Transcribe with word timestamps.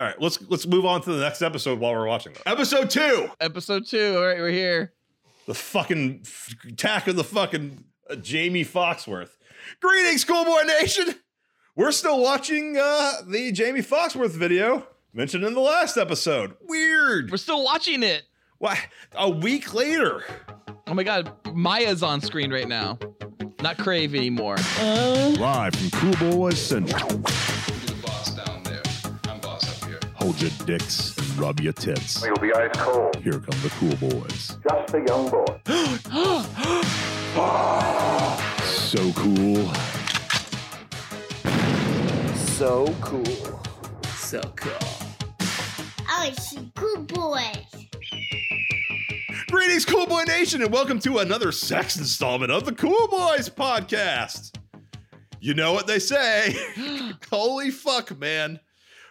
All 0.00 0.06
right, 0.06 0.20
let's 0.20 0.40
let's 0.48 0.66
move 0.66 0.86
on 0.86 1.02
to 1.02 1.12
the 1.12 1.20
next 1.20 1.42
episode 1.42 1.78
while 1.78 1.92
we're 1.92 2.06
watching. 2.06 2.32
Though. 2.32 2.52
Episode 2.52 2.88
two, 2.88 3.28
Episode 3.38 3.86
two. 3.86 4.14
All 4.16 4.24
right, 4.26 4.38
we're 4.38 4.48
here. 4.50 4.94
the 5.46 5.52
fucking 5.54 6.20
f- 6.24 6.54
attack 6.66 7.06
of 7.06 7.16
the 7.16 7.24
fucking 7.24 7.84
uh, 8.08 8.14
Jaimee 8.14 8.66
Foxworth. 8.66 9.30
Greetings, 9.80 10.24
Cool 10.24 10.44
Boy 10.46 10.62
Nation. 10.66 11.14
We're 11.76 11.92
still 11.92 12.20
watching 12.22 12.78
uh, 12.78 13.12
the 13.26 13.52
Jaimee 13.52 13.84
Foxworth 13.86 14.30
video 14.30 14.86
mentioned 15.12 15.44
in 15.44 15.52
the 15.52 15.60
last 15.60 15.98
episode. 15.98 16.54
Weird. 16.62 17.30
We're 17.30 17.36
still 17.36 17.62
watching 17.62 18.02
it. 18.02 18.22
Why? 18.58 18.78
A 19.14 19.28
week 19.28 19.74
later. 19.74 20.24
Oh 20.86 20.94
my 20.94 21.02
god, 21.04 21.30
Maya's 21.54 22.02
on 22.02 22.22
screen 22.22 22.50
right 22.50 22.68
now. 22.68 22.98
Not 23.62 23.76
Crave 23.76 24.14
anymore. 24.14 24.56
Live 24.78 25.74
from 25.74 25.90
Cool 25.90 26.30
Boys 26.30 26.58
Central. 26.58 27.20
Hold 30.20 30.42
your 30.42 30.50
dicks 30.66 31.16
and 31.16 31.38
rub 31.38 31.60
your 31.60 31.72
tits. 31.72 32.22
You'll 32.22 32.36
be 32.36 32.52
ice 32.52 32.68
cold. 32.74 33.16
Here 33.16 33.40
come 33.40 33.60
the 33.62 33.70
Cool 33.78 33.96
Boys. 34.10 34.58
Just 34.62 34.94
a 34.94 35.02
young 35.06 35.30
boy. 35.30 35.46
So 38.90 39.12
cool. 39.12 39.72
So 42.34 42.92
cool. 43.00 43.62
So 44.16 44.40
cool. 44.56 44.72
Oh, 46.08 46.30
she 46.50 46.72
cool 46.74 47.04
boys. 47.04 47.86
Greetings, 49.48 49.84
Cool 49.84 50.06
Boy 50.06 50.24
Nation, 50.24 50.60
and 50.60 50.72
welcome 50.72 50.98
to 51.00 51.18
another 51.18 51.52
sex 51.52 51.96
installment 51.96 52.50
of 52.50 52.64
the 52.64 52.72
Cool 52.72 53.06
Boys 53.08 53.48
podcast. 53.48 54.56
You 55.40 55.54
know 55.54 55.72
what 55.72 55.86
they 55.86 55.98
say. 55.98 56.56
Holy 57.30 57.70
fuck, 57.70 58.18
man. 58.18 58.60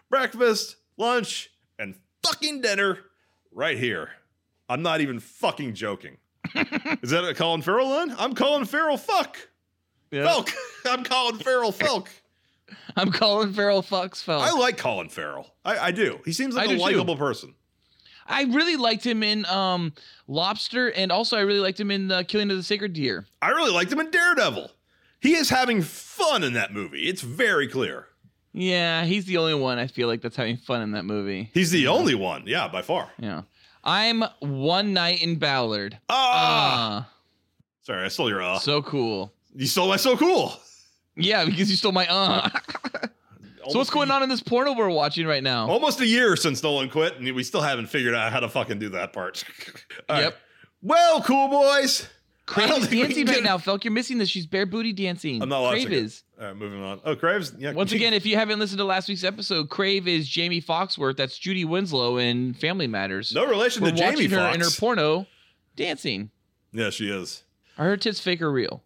Breakfast, 0.09 0.75
lunch, 0.99 1.49
and 1.79 1.95
fucking 2.23 2.61
dinner 2.61 2.99
right 3.51 3.77
here. 3.77 4.11
I'm 4.67 4.83
not 4.83 5.01
even 5.01 5.19
fucking 5.19 5.73
joking. 5.73 6.17
Is 7.01 7.09
that 7.09 7.23
a 7.23 7.33
Colin 7.33 7.63
Farrell 7.63 7.89
line? 7.89 8.13
I'm 8.17 8.35
Colin 8.35 8.65
Farrell 8.65 8.97
fuck. 8.97 9.37
Yeah. 10.11 10.25
Felk. 10.25 10.53
I'm 10.85 11.03
Colin 11.03 11.39
Farrell 11.39 11.71
Felk. 11.71 12.07
I'm 12.95 13.11
calling 13.11 13.53
Farrell 13.53 13.81
Fox 13.81 14.21
Fell. 14.21 14.41
I 14.41 14.51
like 14.51 14.77
Colin 14.77 15.09
Farrell. 15.09 15.55
I, 15.65 15.77
I 15.87 15.91
do. 15.91 16.19
He 16.23 16.33
seems 16.33 16.53
like 16.53 16.67
do 16.67 16.75
a 16.75 16.77
too. 16.77 16.83
likable 16.83 17.15
person. 17.15 17.55
I 18.27 18.43
really 18.43 18.75
liked 18.75 19.03
him 19.03 19.23
in 19.23 19.45
um 19.47 19.93
Lobster, 20.27 20.91
and 20.91 21.11
also 21.11 21.35
I 21.35 21.41
really 21.41 21.61
liked 21.61 21.79
him 21.79 21.89
in 21.89 22.11
uh, 22.11 22.23
Killing 22.27 22.51
of 22.51 22.57
the 22.57 22.63
Sacred 22.63 22.93
Deer. 22.93 23.25
I 23.41 23.49
really 23.49 23.71
liked 23.71 23.91
him 23.91 23.99
in 23.99 24.11
Daredevil. 24.11 24.69
He 25.19 25.33
is 25.33 25.49
having 25.49 25.81
fun 25.81 26.43
in 26.43 26.53
that 26.53 26.71
movie. 26.71 27.07
It's 27.07 27.21
very 27.21 27.67
clear. 27.67 28.07
Yeah, 28.53 29.05
he's 29.05 29.25
the 29.25 29.37
only 29.37 29.53
one 29.53 29.77
I 29.77 29.87
feel 29.87 30.07
like 30.07 30.21
that's 30.21 30.35
having 30.35 30.57
fun 30.57 30.81
in 30.81 30.91
that 30.93 31.05
movie. 31.05 31.49
He's 31.53 31.71
the 31.71 31.87
only 31.87 32.15
one. 32.15 32.43
Yeah, 32.47 32.67
by 32.67 32.81
far. 32.81 33.09
Yeah. 33.19 33.43
I'm 33.83 34.23
One 34.39 34.93
Night 34.93 35.21
in 35.21 35.35
Ballard. 35.37 35.97
Ah, 36.09 37.07
Ah, 37.07 37.09
sorry, 37.81 38.03
I 38.05 38.07
stole 38.09 38.29
your 38.29 38.41
uh. 38.41 38.59
so 38.59 38.81
cool. 38.81 39.31
you 39.55 39.67
stole 39.67 39.87
my 39.87 39.95
so 39.97 40.17
cool. 40.17 40.53
Yeah, 41.15 41.45
because 41.45 41.69
you 41.69 41.75
stole 41.77 41.91
my 41.91 42.07
uh. 42.09 42.49
so 43.69 43.77
what's 43.77 43.89
going 43.89 44.09
on 44.11 44.23
in 44.23 44.29
this 44.29 44.41
porno 44.41 44.73
we're 44.73 44.89
watching 44.89 45.27
right 45.27 45.43
now? 45.43 45.67
Almost 45.69 46.01
a 46.01 46.05
year 46.07 46.35
since 46.35 46.61
Nolan 46.63 46.89
quit, 46.89 47.17
and 47.19 47.33
we 47.35 47.43
still 47.43 47.61
haven't 47.61 47.87
figured 47.87 48.15
out 48.15 48.31
how 48.33 48.39
to 48.39 48.49
fucking 48.49 48.79
do 48.79 48.89
that 48.89 49.13
part. 49.13 49.43
All 50.09 50.15
right. 50.15 50.23
Yep. 50.23 50.37
Well, 50.81 51.21
cool 51.23 51.47
boys. 51.49 52.07
Crave 52.49 52.71
is 52.71 52.87
dancing 52.87 53.25
right 53.27 53.43
now, 53.43 53.57
Felk. 53.57 53.83
You're 53.83 53.93
missing 53.93 54.17
this. 54.17 54.27
She's 54.29 54.45
bare 54.47 54.65
booty 54.65 54.91
dancing. 54.93 55.41
I'm 55.43 55.49
not 55.49 55.61
watching 55.61 55.85
Crave 55.87 56.03
is. 56.03 56.23
All 56.39 56.47
right, 56.47 56.55
moving 56.55 56.81
on. 56.81 56.99
Oh, 57.05 57.15
Craves. 57.15 57.53
Yeah. 57.57 57.73
Once 57.73 57.91
again, 57.93 58.13
if 58.13 58.25
you 58.25 58.35
haven't 58.37 58.57
listened 58.59 58.79
to 58.79 58.85
last 58.85 59.07
week's 59.07 59.23
episode, 59.23 59.69
Crave 59.69 60.07
is 60.07 60.27
Jaimee 60.27 60.63
Foxworth. 60.65 61.15
That's 61.17 61.37
Judy 61.37 61.63
Winslow 61.65 62.17
in 62.17 62.53
Family 62.55 62.87
Matters. 62.87 63.31
no 63.33 63.45
relation 63.45 63.83
We're 63.83 63.91
to 63.91 63.95
Jamie 63.97 64.15
watching 64.15 64.29
her 64.31 64.37
Foxx. 64.37 64.55
in 64.55 64.61
her 64.61 64.69
porno 64.79 65.27
dancing. 65.75 66.31
yeah, 66.71 66.89
she 66.89 67.09
is. 67.09 67.43
Are 67.77 67.85
her 67.85 67.97
tits 67.97 68.19
fake 68.19 68.41
or 68.41 68.51
real? 68.51 68.81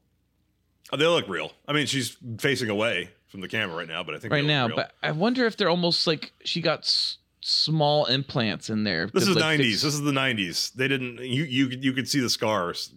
Oh, 0.91 0.97
they 0.97 1.07
look 1.07 1.27
real. 1.27 1.51
I 1.67 1.73
mean, 1.73 1.85
she's 1.87 2.17
facing 2.39 2.69
away 2.69 3.09
from 3.27 3.41
the 3.41 3.47
camera 3.47 3.77
right 3.77 3.87
now, 3.87 4.03
but 4.03 4.13
I 4.13 4.19
think 4.19 4.29
they 4.31 4.35
Right 4.37 4.43
look 4.43 4.47
now, 4.49 4.67
real. 4.67 4.75
but 4.75 4.91
I 5.01 5.11
wonder 5.11 5.45
if 5.45 5.57
they're 5.57 5.69
almost 5.69 6.05
like 6.05 6.33
she 6.43 6.61
got 6.61 6.79
s- 6.79 7.17
small 7.43 8.05
implants 8.05 8.69
in 8.69 8.83
there. 8.83 9.07
This 9.13 9.27
is 9.27 9.35
like, 9.35 9.59
'90s. 9.59 9.63
fix- 9.71 9.81
This 9.83 9.93
is 9.95 10.01
the 10.01 10.11
'90s. 10.11 10.73
They 10.73 10.87
didn't. 10.87 11.19
You 11.19 11.43
you 11.43 11.67
could- 11.69 11.83
you 11.83 11.93
could 11.93 12.07
see 12.09 12.19
the 12.19 12.29
scars 12.29 12.91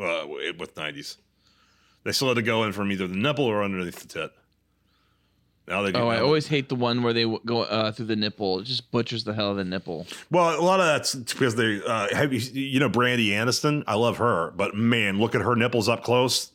uh, 0.00 0.26
with 0.58 0.74
'90s. 0.74 1.16
They 2.04 2.12
still 2.12 2.28
had 2.28 2.36
to 2.36 2.42
go 2.42 2.64
in 2.64 2.72
from 2.72 2.90
either 2.92 3.06
the 3.06 3.14
nipple 3.16 3.44
or 3.44 3.62
underneath 3.62 4.00
the 4.00 4.08
tit. 4.08 4.30
Now 5.68 5.82
they 5.82 5.92
do. 5.92 5.98
Oh, 6.00 6.08
I 6.08 6.20
always 6.20 6.48
hate 6.48 6.68
the 6.68 6.74
one 6.74 7.02
where 7.02 7.12
they 7.12 7.22
w- 7.22 7.40
go 7.46 7.62
uh, 7.62 7.92
through 7.92 8.06
the 8.06 8.16
nipple. 8.16 8.58
It 8.60 8.64
just 8.64 8.90
butchers 8.90 9.22
the 9.22 9.34
hell 9.34 9.50
of 9.52 9.56
the 9.56 9.64
nipple. 9.64 10.06
Well, 10.30 10.58
a 10.58 10.62
lot 10.62 10.80
of 10.80 10.86
that's 10.86 11.14
because 11.14 11.54
they 11.54 11.80
uh, 11.86 12.08
have 12.14 12.32
you 12.32 12.40
you 12.40 12.80
know 12.80 12.88
Brandi 12.90 13.28
Aniston. 13.28 13.84
I 13.86 13.94
love 13.94 14.16
her, 14.16 14.50
but 14.56 14.74
man, 14.74 15.18
look 15.20 15.34
at 15.34 15.42
her 15.42 15.54
nipples 15.54 15.88
up 15.88 16.02
close. 16.02 16.50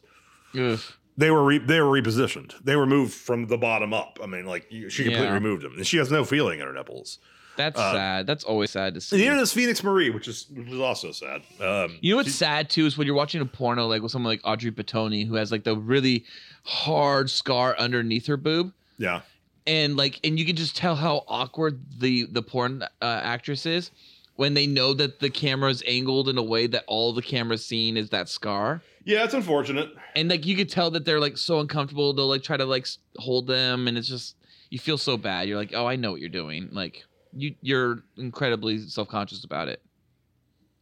Ugh. 0.60 0.80
They 1.18 1.32
were 1.32 1.46
re- 1.46 1.60
they 1.60 1.80
were 1.80 2.02
repositioned. 2.02 2.62
They 2.64 2.76
were 2.76 2.86
moved 2.86 3.14
from 3.14 3.48
the 3.48 3.58
bottom 3.58 3.94
up. 3.94 4.20
I 4.22 4.26
mean, 4.26 4.46
like 4.46 4.66
she 4.70 5.04
completely 5.04 5.28
Yeah. 5.28 5.34
removed 5.34 5.62
them, 5.62 5.76
and 5.78 5.88
she 5.88 5.96
has 5.98 6.12
no 6.12 6.26
feeling 6.26 6.60
in 6.60 6.66
her 6.66 6.74
nipples. 6.74 7.20
That's 7.58 7.80
Uh, 7.80 7.94
sad. 7.94 8.28
That's 8.28 8.44
always 8.44 8.72
sad 8.72 8.94
to 8.96 9.02
see. 9.02 9.16
And 9.16 9.26
neither 9.26 9.38
does 9.38 9.54
Phoenix 9.54 9.84
Marie, 9.84 10.10
which 10.10 10.28
is 10.28 10.48
which 10.54 10.68
is 10.70 10.80
also 10.80 11.12
sad. 11.12 11.42
Um, 11.62 11.98
You 12.02 12.12
know 12.12 12.18
what's 12.18 12.36
sad 12.36 12.70
too 12.70 12.86
is 12.86 12.98
when 12.98 13.08
you're 13.08 13.16
watching 13.16 13.42
a 13.42 13.46
porno 13.46 13.88
like 13.88 14.02
with 14.02 14.12
someone 14.12 14.32
like 14.34 14.42
Audrey 14.44 14.72
Bitoni 14.72 15.28
who 15.28 15.36
has 15.36 15.52
like 15.52 15.64
the 15.64 15.76
really 15.76 16.26
hard 16.64 17.30
scar 17.30 17.76
underneath 17.78 18.28
her 18.28 18.38
boob, 18.38 18.74
yeah, 18.98 19.22
and 19.68 19.96
like 19.96 20.20
and 20.24 20.38
you 20.40 20.46
can 20.46 20.56
just 20.56 20.76
tell 20.76 20.96
how 20.96 21.24
awkward 21.28 21.80
the 22.00 22.26
the 22.26 22.42
porn 22.42 22.84
uh, 22.84 22.88
actress 23.24 23.66
is 23.66 23.92
when 24.36 24.54
they 24.54 24.68
know 24.68 24.94
that 24.94 25.20
the 25.22 25.30
camera's 25.30 25.82
angled 25.88 26.28
in 26.28 26.38
a 26.38 26.44
way 26.44 26.68
that 26.68 26.84
all 26.88 27.14
the 27.14 27.22
camera's 27.22 27.66
seeing 27.66 27.96
is 27.96 28.10
that 28.10 28.28
scar. 28.28 28.82
yeah, 29.06 29.24
it's 29.24 29.34
unfortunate. 29.34 29.90
And 30.16 30.30
like 30.30 30.46
you 30.46 30.56
could 30.58 30.70
tell 30.70 30.92
that 30.92 31.06
they're 31.06 31.22
like 31.22 31.38
so 31.38 31.60
uncomfortable. 31.62 32.12
They'll 32.14 32.28
like 32.28 32.44
try 32.44 32.58
to 32.58 32.66
like 32.66 32.86
hold 33.18 33.48
them, 33.48 33.88
and 33.88 33.98
it's 33.98 34.08
just 34.10 34.36
you 34.70 34.80
feel 34.80 34.98
so 34.98 35.16
bad. 35.16 35.48
You're 35.48 35.58
like, 35.58 35.72
oh, 35.74 35.86
I 35.86 35.96
know 35.96 36.12
what 36.12 36.20
you're 36.20 36.30
doing. 36.30 36.70
Like 36.72 37.06
you 37.36 37.56
you're 37.62 38.00
incredibly 38.18 38.80
self 38.80 39.08
conscious 39.08 39.44
about 39.44 39.68
it. 39.68 39.82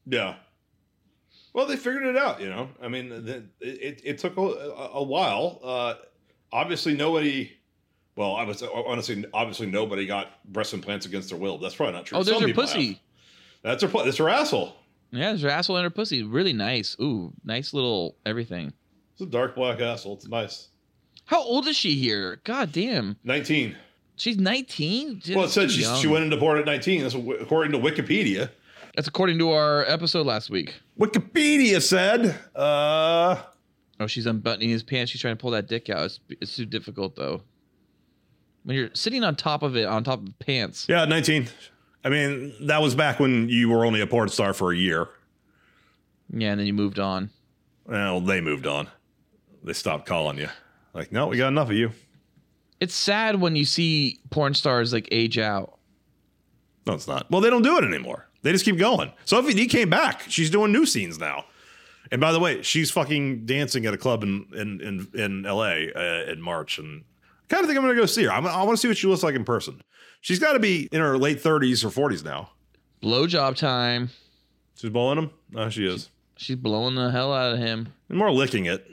Yeah. 0.05 0.35
Well, 1.53 1.67
they 1.67 1.75
figured 1.75 2.05
it 2.07 2.17
out, 2.17 2.41
you 2.41 2.49
know. 2.49 2.69
I 2.81 2.87
mean, 2.87 3.09
the, 3.09 3.43
it, 3.61 4.01
it 4.03 4.17
took 4.17 4.37
a, 4.37 4.41
a 4.41 5.03
while. 5.03 5.59
Uh, 5.63 5.93
obviously, 6.51 6.95
nobody. 6.95 7.51
Well, 8.15 8.35
I 8.35 8.43
was 8.43 8.63
honestly, 8.63 9.25
obviously, 9.33 9.67
nobody 9.67 10.05
got 10.05 10.43
breast 10.51 10.73
implants 10.73 11.05
against 11.05 11.29
their 11.29 11.37
will. 11.37 11.57
That's 11.57 11.75
probably 11.75 11.93
not 11.93 12.05
true. 12.05 12.17
Oh, 12.17 12.23
there's 12.23 12.39
Some 12.39 12.47
her 12.47 12.53
pussy. 12.55 12.87
have. 12.87 12.99
That's 13.79 13.83
her. 13.83 14.03
That's 14.03 14.17
her 14.17 14.29
asshole. 14.29 14.75
Yeah, 15.11 15.29
there's 15.29 15.41
her 15.43 15.49
asshole 15.49 15.77
and 15.77 15.83
her 15.83 15.89
pussy. 15.91 16.23
Really 16.23 16.53
nice. 16.53 16.95
Ooh, 16.99 17.33
nice 17.43 17.73
little 17.73 18.15
everything. 18.25 18.73
It's 19.13 19.21
a 19.21 19.25
dark 19.27 19.55
black 19.55 19.79
asshole. 19.79 20.15
It's 20.15 20.27
nice. 20.27 20.69
How 21.25 21.41
old 21.41 21.67
is 21.67 21.75
she 21.77 21.95
here? 21.95 22.41
God 22.43 22.71
damn. 22.71 23.17
Nineteen. 23.23 23.75
She's 24.15 24.37
19? 24.37 25.21
Well, 25.35 25.45
it 25.45 25.49
said 25.49 25.71
she, 25.71 25.83
she 25.83 26.07
went 26.07 26.23
into 26.25 26.37
porn 26.37 26.59
at 26.59 26.65
nineteen. 26.65 27.01
That's 27.01 27.15
according 27.15 27.71
to 27.73 27.79
Wikipedia. 27.79 28.49
That's 28.95 29.07
according 29.07 29.39
to 29.39 29.51
our 29.51 29.83
episode 29.85 30.25
last 30.27 30.49
week. 30.51 30.75
Wikipedia 30.99 31.81
said. 31.81 32.37
Uh, 32.55 33.41
Oh, 33.99 34.07
she's 34.07 34.25
unbuttoning 34.25 34.69
his 34.69 34.81
pants. 34.83 35.11
She's 35.11 35.21
trying 35.21 35.37
to 35.37 35.41
pull 35.41 35.51
that 35.51 35.67
dick 35.67 35.87
out. 35.89 36.05
It's, 36.05 36.19
it's 36.41 36.55
too 36.55 36.65
difficult, 36.65 37.15
though. 37.15 37.41
When 38.63 38.75
you're 38.75 38.89
sitting 38.93 39.23
on 39.23 39.35
top 39.35 39.61
of 39.61 39.75
it, 39.77 39.85
on 39.85 40.03
top 40.03 40.27
of 40.27 40.39
pants. 40.39 40.87
yeah, 40.89 41.05
nineteen. 41.05 41.47
I 42.03 42.09
mean, 42.09 42.53
that 42.67 42.81
was 42.81 42.95
back 42.95 43.19
when 43.19 43.49
you 43.49 43.69
were 43.69 43.85
only 43.85 44.01
a 44.01 44.07
porn 44.07 44.29
star 44.29 44.53
for 44.53 44.71
a 44.73 44.75
year. 44.75 45.07
Yeah, 46.31 46.51
and 46.51 46.59
then 46.59 46.67
you 46.67 46.73
moved 46.73 46.99
on. 46.99 47.29
Well, 47.85 48.19
they 48.19 48.41
moved 48.41 48.65
on. 48.67 48.89
They 49.63 49.73
stopped 49.73 50.05
calling 50.05 50.37
you. 50.37 50.49
Like, 50.93 51.11
no, 51.11 51.27
we 51.27 51.37
got 51.37 51.47
enough 51.49 51.69
of 51.69 51.75
you. 51.75 51.91
It's 52.79 52.95
sad 52.95 53.39
when 53.39 53.55
you 53.55 53.65
see 53.65 54.19
porn 54.29 54.53
stars 54.53 54.93
like 54.93 55.07
age 55.11 55.37
out. 55.37 55.77
No, 56.85 56.93
it's 56.93 57.07
not. 57.07 57.29
Well, 57.31 57.41
they 57.41 57.49
don't 57.49 57.61
do 57.61 57.77
it 57.77 57.83
anymore. 57.83 58.27
They 58.41 58.51
just 58.51 58.65
keep 58.65 58.77
going. 58.77 59.11
Sophie 59.25 59.53
Dee 59.53 59.67
came 59.67 59.89
back. 59.89 60.21
She's 60.27 60.49
doing 60.49 60.71
new 60.71 60.85
scenes 60.85 61.17
now. 61.17 61.45
And 62.11 62.19
by 62.19 62.31
the 62.33 62.39
way, 62.39 62.61
she's 62.61 62.91
fucking 62.91 63.45
dancing 63.45 63.85
at 63.85 63.93
a 63.93 63.97
club 63.97 64.23
in 64.23 64.45
in 64.53 64.81
in, 64.81 65.07
in 65.19 65.45
L.A. 65.45 65.91
Uh, 65.93 66.31
in 66.31 66.41
March, 66.41 66.77
and 66.77 67.03
I 67.43 67.47
kind 67.47 67.63
of 67.63 67.67
think 67.67 67.77
I'm 67.77 67.83
gonna 67.83 67.95
go 67.95 68.05
see 68.05 68.25
her. 68.25 68.31
I'm, 68.31 68.45
I 68.45 68.61
want 68.63 68.71
to 68.71 68.77
see 68.77 68.89
what 68.89 68.97
she 68.97 69.07
looks 69.07 69.23
like 69.23 69.35
in 69.35 69.45
person. 69.45 69.81
She's 70.19 70.39
got 70.39 70.53
to 70.53 70.59
be 70.59 70.87
in 70.91 71.01
her 71.01 71.17
late 71.17 71.43
30s 71.43 71.83
or 71.83 72.09
40s 72.09 72.23
now. 72.23 72.51
Blowjob 73.01 73.57
time. 73.57 74.09
She's 74.75 74.89
blowing 74.89 75.17
him. 75.17 75.31
No, 75.51 75.69
she 75.69 75.85
is. 75.85 76.11
She's 76.37 76.55
blowing 76.55 76.95
the 76.95 77.11
hell 77.11 77.33
out 77.33 77.53
of 77.53 77.59
him. 77.59 77.91
And 78.07 78.17
more 78.17 78.31
licking 78.31 78.65
it. 78.65 78.89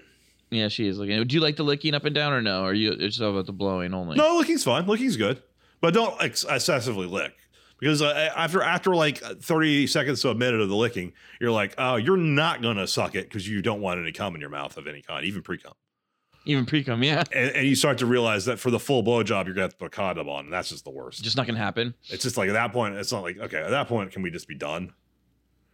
Yeah, 0.51 0.69
she 0.69 0.89
is 0.89 0.99
looking. 0.99 1.25
Do 1.27 1.35
you 1.35 1.41
like 1.41 1.57
the 1.57 1.63
licking 1.63 1.95
up 1.95 2.05
and 2.05 2.15
down 2.15 2.33
or 2.33 2.43
no? 2.43 2.63
Or 2.63 2.71
are 2.71 2.75
you 2.75 2.93
it's 2.93 3.17
just 3.17 3.21
about 3.21 3.47
the 3.47 3.53
blowing 3.53 3.95
only? 3.95 4.17
No, 4.17 4.37
licking's 4.37 4.65
fine. 4.65 4.87
Licking's 4.87 5.17
good, 5.17 5.43
but 5.81 5.95
don't 5.95 6.21
ex- 6.21 6.45
excessively 6.49 7.07
lick 7.07 7.35
because 7.79 8.03
uh, 8.03 8.31
after 8.37 8.63
after 8.63 8.95
like 8.95 9.19
30 9.19 9.87
seconds 9.87 10.21
to 10.23 10.31
a 10.31 10.35
minute 10.35 10.61
of 10.61 10.69
the 10.69 10.77
licking, 10.77 11.13
you're 11.41 11.51
like, 11.51 11.75
oh, 11.79 11.97
you're 11.97 12.17
not 12.17 12.63
gonna 12.63 12.87
suck 12.87 13.15
it 13.15 13.29
because 13.29 13.49
you 13.49 13.63
don't 13.63 13.81
want 13.81 14.01
any 14.01 14.13
cum 14.13 14.35
in 14.35 14.41
your 14.41 14.51
mouth 14.51 14.77
of 14.77 14.87
any 14.87 15.03
kind, 15.03 15.25
even 15.25 15.43
pre 15.43 15.59
cum. 15.59 15.73
Even 16.47 16.67
pre 16.67 16.83
cum, 16.83 17.03
yeah. 17.03 17.23
and, 17.33 17.55
and 17.55 17.69
you 17.69 17.75
start 17.75 17.99
to 17.99 18.07
realize 18.07 18.47
that 18.47 18.59
for 18.59 18.71
the 18.71 18.79
full 18.79 19.03
blowjob, 19.03 19.45
you're 19.45 19.55
gonna 19.55 19.63
have 19.63 19.73
to 19.73 19.77
put 19.77 19.87
a 19.87 19.91
condom 19.91 20.29
on, 20.29 20.45
and 20.47 20.53
that's 20.53 20.71
just 20.71 20.85
the 20.85 20.91
worst. 20.91 21.23
Just 21.23 21.37
not 21.37 21.47
gonna 21.47 21.59
happen. 21.59 21.95
it's 22.09 22.23
just 22.23 22.37
like 22.37 22.49
at 22.49 22.55
that 22.55 22.73
point, 22.73 22.95
it's 22.95 23.13
not 23.13 23.23
like 23.23 23.39
okay, 23.39 23.63
at 23.63 23.71
that 23.71 23.89
point, 23.89 24.13
can 24.13 24.23
we 24.23 24.31
just 24.31 24.49
be 24.49 24.55
done? 24.55 24.93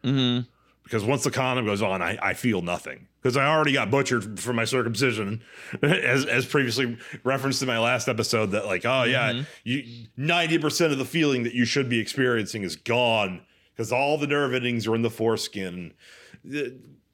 hmm 0.04 0.40
Because 0.86 1.02
once 1.02 1.24
the 1.24 1.32
condom 1.32 1.66
goes 1.66 1.82
on, 1.82 2.00
I, 2.00 2.16
I 2.22 2.34
feel 2.34 2.62
nothing 2.62 3.08
because 3.20 3.36
I 3.36 3.44
already 3.48 3.72
got 3.72 3.90
butchered 3.90 4.38
for 4.38 4.52
my 4.52 4.64
circumcision, 4.64 5.42
as 5.82 6.24
as 6.26 6.46
previously 6.46 6.96
referenced 7.24 7.60
in 7.60 7.66
my 7.66 7.80
last 7.80 8.06
episode. 8.08 8.52
That 8.52 8.66
like, 8.66 8.84
oh 8.86 9.02
yeah, 9.02 9.32
Mhm. 9.32 9.46
you 9.64 10.06
ninety 10.16 10.58
percent 10.58 10.92
of 10.92 10.98
the 10.98 11.04
feeling 11.04 11.42
that 11.42 11.54
you 11.54 11.64
should 11.64 11.88
be 11.88 11.98
experiencing 11.98 12.62
is 12.62 12.76
gone 12.76 13.40
because 13.74 13.90
all 13.90 14.16
the 14.16 14.28
nerve 14.28 14.54
endings 14.54 14.86
are 14.86 14.94
in 14.94 15.02
the 15.02 15.10
foreskin. 15.10 15.92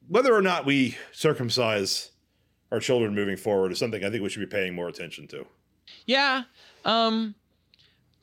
Whether 0.07 0.33
or 0.35 0.41
not 0.43 0.65
we 0.67 0.95
circumcise 1.11 2.11
our 2.71 2.79
children 2.79 3.15
moving 3.15 3.37
forward 3.37 3.71
is 3.71 3.79
something 3.79 4.03
I 4.05 4.09
think 4.11 4.21
we 4.21 4.29
should 4.29 4.39
be 4.41 4.45
paying 4.45 4.75
more 4.75 4.87
attention 4.87 5.27
to. 5.29 5.47
Yeah. 6.05 6.43
Um, 6.85 7.33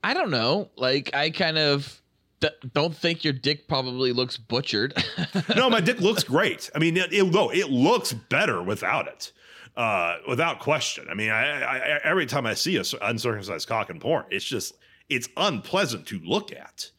I 0.04 0.14
don't 0.14 0.30
know. 0.30 0.70
Like, 0.76 1.10
I 1.14 1.30
kind 1.30 1.58
of 1.58 1.99
d- 2.40 2.48
don't 2.74 2.96
think 2.96 3.24
your 3.24 3.32
dick 3.32 3.68
probably 3.68 4.12
looks 4.12 4.36
butchered. 4.36 4.94
no, 5.56 5.70
my 5.70 5.80
dick 5.80 6.00
looks 6.00 6.24
great. 6.24 6.70
I 6.74 6.78
mean, 6.78 6.96
it, 6.96 7.12
it, 7.12 7.24
no, 7.32 7.50
it 7.50 7.70
looks 7.70 8.12
better 8.12 8.62
without 8.62 9.06
it, 9.08 9.32
uh, 9.76 10.16
without 10.28 10.60
question. 10.60 11.06
I 11.10 11.14
mean, 11.14 11.30
I, 11.30 11.62
I, 11.62 11.76
I 11.76 12.00
every 12.04 12.26
time 12.26 12.46
I 12.46 12.54
see 12.54 12.76
a 12.76 12.84
c- 12.84 12.98
uncircumcised 13.00 13.68
cock 13.68 13.90
in 13.90 14.00
porn, 14.00 14.24
it's 14.30 14.44
just 14.44 14.74
it's 15.08 15.28
unpleasant 15.36 16.06
to 16.06 16.18
look 16.20 16.52
at. 16.52 16.90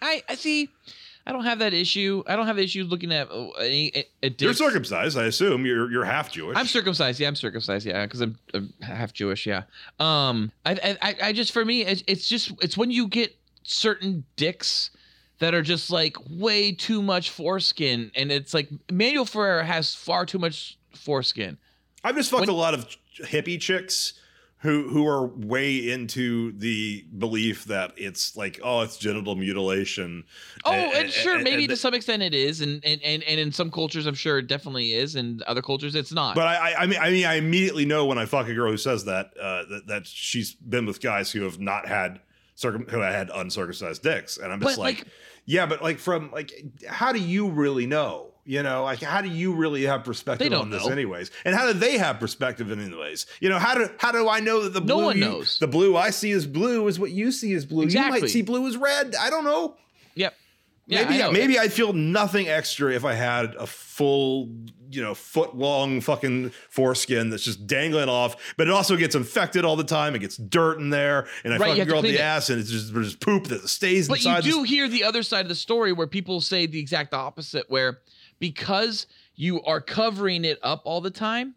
I, 0.00 0.22
I 0.28 0.34
see. 0.34 0.68
I 1.26 1.32
don't 1.32 1.44
have 1.44 1.58
that 1.58 1.74
issue. 1.74 2.24
I 2.26 2.36
don't 2.36 2.46
have 2.46 2.58
issues 2.58 2.88
looking 2.88 3.12
at 3.12 3.30
uh, 3.30 3.50
any 3.58 3.92
a, 3.94 4.28
a 4.28 4.34
You're 4.38 4.54
circumcised, 4.54 5.18
I 5.18 5.24
assume. 5.24 5.66
You're 5.66 5.90
you're 5.90 6.04
half 6.04 6.32
Jewish. 6.32 6.56
I'm 6.56 6.64
circumcised. 6.66 7.20
Yeah, 7.20 7.28
I'm 7.28 7.36
circumcised. 7.36 7.84
Yeah, 7.84 8.06
because 8.06 8.22
I'm, 8.22 8.38
I'm 8.54 8.72
half 8.80 9.12
Jewish. 9.12 9.46
Yeah. 9.46 9.64
Um, 10.00 10.50
I, 10.64 10.96
I, 11.02 11.16
I 11.24 11.32
just 11.34 11.52
for 11.52 11.66
me, 11.66 11.82
it's, 11.84 12.02
it's 12.06 12.26
just 12.26 12.52
it's 12.62 12.78
when 12.78 12.90
you 12.90 13.08
get 13.08 13.37
certain 13.68 14.24
dicks 14.36 14.90
that 15.38 15.54
are 15.54 15.62
just 15.62 15.90
like 15.90 16.16
way 16.28 16.72
too 16.72 17.02
much 17.02 17.30
foreskin, 17.30 18.10
and 18.14 18.32
it's 18.32 18.52
like 18.54 18.68
Manuel 18.90 19.24
Ferrara 19.24 19.64
has 19.64 19.94
far 19.94 20.26
too 20.26 20.38
much 20.38 20.78
foreskin. 20.94 21.58
I've 22.02 22.16
just 22.16 22.30
fucked 22.30 22.40
when- 22.40 22.48
a 22.48 22.52
lot 22.52 22.74
of 22.74 22.88
hippie 23.22 23.60
chicks 23.60 24.14
who 24.62 24.88
who 24.88 25.06
are 25.06 25.24
way 25.28 25.76
into 25.90 26.50
the 26.58 27.04
belief 27.16 27.66
that 27.66 27.92
it's 27.96 28.36
like 28.36 28.58
oh 28.64 28.80
it's 28.80 28.96
genital 28.96 29.36
mutilation. 29.36 30.24
Oh, 30.64 30.72
And- 30.72 30.92
and, 30.94 31.10
sure, 31.12 31.36
and- 31.36 31.44
maybe 31.44 31.68
to 31.68 31.76
some 31.76 31.94
extent 31.94 32.22
it 32.24 32.34
is, 32.34 32.60
and, 32.60 32.84
and 32.84 33.00
and 33.04 33.22
and 33.22 33.38
in 33.38 33.52
some 33.52 33.70
cultures, 33.70 34.06
I'm 34.06 34.14
sure 34.16 34.38
it 34.38 34.48
definitely 34.48 34.94
is, 34.94 35.14
and 35.14 35.42
other 35.42 35.62
cultures 35.62 35.94
it's 35.94 36.10
not. 36.10 36.34
But 36.34 36.48
I, 36.48 36.72
I, 36.72 36.82
I 36.82 36.86
mean, 36.86 36.98
I 37.00 37.10
mean, 37.10 37.26
I 37.26 37.34
immediately 37.34 37.84
know 37.84 38.06
when 38.06 38.18
I 38.18 38.24
fuck 38.26 38.48
a 38.48 38.54
girl 38.54 38.70
who 38.72 38.76
says 38.78 39.04
that, 39.04 39.32
uh, 39.40 39.64
that 39.70 39.82
that 39.86 40.06
she's 40.08 40.54
been 40.54 40.86
with 40.86 41.00
guys 41.00 41.30
who 41.30 41.42
have 41.42 41.60
not 41.60 41.86
had 41.86 42.18
circum, 42.58 42.86
who 42.90 42.98
had 43.00 43.30
uncircumcised 43.34 44.02
dicks, 44.02 44.36
and 44.36 44.52
I'm 44.52 44.60
just 44.60 44.76
But, 44.76 44.82
like, 44.82 44.98
like- 44.98 45.06
yeah, 45.46 45.66
but 45.66 45.82
like 45.82 45.98
from 45.98 46.30
like, 46.32 46.52
how 46.88 47.12
do 47.12 47.20
you 47.20 47.48
really 47.50 47.86
know? 47.86 48.26
You 48.44 48.62
know, 48.62 48.84
like 48.84 49.00
how 49.02 49.20
do 49.20 49.28
you 49.28 49.52
really 49.54 49.82
have 49.84 50.04
perspective 50.04 50.52
on 50.54 50.70
this, 50.70 50.86
know. 50.86 50.90
anyways? 50.90 51.30
And 51.44 51.54
how 51.54 51.66
do 51.70 51.78
they 51.78 51.98
have 51.98 52.18
perspective 52.18 52.70
in 52.70 52.80
anyways? 52.80 53.26
You 53.40 53.50
know, 53.50 53.58
how 53.58 53.74
do 53.74 53.88
how 53.98 54.10
do 54.10 54.26
I 54.28 54.40
know 54.40 54.62
that 54.64 54.72
the 54.72 54.80
No 54.80 54.96
blue 54.96 55.04
one 55.04 55.18
you- 55.18 55.24
knows. 55.24 55.58
the 55.58 55.66
blue 55.68 55.96
I 55.96 56.10
see 56.10 56.30
is 56.30 56.46
blue 56.46 56.88
is 56.88 56.98
what 56.98 57.10
you 57.10 57.30
see 57.30 57.52
is 57.52 57.64
blue? 57.66 57.86
You 57.86 58.00
might 58.00 58.28
see 58.28 58.40
blue 58.42 58.66
as 58.66 58.76
red. 58.78 59.14
I 59.14 59.28
don't 59.30 59.44
know. 59.44 59.76
yep. 60.14 60.34
Yeah, 60.90 61.04
maybe 61.08 61.22
I 61.22 61.30
maybe 61.30 61.58
I'd 61.58 61.72
feel 61.72 61.92
nothing 61.92 62.48
extra 62.48 62.92
if 62.94 63.04
I 63.04 63.12
had 63.12 63.54
a 63.56 63.66
full, 63.66 64.48
you 64.90 65.02
know, 65.02 65.14
foot 65.14 65.54
long 65.54 66.00
fucking 66.00 66.50
foreskin 66.70 67.28
that's 67.28 67.42
just 67.44 67.66
dangling 67.66 68.08
off, 68.08 68.54
but 68.56 68.66
it 68.68 68.70
also 68.72 68.96
gets 68.96 69.14
infected 69.14 69.66
all 69.66 69.76
the 69.76 69.84
time. 69.84 70.14
It 70.14 70.20
gets 70.20 70.38
dirt 70.38 70.78
in 70.80 70.88
there, 70.88 71.26
and 71.44 71.52
I 71.52 71.58
Right, 71.58 71.66
fuck 71.68 71.76
you 71.76 71.82
a 71.82 71.84
have 71.84 71.86
to 71.88 71.90
girl 71.90 71.98
up 71.98 72.04
the 72.04 72.14
it. 72.14 72.20
ass, 72.20 72.48
and 72.48 72.58
it's 72.58 72.70
just 72.70 72.94
there's 72.94 73.14
poop 73.14 73.44
that 73.48 73.68
stays 73.68 74.08
there. 74.08 74.16
But 74.16 74.24
you 74.24 74.52
do 74.52 74.60
this- 74.62 74.70
hear 74.70 74.88
the 74.88 75.04
other 75.04 75.22
side 75.22 75.42
of 75.44 75.50
the 75.50 75.54
story 75.54 75.92
where 75.92 76.06
people 76.06 76.40
say 76.40 76.64
the 76.66 76.80
exact 76.80 77.12
opposite, 77.12 77.66
where 77.68 77.98
because 78.38 79.06
you 79.34 79.62
are 79.64 79.80
covering 79.82 80.44
it 80.44 80.58
up 80.62 80.80
all 80.86 81.00
the 81.02 81.10
time 81.10 81.54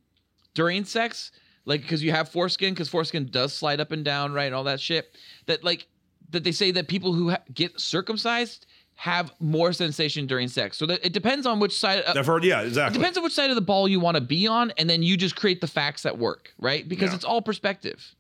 during 0.54 0.84
sex, 0.84 1.32
like 1.64 1.82
because 1.84 2.04
you 2.04 2.12
have 2.12 2.28
foreskin, 2.28 2.74
because 2.74 2.90
foreskin 2.90 3.30
does 3.32 3.54
slide 3.54 3.80
up 3.80 3.94
and 3.94 4.04
down, 4.04 4.34
right, 4.34 4.46
and 4.48 4.56
all 4.56 4.66
that 4.66 4.82
shit. 4.82 5.16
That 5.46 5.64
like 5.64 5.88
that 6.32 6.44
they 6.44 6.52
say 6.52 6.72
that 6.72 6.88
people 6.90 7.14
who 7.14 7.30
ha- 7.30 7.42
get 7.54 7.80
circumcised 7.80 8.66
have 9.02 9.34
more 9.40 9.74
sensation 9.74 10.28
during 10.28 10.48
sex. 10.48 10.78
So 10.78 10.86
that 10.86 11.04
it 11.04 11.12
depends 11.12 11.48
on 11.48 11.60
which 11.60 11.76
side. 11.76 12.04
Uh, 12.06 12.14
I've 12.16 12.28
heard, 12.28 12.44
yeah, 12.44 12.62
it 12.62 12.94
depends 12.94 13.18
on 13.18 13.24
which 13.24 13.34
side 13.34 13.50
of 13.50 13.56
the 13.56 13.62
ball 13.62 13.88
you 13.88 14.00
want 14.00 14.14
to 14.14 14.22
be 14.22 14.46
on, 14.46 14.72
and 14.78 14.88
then 14.88 15.02
you 15.02 15.18
just 15.18 15.36
create 15.36 15.60
the 15.60 15.66
facts 15.66 16.04
that 16.04 16.20
work, 16.20 16.54
right? 16.60 16.88
Because 16.88 17.10
Yeah. 17.10 17.16
it's 17.16 17.26
all 17.26 17.42
perspective. 17.42 18.14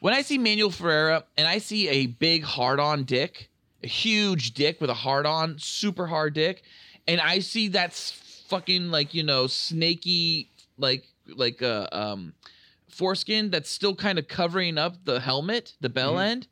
When 0.00 0.12
I 0.12 0.22
see 0.22 0.36
Manuel 0.38 0.70
Ferrara 0.70 1.22
and 1.38 1.46
I 1.46 1.58
see 1.58 1.88
a 1.88 2.06
big 2.06 2.42
hard 2.42 2.80
on 2.80 3.04
dick, 3.04 3.48
a 3.84 3.86
huge 3.86 4.54
dick 4.54 4.80
with 4.80 4.90
a 4.90 4.94
hard 4.94 5.24
on, 5.24 5.56
super 5.60 6.08
hard 6.08 6.34
dick, 6.34 6.64
and 7.06 7.20
I 7.20 7.38
see 7.38 7.68
that's 7.68 8.10
fucking 8.48 8.90
like, 8.90 9.14
you 9.14 9.22
know, 9.22 9.46
snaky, 9.46 10.50
like, 10.78 11.04
like, 11.28 11.62
uh, 11.62 11.86
um, 11.92 12.32
foreskin 12.88 13.50
that's 13.50 13.70
still 13.70 13.94
kind 13.94 14.18
of 14.18 14.26
covering 14.26 14.78
up 14.78 14.96
the 15.04 15.20
helmet, 15.20 15.74
the 15.80 15.88
bell 15.88 16.14
Mhm. 16.14 16.26
end. 16.26 16.48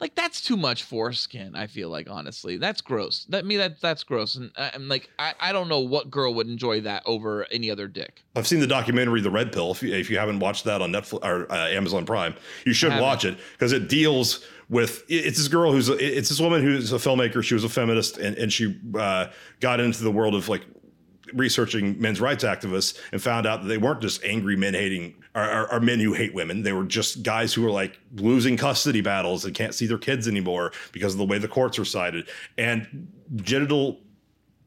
Like 0.00 0.14
that's 0.16 0.40
too 0.40 0.56
much 0.56 0.82
foreskin. 0.82 1.54
I 1.54 1.66
feel 1.66 1.88
like 1.88 2.10
honestly, 2.10 2.56
that's 2.56 2.80
gross. 2.80 3.26
That 3.28 3.46
me 3.46 3.56
that 3.58 3.80
that's 3.80 4.02
gross, 4.02 4.34
and 4.34 4.50
I, 4.56 4.72
I'm 4.74 4.88
like 4.88 5.08
I, 5.18 5.34
I 5.40 5.52
don't 5.52 5.68
know 5.68 5.80
what 5.80 6.10
girl 6.10 6.34
would 6.34 6.48
enjoy 6.48 6.80
that 6.80 7.04
over 7.06 7.46
any 7.52 7.70
other 7.70 7.86
dick. 7.86 8.22
I've 8.34 8.46
seen 8.46 8.60
the 8.60 8.66
documentary 8.66 9.20
The 9.20 9.30
Red 9.30 9.52
Pill. 9.52 9.70
If 9.70 9.82
you, 9.82 9.94
if 9.94 10.10
you 10.10 10.18
haven't 10.18 10.40
watched 10.40 10.64
that 10.64 10.82
on 10.82 10.90
Netflix 10.90 11.24
or 11.24 11.50
uh, 11.50 11.68
Amazon 11.68 12.04
Prime, 12.04 12.34
you 12.66 12.72
should 12.72 12.98
watch 13.00 13.24
it 13.24 13.38
because 13.52 13.72
it 13.72 13.88
deals 13.88 14.44
with 14.68 15.04
it's 15.08 15.38
this 15.38 15.48
girl 15.48 15.72
who's 15.72 15.88
it's 15.88 16.28
this 16.28 16.40
woman 16.40 16.60
who's 16.62 16.92
a 16.92 16.96
filmmaker. 16.96 17.42
She 17.42 17.54
was 17.54 17.64
a 17.64 17.68
feminist 17.68 18.18
and 18.18 18.36
and 18.36 18.52
she 18.52 18.78
uh, 18.98 19.28
got 19.60 19.78
into 19.78 20.02
the 20.02 20.10
world 20.10 20.34
of 20.34 20.48
like 20.48 20.62
researching 21.32 22.00
men's 22.00 22.20
rights 22.20 22.44
activists 22.44 22.98
and 23.12 23.22
found 23.22 23.46
out 23.46 23.62
that 23.62 23.68
they 23.68 23.78
weren't 23.78 24.00
just 24.00 24.22
angry 24.24 24.56
men 24.56 24.74
hating 24.74 25.14
or, 25.34 25.44
or, 25.44 25.72
or 25.74 25.80
men 25.80 26.00
who 26.00 26.12
hate 26.12 26.34
women. 26.34 26.62
They 26.62 26.72
were 26.72 26.84
just 26.84 27.22
guys 27.22 27.52
who 27.52 27.62
were 27.62 27.70
like 27.70 27.98
losing 28.16 28.56
custody 28.56 29.00
battles 29.00 29.44
and 29.44 29.54
can't 29.54 29.74
see 29.74 29.86
their 29.86 29.98
kids 29.98 30.28
anymore 30.28 30.72
because 30.92 31.14
of 31.14 31.18
the 31.18 31.24
way 31.24 31.38
the 31.38 31.48
courts 31.48 31.78
are 31.78 31.84
sided. 31.84 32.28
And 32.56 33.08
genital 33.36 34.00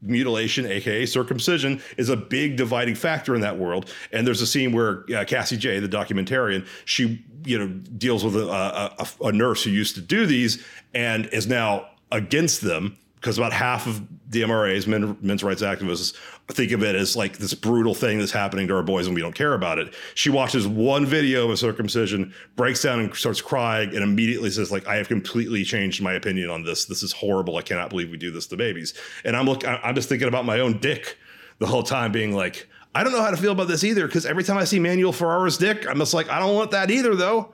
mutilation, 0.02 0.66
aka 0.66 1.06
circumcision, 1.06 1.82
is 1.98 2.10
a 2.10 2.18
big 2.18 2.56
dividing 2.56 2.96
factor 2.96 3.36
in 3.36 3.42
that 3.42 3.58
world. 3.58 3.94
And 4.12 4.28
there's 4.28 4.42
a 4.42 4.48
scene 4.48 4.72
where 4.72 5.04
uh, 5.16 5.26
Cassie 5.26 5.58
Jaye, 5.58 5.82
the 5.82 5.90
documentarian, 5.90 6.68
she 6.86 7.24
you 7.46 7.58
know 7.58 7.68
deals 7.68 8.24
with 8.24 8.36
a, 8.36 8.48
a, 8.48 8.96
a, 9.00 9.28
a 9.28 9.32
nurse 9.32 9.64
who 9.64 9.70
used 9.70 9.96
to 9.96 10.02
do 10.02 10.26
these 10.26 10.64
and 10.94 11.28
is 11.28 11.48
now 11.48 11.88
against 12.12 12.62
them 12.62 12.98
because 13.16 13.38
about 13.38 13.52
half 13.52 13.88
of 13.88 14.02
the 14.30 14.42
MRAs, 14.44 14.88
men, 14.88 15.18
men's 15.22 15.44
rights 15.44 15.62
activists, 15.62 16.16
think 16.50 16.72
of 16.72 16.82
it 16.82 16.96
as 16.96 17.16
like 17.16 17.38
this 17.38 17.54
brutal 17.54 17.94
thing 17.94 18.20
that's 18.20 18.32
happening 18.32 18.68
to 18.70 18.76
our 18.76 18.84
boys 18.84 19.06
and 19.06 19.14
we 19.14 19.22
don't 19.22 19.36
care 19.36 19.54
about 19.54 19.80
it. 19.80 19.94
She 20.16 20.30
watches 20.30 20.66
one 20.66 21.06
video 21.06 21.46
of 21.46 21.52
a 21.52 21.58
circumcision, 21.58 22.34
breaks 22.56 22.82
down 22.82 23.02
and 23.02 23.14
starts 23.14 23.42
crying, 23.42 23.90
and 23.90 24.00
immediately 24.04 24.50
says, 24.50 24.72
like, 24.72 24.88
I 24.88 24.96
have 24.96 25.10
completely 25.10 25.64
changed 25.64 26.02
my 26.02 26.14
opinion 26.14 26.50
on 26.50 26.64
this. 26.64 26.86
This 26.86 27.04
is 27.04 27.12
horrible. 27.12 27.58
I 27.58 27.62
cannot 27.62 27.90
believe 27.90 28.10
we 28.10 28.18
do 28.18 28.32
this 28.32 28.48
to 28.48 28.58
babies. 28.58 28.94
And 29.26 29.36
I'm 29.36 29.46
look, 29.46 29.68
I'm 29.68 29.94
just 29.94 30.08
thinking 30.08 30.30
about 30.30 30.46
my 30.46 30.62
own 30.62 30.80
dick 30.80 31.18
the 31.60 31.68
whole 31.68 31.84
time, 31.84 32.12
being 32.12 32.34
like, 32.34 32.68
I 32.96 33.04
don't 33.04 33.12
know 33.12 33.22
how 33.22 33.32
to 33.32 33.38
feel 33.38 33.52
about 33.52 33.68
this 33.68 33.84
either. 33.84 34.08
Because 34.08 34.26
every 34.26 34.44
time 34.44 34.58
I 34.58 34.64
see 34.64 34.80
Manuel 34.80 35.12
Ferrara's 35.12 35.58
dick, 35.58 35.88
I'm 35.90 35.98
just 35.98 36.14
like, 36.14 36.30
I 36.30 36.40
don't 36.40 36.56
want 36.56 36.72
that 36.72 36.90
either, 36.90 37.14
though. 37.16 37.54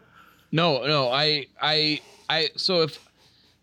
No, 0.51 0.85
no, 0.85 1.09
I, 1.09 1.47
I, 1.59 1.99
I. 2.29 2.49
So 2.57 2.83
if, 2.83 2.99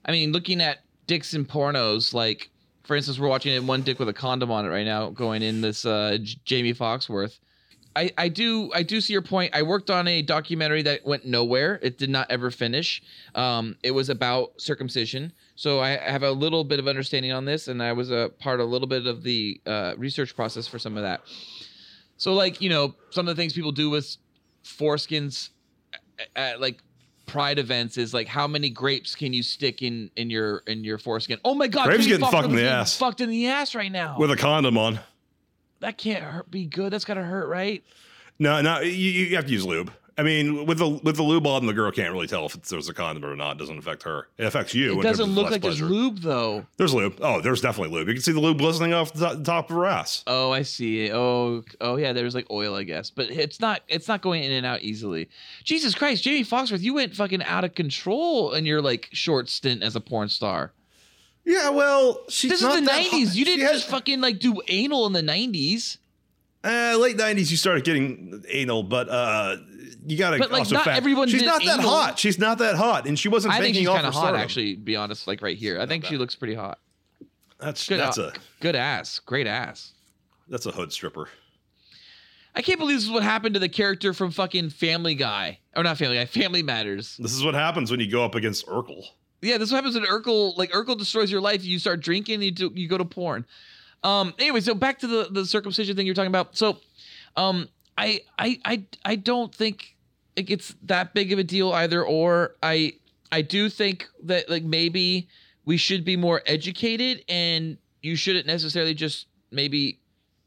I 0.05 0.11
mean, 0.11 0.33
looking 0.33 0.61
at 0.61 0.79
dicks 1.07 1.35
in 1.35 1.45
pornos, 1.45 2.13
like 2.13 2.51
for 2.91 2.97
instance, 2.97 3.21
we're 3.21 3.29
watching 3.29 3.55
it 3.55 3.63
one 3.63 3.83
dick 3.83 4.01
with 4.01 4.09
a 4.09 4.13
condom 4.13 4.51
on 4.51 4.67
it 4.67 4.69
right 4.69 4.85
now, 4.85 5.11
going 5.11 5.43
in 5.43 5.61
this 5.61 5.87
uh, 5.87 6.19
Jaimee 6.45 6.77
Foxworth. 6.77 7.39
I, 7.95 8.11
I 8.19 8.29
do 8.29 8.73
I 8.75 8.83
do 8.83 9.01
see 9.01 9.13
your 9.13 9.23
point. 9.23 9.55
I 9.55 9.63
worked 9.63 9.91
on 9.91 10.09
a 10.09 10.23
documentary 10.23 10.83
that 10.83 11.07
went 11.07 11.25
nowhere. 11.25 11.79
It 11.83 11.99
did 11.99 12.11
not 12.11 12.29
ever 12.33 12.51
finish. 12.51 13.01
Um, 13.37 13.77
it 13.85 13.93
was 13.93 14.09
about 14.09 14.61
circumcision, 14.61 15.33
so 15.55 15.79
I 15.79 15.91
have 15.99 16.25
a 16.25 16.33
little 16.33 16.65
bit 16.65 16.81
of 16.81 16.89
understanding 16.89 17.31
on 17.31 17.45
this, 17.45 17.69
and 17.69 17.81
I 17.81 17.93
was 17.93 18.11
a 18.11 18.33
part 18.41 18.59
of 18.59 18.67
a 18.67 18.69
little 18.69 18.89
bit 18.89 19.07
of 19.07 19.23
the 19.23 19.61
uh, 19.67 19.95
research 19.97 20.35
process 20.35 20.67
for 20.67 20.81
some 20.81 20.97
of 20.97 21.05
that. 21.05 21.21
So, 22.17 22.33
like 22.33 22.61
you 22.61 22.71
know, 22.71 22.97
some 23.11 23.29
of 23.29 23.37
the 23.37 23.41
things 23.41 23.53
people 23.53 23.71
do 23.71 23.89
with 23.89 24.17
foreskins 24.65 25.51
at 26.35 26.61
like 26.61 26.83
pride 27.31 27.59
events 27.59 27.97
is 27.97 28.13
like 28.13 28.27
how 28.27 28.47
many 28.47 28.71
grapes 28.71 29.15
can 29.15 29.33
you 29.33 29.43
stick 29.43 29.83
in 29.83 30.11
in 30.17 30.31
your 30.31 30.59
in 30.67 30.85
your 30.85 30.99
foreskin? 30.99 31.39
Oh 31.45 31.55
my 31.55 31.69
god, 31.69 31.87
Grapes 31.87 32.07
getting 32.07 32.27
fucked 32.27 32.49
in 32.49 32.57
the 32.57 32.69
ass. 32.69 32.97
Fucked 32.97 33.21
in 33.21 33.31
the 33.31 33.47
ass 33.47 33.75
right 33.75 33.93
now. 33.93 34.17
With 34.19 34.31
a 34.31 34.37
condom 34.37 34.77
on. 34.77 34.99
that 35.81 35.97
can't 35.97 36.23
hurt, 36.25 36.51
be 36.51 36.67
good. 36.67 36.93
That's 36.93 37.05
gotta 37.05 37.23
hurt, 37.23 37.49
right? 37.49 37.83
No, 38.39 38.61
no, 38.63 38.81
you, 38.81 38.91
you 38.91 39.37
have 39.37 39.47
to 39.47 39.53
use 39.53 39.65
lube. 39.65 39.93
I 40.21 40.23
mean, 40.23 40.67
with 40.67 40.77
the 40.77 40.87
with 40.87 41.17
the 41.17 41.23
lube 41.23 41.47
on, 41.47 41.65
the 41.65 41.73
girl 41.73 41.91
can't 41.91 42.13
really 42.13 42.27
tell 42.27 42.45
if 42.45 42.55
it's, 42.55 42.69
there's 42.69 42.91
a 42.91 42.93
condom 42.93 43.25
or 43.25 43.35
not. 43.35 43.53
It 43.57 43.59
doesn't 43.59 43.79
affect 43.79 44.03
her. 44.03 44.29
It 44.37 44.45
affects 44.45 44.75
you. 44.75 45.01
It 45.01 45.03
doesn't 45.03 45.31
look 45.35 45.51
like 45.51 45.63
pleasure. 45.63 45.87
there's 45.87 45.91
lube 45.91 46.19
though. 46.19 46.67
There's 46.77 46.93
lube. 46.93 47.19
Oh, 47.23 47.41
there's 47.41 47.63
definitely 47.63 47.97
lube. 47.97 48.09
You 48.09 48.13
can 48.13 48.23
see 48.23 48.33
the 48.33 48.41
lube 48.41 48.59
glistening 48.59 48.93
off 48.93 49.15
the 49.15 49.43
top 49.43 49.71
of 49.71 49.77
her 49.77 49.87
ass. 49.87 50.23
Oh, 50.27 50.53
I 50.53 50.61
see. 50.61 51.11
Oh, 51.11 51.65
oh 51.81 51.97
yeah. 51.97 52.13
There's 52.13 52.35
like 52.35 52.51
oil, 52.51 52.75
I 52.75 52.83
guess, 52.83 53.09
but 53.09 53.31
it's 53.31 53.61
not. 53.61 53.81
It's 53.89 54.09
not 54.09 54.21
going 54.21 54.45
in 54.45 54.53
and 54.53 54.67
out 54.67 54.83
easily. 54.83 55.31
Jesus 55.65 55.95
Christ, 55.95 56.23
Jaimee 56.23 56.47
Foxworth, 56.47 56.83
you 56.83 56.93
went 56.93 57.17
fucking 57.17 57.43
out 57.45 57.65
of 57.65 57.75
control 57.75 58.53
in 58.53 58.67
your 58.67 58.83
like 58.83 59.09
short 59.13 59.49
stint 59.49 59.83
as 59.83 59.97
a 59.97 60.01
porn 60.03 60.29
star. 60.29 60.73
Yeah, 61.47 61.71
well, 61.71 62.21
she's 62.29 62.51
This 62.51 62.63
is 62.63 62.69
the 62.75 62.83
that 62.83 62.91
'90s. 63.07 63.25
hot. 63.29 63.35
You 63.37 63.45
didn't 63.47 63.65
has- 63.67 63.79
just 63.79 63.89
fucking 63.89 64.21
like 64.21 64.39
do 64.39 64.61
anal 64.69 65.07
in 65.07 65.15
the 65.15 65.23
'90s. 65.23 65.97
Uh, 66.63 66.97
late 67.01 67.17
'90s, 67.17 67.51
you 67.51 67.57
started 67.57 67.85
getting 67.85 68.45
anal, 68.49 68.83
but 68.83 69.09
uh, 69.09 69.57
you 70.07 70.19
gotta 70.19 70.39
But, 70.39 70.51
like, 70.51 70.61
also 70.61 70.75
not 70.75 70.85
fact- 70.85 70.97
everyone 70.99 71.29
She's 71.29 71.43
not 71.43 71.63
that 71.65 71.79
anal. 71.81 71.91
hot. 71.91 72.19
She's 72.19 72.39
not 72.39 72.59
that 72.59 72.77
hot, 72.77 73.07
and 73.07 73.19
she 73.19 73.29
wasn't. 73.29 73.55
I 73.55 73.61
think 73.61 73.77
she's 73.77 73.87
kind 73.89 74.07
of 74.07 74.13
hot, 74.13 74.21
stardom. 74.21 74.41
actually. 74.41 74.75
To 74.75 74.81
be 74.81 74.97
honest, 74.97 75.27
like 75.27 75.41
right 75.43 75.57
here, 75.57 75.81
I 75.81 75.87
think 75.87 76.05
she 76.05 76.17
looks 76.19 76.35
pretty 76.35 76.55
hot. 76.55 76.79
That's 77.59 77.87
Good, 77.89 78.01
that's 78.01 78.17
a 78.19 78.33
good 78.61 78.75
ass, 78.77 79.19
great 79.21 79.47
ass. 79.47 79.93
that's 80.49 80.65
a 80.67 80.71
hood 80.71 80.93
stripper. 80.93 81.29
I 82.55 82.63
can't 82.63 82.79
believe 82.81 82.97
this 82.97 83.05
is 83.05 83.11
what 83.11 83.23
happened 83.23 83.55
to 83.55 83.61
the 83.61 83.69
character 83.69 84.13
from 84.13 84.31
fucking 84.33 84.71
Family 84.71 85.15
Guy, 85.15 85.61
or 85.77 85.83
not 85.85 85.99
Family 85.99 86.17
Guy, 86.17 86.25
Family 86.27 86.63
Matters. 86.63 87.17
This 87.19 87.33
is 87.33 87.45
what 87.45 87.55
happens 87.55 87.91
when 87.91 88.01
you 88.01 88.11
go 88.11 88.25
up 88.25 88.35
against 88.35 88.67
Urkel. 88.67 89.05
Yeah, 89.43 89.57
this 89.57 89.69
is 89.69 89.73
what 89.73 89.85
happens 89.85 89.95
when 89.95 90.05
Urkel 90.05 90.57
like 90.59 90.73
Urkel 90.73 90.99
destroys 90.99 91.31
your 91.31 91.41
life. 91.41 91.65
You 91.65 91.79
start 91.79 92.01
drinking, 92.01 92.43
you 92.43 92.51
do, 92.51 92.71
you 92.75 92.89
go 92.89 92.99
to 92.99 93.05
porn. 93.05 93.47
Um. 94.03 94.35
Anyway, 94.39 94.61
so 94.61 94.75
back 94.75 94.99
to 95.01 95.07
the 95.07 95.29
the 95.31 95.45
circumcision 95.47 95.97
thing 95.97 96.07
you're 96.07 96.15
talking 96.15 96.29
about. 96.29 96.57
So, 96.57 96.79
um, 97.37 97.69
I 97.99 98.23
I 98.39 98.59
I 98.65 98.85
I 99.05 99.17
don't 99.17 99.55
think 99.55 99.97
it 100.37 100.45
gets 100.45 100.75
that 100.85 101.13
big 101.15 101.33
of 101.33 101.39
a 101.39 101.45
deal 101.45 101.73
either. 101.73 102.05
Or 102.05 102.57
I 102.63 102.95
I 103.31 103.43
do 103.43 103.69
think 103.69 104.09
that 104.25 104.49
like 104.49 104.65
maybe 104.65 105.29
we 105.65 105.77
should 105.77 106.05
be 106.05 106.17
more 106.17 106.43
educated, 106.47 107.25
and 107.29 107.77
you 108.03 108.17
shouldn't 108.17 108.47
necessarily 108.47 108.95
just 108.95 109.27
maybe 109.51 110.01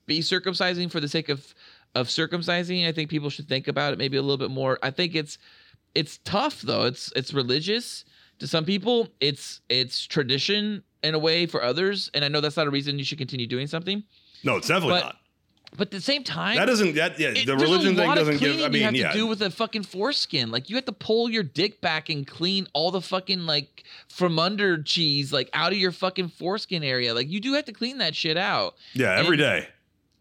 be 0.05 0.19
circumcising 0.19 0.91
for 0.91 0.99
the 0.99 1.07
sake 1.07 1.29
of 1.29 1.53
of 1.95 2.07
circumcising. 2.07 2.87
I 2.87 2.91
think 2.91 3.09
people 3.09 3.29
should 3.29 3.47
think 3.47 3.67
about 3.67 3.93
it 3.93 3.99
maybe 3.99 4.17
a 4.17 4.21
little 4.21 4.37
bit 4.37 4.51
more. 4.51 4.79
I 4.81 4.89
think 4.89 5.15
it's 5.15 5.37
it's 5.95 6.17
tough 6.19 6.61
though. 6.61 6.85
It's 6.85 7.11
it's 7.15 7.33
religious 7.33 8.05
to 8.39 8.47
some 8.47 8.65
people. 8.65 9.09
It's 9.19 9.61
it's 9.69 10.05
tradition 10.05 10.83
in 11.03 11.13
a 11.15 11.19
way 11.19 11.45
for 11.45 11.63
others, 11.63 12.09
and 12.13 12.23
I 12.23 12.27
know 12.27 12.41
that's 12.41 12.57
not 12.57 12.67
a 12.67 12.71
reason 12.71 12.97
you 12.97 13.05
should 13.05 13.17
continue 13.17 13.47
doing 13.47 13.67
something. 13.67 14.03
No, 14.43 14.57
it's 14.57 14.67
definitely 14.67 14.99
But 14.99 15.03
not. 15.05 15.17
But 15.75 15.87
at 15.87 15.91
the 15.91 16.01
same 16.01 16.23
time, 16.23 16.57
That 16.57 16.65
doesn't. 16.65 16.93
That 16.95 17.19
yeah. 17.19 17.29
it- 17.29 17.47
the 17.47 17.55
religion 17.57 17.95
thing 17.95 18.13
doesn't 18.13 18.37
give. 18.37 18.61
I 18.63 18.67
mean, 18.69 18.73
you 18.73 18.83
have 18.83 18.95
yeah. 18.95 19.11
to 19.11 19.17
do 19.17 19.25
with 19.25 19.41
a 19.41 19.49
fucking 19.49 19.81
foreskin. 19.83 20.51
Like 20.51 20.69
you 20.69 20.75
have 20.75 20.85
to 20.85 20.91
pull 20.91 21.31
your 21.31 21.41
dick 21.41 21.81
back 21.81 22.09
and 22.09 22.27
clean 22.27 22.67
all 22.73 22.91
the 22.91 23.01
fucking 23.01 23.47
like 23.47 23.83
from 24.07 24.37
under 24.37 24.81
cheese 24.83 25.33
like 25.33 25.49
out 25.51 25.71
of 25.71 25.79
your 25.79 25.91
fucking 25.91 26.27
foreskin 26.29 26.83
area. 26.83 27.15
Like 27.15 27.27
you 27.27 27.39
do 27.39 27.53
have 27.53 27.65
to 27.65 27.73
clean 27.73 27.97
that 27.97 28.15
shit 28.15 28.37
out. 28.37 28.75
yeah, 28.93 29.15
every 29.17 29.29
and- 29.29 29.37
day. 29.39 29.67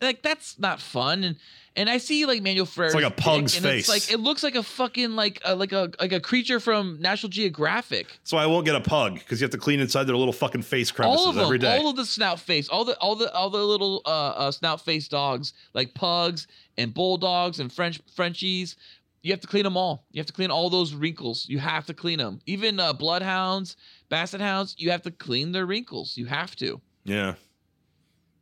Like 0.02 0.22
that's 0.22 0.58
not 0.58 0.80
fun. 0.80 1.24
And 1.24 1.36
and 1.74 1.88
I 1.88 1.96
see 1.98 2.26
like 2.26 2.42
Manuel 2.42 2.66
Ferrara's 2.66 2.94
it's 2.94 3.02
like 3.02 3.10
a 3.10 3.14
pug's 3.16 3.54
dick, 3.54 3.64
and 3.64 3.78
It's 3.78 3.88
face. 3.88 4.08
like 4.10 4.12
it 4.12 4.20
looks 4.20 4.42
like 4.42 4.56
a 4.56 4.62
fucking 4.62 5.12
like 5.12 5.40
a, 5.44 5.54
like 5.54 5.72
a 5.72 5.90
like 6.00 6.12
a 6.12 6.20
creature 6.20 6.60
from 6.60 7.00
National 7.00 7.30
Geographic. 7.30 8.18
So 8.24 8.36
I 8.36 8.44
won't 8.46 8.66
get 8.66 8.74
a 8.74 8.80
pug 8.80 9.14
because 9.14 9.40
you 9.40 9.44
have 9.44 9.52
to 9.52 9.58
clean 9.58 9.80
inside 9.80 10.04
their 10.04 10.16
little 10.16 10.32
fucking 10.34 10.62
face 10.62 10.90
crevices 10.90 11.20
all 11.20 11.28
of 11.30 11.36
them, 11.36 11.44
every 11.44 11.58
day. 11.58 11.78
all 11.78 11.88
of 11.88 11.96
the 11.96 12.04
snout 12.04 12.40
face, 12.40 12.68
all 12.68 12.84
the 12.84 12.98
all 12.98 13.14
the 13.16 13.32
all 13.32 13.48
the 13.48 13.62
little 13.64 14.02
uh, 14.04 14.10
uh 14.10 14.50
snout 14.50 14.80
face 14.82 15.08
dogs 15.08 15.54
like 15.72 15.94
pugs 15.94 16.46
and 16.76 16.92
bulldogs 16.92 17.60
and 17.60 17.72
French 17.72 18.00
Frenchies. 18.14 18.76
You 19.22 19.30
have 19.30 19.40
to 19.40 19.46
clean 19.46 19.62
them 19.62 19.76
all. 19.76 20.04
You 20.10 20.18
have 20.18 20.26
to 20.26 20.32
clean 20.32 20.50
all 20.50 20.68
those 20.68 20.94
wrinkles. 20.94 21.46
You 21.48 21.60
have 21.60 21.86
to 21.86 21.94
clean 21.94 22.18
them. 22.18 22.40
Even 22.44 22.80
uh, 22.80 22.92
bloodhounds, 22.92 23.76
basset 24.08 24.40
hounds, 24.40 24.74
you 24.78 24.90
have 24.90 25.02
to 25.02 25.12
clean 25.12 25.52
their 25.52 25.64
wrinkles. 25.64 26.16
You 26.16 26.26
have 26.26 26.56
to. 26.56 26.80
yeah. 27.04 27.34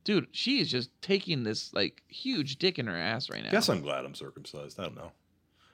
Dude, 0.05 0.29
she 0.33 0.61
is 0.61 0.71
just 0.71 0.91
taking 1.03 1.45
this 1.45 1.73
like 1.75 2.03
huge 2.09 2.57
dick 2.57 2.79
in 2.79 2.87
her 2.87 2.97
ass 2.97 3.29
right 3.31 3.43
now. 3.43 3.51
Guess 3.51 3.69
I'm 3.69 3.83
glad 3.83 4.05
I'm 4.05 4.15
circumcised. 4.15 4.81
I 4.81 4.85
don't 4.85 4.97
know. 4.97 5.13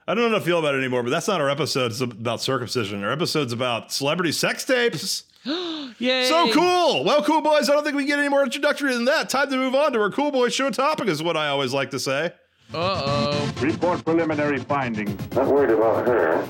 I 0.09 0.15
don't 0.15 0.25
know 0.25 0.31
how 0.31 0.39
to 0.39 0.45
feel 0.45 0.59
about 0.61 0.75
it 0.75 0.79
anymore, 0.79 1.03
but 1.03 1.11
that's 1.11 1.27
not 1.27 1.41
our 1.41 1.51
episode. 1.51 1.91
It's 1.91 2.01
about 2.01 2.41
circumcision. 2.41 3.03
Our 3.03 3.11
episode's 3.11 3.53
about 3.53 3.91
celebrity 3.91 4.31
sex 4.33 4.65
tapes. 4.65 5.25
Yay! 5.45 6.27
So 6.29 6.53
cool. 6.53 7.05
Well, 7.05 7.23
cool 7.23 7.41
boys. 7.41 7.69
I 7.69 7.73
don't 7.73 7.83
think 7.83 7.97
we 7.97 8.03
can 8.03 8.09
get 8.09 8.19
any 8.19 8.29
more 8.29 8.45
introductory 8.45 8.95
than 8.95 9.05
that. 9.07 9.29
Time 9.29 9.51
to 9.51 9.57
move 9.57 9.75
on 9.75 9.93
to 9.93 10.01
our 10.01 10.11
cool 10.11 10.31
boy 10.31 10.49
show 10.49 10.71
topic, 10.71 11.09
is 11.09 11.23
what 11.23 11.37
I 11.37 11.49
always 11.49 11.73
like 11.73 11.91
to 11.91 11.99
say. 11.99 12.33
Uh 12.75 13.03
oh. 13.05 13.55
Report 13.61 14.05
preliminary 14.05 14.59
findings. 14.59 15.21
Not 15.33 15.47
worried 15.47 15.71
about 15.71 16.07
her. 16.07 16.47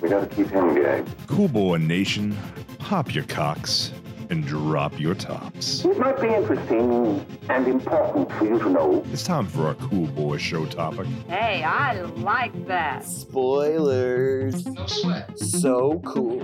We 0.00 0.08
gotta 0.08 0.26
keep 0.26 0.48
him 0.48 0.74
gagged. 0.74 1.08
Cool 1.26 1.48
Boy 1.48 1.78
Nation, 1.78 2.36
pop 2.78 3.14
your 3.14 3.24
cocks 3.24 3.92
and 4.30 4.44
drop 4.46 4.98
your 4.98 5.14
tops. 5.14 5.84
It 5.84 5.98
might 5.98 6.20
be 6.20 6.28
interesting 6.28 7.24
and 7.48 7.66
important 7.68 8.30
for 8.32 8.44
you 8.44 8.58
to 8.58 8.68
know. 8.70 9.04
It's 9.12 9.22
time 9.24 9.46
for 9.46 9.66
our 9.68 9.74
Cool 9.74 10.06
Boy 10.08 10.36
show 10.38 10.66
topic. 10.66 11.06
Hey, 11.28 11.62
I 11.62 12.00
like 12.02 12.66
that. 12.66 13.04
Spoilers. 13.04 14.66
No 14.66 14.86
sweat. 14.86 15.38
So 15.38 16.00
cool. 16.04 16.40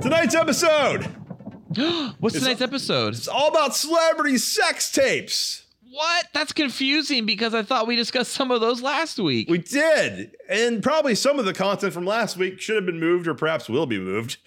Tonight's 0.00 0.34
episode 0.34 1.04
What's 2.18 2.34
It's- 2.34 2.42
tonight's 2.42 2.60
episode? 2.60 3.14
It's 3.14 3.28
all 3.28 3.48
about 3.48 3.74
celebrity 3.76 4.36
sex 4.38 4.90
tapes. 4.90 5.61
What? 5.92 6.26
That's 6.32 6.52
confusing 6.54 7.26
because 7.26 7.52
I 7.54 7.62
thought 7.62 7.86
we 7.86 7.96
discussed 7.96 8.32
some 8.32 8.50
of 8.50 8.62
those 8.62 8.80
last 8.80 9.18
week. 9.18 9.50
We 9.50 9.58
did. 9.58 10.34
And 10.48 10.82
probably 10.82 11.14
some 11.14 11.38
of 11.38 11.44
the 11.44 11.52
content 11.52 11.92
from 11.92 12.06
last 12.06 12.38
week 12.38 12.58
should 12.60 12.76
have 12.76 12.86
been 12.86 12.98
moved 12.98 13.26
or 13.28 13.34
perhaps 13.34 13.68
will 13.68 13.84
be 13.84 13.98
moved 13.98 14.38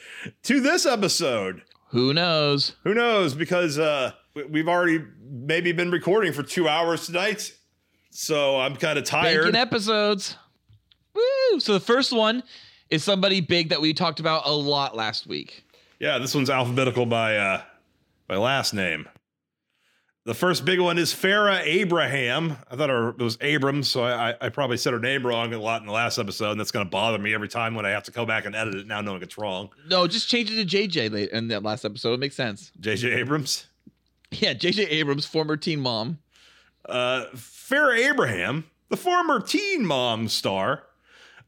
to 0.43 0.59
this 0.59 0.87
episode. 0.87 1.61
Who 1.89 2.13
knows? 2.15 2.75
Who 2.83 2.95
knows? 2.95 3.35
Because 3.35 3.77
uh, 3.77 4.13
we- 4.33 4.45
we've 4.45 4.67
already 4.67 5.05
maybe 5.21 5.71
been 5.71 5.91
recording 5.91 6.33
for 6.33 6.41
two 6.41 6.67
hours 6.67 7.05
tonight. 7.05 7.53
So 8.09 8.59
I'm 8.59 8.75
kind 8.75 8.97
of 8.97 9.03
tired. 9.03 9.43
Banking 9.43 9.61
episodes. 9.61 10.35
Woo! 11.13 11.59
So 11.59 11.73
the 11.73 11.79
first 11.79 12.11
one 12.11 12.41
is 12.89 13.03
somebody 13.03 13.39
big 13.39 13.69
that 13.69 13.81
we 13.81 13.93
talked 13.93 14.19
about 14.19 14.47
a 14.47 14.51
lot 14.51 14.95
last 14.95 15.27
week. 15.27 15.63
Yeah, 15.99 16.17
this 16.17 16.33
one's 16.33 16.49
alphabetical 16.49 17.05
by 17.05 17.37
uh 17.37 17.61
by 18.27 18.35
last 18.37 18.73
name. 18.73 19.07
The 20.25 20.33
first 20.33 20.65
big 20.65 20.79
one 20.79 20.97
is 20.97 21.13
Farrah 21.13 21.61
Abraham. 21.63 22.57
I 22.71 22.75
thought 22.75 22.89
her, 22.89 23.09
it 23.09 23.19
was 23.19 23.37
Abrams, 23.41 23.87
so 23.87 24.03
I, 24.03 24.33
I, 24.41 24.49
probably 24.49 24.77
said 24.77 24.91
her 24.93 24.99
name 24.99 25.23
wrong 25.23 25.53
a 25.53 25.59
lot 25.59 25.81
in 25.81 25.87
the 25.87 25.93
last 25.93 26.17
episode, 26.17 26.49
and 26.49 26.59
that's 26.59 26.71
going 26.71 26.83
to 26.83 26.89
bother 26.89 27.19
me 27.19 27.31
every 27.35 27.47
time 27.47 27.75
when 27.75 27.85
I 27.85 27.91
have 27.91 28.01
to 28.05 28.11
go 28.11 28.25
back 28.25 28.45
and 28.45 28.55
edit 28.55 28.73
it 28.73 28.87
now 28.87 29.01
knowing 29.01 29.21
it's 29.21 29.37
wrong. 29.37 29.69
No, 29.87 30.07
just 30.07 30.27
change 30.27 30.49
it 30.51 30.67
to 30.67 30.77
JJ 30.77 31.11
late 31.11 31.29
in 31.29 31.49
that 31.49 31.61
last 31.61 31.85
episode. 31.85 32.13
It 32.13 32.19
makes 32.19 32.35
sense. 32.35 32.71
J.J. 32.79 33.11
Abrams. 33.11 33.67
Yeah, 34.31 34.55
JJ 34.55 34.89
Abrams, 34.89 35.27
former 35.27 35.57
teen 35.57 35.79
mom. 35.79 36.17
Uh, 36.89 37.25
Farrah 37.35 38.09
Abraham, 38.09 38.65
the 38.89 38.97
former 38.97 39.39
Teen 39.39 39.85
Mom 39.85 40.27
star, 40.27 40.83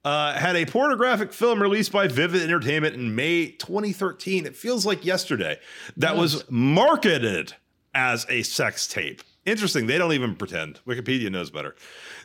uh, 0.05 0.34
had 0.34 0.55
a 0.55 0.65
pornographic 0.65 1.34
film 1.34 1.62
released 1.62 1.91
by 1.91 2.07
Vivid 2.07 2.41
Entertainment 2.43 2.96
in 2.96 3.15
May 3.15 3.50
2013. 3.51 4.46
It 4.46 4.55
feels 4.55 4.86
like 4.86 5.03
yesterday. 5.03 5.60
That 5.98 6.15
was 6.15 6.50
marketed 6.50 7.55
as 7.94 8.25
a 8.29 8.44
sex 8.44 8.88
tape. 8.88 9.22
Interesting. 9.46 9.88
They 9.88 9.98
don't 9.98 10.12
even 10.12 10.36
pretend. 10.36 10.82
Wikipedia 10.86 11.32
knows 11.32 11.50
better. 11.50 11.74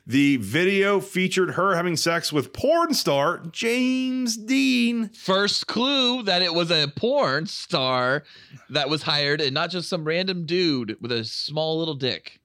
The 0.04 0.38
video 0.38 0.98
featured 0.98 1.52
her 1.52 1.76
having 1.76 1.96
sex 1.96 2.32
with 2.32 2.52
porn 2.52 2.94
star 2.94 3.38
James 3.52 4.36
Dean. 4.36 5.08
First 5.10 5.68
clue 5.68 6.24
that 6.24 6.42
it 6.42 6.52
was 6.52 6.72
a 6.72 6.88
porn 6.96 7.46
star 7.46 8.24
that 8.68 8.90
was 8.90 9.04
hired 9.04 9.40
and 9.40 9.54
not 9.54 9.70
just 9.70 9.88
some 9.88 10.04
random 10.04 10.46
dude 10.46 10.96
with 11.00 11.12
a 11.12 11.22
small 11.24 11.78
little 11.78 11.94
dick. 11.94 12.40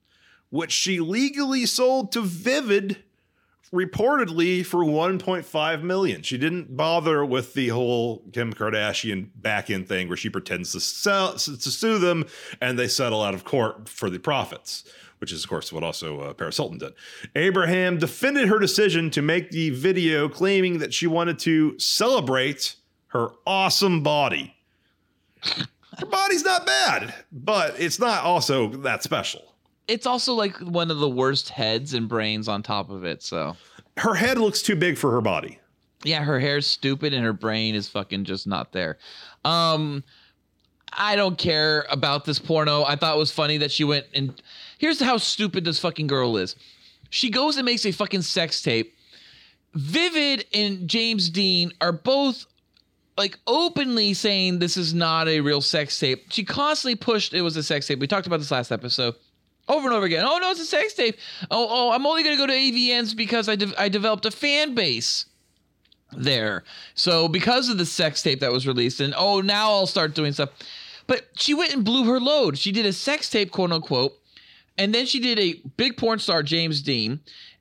which 0.50 0.72
she 0.72 1.00
legally 1.00 1.66
sold 1.66 2.12
to 2.12 2.22
Vivid 2.22 3.02
reportedly 3.72 4.64
for 4.64 4.84
1.5 4.84 5.82
million. 5.82 6.22
She 6.22 6.38
didn't 6.38 6.76
bother 6.76 7.24
with 7.24 7.54
the 7.54 7.68
whole 7.68 8.22
Kim 8.32 8.52
Kardashian 8.52 9.28
back 9.36 9.70
end 9.70 9.88
thing 9.88 10.08
where 10.08 10.16
she 10.16 10.30
pretends 10.30 10.72
to 10.72 10.80
sell 10.80 11.34
to 11.34 11.58
sue 11.58 11.98
them 11.98 12.24
and 12.60 12.78
they 12.78 12.88
settle 12.88 13.22
out 13.22 13.34
of 13.34 13.44
court 13.44 13.88
for 13.88 14.10
the 14.10 14.18
profits. 14.18 14.84
Which 15.18 15.32
is, 15.32 15.42
of 15.42 15.50
course, 15.50 15.72
what 15.72 15.82
also 15.82 16.20
uh, 16.20 16.32
Paris 16.32 16.58
Hilton 16.58 16.78
did. 16.78 16.92
Abraham 17.34 17.98
defended 17.98 18.48
her 18.48 18.60
decision 18.60 19.10
to 19.10 19.20
make 19.20 19.50
the 19.50 19.70
video, 19.70 20.28
claiming 20.28 20.78
that 20.78 20.94
she 20.94 21.08
wanted 21.08 21.40
to 21.40 21.76
celebrate 21.76 22.76
her 23.08 23.30
awesome 23.44 24.04
body. 24.04 24.54
Her 25.42 26.06
body's 26.06 26.44
not 26.44 26.66
bad, 26.66 27.12
but 27.32 27.80
it's 27.80 27.98
not 27.98 28.22
also 28.22 28.68
that 28.68 29.02
special. 29.02 29.47
It's 29.88 30.06
also 30.06 30.34
like 30.34 30.56
one 30.58 30.90
of 30.90 30.98
the 30.98 31.08
worst 31.08 31.48
heads 31.48 31.94
and 31.94 32.08
brains 32.08 32.46
on 32.46 32.62
top 32.62 32.90
of 32.90 33.04
it. 33.04 33.22
So, 33.22 33.56
her 33.96 34.14
head 34.14 34.38
looks 34.38 34.62
too 34.62 34.76
big 34.76 34.96
for 34.96 35.10
her 35.10 35.20
body. 35.20 35.58
yeah, 36.04 36.22
her 36.22 36.38
hair's 36.38 36.66
stupid 36.66 37.12
and 37.12 37.24
her 37.24 37.32
brain 37.32 37.74
is 37.74 37.88
fucking 37.88 38.24
just 38.24 38.46
not 38.46 38.72
there. 38.72 38.98
Um, 39.44 40.04
I 40.92 41.16
don't 41.16 41.36
care 41.36 41.86
about 41.90 42.24
this 42.24 42.38
porno. 42.38 42.84
I 42.84 42.96
thought 42.96 43.16
it 43.16 43.18
was 43.18 43.32
funny 43.32 43.58
that 43.58 43.72
she 43.72 43.84
went 43.84 44.06
and 44.14 44.40
here's 44.78 45.00
how 45.00 45.16
stupid 45.16 45.64
this 45.64 45.78
fucking 45.80 46.06
girl 46.06 46.36
is. 46.36 46.54
She 47.10 47.30
goes 47.30 47.56
and 47.56 47.64
makes 47.64 47.84
a 47.84 47.92
fucking 47.92 48.22
sex 48.22 48.62
tape 48.62 48.94
Vivid 49.74 50.46
and 50.54 50.88
James 50.88 51.30
Dean 51.30 51.72
are 51.80 51.92
both 51.92 52.46
like 53.16 53.38
openly 53.46 54.14
saying 54.14 54.58
this 54.58 54.76
is 54.76 54.94
not 54.94 55.28
a 55.28 55.40
real 55.40 55.60
sex 55.60 55.98
tape. 55.98 56.26
She 56.30 56.44
constantly 56.44 56.94
pushed 56.94 57.34
it 57.34 57.42
was 57.42 57.56
a 57.56 57.62
sex 57.62 57.86
tape. 57.86 57.98
We 57.98 58.06
talked 58.06 58.26
about 58.26 58.38
this 58.38 58.50
last 58.50 58.72
episode. 58.72 59.14
Over 59.68 59.88
and 59.88 59.96
over 59.96 60.06
again. 60.06 60.24
Oh 60.26 60.38
no, 60.38 60.50
it's 60.50 60.60
a 60.60 60.64
sex 60.64 60.94
tape. 60.94 61.18
Oh, 61.50 61.66
oh, 61.70 61.90
I'm 61.92 62.06
only 62.06 62.22
gonna 62.22 62.36
go 62.36 62.46
to 62.46 62.52
AVNs 62.52 63.16
because 63.16 63.48
I 63.48 63.56
de- 63.56 63.80
I 63.80 63.88
developed 63.88 64.24
a 64.24 64.30
fan 64.30 64.74
base 64.74 65.26
there. 66.16 66.64
So 66.94 67.28
because 67.28 67.68
of 67.68 67.76
the 67.78 67.86
sex 67.86 68.22
tape 68.22 68.40
that 68.40 68.52
was 68.52 68.66
released, 68.66 69.00
and 69.00 69.14
oh 69.16 69.40
now 69.40 69.70
I'll 69.70 69.86
start 69.86 70.14
doing 70.14 70.32
stuff. 70.32 70.50
But 71.06 71.26
she 71.34 71.54
went 71.54 71.74
and 71.74 71.84
blew 71.84 72.04
her 72.04 72.20
load. 72.20 72.58
She 72.58 72.72
did 72.72 72.86
a 72.86 72.92
sex 72.92 73.30
tape, 73.30 73.50
quote 73.50 73.72
unquote, 73.72 74.18
and 74.76 74.94
then 74.94 75.06
she 75.06 75.20
did 75.20 75.38
a 75.38 75.60
big 75.76 75.96
porn 75.96 76.18
star, 76.18 76.42
James 76.42 76.82
Dean, 76.82 77.20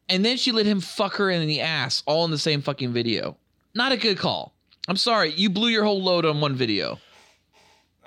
and 0.09 0.23
then 0.23 0.37
she 0.37 0.51
let 0.51 0.65
him 0.65 0.79
fuck 0.79 1.15
her 1.15 1.29
in 1.29 1.45
the 1.47 1.61
ass 1.61 2.03
all 2.05 2.25
in 2.25 2.31
the 2.31 2.37
same 2.37 2.61
fucking 2.61 2.93
video. 2.93 3.37
Not 3.73 3.91
a 3.91 3.97
good 3.97 4.17
call. 4.17 4.53
I'm 4.87 4.97
sorry, 4.97 5.31
you 5.33 5.49
blew 5.49 5.67
your 5.67 5.83
whole 5.83 6.01
load 6.01 6.25
on 6.25 6.39
one 6.39 6.55
video. 6.55 6.99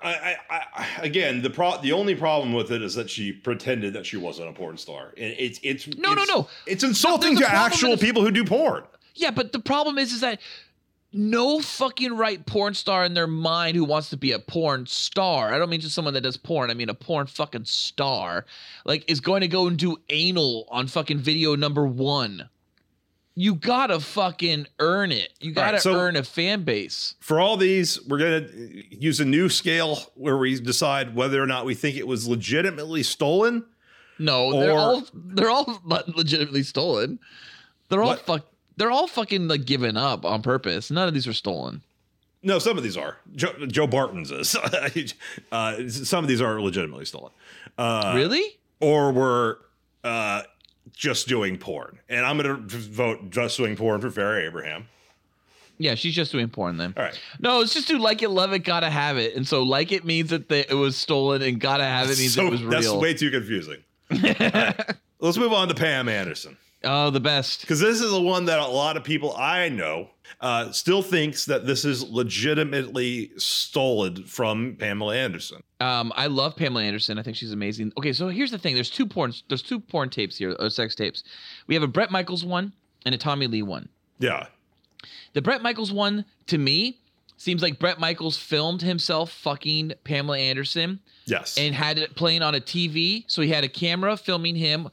I, 0.02 0.36
I, 0.48 0.60
I 0.74 0.86
again 1.02 1.42
the 1.42 1.50
pro 1.50 1.76
the 1.78 1.92
only 1.92 2.14
problem 2.14 2.52
with 2.52 2.70
it 2.72 2.82
is 2.82 2.94
that 2.94 3.10
she 3.10 3.32
pretended 3.32 3.92
that 3.94 4.06
she 4.06 4.16
wasn't 4.16 4.48
a 4.48 4.52
porn 4.52 4.76
star. 4.78 5.08
And 5.18 5.34
it's 5.38 5.60
it's 5.62 5.86
No, 5.88 6.14
no, 6.14 6.22
it's- 6.22 6.28
no. 6.28 6.48
It's 6.66 6.84
insulting 6.84 7.36
a 7.36 7.40
to 7.40 7.50
actual 7.50 7.90
with- 7.92 8.00
people 8.00 8.22
who 8.22 8.30
do 8.30 8.44
porn. 8.44 8.84
Yeah, 9.14 9.30
but 9.32 9.52
the 9.52 9.58
problem 9.58 9.98
is, 9.98 10.12
is 10.12 10.20
that 10.20 10.40
no 11.12 11.58
fucking 11.60 12.16
right 12.16 12.46
porn 12.46 12.72
star 12.72 13.04
in 13.04 13.14
their 13.14 13.26
mind 13.26 13.76
who 13.76 13.84
wants 13.84 14.10
to 14.10 14.16
be 14.16 14.30
a 14.32 14.38
porn 14.38 14.86
star. 14.86 15.52
I 15.52 15.58
don't 15.58 15.68
mean 15.68 15.80
just 15.80 15.94
someone 15.94 16.14
that 16.14 16.20
does 16.20 16.36
porn. 16.36 16.70
I 16.70 16.74
mean 16.74 16.88
a 16.88 16.94
porn 16.94 17.26
fucking 17.26 17.64
star. 17.64 18.46
Like 18.84 19.10
is 19.10 19.20
going 19.20 19.40
to 19.40 19.48
go 19.48 19.66
and 19.66 19.76
do 19.76 19.96
anal 20.08 20.66
on 20.70 20.86
fucking 20.86 21.18
video 21.18 21.56
number 21.56 21.84
one. 21.86 22.48
You 23.36 23.54
gotta 23.54 24.00
fucking 24.00 24.66
earn 24.80 25.12
it. 25.12 25.32
You 25.40 25.52
gotta 25.52 25.74
right, 25.74 25.82
so- 25.82 25.94
earn 25.94 26.16
a 26.16 26.22
fan 26.24 26.64
base. 26.64 27.14
For 27.20 27.40
all 27.40 27.56
these, 27.56 28.02
we're 28.06 28.18
gonna 28.18 28.48
use 28.90 29.20
a 29.20 29.24
new 29.24 29.48
scale 29.48 29.96
where 30.14 30.36
we 30.36 30.58
decide 30.60 31.14
whether 31.14 31.42
or 31.42 31.46
not 31.46 31.64
we 31.64 31.74
think 31.74 31.96
it 31.96 32.06
was 32.06 32.26
legitimately 32.28 33.02
stolen. 33.02 33.64
No, 34.18 34.52
they're 34.60 34.72
all 34.76 35.02
they're 35.14 35.50
all 35.50 35.80
not 35.86 36.08
legitimately 36.14 36.62
stolen. 36.64 37.18
They're 37.88 38.02
all 38.02 38.10
What? 38.10 38.20
fuck. 38.26 38.46
They're 38.76 38.90
all 38.90 39.06
fucking 39.06 39.48
like 39.48 39.64
given 39.64 39.96
up 39.96 40.24
on 40.24 40.42
purpose. 40.42 40.90
None 40.90 41.06
of 41.08 41.14
these 41.14 41.26
are 41.26 41.32
stolen. 41.32 41.82
No, 42.42 42.58
some 42.58 42.76
of 42.78 42.82
these 42.82 42.96
are. 42.96 43.18
Joe, 43.36 43.52
Joe 43.66 43.86
Barton's 43.86 44.30
is. 44.30 44.56
uh, 45.52 45.88
some 45.88 46.24
of 46.24 46.28
these 46.28 46.40
are 46.40 46.60
legitimately 46.60 47.04
stolen. 47.04 47.32
Uh, 47.76 48.12
really? 48.14 48.58
Or 48.80 49.12
were 49.12 49.58
uh, 50.04 50.42
just 51.00 51.28
doing 51.28 51.56
porn. 51.56 51.98
And 52.10 52.26
I'm 52.26 52.36
going 52.36 52.68
to 52.68 52.76
vote 52.76 53.30
just 53.30 53.56
doing 53.56 53.74
porn 53.74 54.02
for 54.02 54.10
Farrah 54.10 54.46
Abraham. 54.46 54.86
Yeah, 55.78 55.94
she's 55.94 56.14
just 56.14 56.30
doing 56.30 56.50
porn 56.50 56.76
then. 56.76 56.92
All 56.94 57.02
right. 57.02 57.18
No, 57.38 57.62
it's 57.62 57.72
just 57.72 57.88
do 57.88 57.96
like 57.98 58.22
it, 58.22 58.28
love 58.28 58.52
it, 58.52 58.58
gotta 58.58 58.90
have 58.90 59.16
it, 59.16 59.34
and 59.34 59.48
so 59.48 59.62
like 59.62 59.92
it 59.92 60.04
means 60.04 60.28
that 60.28 60.50
the, 60.50 60.70
it 60.70 60.74
was 60.74 60.94
stolen, 60.94 61.40
and 61.40 61.58
gotta 61.58 61.84
have 61.84 62.10
it 62.10 62.18
means 62.18 62.34
So 62.34 62.46
it 62.46 62.50
was 62.50 62.62
real. 62.62 62.70
that's 62.72 62.92
way 62.92 63.14
too 63.14 63.30
confusing. 63.30 63.78
Let's 65.20 65.38
move 65.38 65.54
on 65.54 65.68
to 65.68 65.74
Pam 65.74 66.06
Anderson. 66.10 66.58
Oh, 66.82 67.10
the 67.10 67.20
best. 67.20 67.60
Because 67.60 67.80
this 67.80 68.00
is 68.00 68.10
the 68.10 68.20
one 68.20 68.46
that 68.46 68.58
a 68.58 68.66
lot 68.66 68.96
of 68.96 69.04
people 69.04 69.36
I 69.36 69.68
know 69.68 70.08
uh, 70.40 70.72
still 70.72 71.02
thinks 71.02 71.44
that 71.44 71.66
this 71.66 71.84
is 71.84 72.02
legitimately 72.08 73.32
stolen 73.36 74.24
from 74.24 74.76
Pamela 74.78 75.14
Anderson. 75.16 75.62
Um, 75.80 76.12
I 76.16 76.26
love 76.26 76.56
Pamela 76.56 76.82
Anderson. 76.84 77.18
I 77.18 77.22
think 77.22 77.36
she's 77.36 77.52
amazing. 77.52 77.92
Okay, 77.98 78.12
so 78.12 78.28
here's 78.28 78.50
the 78.50 78.58
thing. 78.58 78.74
There's 78.74 78.90
two 78.90 79.06
porn. 79.06 79.32
There's 79.48 79.62
two 79.62 79.78
porn 79.80 80.08
tapes 80.10 80.36
here, 80.38 80.56
or 80.58 80.70
sex 80.70 80.94
tapes. 80.94 81.22
We 81.66 81.74
have 81.74 81.82
a 81.82 81.88
Bret 81.88 82.10
Michaels 82.10 82.44
one 82.44 82.72
and 83.04 83.14
a 83.14 83.18
Tommy 83.18 83.46
Lee 83.46 83.62
one. 83.62 83.88
Yeah. 84.18 84.46
The 85.32 85.42
Bret 85.42 85.62
Michaels 85.62 85.92
one, 85.92 86.24
to 86.48 86.58
me, 86.58 86.98
seems 87.36 87.62
like 87.62 87.78
Bret 87.78 87.98
Michaels 87.98 88.36
filmed 88.36 88.82
himself 88.82 89.30
fucking 89.32 89.92
Pamela 90.04 90.38
Anderson 90.38 91.00
Yes. 91.26 91.56
and 91.56 91.74
had 91.74 91.98
it 91.98 92.14
playing 92.16 92.42
on 92.42 92.54
a 92.54 92.60
TV. 92.60 93.24
So 93.28 93.40
he 93.42 93.48
had 93.48 93.64
a 93.64 93.68
camera 93.68 94.16
filming 94.16 94.56
him, 94.56 94.88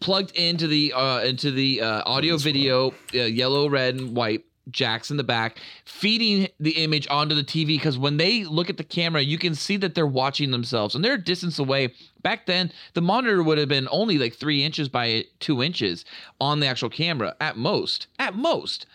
plugged 0.00 0.34
into 0.34 0.66
the 0.66 0.92
uh, 0.92 1.20
into 1.20 1.50
the 1.50 1.82
uh, 1.82 2.02
audio 2.06 2.36
video, 2.36 2.90
uh, 3.14 3.18
yellow, 3.18 3.68
red, 3.68 3.96
and 3.96 4.16
white. 4.16 4.44
Jacks 4.68 5.10
in 5.10 5.16
the 5.16 5.24
back, 5.24 5.58
feeding 5.84 6.46
the 6.60 6.84
image 6.84 7.08
onto 7.10 7.34
the 7.34 7.42
TV 7.42 7.66
because 7.66 7.98
when 7.98 8.18
they 8.18 8.44
look 8.44 8.70
at 8.70 8.76
the 8.76 8.84
camera, 8.84 9.20
you 9.20 9.36
can 9.36 9.52
see 9.52 9.76
that 9.78 9.96
they're 9.96 10.06
watching 10.06 10.52
themselves 10.52 10.94
and 10.94 11.04
they're 11.04 11.14
a 11.14 11.18
distance 11.18 11.58
away. 11.58 11.92
Back 12.22 12.46
then, 12.46 12.70
the 12.92 13.00
monitor 13.00 13.42
would 13.42 13.58
have 13.58 13.68
been 13.68 13.88
only 13.90 14.16
like 14.16 14.34
three 14.34 14.62
inches 14.62 14.88
by 14.88 15.24
two 15.40 15.60
inches 15.60 16.04
on 16.40 16.60
the 16.60 16.68
actual 16.68 16.90
camera 16.90 17.34
at 17.40 17.56
most. 17.56 18.06
At 18.20 18.36
most. 18.36 18.86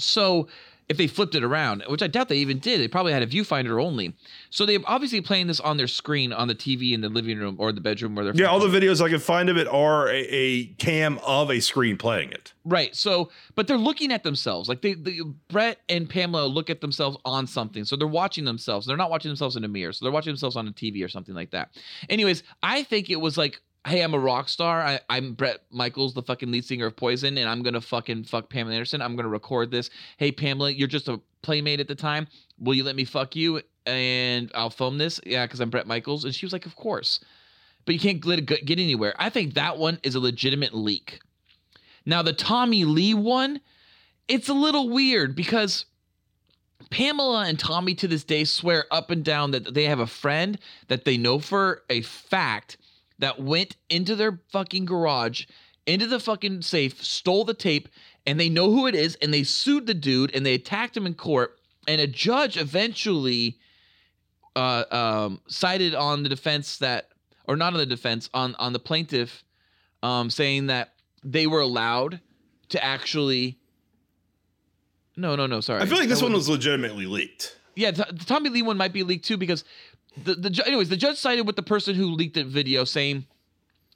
So 0.00 0.48
if 0.88 0.96
they 0.96 1.06
flipped 1.06 1.34
it 1.34 1.44
around, 1.44 1.84
which 1.88 2.02
I 2.02 2.06
doubt 2.06 2.28
they 2.28 2.38
even 2.38 2.58
did, 2.58 2.80
they 2.80 2.88
probably 2.88 3.12
had 3.12 3.22
a 3.22 3.26
viewfinder 3.26 3.82
only. 3.82 4.14
So 4.48 4.64
they're 4.64 4.78
obviously 4.86 5.20
playing 5.20 5.46
this 5.46 5.60
on 5.60 5.76
their 5.76 5.86
screen 5.86 6.32
on 6.32 6.48
the 6.48 6.54
TV 6.54 6.92
in 6.92 7.02
the 7.02 7.10
living 7.10 7.38
room 7.38 7.56
or 7.58 7.72
the 7.72 7.80
bedroom 7.80 8.14
where 8.14 8.24
they're 8.24 8.34
yeah, 8.34 8.46
all 8.46 8.58
the 8.58 8.68
videos 8.68 9.04
I 9.04 9.10
can 9.10 9.18
find 9.18 9.50
of 9.50 9.58
it 9.58 9.68
are 9.68 10.08
a, 10.08 10.26
a 10.30 10.66
cam 10.74 11.18
of 11.26 11.50
a 11.50 11.60
screen 11.60 11.98
playing 11.98 12.32
it. 12.32 12.54
right. 12.64 12.96
So, 12.96 13.30
but 13.54 13.66
they're 13.66 13.76
looking 13.76 14.12
at 14.12 14.22
themselves. 14.22 14.68
Like 14.68 14.80
they, 14.80 14.94
they, 14.94 15.20
Bret 15.48 15.78
and 15.88 16.08
Pamela 16.08 16.46
look 16.46 16.70
at 16.70 16.80
themselves 16.80 17.18
on 17.24 17.46
something. 17.46 17.84
So 17.84 17.94
they're 17.94 18.06
watching 18.06 18.44
themselves. 18.44 18.86
They're 18.86 18.96
not 18.96 19.10
watching 19.10 19.28
themselves 19.28 19.56
in 19.56 19.64
a 19.64 19.68
mirror. 19.68 19.92
So 19.92 20.04
they're 20.04 20.12
watching 20.12 20.30
themselves 20.30 20.56
on 20.56 20.66
a 20.66 20.72
TV 20.72 21.04
or 21.04 21.08
something 21.08 21.34
like 21.34 21.50
that. 21.50 21.70
Anyways, 22.08 22.42
I 22.62 22.82
think 22.82 23.10
it 23.10 23.16
was 23.16 23.36
like. 23.36 23.60
Hey, 23.86 24.02
I'm 24.02 24.12
a 24.12 24.18
rock 24.18 24.48
star. 24.48 24.82
I, 24.82 25.00
I'm 25.08 25.32
Bret 25.32 25.60
Michaels, 25.70 26.12
the 26.12 26.22
fucking 26.22 26.50
lead 26.50 26.64
singer 26.64 26.86
of 26.86 26.96
Poison, 26.96 27.38
and 27.38 27.48
I'm 27.48 27.62
gonna 27.62 27.80
fucking 27.80 28.24
fuck 28.24 28.50
Pamela 28.50 28.74
Anderson. 28.74 29.00
I'm 29.00 29.16
gonna 29.16 29.28
record 29.28 29.70
this. 29.70 29.88
Hey, 30.18 30.30
Pamela, 30.32 30.70
you're 30.70 30.88
just 30.88 31.08
a 31.08 31.20
playmate 31.42 31.80
at 31.80 31.88
the 31.88 31.94
time. 31.94 32.26
Will 32.58 32.74
you 32.74 32.84
let 32.84 32.96
me 32.96 33.04
fuck 33.04 33.34
you? 33.36 33.62
And 33.86 34.50
I'll 34.54 34.70
film 34.70 34.98
this. 34.98 35.20
Yeah, 35.24 35.46
because 35.46 35.60
I'm 35.60 35.70
Bret 35.70 35.86
Michaels. 35.86 36.24
And 36.24 36.34
she 36.34 36.44
was 36.44 36.52
like, 36.52 36.66
Of 36.66 36.76
course. 36.76 37.20
But 37.86 37.94
you 37.94 38.00
can't 38.00 38.20
go- 38.20 38.36
get 38.36 38.78
anywhere. 38.78 39.14
I 39.18 39.30
think 39.30 39.54
that 39.54 39.78
one 39.78 39.98
is 40.02 40.14
a 40.14 40.20
legitimate 40.20 40.74
leak. 40.74 41.20
Now, 42.04 42.20
the 42.20 42.34
Tommy 42.34 42.84
Lee 42.84 43.14
one, 43.14 43.60
it's 44.26 44.48
a 44.48 44.54
little 44.54 44.90
weird 44.90 45.34
because 45.34 45.86
Pamela 46.90 47.46
and 47.46 47.58
Tommy 47.58 47.94
to 47.94 48.08
this 48.08 48.24
day 48.24 48.44
swear 48.44 48.84
up 48.90 49.10
and 49.10 49.24
down 49.24 49.52
that 49.52 49.72
they 49.72 49.84
have 49.84 50.00
a 50.00 50.06
friend 50.06 50.58
that 50.88 51.04
they 51.06 51.16
know 51.16 51.38
for 51.38 51.82
a 51.88 52.02
fact 52.02 52.76
that 53.18 53.40
went 53.40 53.76
into 53.88 54.14
their 54.16 54.40
fucking 54.50 54.84
garage, 54.84 55.46
into 55.86 56.06
the 56.06 56.20
fucking 56.20 56.62
safe, 56.62 57.02
stole 57.02 57.44
the 57.44 57.54
tape, 57.54 57.88
and 58.26 58.38
they 58.38 58.48
know 58.48 58.70
who 58.70 58.86
it 58.86 58.94
is, 58.94 59.16
and 59.22 59.32
they 59.32 59.42
sued 59.42 59.86
the 59.86 59.94
dude 59.94 60.34
and 60.34 60.44
they 60.44 60.54
attacked 60.54 60.96
him 60.96 61.06
in 61.06 61.14
court. 61.14 61.58
And 61.86 62.00
a 62.00 62.06
judge 62.06 62.56
eventually 62.58 63.58
uh, 64.54 64.84
um, 64.90 65.40
sided 65.48 65.94
on 65.94 66.22
the 66.22 66.28
defense 66.28 66.78
that, 66.78 67.08
or 67.46 67.56
not 67.56 67.72
on 67.72 67.78
the 67.78 67.86
defense, 67.86 68.28
on 68.34 68.54
on 68.56 68.72
the 68.74 68.78
plaintiff, 68.78 69.42
um, 70.02 70.28
saying 70.28 70.66
that 70.66 70.92
they 71.24 71.46
were 71.46 71.60
allowed 71.60 72.20
to 72.68 72.84
actually. 72.84 73.58
No, 75.16 75.34
no, 75.34 75.46
no. 75.46 75.60
Sorry. 75.60 75.80
I 75.82 75.86
feel 75.86 75.98
like 75.98 76.08
this 76.08 76.22
one 76.22 76.32
wasn't- 76.32 76.56
legitimately 76.58 77.06
leaked. 77.06 77.56
yeah, 77.74 77.90
the 77.90 78.04
Tommy 78.26 78.50
Lee 78.50 78.62
one 78.62 78.76
might 78.76 78.92
be 78.92 79.02
leaked 79.02 79.24
too 79.24 79.36
because 79.36 79.64
the 80.24 80.34
the 80.34 80.62
anyways 80.66 80.88
the 80.88 80.96
judge 80.96 81.16
sided 81.16 81.46
with 81.46 81.56
the 81.56 81.62
person 81.62 81.94
who 81.94 82.06
leaked 82.06 82.34
the 82.34 82.44
video, 82.44 82.84
saying 82.84 83.26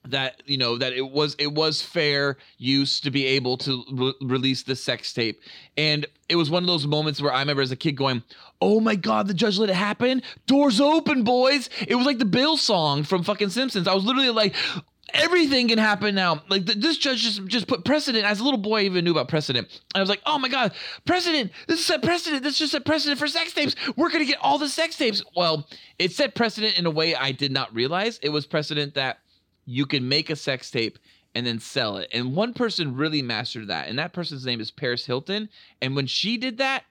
that 0.09 0.43
you 0.47 0.59
know 0.59 0.79
that 0.79 0.93
it 0.93 1.11
was 1.11 1.37
it 1.39 1.53
was 1.53 1.81
fair 1.81 2.37
use 2.59 3.01
to 3.01 3.11
be 3.11 3.25
able 3.27 3.57
to 3.57 3.85
re- 3.93 4.15
release 4.23 4.63
the 4.63 4.75
sex 4.75 5.13
tape, 5.13 5.41
and 5.77 6.07
it 6.29 6.37
was 6.37 6.51
one 6.51 6.63
of 6.63 6.67
those 6.67 6.87
moments 6.87 7.21
where 7.21 7.33
I 7.33 7.41
remember 7.41 7.63
as 7.63 7.71
a 7.71 7.77
kid 7.77 7.93
going, 7.93 8.23
"Oh 8.61 8.81
my 8.81 8.97
god, 8.97 9.29
the 9.29 9.35
judge 9.35 9.59
let 9.59 9.71
it 9.71 9.77
happen! 9.77 10.23
Doors 10.47 10.81
open, 10.81 11.23
boys!" 11.23 11.71
It 11.87 11.95
was 11.95 12.07
like 12.07 12.19
the 12.19 12.25
Bill 12.25 12.57
song 12.57 13.05
from 13.05 13.23
fucking 13.23 13.51
Simpsons. 13.51 13.87
I 13.87 13.95
was 13.95 14.05
literally 14.05 14.31
like. 14.31 14.55
Everything 15.15 15.69
can 15.69 15.79
happen 15.79 16.15
now. 16.15 16.43
Like 16.49 16.65
th- 16.65 16.79
this 16.79 16.97
judge 16.97 17.23
just 17.23 17.45
just 17.47 17.67
put 17.67 17.85
precedent. 17.85 18.25
As 18.25 18.41
a 18.41 18.45
little 18.45 18.59
boy, 18.59 18.81
I 18.81 18.83
even 18.85 19.05
knew 19.05 19.11
about 19.11 19.29
precedent. 19.29 19.69
And 19.95 19.99
I 19.99 20.01
was 20.01 20.09
like, 20.09 20.23
"Oh 20.25 20.39
my 20.39 20.49
god, 20.49 20.73
precedent! 21.05 21.51
This 21.67 21.81
is 21.81 21.87
set 21.87 22.03
precedent. 22.03 22.43
This 22.43 22.59
just 22.59 22.73
set 22.73 22.85
precedent 22.85 23.19
for 23.19 23.27
sex 23.27 23.53
tapes. 23.53 23.75
We're 23.97 24.11
gonna 24.11 24.25
get 24.25 24.39
all 24.41 24.59
the 24.59 24.69
sex 24.69 24.97
tapes." 24.97 25.23
Well, 25.37 25.69
it 25.99 26.13
set 26.13 26.35
precedent 26.35 26.79
in 26.79 26.87
a 26.87 26.91
way 26.91 27.15
I 27.15 27.33
did 27.33 27.53
not 27.53 27.75
realize. 27.75 28.19
It 28.23 28.31
was 28.31 28.47
precedent 28.47 28.95
that 28.95 29.19
you 29.67 29.87
can 29.87 30.09
make 30.09 30.31
a 30.31 30.37
sex 30.37 30.71
tape 30.71 30.99
and 31.35 31.47
then 31.47 31.59
sell 31.59 31.97
it. 31.99 32.09
And 32.13 32.35
one 32.35 32.55
person 32.55 32.97
really 32.97 33.23
mastered 33.23 33.69
that, 33.69 33.89
and 33.89 33.99
that 33.99 34.13
person's 34.13 34.47
name 34.47 34.61
is 34.61 34.71
Paris 34.71 35.05
Hilton. 35.05 35.49
And 35.83 35.95
when 35.97 36.07
she 36.07 36.37
did 36.37 36.59
that, 36.59 36.85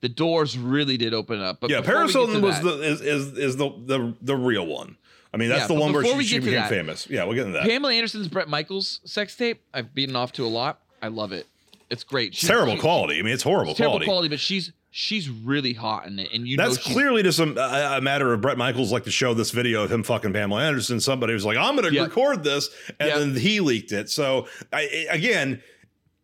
the 0.00 0.08
doors 0.08 0.58
really 0.58 0.96
did 0.96 1.14
open 1.14 1.40
up. 1.40 1.60
But 1.60 1.70
yeah, 1.70 1.80
Paris 1.80 2.14
we 2.14 2.20
get 2.20 2.26
to 2.26 2.32
Hilton 2.32 2.42
was 2.42 2.60
that- 2.60 2.64
the 2.64 2.82
is, 2.82 3.00
is 3.00 3.38
is 3.38 3.56
the, 3.56 3.70
the 3.70 4.14
the 4.20 4.36
real 4.36 4.66
one. 4.66 4.96
I 5.34 5.36
mean, 5.36 5.48
that's 5.48 5.62
Yeah, 5.62 5.66
the 5.66 5.74
one 5.74 5.92
where 5.92 6.04
she, 6.04 6.14
we 6.14 6.24
she 6.24 6.38
became 6.38 6.54
that- 6.54 6.68
famous. 6.70 7.06
Yeah, 7.10 7.24
we'll 7.24 7.34
get 7.34 7.46
into 7.46 7.58
that. 7.58 7.66
Pamela 7.68 7.92
Anderson's 7.92 8.28
Bret 8.28 8.48
Michaels 8.48 9.00
sex 9.04 9.36
tape. 9.36 9.60
I've 9.74 9.92
beaten 9.94 10.14
off 10.16 10.32
to 10.34 10.44
a 10.44 10.48
lot. 10.48 10.80
I 11.02 11.08
love 11.08 11.32
it. 11.32 11.46
It's 11.90 12.04
great. 12.04 12.34
She's- 12.34 12.48
terrible 12.48 12.74
she- 12.76 12.80
quality. 12.80 13.18
I 13.18 13.22
mean, 13.22 13.34
it's 13.34 13.42
horrible 13.42 13.72
It's 13.72 13.78
terrible 13.78 13.94
quality. 13.98 14.06
quality, 14.06 14.28
but 14.28 14.40
she's 14.40 14.72
she's 14.96 15.28
really 15.28 15.72
hot 15.72 16.06
in 16.06 16.20
it, 16.20 16.30
and 16.32 16.46
you 16.46 16.56
That's 16.56 16.78
clearly 16.78 17.24
just 17.24 17.40
a, 17.40 17.52
a, 17.60 17.98
a 17.98 18.00
matter 18.00 18.32
of 18.32 18.40
Bret 18.40 18.56
Michaels 18.56 18.92
like 18.92 19.02
to 19.04 19.10
show 19.10 19.34
this 19.34 19.50
video 19.50 19.82
of 19.82 19.90
him 19.90 20.04
fucking 20.04 20.32
Pamela 20.32 20.62
Anderson. 20.62 21.00
Somebody 21.00 21.34
was 21.34 21.44
like, 21.44 21.56
"I'm 21.58 21.74
going 21.76 21.88
to 21.88 21.92
Yeah. 21.92 22.04
record 22.04 22.44
this," 22.44 22.70
and 23.00 23.08
Yeah. 23.08 23.18
then 23.18 23.34
he 23.36 23.58
leaked 23.58 23.90
it. 23.90 24.08
So 24.08 24.46
I, 24.72 25.06
I- 25.10 25.14
again, 25.16 25.60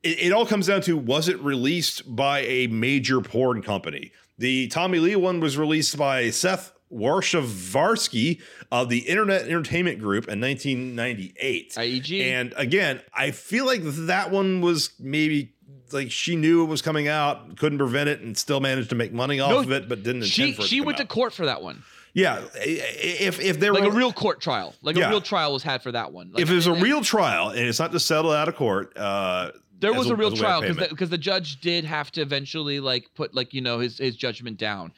it, 0.05 0.21
it 0.21 0.33
all 0.33 0.47
comes 0.47 0.69
down 0.69 0.83
to 0.83 0.97
was 0.97 1.29
it 1.29 1.41
released 1.41 2.15
by 2.15 2.41
a 2.43 2.69
major 2.69 3.21
porn 3.21 3.61
company? 3.61 4.13
The 4.39 4.69
Tommy 4.69 5.01
Lee 5.01 5.17
one 5.17 5.41
was 5.41 5.59
released 5.59 5.99
by 5.99 6.31
Seth 6.31 6.73
Warshawarsky 6.93 8.41
of 8.71 8.89
the 8.89 8.99
Internet 9.01 9.43
Entertainment 9.43 9.99
Group 9.99 10.29
in 10.29 10.41
1998. 10.41 11.75
IEG. 11.75 12.21
And 12.23 12.55
again, 12.57 13.01
I 13.15 13.31
feel 13.31 13.67
like 13.67 13.83
that 13.85 14.31
one 14.31 14.61
was 14.61 14.91
maybe 14.99 15.53
like 15.93 16.11
she 16.11 16.37
knew 16.37 16.63
it 16.63 16.67
was 16.67 16.83
coming 16.83 17.09
out, 17.09 17.57
couldn't 17.57 17.79
prevent 17.79 18.09
it, 18.09 18.21
and 18.21 18.37
still 18.37 18.61
managed 18.61 18.91
to 18.91 18.95
make 18.95 19.13
money 19.13 19.41
off 19.41 19.51
No, 19.51 19.59
of 19.61 19.73
it, 19.73 19.89
but 19.89 20.03
didn't 20.03 20.23
she 20.25 20.53
she 20.55 20.79
to 20.79 20.85
went 20.85 20.99
to 20.99 21.07
court 21.07 21.33
for 21.33 21.47
that 21.47 21.63
one. 21.63 21.83
Yeah, 22.13 22.43
if 22.57 23.41
if 23.41 23.61
there 23.61 23.73
Like 23.73 23.85
were 23.85 23.91
a 23.91 23.95
real 23.95 24.13
court 24.13 24.41
trial. 24.41 24.75
Like 24.83 24.97
Yeah. 24.97 25.07
a 25.07 25.11
real 25.11 25.21
trial 25.21 25.53
was 25.53 25.63
had 25.63 25.83
for 25.83 25.93
that 25.93 26.13
one. 26.13 26.33
Like, 26.33 26.43
if 26.43 26.51
it 26.51 26.55
was 26.55 26.67
a 26.67 26.73
and- 26.73 26.83
real 26.83 27.03
trial 27.03 27.51
and 27.51 27.61
it's 27.61 27.79
not 27.79 27.93
to 27.93 28.01
settle 28.01 28.33
out 28.33 28.49
of 28.49 28.57
court, 28.57 28.97
uh, 28.97 29.53
there 29.79 29.93
was 29.93 30.09
a- 30.11 30.13
a, 30.13 30.17
real 30.17 30.33
a 30.33 30.37
trial 30.37 30.61
because 30.61 30.89
because 30.89 31.11
the, 31.11 31.19
judge 31.19 31.61
did 31.61 31.85
have 31.85 32.11
to 32.13 32.21
eventually 32.21 32.81
like 32.81 33.09
put 33.15 33.35
like 33.35 33.55
you 33.55 33.61
know 33.61 33.79
his 33.79 33.99
his 33.99 34.17
judgment 34.17 34.59
down, 34.59 34.93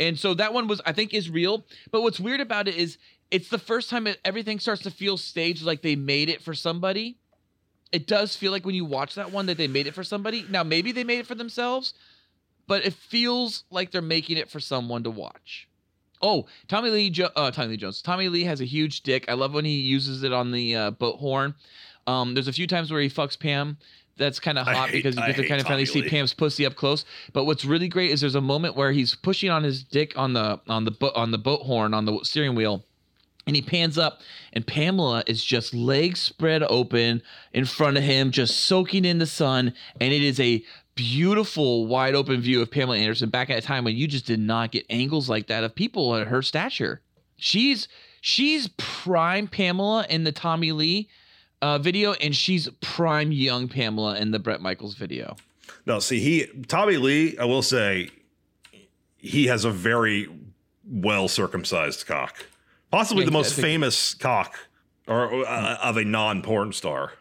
and 0.00 0.18
so 0.18 0.34
that 0.34 0.52
one 0.52 0.68
was 0.68 0.80
I 0.86 0.92
think 0.92 1.14
is 1.14 1.30
real. 1.30 1.64
But 1.90 2.02
what's 2.02 2.20
weird 2.20 2.40
about 2.40 2.68
it 2.68 2.76
is 2.76 2.98
it's 3.30 3.48
the 3.48 3.58
first 3.58 3.90
time 3.90 4.06
it, 4.06 4.18
everything 4.24 4.58
starts 4.58 4.82
to 4.82 4.90
feel 4.90 5.16
staged 5.16 5.62
like 5.62 5.82
they 5.82 5.96
made 5.96 6.28
it 6.28 6.42
for 6.42 6.54
somebody. 6.54 7.16
It 7.90 8.06
does 8.06 8.36
feel 8.36 8.52
like 8.52 8.66
when 8.66 8.74
you 8.74 8.84
watch 8.84 9.14
that 9.14 9.32
one 9.32 9.46
that 9.46 9.56
they 9.56 9.68
made 9.68 9.86
it 9.86 9.94
for 9.94 10.04
somebody. 10.04 10.44
Now 10.48 10.62
maybe 10.62 10.92
they 10.92 11.04
made 11.04 11.20
it 11.20 11.26
for 11.26 11.34
themselves, 11.34 11.94
but 12.66 12.84
it 12.84 12.92
feels 12.92 13.64
like 13.70 13.90
they're 13.90 14.02
making 14.02 14.36
it 14.36 14.50
for 14.50 14.60
someone 14.60 15.02
to 15.04 15.10
watch. 15.10 15.68
Oh, 16.20 16.46
Tommy 16.66 16.90
Lee, 16.90 17.10
jo- 17.10 17.30
uh, 17.36 17.50
Tommy 17.50 17.68
Lee 17.68 17.76
Jones. 17.76 18.02
Tommy 18.02 18.28
Lee 18.28 18.44
has 18.44 18.60
a 18.60 18.64
huge 18.64 19.02
dick. 19.02 19.24
I 19.28 19.34
love 19.34 19.54
when 19.54 19.64
he 19.64 19.80
uses 19.80 20.22
it 20.24 20.32
on 20.32 20.50
the 20.50 20.74
uh, 20.74 20.90
boat 20.90 21.18
horn. 21.18 21.54
Um, 22.08 22.34
there's 22.34 22.48
a 22.48 22.52
few 22.52 22.66
times 22.66 22.90
where 22.90 23.00
he 23.00 23.08
fucks 23.08 23.38
Pam. 23.38 23.76
That's 24.18 24.40
kind 24.40 24.58
of 24.58 24.66
hot 24.66 24.90
hate- 24.90 24.98
because 25.02 25.16
you 25.16 25.22
get 25.22 25.36
to 25.36 25.46
kind 25.48 25.60
of 25.60 25.66
finally 25.66 25.86
see 25.86 26.02
Lee. 26.02 26.08
Pam's 26.08 26.34
pussy 26.34 26.66
up 26.66 26.74
close. 26.74 27.04
But 27.32 27.44
what's 27.44 27.64
really 27.64 27.88
great 27.88 28.10
is 28.10 28.20
there's 28.20 28.34
a 28.34 28.40
moment 28.40 28.76
where 28.76 28.92
he's 28.92 29.14
pushing 29.14 29.50
on 29.50 29.62
his 29.62 29.82
dick 29.82 30.16
on 30.16 30.32
the 30.32 30.60
on 30.68 30.84
the 30.84 30.90
boat 30.90 31.12
on 31.14 31.30
the 31.30 31.38
boat 31.38 31.62
horn 31.62 31.94
on 31.94 32.04
the 32.04 32.20
steering 32.24 32.54
wheel, 32.54 32.84
and 33.46 33.56
he 33.56 33.62
pans 33.62 33.96
up, 33.96 34.20
and 34.52 34.66
Pamela 34.66 35.22
is 35.26 35.42
just 35.44 35.72
legs 35.72 36.20
spread 36.20 36.62
open 36.64 37.22
in 37.52 37.64
front 37.64 37.96
of 37.96 38.02
him, 38.02 38.30
just 38.30 38.64
soaking 38.64 39.04
in 39.04 39.18
the 39.18 39.26
sun, 39.26 39.72
and 40.00 40.12
it 40.12 40.22
is 40.22 40.38
a 40.40 40.62
beautiful 40.94 41.86
wide 41.86 42.14
open 42.16 42.40
view 42.40 42.60
of 42.60 42.70
Pamela 42.70 42.98
Anderson 42.98 43.30
back 43.30 43.50
at 43.50 43.58
a 43.58 43.62
time 43.62 43.84
when 43.84 43.94
you 43.94 44.08
just 44.08 44.26
did 44.26 44.40
not 44.40 44.72
get 44.72 44.84
angles 44.90 45.28
like 45.30 45.46
that 45.46 45.62
of 45.62 45.74
people 45.74 46.16
at 46.16 46.26
her 46.26 46.42
stature. 46.42 47.00
She's 47.36 47.86
she's 48.20 48.68
prime 48.76 49.46
Pamela 49.46 50.04
in 50.10 50.24
the 50.24 50.32
Tommy 50.32 50.72
Lee 50.72 51.08
uh, 51.62 51.78
video, 51.78 52.12
and 52.14 52.34
she's 52.34 52.68
prime 52.80 53.32
young 53.32 53.68
Pamela 53.68 54.16
in 54.16 54.30
the 54.30 54.38
Bret 54.38 54.60
Michaels 54.60 54.94
video. 54.94 55.36
No, 55.86 55.98
see, 55.98 56.20
he 56.20 56.46
Tommy 56.66 56.96
Lee, 56.96 57.36
I 57.38 57.44
will 57.44 57.62
say, 57.62 58.10
he 59.16 59.46
has 59.46 59.64
a 59.64 59.70
very 59.70 60.28
well 60.84 61.28
circumcised 61.28 62.06
cock, 62.06 62.46
possibly 62.90 63.22
Yeah, 63.22 63.26
the 63.26 63.32
most 63.32 63.54
famous 63.54 64.14
cock 64.14 64.58
or 65.06 65.46
uh, 65.46 65.76
of 65.82 65.96
a 65.96 66.04
non 66.04 66.42
porn 66.42 66.72
star. 66.72 67.12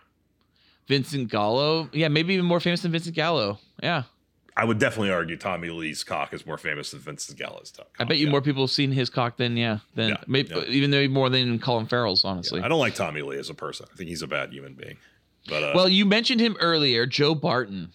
Vincent 0.88 1.30
Gallo, 1.30 1.90
yeah, 1.92 2.08
maybe 2.08 2.34
even 2.34 2.46
more 2.46 2.60
famous 2.60 2.82
than 2.82 2.92
Vincent 2.92 3.16
Gallo. 3.16 3.60
Yeah, 3.84 4.04
I 4.58 4.66
would 4.66 4.80
definitely 4.80 5.12
argue 5.12 5.38
Tommy 5.38 5.70
Lee's 5.70 6.04
cock 6.04 6.34
is 6.34 6.46
more 6.46 6.58
famous 6.58 6.90
than 6.90 7.00
Vincent 7.00 7.38
Gallo's 7.38 7.72
cock. 7.76 7.90
I 8.00 8.06
bet 8.06 8.18
you 8.18 8.26
yeah. 8.26 8.32
more 8.32 8.42
people 8.42 8.64
have 8.64 8.72
seen 8.72 8.92
his 8.92 9.08
cock 9.08 9.38
than 9.38 9.56
yeah, 9.56 9.80
than 9.94 10.10
Yeah, 10.10 10.18
maybe 10.26 10.50
yeah. 10.50 10.64
even 10.64 10.90
though 10.90 11.08
more 11.08 11.30
than 11.30 11.60
Colin 11.60 11.86
Farrell's. 11.86 12.26
Honestly, 12.26 12.62
I 12.62 12.68
don't 12.68 12.80
like 12.80 12.96
Tommy 12.96 13.22
Lee 13.22 13.38
as 13.38 13.52
a 13.52 13.54
person. 13.54 13.86
I 13.92 13.96
think 13.96 14.10
he's 14.10 14.24
a 14.24 14.28
bad 14.28 14.52
human 14.52 14.74
being. 14.74 14.98
But 15.48 15.64
uh, 15.64 15.72
well, 15.76 15.88
you 15.88 16.06
mentioned 16.06 16.42
him 16.42 16.58
earlier, 16.60 17.06
Joe 17.06 17.36
Barton. 17.36 17.92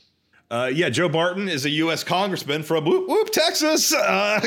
Uh, 0.53 0.71
yeah, 0.73 0.89
Joe 0.89 1.09
Barton 1.09 1.49
is 1.49 1.65
a 1.65 1.71
U.S. 1.71 2.05
congressman 2.05 2.63
from 2.63 2.85
Whoop 2.85 3.09
Whoop, 3.09 3.31
Texas. 3.33 3.93
Uh, 3.93 4.41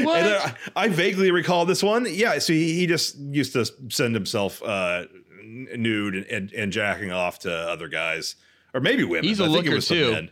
What? 0.00 0.22
And, 0.22 0.34
uh, 0.34 0.50
I 0.74 0.88
vaguely 0.88 1.30
recall 1.30 1.66
this 1.66 1.82
one. 1.82 2.06
Yeah, 2.08 2.38
so 2.38 2.52
he, 2.52 2.74
he 2.74 2.86
just 2.86 3.16
used 3.18 3.52
to 3.52 3.66
send 3.90 4.14
himself 4.14 4.62
uh, 4.62 5.04
nude 5.42 6.14
and, 6.14 6.26
and, 6.26 6.52
and 6.52 6.72
jacking 6.72 7.12
off 7.12 7.40
to 7.40 7.52
other 7.52 7.88
guys, 7.88 8.36
or 8.72 8.80
maybe 8.80 9.04
women. 9.04 9.24
He's 9.24 9.38
a 9.38 9.44
I 9.44 9.46
think 9.48 9.66
it 9.66 9.70
looker, 9.70 9.80
too. 9.82 10.28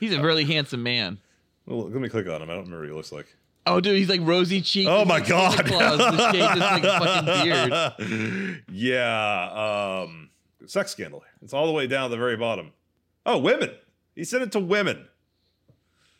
He's 0.00 0.12
a 0.12 0.20
really 0.22 0.44
handsome 0.44 0.82
man. 0.82 1.18
Well, 1.66 1.88
let 1.88 2.00
me 2.00 2.08
click 2.08 2.26
on 2.28 2.42
him. 2.42 2.50
I 2.50 2.54
don't 2.54 2.64
remember 2.64 2.80
what 2.80 2.88
he 2.88 2.94
looks 2.94 3.12
like. 3.12 3.34
Oh, 3.66 3.80
dude, 3.80 3.96
he's 3.96 4.08
like 4.08 4.20
rosy 4.22 4.60
cheeked. 4.60 4.88
Oh 4.88 5.04
my 5.04 5.18
god! 5.20 5.66
Claus 5.66 5.98
to 5.98 6.16
shave 6.32 6.50
his 6.52 6.60
like 6.60 6.84
yeah, 8.70 10.02
um, 10.04 10.30
sex 10.66 10.92
scandal. 10.92 11.24
It's 11.42 11.52
all 11.52 11.66
the 11.66 11.72
way 11.72 11.88
down 11.88 12.04
at 12.04 12.10
the 12.12 12.16
very 12.16 12.36
bottom. 12.36 12.72
Oh, 13.24 13.38
women. 13.38 13.70
He 14.14 14.22
sent 14.22 14.44
it 14.44 14.52
to 14.52 14.60
women. 14.60 15.08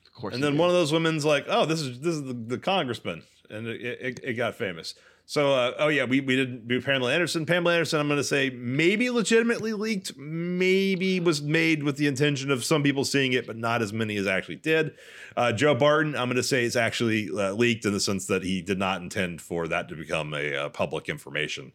Of 0.06 0.12
course. 0.12 0.34
and 0.34 0.42
he 0.42 0.46
then 0.46 0.54
did. 0.54 0.60
one 0.60 0.70
of 0.70 0.74
those 0.74 0.92
women's 0.92 1.24
like, 1.24 1.46
"Oh, 1.48 1.66
this 1.66 1.80
is 1.80 2.00
this 2.00 2.14
is 2.14 2.24
the, 2.24 2.32
the 2.32 2.58
congressman," 2.58 3.22
and 3.48 3.68
it, 3.68 3.80
it, 3.80 4.20
it 4.24 4.32
got 4.34 4.56
famous. 4.56 4.94
So, 5.28 5.52
uh, 5.52 5.72
oh 5.80 5.88
yeah, 5.88 6.04
we, 6.04 6.20
we 6.20 6.36
didn't 6.36 6.68
do 6.68 6.80
Pamela 6.80 7.12
Anderson. 7.12 7.46
Pamela 7.46 7.74
Anderson, 7.74 7.98
I'm 7.98 8.06
going 8.06 8.16
to 8.16 8.24
say 8.24 8.48
maybe 8.50 9.10
legitimately 9.10 9.72
leaked, 9.72 10.16
maybe 10.16 11.18
was 11.18 11.42
made 11.42 11.82
with 11.82 11.96
the 11.96 12.06
intention 12.06 12.52
of 12.52 12.64
some 12.64 12.84
people 12.84 13.04
seeing 13.04 13.32
it, 13.32 13.44
but 13.44 13.56
not 13.56 13.82
as 13.82 13.92
many 13.92 14.16
as 14.18 14.28
actually 14.28 14.56
did. 14.56 14.94
Uh, 15.36 15.50
Joe 15.50 15.74
Barton, 15.74 16.14
I'm 16.14 16.28
going 16.28 16.36
to 16.36 16.44
say 16.44 16.64
it's 16.64 16.76
actually 16.76 17.28
uh, 17.28 17.52
leaked 17.54 17.84
in 17.84 17.92
the 17.92 17.98
sense 17.98 18.26
that 18.26 18.44
he 18.44 18.62
did 18.62 18.78
not 18.78 19.02
intend 19.02 19.42
for 19.42 19.66
that 19.66 19.88
to 19.88 19.96
become 19.96 20.32
a 20.32 20.54
uh, 20.54 20.68
public 20.68 21.08
information. 21.08 21.72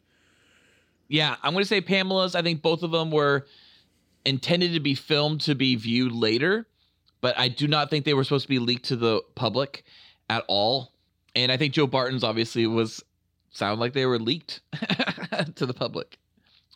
Yeah, 1.09 1.35
I'm 1.43 1.51
going 1.51 1.65
to 1.65 1.67
say 1.67 1.81
Pamela's. 1.81 2.35
I 2.35 2.41
think 2.41 2.61
both 2.61 2.83
of 2.83 2.91
them 2.91 3.11
were 3.11 3.45
intended 4.23 4.73
to 4.75 4.79
be 4.79 4.95
filmed 4.95 5.41
to 5.41 5.55
be 5.55 5.75
viewed 5.75 6.13
later, 6.13 6.67
but 7.19 7.37
I 7.37 7.49
do 7.49 7.67
not 7.67 7.89
think 7.89 8.05
they 8.05 8.13
were 8.13 8.23
supposed 8.23 8.43
to 8.43 8.49
be 8.49 8.59
leaked 8.59 8.85
to 8.85 8.95
the 8.95 9.21
public 9.35 9.83
at 10.29 10.45
all. 10.47 10.93
And 11.35 11.51
I 11.51 11.57
think 11.57 11.73
Joe 11.73 11.85
Barton's 11.85 12.23
obviously 12.23 12.65
was 12.65 13.03
sound 13.51 13.79
like 13.79 13.93
they 13.93 14.05
were 14.05 14.19
leaked 14.19 14.61
to 15.55 15.65
the 15.65 15.73
public. 15.73 16.17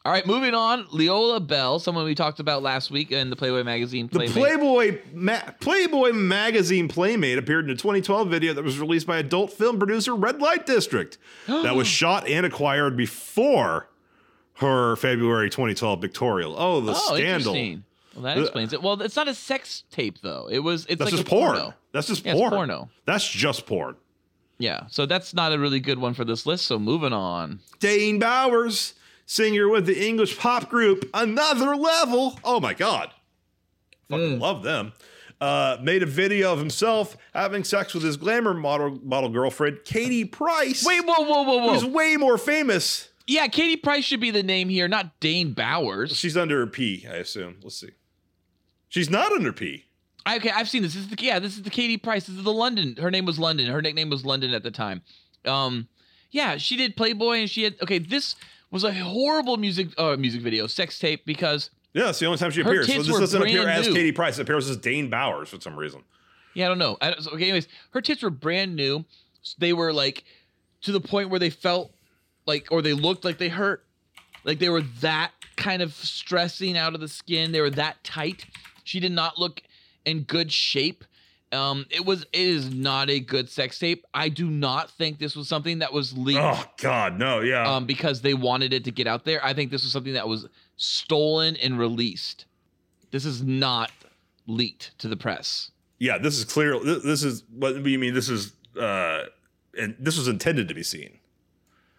All 0.05 0.11
right, 0.11 0.27
moving 0.27 0.53
on. 0.53 0.85
Leola 0.91 1.39
Bell, 1.39 1.79
someone 1.79 2.05
we 2.05 2.13
talked 2.13 2.39
about 2.39 2.61
last 2.61 2.91
week 2.91 3.11
in 3.11 3.31
the 3.31 3.35
Playboy 3.35 3.63
magazine. 3.63 4.07
The 4.11 4.27
Playboy 4.27 4.99
ma- 5.11 5.41
Playboy 5.59 6.11
magazine 6.11 6.87
Playmate 6.87 7.39
appeared 7.39 7.65
in 7.65 7.71
a 7.71 7.75
2012 7.75 8.29
video 8.29 8.53
that 8.53 8.63
was 8.63 8.77
released 8.77 9.07
by 9.07 9.17
adult 9.17 9.51
film 9.51 9.79
producer 9.79 10.13
Red 10.13 10.39
Light 10.39 10.67
District 10.67 11.17
that 11.47 11.75
was 11.75 11.87
shot 12.01 12.27
and 12.27 12.45
acquired 12.45 12.95
before 12.95 13.89
her 14.57 14.95
February 14.95 15.49
2012 15.49 15.99
pictorial. 16.01 16.53
Oh, 16.55 16.81
the 16.81 16.93
oh, 16.93 17.15
scandal. 17.15 17.53
Well, 18.13 18.23
that 18.23 18.37
uh, 18.37 18.41
explains 18.41 18.73
it. 18.73 18.83
Well, 18.83 19.01
it's 19.01 19.15
not 19.15 19.27
a 19.27 19.33
sex 19.33 19.85
tape 19.89 20.21
though. 20.21 20.47
It 20.51 20.59
was. 20.59 20.85
It's 20.85 20.99
That's 20.99 21.11
like 21.11 21.21
just 21.21 21.27
porn. 21.27 21.55
porno. 21.55 21.73
That's 21.93 22.07
just 22.07 22.23
Yeah, 22.23 22.33
porn. 22.33 22.51
porno. 22.51 22.89
That's 23.05 23.27
just 23.27 23.65
porn. 23.65 23.95
Yeah, 24.57 24.87
so 24.89 25.05
that's 25.05 25.33
not 25.33 25.51
a 25.53 25.59
really 25.59 25.79
good 25.79 25.99
one 25.99 26.13
for 26.13 26.23
this 26.23 26.45
list. 26.45 26.65
So 26.65 26.79
moving 26.79 27.13
on. 27.13 27.59
Dane 27.79 28.19
Bowers, 28.19 28.93
singer 29.25 29.67
with 29.67 29.85
the 29.85 30.07
English 30.07 30.37
pop 30.37 30.69
group 30.69 31.09
Another 31.13 31.75
Level. 31.75 32.39
Oh 32.43 32.59
my 32.59 32.73
God. 32.73 33.11
Fucking 34.09 34.39
love 34.39 34.63
them. 34.63 34.93
Uh, 35.41 35.77
made 35.81 36.01
a 36.01 36.05
video 36.05 36.53
of 36.53 36.59
himself 36.59 37.17
having 37.33 37.63
sex 37.63 37.93
with 37.93 38.03
his 38.03 38.15
glamour 38.15 38.53
model 38.53 38.99
model 39.03 39.29
girlfriend, 39.29 39.79
Katie 39.83 40.23
Price. 40.23 40.85
Wait, 40.85 41.01
whoa, 41.01 41.23
whoa, 41.25 41.43
whoa, 41.43 41.57
whoa. 41.57 41.73
Who's 41.73 41.83
way 41.83 42.15
more 42.15 42.37
famous. 42.37 43.09
Yeah, 43.27 43.47
Katie 43.47 43.75
Price 43.75 44.05
should 44.05 44.21
be 44.21 44.31
the 44.31 44.43
name 44.43 44.69
here, 44.69 44.87
not 44.87 45.19
Dane 45.19 45.53
Bowers. 45.53 46.15
She's 46.15 46.37
under 46.37 46.61
a 46.61 46.67
P, 46.67 47.05
I 47.09 47.15
assume. 47.15 47.57
Let's 47.63 47.77
see. 47.77 47.89
She's 48.87 49.09
not 49.09 49.31
under 49.31 49.51
P. 49.51 49.84
Okay, 50.27 50.49
I've 50.49 50.67
seen 50.69 50.81
this. 50.81 50.93
This 50.95 51.03
is 51.03 51.09
the 51.09 51.17
yeah, 51.23 51.39
this 51.39 51.55
is 51.55 51.61
the 51.63 51.69
Katie 51.69 51.97
Price. 51.97 52.25
This 52.25 52.37
is 52.37 52.43
the 52.43 52.53
London. 52.53 52.95
Her 52.95 53.11
name 53.11 53.25
was 53.25 53.37
London. 53.37 53.67
Her 53.67 53.81
nickname 53.81 54.09
was 54.09 54.25
London 54.25 54.53
at 54.53 54.63
the 54.63 54.71
time. 54.71 55.01
Um, 55.45 55.87
yeah, 56.31 56.57
she 56.57 56.75
did 56.75 56.95
Playboy, 56.95 57.37
and 57.37 57.49
she 57.49 57.63
had 57.63 57.75
okay. 57.81 57.99
This 57.99 58.35
was 58.71 58.83
a 58.83 58.93
horrible 58.93 59.57
music 59.57 59.89
uh 59.97 60.15
music 60.17 60.41
video, 60.41 60.67
sex 60.67 60.97
tape, 60.97 61.25
because 61.25 61.69
Yeah, 61.93 62.09
it's 62.09 62.19
the 62.19 62.25
only 62.25 62.37
time 62.39 62.51
she 62.51 62.61
appears. 62.61 62.87
So 62.87 63.01
this 63.03 63.19
doesn't 63.19 63.41
appear 63.41 63.67
as 63.69 63.87
new. 63.87 63.93
Katie 63.93 64.11
Price. 64.11 64.37
It 64.39 64.41
appears 64.41 64.69
as 64.69 64.77
Dane 64.77 65.09
Bowers 65.09 65.49
for 65.49 65.61
some 65.61 65.77
reason. 65.77 66.03
Yeah, 66.55 66.65
I 66.65 66.67
don't 66.69 66.79
know. 66.79 66.97
I 67.01 67.11
don't, 67.11 67.21
so, 67.21 67.31
okay, 67.31 67.43
anyways, 67.43 67.67
her 67.91 68.01
tits 68.01 68.23
were 68.23 68.29
brand 68.29 68.75
new. 68.75 69.05
They 69.59 69.73
were 69.73 69.93
like 69.93 70.23
to 70.81 70.91
the 70.91 71.01
point 71.01 71.29
where 71.29 71.39
they 71.39 71.49
felt 71.49 71.91
like, 72.47 72.67
or 72.71 72.81
they 72.81 72.93
looked 72.93 73.23
like 73.23 73.37
they 73.37 73.49
hurt. 73.49 73.83
Like 74.43 74.59
they 74.59 74.69
were 74.69 74.81
that 75.01 75.31
kind 75.55 75.81
of 75.81 75.93
stressing 75.93 76.77
out 76.77 76.95
of 76.95 77.01
the 77.01 77.07
skin. 77.07 77.51
They 77.51 77.61
were 77.61 77.71
that 77.71 78.03
tight. 78.03 78.45
She 78.83 78.99
did 78.99 79.11
not 79.11 79.37
look 79.39 79.61
in 80.05 80.23
good 80.23 80.51
shape. 80.51 81.03
Um, 81.51 81.85
it 81.89 82.05
was. 82.05 82.23
It 82.33 82.47
is 82.47 82.73
not 82.73 83.09
a 83.09 83.19
good 83.19 83.49
sex 83.49 83.77
tape. 83.79 84.05
I 84.13 84.29
do 84.29 84.49
not 84.49 84.89
think 84.91 85.19
this 85.19 85.35
was 85.35 85.47
something 85.47 85.79
that 85.79 85.93
was 85.93 86.17
leaked. 86.17 86.39
Oh 86.41 86.65
God, 86.77 87.17
no, 87.19 87.39
yeah. 87.41 87.63
Um, 87.75 87.85
because 87.85 88.21
they 88.21 88.33
wanted 88.33 88.73
it 88.73 88.83
to 88.85 88.91
get 88.91 89.07
out 89.07 89.25
there. 89.25 89.43
I 89.45 89.53
think 89.53 89.71
this 89.71 89.83
was 89.83 89.91
something 89.91 90.13
that 90.13 90.27
was 90.27 90.47
stolen 90.75 91.55
and 91.57 91.77
released. 91.79 92.45
This 93.11 93.25
is 93.25 93.41
not 93.43 93.91
leaked 94.47 94.97
to 94.99 95.07
the 95.07 95.15
press. 95.15 95.71
yeah, 95.99 96.17
this 96.17 96.37
is 96.37 96.43
clear. 96.45 96.77
This 96.83 97.23
is 97.23 97.43
what 97.51 97.81
do 97.81 97.89
you 97.89 97.99
mean? 97.99 98.13
This 98.13 98.27
is 98.27 98.51
uh, 98.77 99.25
and 99.77 99.95
this 99.99 100.17
was 100.17 100.27
intended 100.27 100.67
to 100.67 100.73
be 100.73 100.83
seen. 100.83 101.19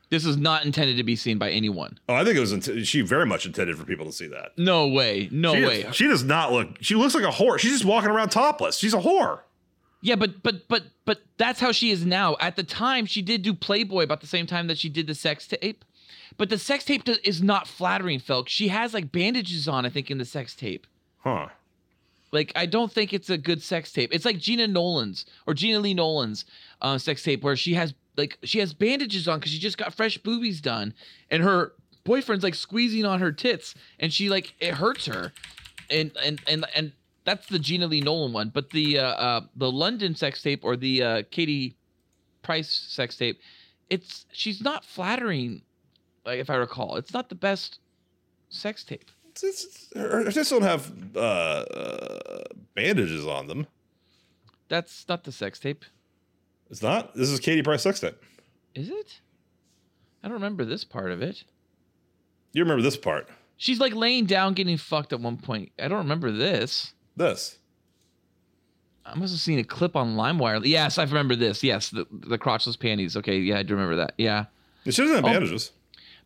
This 0.09 0.25
is 0.25 0.37
not 0.37 0.65
intended 0.65 0.97
to 0.99 1.03
be 1.03 1.17
seen 1.17 1.37
by 1.37 1.51
anyone. 1.51 1.99
Oh, 2.09 2.15
I 2.15 2.25
think 2.25 2.37
it 2.37 2.41
was. 2.41 2.53
Int- 2.53 2.87
she 2.87 3.01
very 3.01 3.27
much 3.27 3.45
intended 3.45 3.77
for 3.77 3.85
people 3.85 4.07
to 4.07 4.13
see 4.13 4.29
that. 4.29 4.57
No 4.57 4.87
way. 4.87 5.29
No 5.33 5.55
she, 5.55 5.65
way. 5.65 5.87
She 5.93 6.07
does 6.07 6.23
not 6.23 6.53
look. 6.53 6.77
She 6.81 6.95
looks 6.95 7.15
like 7.15 7.25
a 7.25 7.31
whore. 7.31 7.59
She's 7.59 7.73
just 7.73 7.85
walking 7.85 8.11
around 8.11 8.29
topless. 8.29 8.77
She's 8.77 8.95
a 8.95 8.99
whore. 8.99 9.41
Yeah, 10.01 10.15
but 10.15 10.43
but 10.45 10.69
but 10.69 10.85
but 11.05 11.23
that's 11.39 11.59
how 11.59 11.73
she 11.73 11.91
is 11.91 12.07
now. 12.07 12.37
At 12.41 12.55
the 12.55 12.63
time, 12.63 13.07
she 13.07 13.21
did 13.21 13.43
do 13.43 13.53
Playboy 13.53 14.05
about 14.05 14.21
the 14.21 14.29
same 14.29 14.47
time 14.47 14.69
that 14.69 14.79
she 14.79 14.89
did 14.89 15.09
the 15.09 15.15
sex 15.15 15.49
tape. 15.49 15.85
But 16.37 16.51
the 16.51 16.59
sex 16.59 16.85
tape 16.85 17.09
is 17.25 17.43
not 17.43 17.67
flattering, 17.67 18.21
Felk. 18.21 18.49
She 18.49 18.69
has 18.69 18.95
like 18.95 19.11
bandages 19.11 19.67
on, 19.67 19.85
I 19.87 19.89
think, 19.89 20.11
in 20.11 20.19
the 20.19 20.25
sex 20.25 20.55
tape. 20.55 20.87
Huh. 21.19 21.49
Like, 22.33 22.53
I 22.55 22.67
don't 22.67 22.93
think 22.93 23.13
it's 23.13 23.31
a 23.31 23.39
good 23.39 23.63
sex 23.63 23.91
tape. 23.93 24.11
It's 24.13 24.25
like 24.25 24.39
Gena 24.39 24.67
Nolin's 24.67 25.25
or 25.47 25.55
Gena 25.55 25.79
Lee 25.79 25.95
Nolin's 25.95 26.45
uh, 26.83 26.99
sex 26.99 27.23
tape 27.23 27.43
where 27.43 27.57
she 27.57 27.75
has 27.75 27.95
like 28.17 28.39
she 28.43 28.59
has 28.61 28.73
bandages 28.73 29.29
on 29.29 29.39
because 29.39 29.53
she 29.53 29.59
just 29.59 29.79
got 29.79 29.95
fresh 29.95 30.19
boobies 30.19 30.61
done, 30.61 30.95
and 31.31 31.43
her 31.43 31.73
boyfriend's 32.05 32.45
like 32.45 32.55
squeezing 32.55 33.05
on 33.05 33.21
her 33.21 33.33
tits, 33.33 33.75
and 33.99 34.13
she 34.13 34.29
like 34.29 34.55
it 34.61 34.75
hurts 34.75 35.07
her, 35.07 35.33
and 35.91 36.11
and 36.25 36.41
and 36.49 36.65
and 36.75 36.93
that's 37.25 37.47
the 37.49 37.59
Gena 37.59 37.87
Lee 37.87 38.03
Nolin 38.03 38.33
one. 38.33 38.51
But 38.51 38.71
the 38.71 38.99
uh, 38.99 39.07
uh 39.07 39.41
the 39.55 39.71
London 39.71 40.15
sex 40.15 40.43
tape 40.43 40.65
or 40.65 40.77
the 40.77 41.03
uh, 41.03 41.23
Katie 41.31 41.77
Price 42.43 42.71
sex 42.71 43.17
tape, 43.17 43.41
it's 43.91 44.27
she's 44.33 44.63
not 44.63 44.85
flattering. 44.85 45.63
Like 46.25 46.39
if 46.39 46.51
I 46.51 46.57
recall, 46.57 46.97
it's 46.97 47.13
not 47.13 47.29
the 47.29 47.35
best 47.35 47.81
sex 48.49 48.85
tape. 48.85 49.11
It's, 49.31 49.45
it's, 49.45 49.93
her, 49.95 50.25
her 50.25 50.33
tits 50.33 50.51
don't 50.51 50.63
have 50.63 50.91
uh, 51.15 51.21
uh, 51.21 52.45
bandages 52.75 53.27
on 53.27 53.49
them. 53.49 53.67
That's 54.69 55.07
not 55.09 55.25
the 55.25 55.33
sex 55.33 55.59
tape, 55.61 55.85
It's 56.71 56.83
not. 56.83 57.15
This 57.15 57.29
is 57.31 57.41
Katie 57.41 57.63
Price 57.63 57.83
sex 57.83 58.01
tape. 58.01 58.17
is 58.75 58.89
it? 58.89 59.21
I 60.23 60.29
don't 60.29 60.35
remember 60.35 60.65
this 60.65 60.83
part 60.85 61.11
of 61.13 61.23
it. 61.23 61.45
You 62.53 62.63
remember 62.63 62.83
this 62.83 62.97
part? 62.97 63.29
She's 63.59 63.79
like 63.79 63.95
laying 63.95 64.27
down 64.27 64.55
getting 64.55 64.77
fucked 64.77 65.13
at 65.13 65.21
one 65.21 65.37
point. 65.37 65.71
I 65.79 65.89
don't 65.89 65.99
remember 65.99 66.31
this. 66.33 66.93
This. 67.17 67.59
I 69.05 69.15
must 69.15 69.33
have 69.33 69.41
seen 69.41 69.59
a 69.61 69.65
clip 69.65 69.95
on 69.95 70.17
LimeWire. 70.17 70.63
Yes, 70.65 70.99
I 70.99 71.05
remember 71.05 71.37
this. 71.37 71.63
Yes, 71.63 71.91
the, 71.91 72.07
the 72.11 72.39
crotchless 72.39 72.79
panties. 72.79 73.17
Okay, 73.17 73.39
yeah, 73.39 73.59
I 73.59 73.63
do 73.63 73.75
remember 73.75 73.97
that. 73.97 74.15
Yeah. 74.19 74.47
She 74.85 74.91
doesn't 74.91 75.15
have 75.15 75.25
Oh, 75.25 75.29
bandages. 75.29 75.71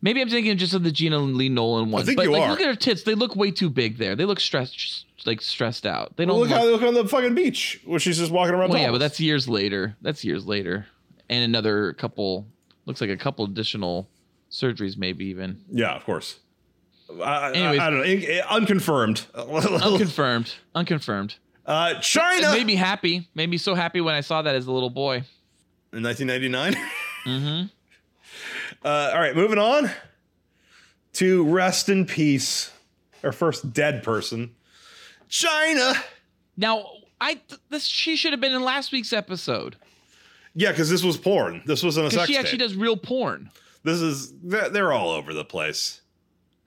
Maybe 0.01 0.19
I'm 0.19 0.29
thinking 0.29 0.57
just 0.57 0.73
of 0.73 0.83
the 0.83 0.91
Gena 0.91 1.19
Lee 1.19 1.49
Nolin 1.49 1.91
one. 1.91 2.01
I 2.01 2.05
think 2.05 2.17
but 2.17 2.23
you 2.25 2.31
like, 2.31 2.41
are. 2.41 2.49
look 2.49 2.59
at 2.61 2.65
her 2.67 2.75
tits. 2.75 3.03
They 3.03 3.13
look 3.13 3.35
way 3.35 3.51
too 3.51 3.69
big 3.69 3.97
there. 3.99 4.15
They 4.15 4.25
look 4.25 4.39
stressed, 4.39 5.05
like 5.27 5.41
stressed 5.41 5.85
out. 5.85 6.15
They 6.17 6.25
don't 6.25 6.33
Well, 6.33 6.41
look 6.41 6.49
look. 6.49 6.59
how 6.59 6.65
they 6.65 6.71
look 6.71 6.81
on 6.81 6.93
the 6.93 7.07
fucking 7.07 7.35
beach 7.35 7.81
where 7.85 7.99
she's 7.99 8.17
just 8.17 8.31
walking 8.31 8.55
around. 8.55 8.69
well, 8.69 8.79
yeah, 8.79 8.91
but 8.91 8.97
that's 8.99 9.19
years 9.19 9.47
later. 9.47 9.95
That's 10.01 10.23
years 10.23 10.45
later, 10.45 10.87
and 11.29 11.43
another 11.43 11.93
couple. 11.93 12.47
Looks 12.85 12.99
like 13.01 13.09
a 13.11 13.17
couple 13.17 13.45
additional 13.45 14.09
surgeries, 14.49 14.97
maybe 14.97 15.25
even 15.25 15.61
yeah, 15.71 15.93
of 15.95 16.03
course. 16.03 16.39
I, 17.11 17.21
I- 17.23 17.51
Anyways. 17.53 17.79
I, 17.79 17.89
don't 17.89 17.99
know. 17.99 18.05
In- 18.05 18.41
unconfirmed. 18.49 19.25
unconfirmed. 19.35 20.55
Unconfirmed. 20.73 21.35
uh, 21.65 21.93
It 21.95 22.01
Chyna 22.01 22.51
made 22.53 22.65
me 22.65 22.75
happy. 22.75 23.29
Made 23.35 23.49
me 23.49 23.57
so 23.57 23.75
happy 23.75 24.01
when 24.01 24.15
I 24.15 24.21
saw 24.21 24.41
that 24.41 24.55
as 24.55 24.65
a 24.65 24.71
little 24.71 24.89
boy. 24.89 25.23
in 25.93 26.01
1999. 26.03 26.75
Mm-hmm. 27.25 27.65
Uh, 28.83 29.11
all 29.13 29.19
right, 29.19 29.35
moving 29.35 29.59
on 29.59 29.91
to 31.13 31.43
rest 31.43 31.87
in 31.89 32.05
peace. 32.07 32.71
Our 33.23 33.31
first 33.31 33.73
dead 33.73 34.01
person, 34.01 34.55
Chyna. 35.31 35.95
Now, 36.57 36.85
I 37.19 37.35
th- 37.35 37.61
this 37.69 37.85
she 37.85 38.15
should 38.15 38.31
have 38.33 38.41
been 38.41 38.51
in 38.51 38.61
last 38.63 38.91
week's 38.91 39.13
episode 39.13 39.75
Yeah, 40.53 40.71
because 40.71 40.89
this 40.89 41.03
was 41.03 41.17
porn. 41.17 41.63
This 41.65 41.81
wasn't 41.83 42.07
a 42.07 42.09
because 42.09 42.21
sex 42.27 42.31
she 42.31 42.37
actually 42.37 42.59
tape. 42.59 42.67
does 42.69 42.75
real 42.75 42.97
porn. 42.97 43.49
This 43.83 44.01
is 44.01 44.33
they're, 44.43 44.69
they're 44.69 44.91
all 44.93 45.09
over 45.09 45.33
the 45.33 45.45
place. 45.45 46.01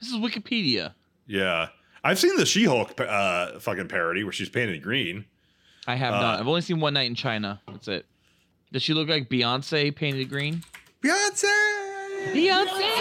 This 0.01 0.09
is 0.11 0.17
Wikipedia. 0.17 0.95
Yeah, 1.27 1.69
I've 2.03 2.19
seen 2.19 2.37
the 2.37 2.45
She-Hulk 2.47 3.01
uh, 3.01 3.59
fucking 3.61 3.89
parody 3.89 4.25
where 4.25 4.33
she's 4.33 4.49
painted 4.49 4.83
green. 4.83 5.25
I 5.87 5.95
have 5.97 6.15
Uh, 6.15 6.21
not. 6.21 6.41
I've 6.41 6.49
only 6.49 6.61
seen 6.63 6.81
One 6.81 6.95
Night 6.95 7.07
in 7.07 7.15
China. 7.15 7.61
That's 7.69 7.89
it. 7.89 8.07
Does 8.73 8.83
she 8.83 8.93
look 8.95 9.09
like 9.09 9.29
Beyonce 9.29 9.95
painted 9.95 10.29
green? 10.29 10.63
Beyonce. 11.03 11.45
Beyonce. 12.33 12.95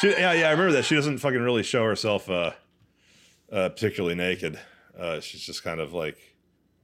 She, 0.00 0.10
yeah, 0.10 0.32
yeah, 0.32 0.48
I 0.48 0.50
remember 0.52 0.72
that. 0.72 0.84
She 0.84 0.94
doesn't 0.96 1.18
fucking 1.18 1.40
really 1.40 1.62
show 1.62 1.84
herself 1.84 2.28
uh, 2.28 2.52
uh, 3.52 3.68
particularly 3.68 4.14
naked. 4.14 4.58
Uh, 4.98 5.20
she's 5.20 5.42
just 5.42 5.62
kind 5.62 5.78
of 5.80 5.92
like 5.92 6.16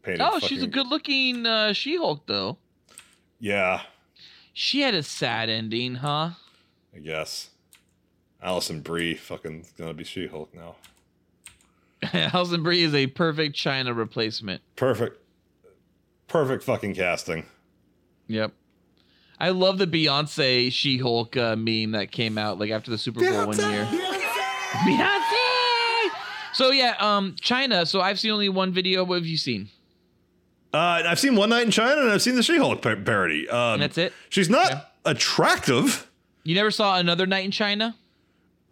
painted. 0.03 0.21
Oh, 0.23 0.39
she's 0.39 0.63
a 0.63 0.67
good-looking 0.67 1.47
uh, 1.47 1.73
She-Hulk, 1.73 2.27
though. 2.27 2.59
Yeah, 3.41 3.83
She 4.53 4.81
had 4.81 4.95
a 4.95 5.03
sad 5.03 5.49
ending, 5.49 5.97
huh? 5.97 6.31
I 6.95 6.99
guess. 6.99 7.51
Alison 8.43 8.81
Brie 8.81 9.15
fucking 9.15 9.67
gonna 9.77 9.95
be 9.95 10.05
She-Hulk 10.05 10.55
now. 10.55 10.77
Alison 12.13 12.63
Brie 12.63 12.83
is 12.83 12.95
a 12.95 13.07
perfect 13.09 13.57
Chyna 13.57 13.97
replacement. 13.97 14.63
Perfect, 14.77 15.21
perfect 16.29 16.65
fucking 16.65 16.95
casting. 16.95 17.47
Yep. 18.29 18.53
I 19.41 19.51
love 19.51 19.79
the 19.79 19.87
Beyonce 19.87 20.73
She-Hulk 20.73 21.37
uh, 21.37 21.55
meme 21.57 21.93
that 21.93 22.11
came 22.11 22.37
out 22.39 22.59
like 22.59 22.71
after 22.71 22.91
the 22.91 22.99
Super 22.99 23.21
Bowl 23.21 23.47
one 23.47 23.57
year. 23.59 23.85
Beyonce. 23.85 25.15
So 26.59 26.73
yeah, 26.73 26.97
um, 26.99 27.37
Chyna. 27.41 27.87
So 27.87 28.01
I've 28.01 28.19
seen 28.19 28.33
only 28.33 28.49
one 28.49 28.73
video. 28.73 29.05
What 29.05 29.15
have 29.19 29.27
you 29.27 29.37
seen? 29.37 29.69
Uh, 30.75 31.03
I've 31.07 31.21
seen 31.21 31.37
One 31.37 31.51
Night 31.51 31.65
in 31.65 31.71
China, 31.71 32.01
and 32.01 32.11
I've 32.11 32.21
seen 32.21 32.35
the 32.35 32.43
She-Hulk 32.43 32.83
pa- 32.83 32.97
parody. 32.97 33.49
Um, 33.49 33.75
And 33.75 33.83
that's 33.83 33.97
it. 33.97 34.13
She's 34.29 34.51
not 34.51 34.69
Yeah. 34.71 34.81
attractive. 35.05 36.11
You 36.43 36.57
never 36.57 36.73
saw 36.73 36.99
another 36.99 37.27
night 37.27 37.45
in 37.45 37.53
China 37.53 37.95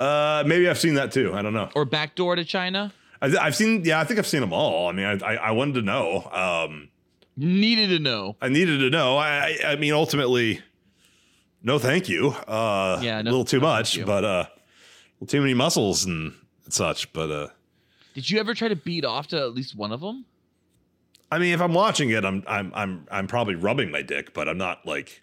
Uh, 0.00 0.42
maybe 0.46 0.68
I've 0.68 0.80
seen 0.80 0.94
that 0.94 1.12
too. 1.12 1.32
I 1.32 1.42
don't 1.42 1.54
know. 1.54 1.70
or 1.76 1.84
Backdoor 1.84 2.34
to 2.34 2.44
China? 2.44 2.92
I, 3.22 3.34
I've 3.40 3.54
seen. 3.54 3.84
Yeah, 3.84 4.00
I 4.00 4.04
think 4.04 4.18
I've 4.18 4.26
seen 4.26 4.40
them 4.40 4.52
all. 4.52 4.88
I 4.88 4.92
mean, 4.92 5.06
I, 5.06 5.24
I, 5.24 5.34
I 5.36 5.50
wanted 5.52 5.74
to 5.76 5.82
know. 5.82 6.28
Um, 6.32 6.88
Needed 7.36 7.90
to 7.90 7.98
know. 8.00 8.34
I 8.42 8.48
needed 8.48 8.78
to 8.80 8.90
know. 8.90 9.16
I, 9.16 9.28
I, 9.64 9.72
I 9.72 9.76
mean, 9.76 9.92
ultimately, 9.92 10.60
no, 11.62 11.78
thank 11.78 12.08
you. 12.08 12.30
Uh, 12.48 12.98
Yeah, 13.00 13.22
a 13.22 13.22
little 13.22 13.44
too 13.44 13.60
no, 13.60 13.68
much, 13.68 14.04
but 14.04 14.24
uh, 14.24 14.44
a 14.48 14.48
little 15.20 15.28
too 15.28 15.40
many 15.40 15.54
muscles 15.54 16.04
and 16.04 16.32
such. 16.68 17.12
But 17.12 17.30
uh, 17.30 17.48
Did 18.16 18.30
you 18.30 18.40
ever 18.40 18.54
try 18.54 18.68
to 18.68 18.76
beat 18.76 19.04
off 19.04 19.26
to 19.28 19.36
at 19.38 19.54
least 19.54 19.76
one 19.76 19.92
of 19.92 20.00
them? 20.00 20.24
I 21.30 21.38
mean, 21.38 21.52
if 21.52 21.60
I'm 21.60 21.74
watching 21.74 22.08
it, 22.08 22.24
I'm, 22.24 22.42
I'm, 22.46 22.72
I'm, 22.74 23.06
I'm 23.10 23.26
probably 23.26 23.56
rubbing 23.56 23.90
my 23.90 24.00
dick, 24.00 24.32
but 24.32 24.48
I'm 24.48 24.56
not 24.56 24.86
like. 24.86 25.22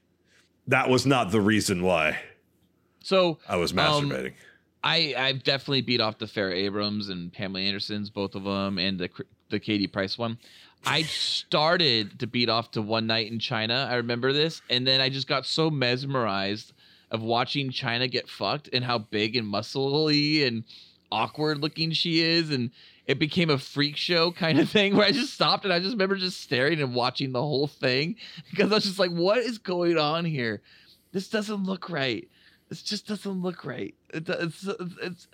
That 0.68 0.90
was 0.90 1.04
not 1.08 1.32
the 1.32 1.42
reason 1.42 1.82
why 1.82 2.20
So 3.02 3.40
I 3.50 3.56
was 3.56 3.72
Um, 3.72 3.78
masturbating. 4.12 4.34
I 4.84 5.16
I've 5.18 5.44
definitely 5.44 5.82
beat 5.82 6.02
off 6.02 6.20
the 6.20 6.28
Fair 6.28 6.52
Abrams 6.54 7.10
and 7.10 7.34
Pamela 7.34 7.62
Anderson's, 7.62 8.12
both 8.12 8.36
of 8.36 8.44
them, 8.44 8.78
and 8.78 9.00
the 9.00 9.10
the 9.50 9.60
Katie 9.60 9.88
Price 9.88 10.20
one. 10.20 10.38
I 10.86 11.02
started 11.02 12.20
to 12.20 12.28
beat 12.28 12.48
off 12.48 12.70
to 12.72 12.82
One 12.84 13.08
Night 13.08 13.32
in 13.32 13.40
China. 13.40 13.88
I 13.90 13.96
remember 13.96 14.34
this, 14.34 14.62
and 14.70 14.86
then 14.86 15.02
I 15.02 15.10
just 15.10 15.28
got 15.28 15.48
so 15.48 15.72
mesmerized 15.72 16.74
of 17.10 17.22
watching 17.24 17.70
Chyna 17.72 18.10
get 18.12 18.30
fucked 18.30 18.70
and 18.72 18.84
how 18.86 19.00
big 19.00 19.36
and 19.36 19.52
muscly 19.52 20.46
and 20.46 20.64
awkward 21.14 21.60
looking 21.60 21.92
she 21.92 22.22
is, 22.22 22.50
and 22.50 22.72
it 23.06 23.20
became 23.20 23.50
a 23.50 23.58
freak 23.58 23.98
show 23.98 24.32
kind 24.32 24.60
of 24.60 24.70
thing 24.78 24.96
where 24.96 25.06
I 25.06 25.12
just 25.12 25.34
stopped 25.34 25.64
and 25.64 25.74
I 25.74 25.80
just 25.80 25.92
remember 25.92 26.16
just 26.16 26.42
staring 26.42 26.82
and 26.82 26.96
watching 26.96 27.32
the 27.32 27.42
whole 27.42 27.68
thing 27.68 28.16
because 28.50 28.72
I 28.72 28.76
was 28.76 28.84
just 28.86 29.00
like, 29.00 29.12
what 29.12 29.38
is 29.40 29.58
going 29.58 29.98
on 29.98 30.26
here? 30.26 30.62
This 31.12 31.30
doesn't 31.30 31.64
look 31.64 31.90
right. 31.90 32.28
This 32.70 32.82
just 32.82 33.08
doesn't 33.08 33.42
look 33.42 33.66
right. 33.66 33.94
It, 34.14 34.28
it's, 34.28 34.68
it's, 35.02 35.28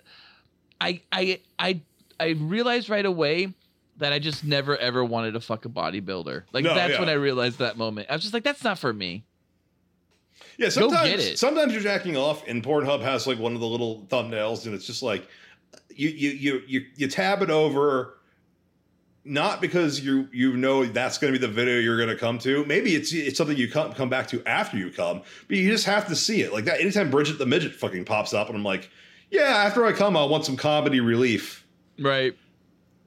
I 0.80 1.00
I 1.10 1.40
I 1.58 1.80
I 2.18 2.28
realized 2.30 2.90
right 2.90 3.06
away 3.06 3.54
that 3.96 4.12
I 4.12 4.18
just 4.18 4.44
never 4.44 4.76
ever 4.76 5.04
wanted 5.04 5.32
to 5.32 5.40
fuck 5.40 5.64
a 5.64 5.68
bodybuilder. 5.68 6.44
Like 6.52 6.64
No, 6.64 6.74
that's 6.74 6.94
yeah. 6.94 7.00
when 7.00 7.08
I 7.08 7.14
realized 7.14 7.58
that 7.60 7.78
moment. 7.78 8.08
I 8.10 8.14
was 8.14 8.22
just 8.22 8.34
like, 8.34 8.44
that's 8.44 8.64
not 8.64 8.78
for 8.78 8.92
me. 8.92 9.24
Yeah, 10.58 10.68
sometimes 10.68 11.40
sometimes 11.40 11.72
you're 11.72 11.82
jacking 11.82 12.18
off, 12.18 12.46
and 12.46 12.62
Pornhub 12.62 13.00
has 13.00 13.26
like 13.26 13.38
one 13.38 13.54
of 13.54 13.60
the 13.60 13.66
little 13.66 14.06
thumbnails, 14.10 14.66
and 14.66 14.74
it's 14.74 14.84
just 14.84 15.02
like 15.02 15.26
you 15.94 16.08
you 16.08 16.30
you 16.30 16.62
you, 16.66 16.86
you 16.96 17.08
tab 17.08 17.42
it 17.42 17.50
over, 17.50 18.18
not 19.24 19.60
because 19.60 20.00
you 20.00 20.28
you 20.32 20.56
know 20.56 20.84
that's 20.86 21.18
going 21.18 21.32
to 21.32 21.38
be 21.38 21.46
the 21.46 21.52
video 21.52 21.78
you're 21.78 21.96
going 21.96 22.08
to 22.08 22.16
come 22.16 22.38
to. 22.38 22.64
Maybe 22.64 22.94
it's 22.94 23.12
it's 23.12 23.36
something 23.36 23.56
you 23.56 23.70
come 23.70 23.92
come 23.92 24.08
back 24.08 24.28
to 24.28 24.42
after 24.46 24.76
you 24.76 24.90
come, 24.90 25.22
but 25.48 25.56
you 25.56 25.70
just 25.70 25.86
have 25.86 26.08
to 26.08 26.16
see 26.16 26.42
it 26.42 26.52
like 26.52 26.64
that. 26.64 26.80
Anytime 26.80 27.10
Bridget 27.10 27.38
the 27.38 27.46
midget 27.46 27.74
fucking 27.74 28.04
pops 28.04 28.32
up, 28.32 28.48
and 28.48 28.56
I'm 28.56 28.64
like, 28.64 28.90
yeah, 29.30 29.42
after 29.42 29.84
I 29.84 29.92
come, 29.92 30.16
I 30.16 30.24
want 30.24 30.44
some 30.44 30.56
comedy 30.56 31.00
relief. 31.00 31.66
Right. 31.98 32.36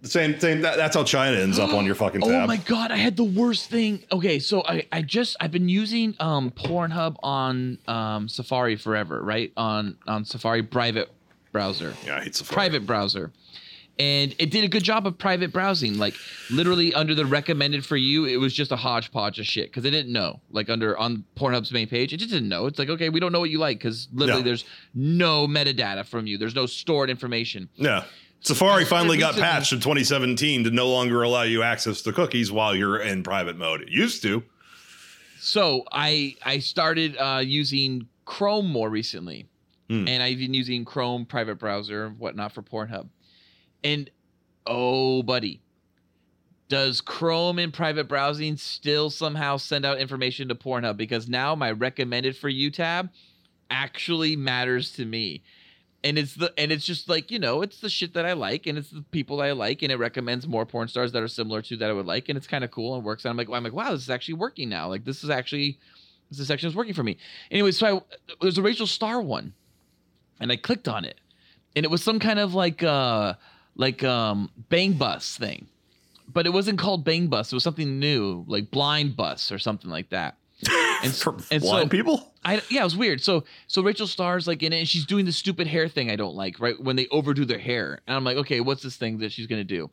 The 0.03 0.09
same 0.09 0.33
thing. 0.33 0.61
That, 0.63 0.75
that's 0.75 0.97
how 0.97 1.03
Chyna 1.03 1.41
ends 1.41 1.57
up 1.57 1.73
on 1.73 1.85
your 1.85 1.95
fucking 1.95 2.21
tab. 2.21 2.43
Oh 2.43 2.47
my 2.47 2.57
god, 2.57 2.91
I 2.91 2.97
had 2.97 3.15
the 3.15 3.23
worst 3.23 3.69
thing. 3.69 4.03
Okay, 4.11 4.37
so 4.37 4.61
I, 4.67 4.85
I 4.91 5.01
just 5.01 5.37
I've 5.39 5.51
been 5.51 5.69
using 5.69 6.13
um 6.19 6.51
Pornhub 6.51 7.15
on 7.23 7.79
um 7.87 8.27
Safari 8.27 8.75
forever, 8.75 9.21
right? 9.23 9.53
On 9.55 9.97
on 10.05 10.25
Safari 10.25 10.61
private 10.61 11.09
browser. 11.53 11.93
Yeah, 12.05 12.17
I 12.17 12.23
hate 12.25 12.35
Safari. 12.35 12.53
Private 12.55 12.85
browser. 12.85 13.31
and 13.99 14.33
it 14.39 14.49
did 14.49 14.63
a 14.63 14.67
good 14.67 14.83
job 14.83 15.05
of 15.07 15.17
private 15.17 15.53
browsing. 15.53 15.97
Like 15.99 16.15
literally 16.49 16.93
under 16.95 17.13
the 17.15 17.25
recommended 17.25 17.85
for 17.85 17.95
you, 17.95 18.25
it 18.25 18.37
was 18.37 18.51
just 18.53 18.71
a 18.71 18.75
hodgepodge 18.75 19.39
of 19.39 19.45
shit 19.45 19.69
because 19.69 19.85
it 19.85 19.91
didn't 19.91 20.11
know. 20.11 20.41
Like 20.51 20.69
under 20.69 20.97
on 20.97 21.23
Pornhub's 21.37 21.71
main 21.71 21.87
page, 21.87 22.11
it 22.11 22.17
just 22.17 22.31
didn't 22.31 22.49
know. 22.49 22.65
It's 22.65 22.79
like 22.79 22.89
okay, 22.89 23.07
we 23.09 23.19
don't 23.21 23.31
know 23.31 23.39
what 23.39 23.51
you 23.51 23.59
like 23.59 23.77
because 23.77 24.09
literally 24.11 24.41
Yeah. 24.41 24.45
there's 24.45 24.65
no 24.95 25.47
metadata 25.47 26.05
from 26.05 26.25
you. 26.27 26.37
There's 26.39 26.55
no 26.55 26.65
stored 26.65 27.09
information. 27.09 27.69
Yeah. 27.75 28.03
Safari 28.41 28.83
finally 28.83 29.17
got 29.17 29.35
patched 29.35 29.71
in 29.71 29.79
2017 29.79 30.65
to 30.65 30.71
no 30.71 30.89
longer 30.89 31.21
allow 31.23 31.43
you 31.43 31.63
access 31.63 32.01
to 32.01 32.11
cookies 32.11 32.51
while 32.51 32.75
you're 32.75 32.99
in 32.99 33.23
private 33.23 33.55
mode. 33.57 33.79
It 33.83 33.87
used 33.89 34.21
to. 34.23 34.43
So 35.39 35.85
I 35.91 36.35
I 36.43 36.59
started 36.59 37.15
uh, 37.17 37.41
using 37.45 38.07
Chrome 38.25 38.67
more 38.71 38.89
recently, 38.89 39.47
Hmm. 39.89 40.07
and 40.07 40.23
I've 40.23 40.37
been 40.37 40.53
using 40.53 40.85
Chrome 40.85 41.25
private 41.25 41.55
browser 41.55 42.05
and 42.05 42.19
whatnot 42.19 42.53
for 42.53 42.61
Pornhub, 42.61 43.09
and 43.83 44.09
oh 44.65 45.23
buddy, 45.23 45.61
does 46.69 47.01
Chrome 47.01 47.59
in 47.59 47.71
private 47.71 48.07
browsing 48.07 48.57
still 48.57 49.09
somehow 49.09 49.57
send 49.57 49.85
out 49.85 49.99
information 49.99 50.47
to 50.47 50.55
Pornhub? 50.55 50.97
Because 50.97 51.27
now 51.27 51.53
my 51.53 51.71
recommended 51.71 52.37
for 52.37 52.49
you 52.49 52.71
tab 52.71 53.09
actually 53.69 54.35
matters 54.35 54.91
to 54.93 55.05
me. 55.05 55.43
And 56.05 56.17
it's 56.17 56.35
the 56.35 56.53
and 56.57 56.71
it's 56.71 56.85
just 56.85 57.07
like 57.07 57.31
you 57.31 57.39
know 57.39 57.61
it's 57.61 57.79
the 57.79 57.89
shit 57.89 58.13
that 58.15 58.25
I 58.25 58.33
like 58.33 58.67
and 58.67 58.77
it's 58.77 58.89
the 58.89 59.03
people 59.11 59.41
I 59.41 59.51
like 59.51 59.81
and 59.83 59.91
it 59.91 59.97
recommends 59.97 60.47
more 60.47 60.65
porn 60.65 60.89
stars 60.89 61.13
that 61.13 61.23
are 61.23 61.29
similar 61.29 61.61
to 61.61 61.77
that 61.77 61.89
I 61.89 61.93
would 61.93 62.05
like 62.05 62.27
and 62.27 62.37
it's 62.37 62.47
kind 62.47 62.63
of 62.63 62.71
cool 62.71 62.95
and 62.95 63.05
works. 63.05 63.23
And 63.23 63.29
I'm 63.29 63.37
like 63.37 63.49
I'm 63.49 63.63
like 63.63 63.71
wow 63.71 63.91
this 63.91 64.01
is 64.01 64.09
actually 64.09 64.33
working 64.33 64.67
now 64.67 64.89
like 64.89 65.05
this 65.05 65.23
is 65.23 65.29
actually 65.29 65.79
this 66.29 66.47
section 66.47 66.67
is 66.67 66.75
working 66.75 66.93
for 66.93 67.03
me. 67.03 67.17
Anyway, 67.51 67.71
so 67.71 67.87
I 67.87 68.17
there's 68.41 68.57
a 68.57 68.61
Rachel 68.61 68.87
Starr 68.87 69.21
one, 69.21 69.53
and 70.39 70.51
I 70.51 70.55
clicked 70.55 70.87
on 70.87 71.05
it, 71.05 71.19
and 71.75 71.85
it 71.85 71.89
was 71.89 72.03
some 72.03 72.19
kind 72.19 72.39
of 72.39 72.53
like 72.53 72.83
uh 72.83 73.33
like 73.75 74.03
um 74.03 74.49
Bang 74.69 74.93
Bus 74.93 75.37
thing, 75.37 75.67
but 76.27 76.45
it 76.45 76.51
wasn't 76.51 76.79
called 76.79 77.03
Bang 77.03 77.27
Bus. 77.27 77.51
It 77.51 77.55
was 77.55 77.63
something 77.63 77.99
new 77.99 78.45
like 78.47 78.71
Blind 78.71 79.15
Bus 79.15 79.51
or 79.51 79.59
something 79.59 79.89
like 79.89 80.09
that. 80.09 80.37
And, 81.03 81.13
For 81.13 81.33
and 81.51 81.61
so 81.61 81.69
blind 81.69 81.91
people? 81.91 82.31
I 82.45 82.61
yeah, 82.69 82.79
it 82.79 82.85
was 82.85 82.95
weird. 82.95 83.21
So 83.21 83.43
so 83.67 83.81
Rachel 83.83 84.07
Starr's 84.07 84.47
like 84.47 84.63
in 84.63 84.71
it, 84.71 84.79
and 84.79 84.87
she's 84.87 85.05
doing 85.05 85.25
the 85.25 85.33
stupid 85.33 85.67
hair 85.67 85.89
thing 85.89 86.09
I 86.09 86.15
don't 86.15 86.33
like, 86.33 86.61
right? 86.61 86.81
When 86.81 86.95
they 86.95 87.07
overdo 87.11 87.43
their 87.43 87.59
hair, 87.59 87.99
and 88.07 88.15
I'm 88.15 88.23
like, 88.23 88.37
okay, 88.37 88.61
what's 88.61 88.83
this 88.83 88.95
thing 88.95 89.17
that 89.17 89.33
she's 89.33 89.45
gonna 89.45 89.65
do? 89.65 89.89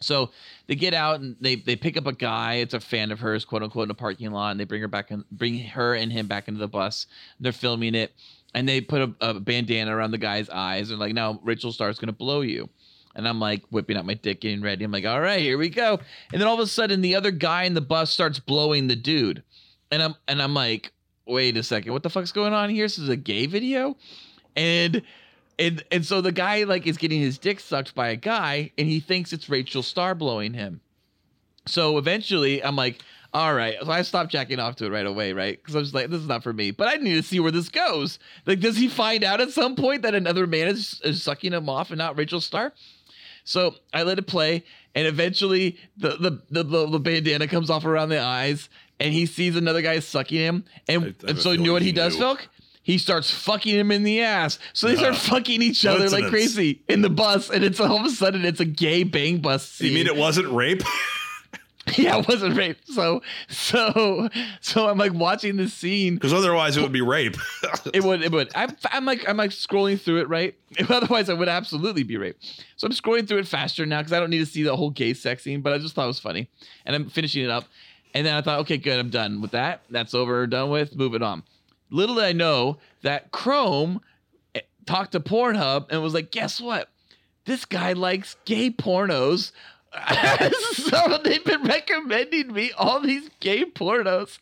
So 0.00 0.30
they 0.66 0.74
get 0.74 0.94
out 0.94 1.20
and 1.20 1.36
they 1.40 1.56
they 1.56 1.76
pick 1.76 1.96
up 1.96 2.06
a 2.06 2.12
guy. 2.12 2.54
It's 2.54 2.74
a 2.74 2.80
fan 2.80 3.10
of 3.10 3.20
hers, 3.20 3.44
quote 3.44 3.62
unquote, 3.62 3.84
in 3.84 3.90
a 3.90 3.94
parking 3.94 4.30
lot, 4.30 4.50
and 4.52 4.60
they 4.60 4.64
bring 4.64 4.80
her 4.80 4.88
back 4.88 5.10
and 5.10 5.24
bring 5.30 5.58
her 5.58 5.94
and 5.94 6.12
him 6.12 6.26
back 6.26 6.48
into 6.48 6.60
the 6.60 6.68
bus. 6.68 7.06
They're 7.40 7.52
filming 7.52 7.94
it, 7.94 8.14
and 8.54 8.68
they 8.68 8.80
put 8.80 9.02
a, 9.02 9.14
a 9.20 9.40
bandana 9.40 9.94
around 9.94 10.10
the 10.10 10.18
guy's 10.18 10.48
eyes. 10.48 10.90
and 10.90 10.98
like, 10.98 11.14
now 11.14 11.40
Rachel 11.42 11.72
Starr's 11.72 11.98
gonna 11.98 12.12
blow 12.12 12.40
you. 12.40 12.68
And 13.14 13.28
I'm 13.28 13.40
like 13.40 13.62
whipping 13.70 13.96
out 13.96 14.06
my 14.06 14.14
dick, 14.14 14.40
getting 14.40 14.62
ready. 14.62 14.84
I'm 14.84 14.90
like, 14.90 15.04
all 15.04 15.20
right, 15.20 15.40
here 15.40 15.58
we 15.58 15.68
go. 15.68 16.00
And 16.32 16.40
then 16.40 16.48
all 16.48 16.54
of 16.54 16.60
a 16.60 16.66
sudden, 16.66 17.02
the 17.02 17.14
other 17.14 17.30
guy 17.30 17.64
in 17.64 17.74
the 17.74 17.82
bus 17.82 18.10
starts 18.10 18.38
blowing 18.38 18.88
the 18.88 18.96
dude, 18.96 19.42
and 19.90 20.02
I'm 20.02 20.14
and 20.26 20.40
I'm 20.40 20.54
like, 20.54 20.92
wait 21.26 21.56
a 21.58 21.62
second, 21.62 21.92
what 21.92 22.02
the 22.02 22.10
fuck's 22.10 22.32
going 22.32 22.54
on 22.54 22.70
here? 22.70 22.86
This 22.86 22.98
is 22.98 23.10
a 23.10 23.16
gay 23.16 23.44
video, 23.44 23.96
and 24.56 25.02
and 25.58 25.84
and 25.92 26.06
so 26.06 26.20
the 26.22 26.32
guy 26.32 26.64
like 26.64 26.86
is 26.86 26.96
getting 26.96 27.20
his 27.20 27.36
dick 27.38 27.60
sucked 27.60 27.94
by 27.94 28.08
a 28.08 28.16
guy, 28.16 28.72
and 28.78 28.88
he 28.88 29.00
thinks 29.00 29.32
it's 29.32 29.48
Rachel 29.50 29.82
Starr 29.82 30.14
blowing 30.14 30.54
him. 30.54 30.80
So 31.66 31.98
eventually, 31.98 32.64
I'm 32.64 32.76
like, 32.76 33.02
all 33.34 33.54
right. 33.54 33.76
So 33.82 33.90
I 33.90 34.02
stopped 34.02 34.30
jacking 34.32 34.58
off 34.58 34.76
to 34.76 34.86
it 34.86 34.90
right 34.90 35.06
away, 35.06 35.32
right? 35.32 35.56
Because 35.58 35.74
I 35.74 35.78
was 35.78 35.94
like, 35.94 36.10
this 36.10 36.20
is 36.20 36.28
not 36.28 36.42
for 36.42 36.52
me. 36.52 36.70
But 36.70 36.88
I 36.88 36.96
need 36.96 37.14
to 37.14 37.22
see 37.22 37.40
where 37.40 37.50
this 37.52 37.68
goes. 37.68 38.18
Like, 38.46 38.60
does 38.60 38.76
he 38.76 38.88
find 38.88 39.24
out 39.24 39.40
at 39.40 39.50
some 39.50 39.74
point 39.76 40.02
that 40.02 40.14
another 40.14 40.46
man 40.46 40.68
is, 40.68 41.00
is 41.04 41.22
sucking 41.22 41.52
him 41.52 41.68
off 41.68 41.90
and 41.90 41.98
not 41.98 42.16
Rachel 42.18 42.40
Starr? 42.40 42.72
So 43.44 43.74
I 43.92 44.02
let 44.04 44.18
it 44.18 44.26
play, 44.28 44.62
and 44.94 45.06
eventually 45.06 45.76
the 45.96 46.10
the 46.10 46.42
the, 46.50 46.62
the, 46.62 46.86
the 46.90 47.00
bandana 47.00 47.48
comes 47.48 47.70
off 47.70 47.84
around 47.84 48.10
the 48.10 48.20
eyes, 48.20 48.68
and 49.00 49.12
he 49.12 49.26
sees 49.26 49.56
another 49.56 49.82
guy 49.82 49.98
sucking 49.98 50.38
him. 50.38 50.64
And, 50.86 51.04
I- 51.22 51.26
I 51.26 51.30
and 51.30 51.38
so 51.40 51.50
you 51.50 51.58
know 51.58 51.72
what 51.72 51.82
he, 51.82 51.88
he 51.88 51.92
does. 51.92 52.16
Felk? 52.16 52.38
He 52.84 52.98
starts 52.98 53.30
fucking 53.30 53.74
him 53.74 53.90
in 53.92 54.02
the 54.02 54.20
ass. 54.22 54.58
So 54.72 54.88
they 54.88 54.96
start 54.96 55.14
Uh, 55.14 55.18
fucking 55.18 55.62
each 55.62 55.84
other 55.86 56.08
like 56.10 56.26
crazy 56.26 56.82
in 56.88 57.00
the 57.02 57.10
bus, 57.10 57.48
and 57.50 57.64
it's 57.64 57.80
all 57.80 57.96
of 57.98 58.04
a 58.04 58.10
sudden 58.10 58.44
it's 58.44 58.60
a 58.60 58.64
gay 58.64 59.02
bang 59.04 59.38
bus 59.38 59.68
scene. 59.68 59.88
You 59.88 59.94
mean 59.94 60.06
it 60.06 60.16
wasn't 60.16 60.48
rape? 60.52 60.82
Yeah, 61.96 62.18
it 62.18 62.28
wasn't 62.28 62.56
rape. 62.56 62.78
So, 62.84 63.22
so, 63.48 64.28
so 64.60 64.88
I'm 64.88 64.98
like 64.98 65.12
watching 65.12 65.56
this 65.56 65.74
scene. 65.74 66.14
Because 66.14 66.32
otherwise 66.32 66.76
it 66.76 66.82
would 66.82 66.92
be 66.92 67.00
rape. 67.00 67.36
It 67.92 68.04
would, 68.04 68.22
it 68.22 68.30
would. 68.30 68.50
I'm, 68.54 68.74
I'm 68.90 69.04
like, 69.04 69.28
I'm 69.28 69.36
like 69.36 69.50
scrolling 69.50 70.00
through 70.00 70.20
it, 70.20 70.28
right? 70.28 70.54
Otherwise, 70.88 71.28
I 71.28 71.34
would 71.34 71.48
absolutely 71.48 72.04
be 72.04 72.16
rape. 72.16 72.38
So 72.76 72.86
I'm 72.86 72.92
scrolling 72.92 73.26
through 73.26 73.38
it 73.38 73.48
faster 73.48 73.84
now 73.84 73.98
because 74.00 74.12
I 74.12 74.20
don't 74.20 74.30
need 74.30 74.38
to 74.38 74.46
see 74.46 74.62
the 74.62 74.76
whole 74.76 74.90
gay 74.90 75.12
sex 75.14 75.42
scene. 75.42 75.60
But 75.60 75.72
I 75.72 75.78
just 75.78 75.94
thought 75.94 76.04
it 76.04 76.08
was 76.08 76.20
funny, 76.20 76.48
and 76.86 76.94
I'm 76.94 77.10
finishing 77.10 77.44
it 77.44 77.50
up. 77.50 77.64
And 78.14 78.26
then 78.26 78.34
I 78.34 78.40
thought, 78.40 78.60
okay, 78.60 78.78
good, 78.78 78.98
I'm 78.98 79.10
done 79.10 79.40
with 79.42 79.50
that. 79.50 79.82
That's 79.90 80.14
over, 80.14 80.46
done 80.46 80.70
with. 80.70 80.96
Moving 80.96 81.22
on. 81.22 81.42
Little 81.90 82.14
did 82.14 82.24
I 82.24 82.32
know 82.32 82.78
that 83.02 83.32
Chrome 83.32 84.00
eh, 84.54 84.60
talked 84.86 85.12
to 85.12 85.20
Pornhub 85.20 85.86
and 85.90 86.02
was 86.02 86.14
like, 86.14 86.30
guess 86.30 86.60
what? 86.60 86.88
This 87.44 87.64
guy 87.64 87.92
likes 87.92 88.36
gay 88.44 88.70
pornos. 88.70 89.52
so 90.72 91.18
they've 91.22 91.44
been 91.44 91.62
recommending 91.64 92.52
me 92.52 92.72
all 92.78 93.00
these 93.00 93.28
gay 93.40 93.64
pornos. 93.64 94.38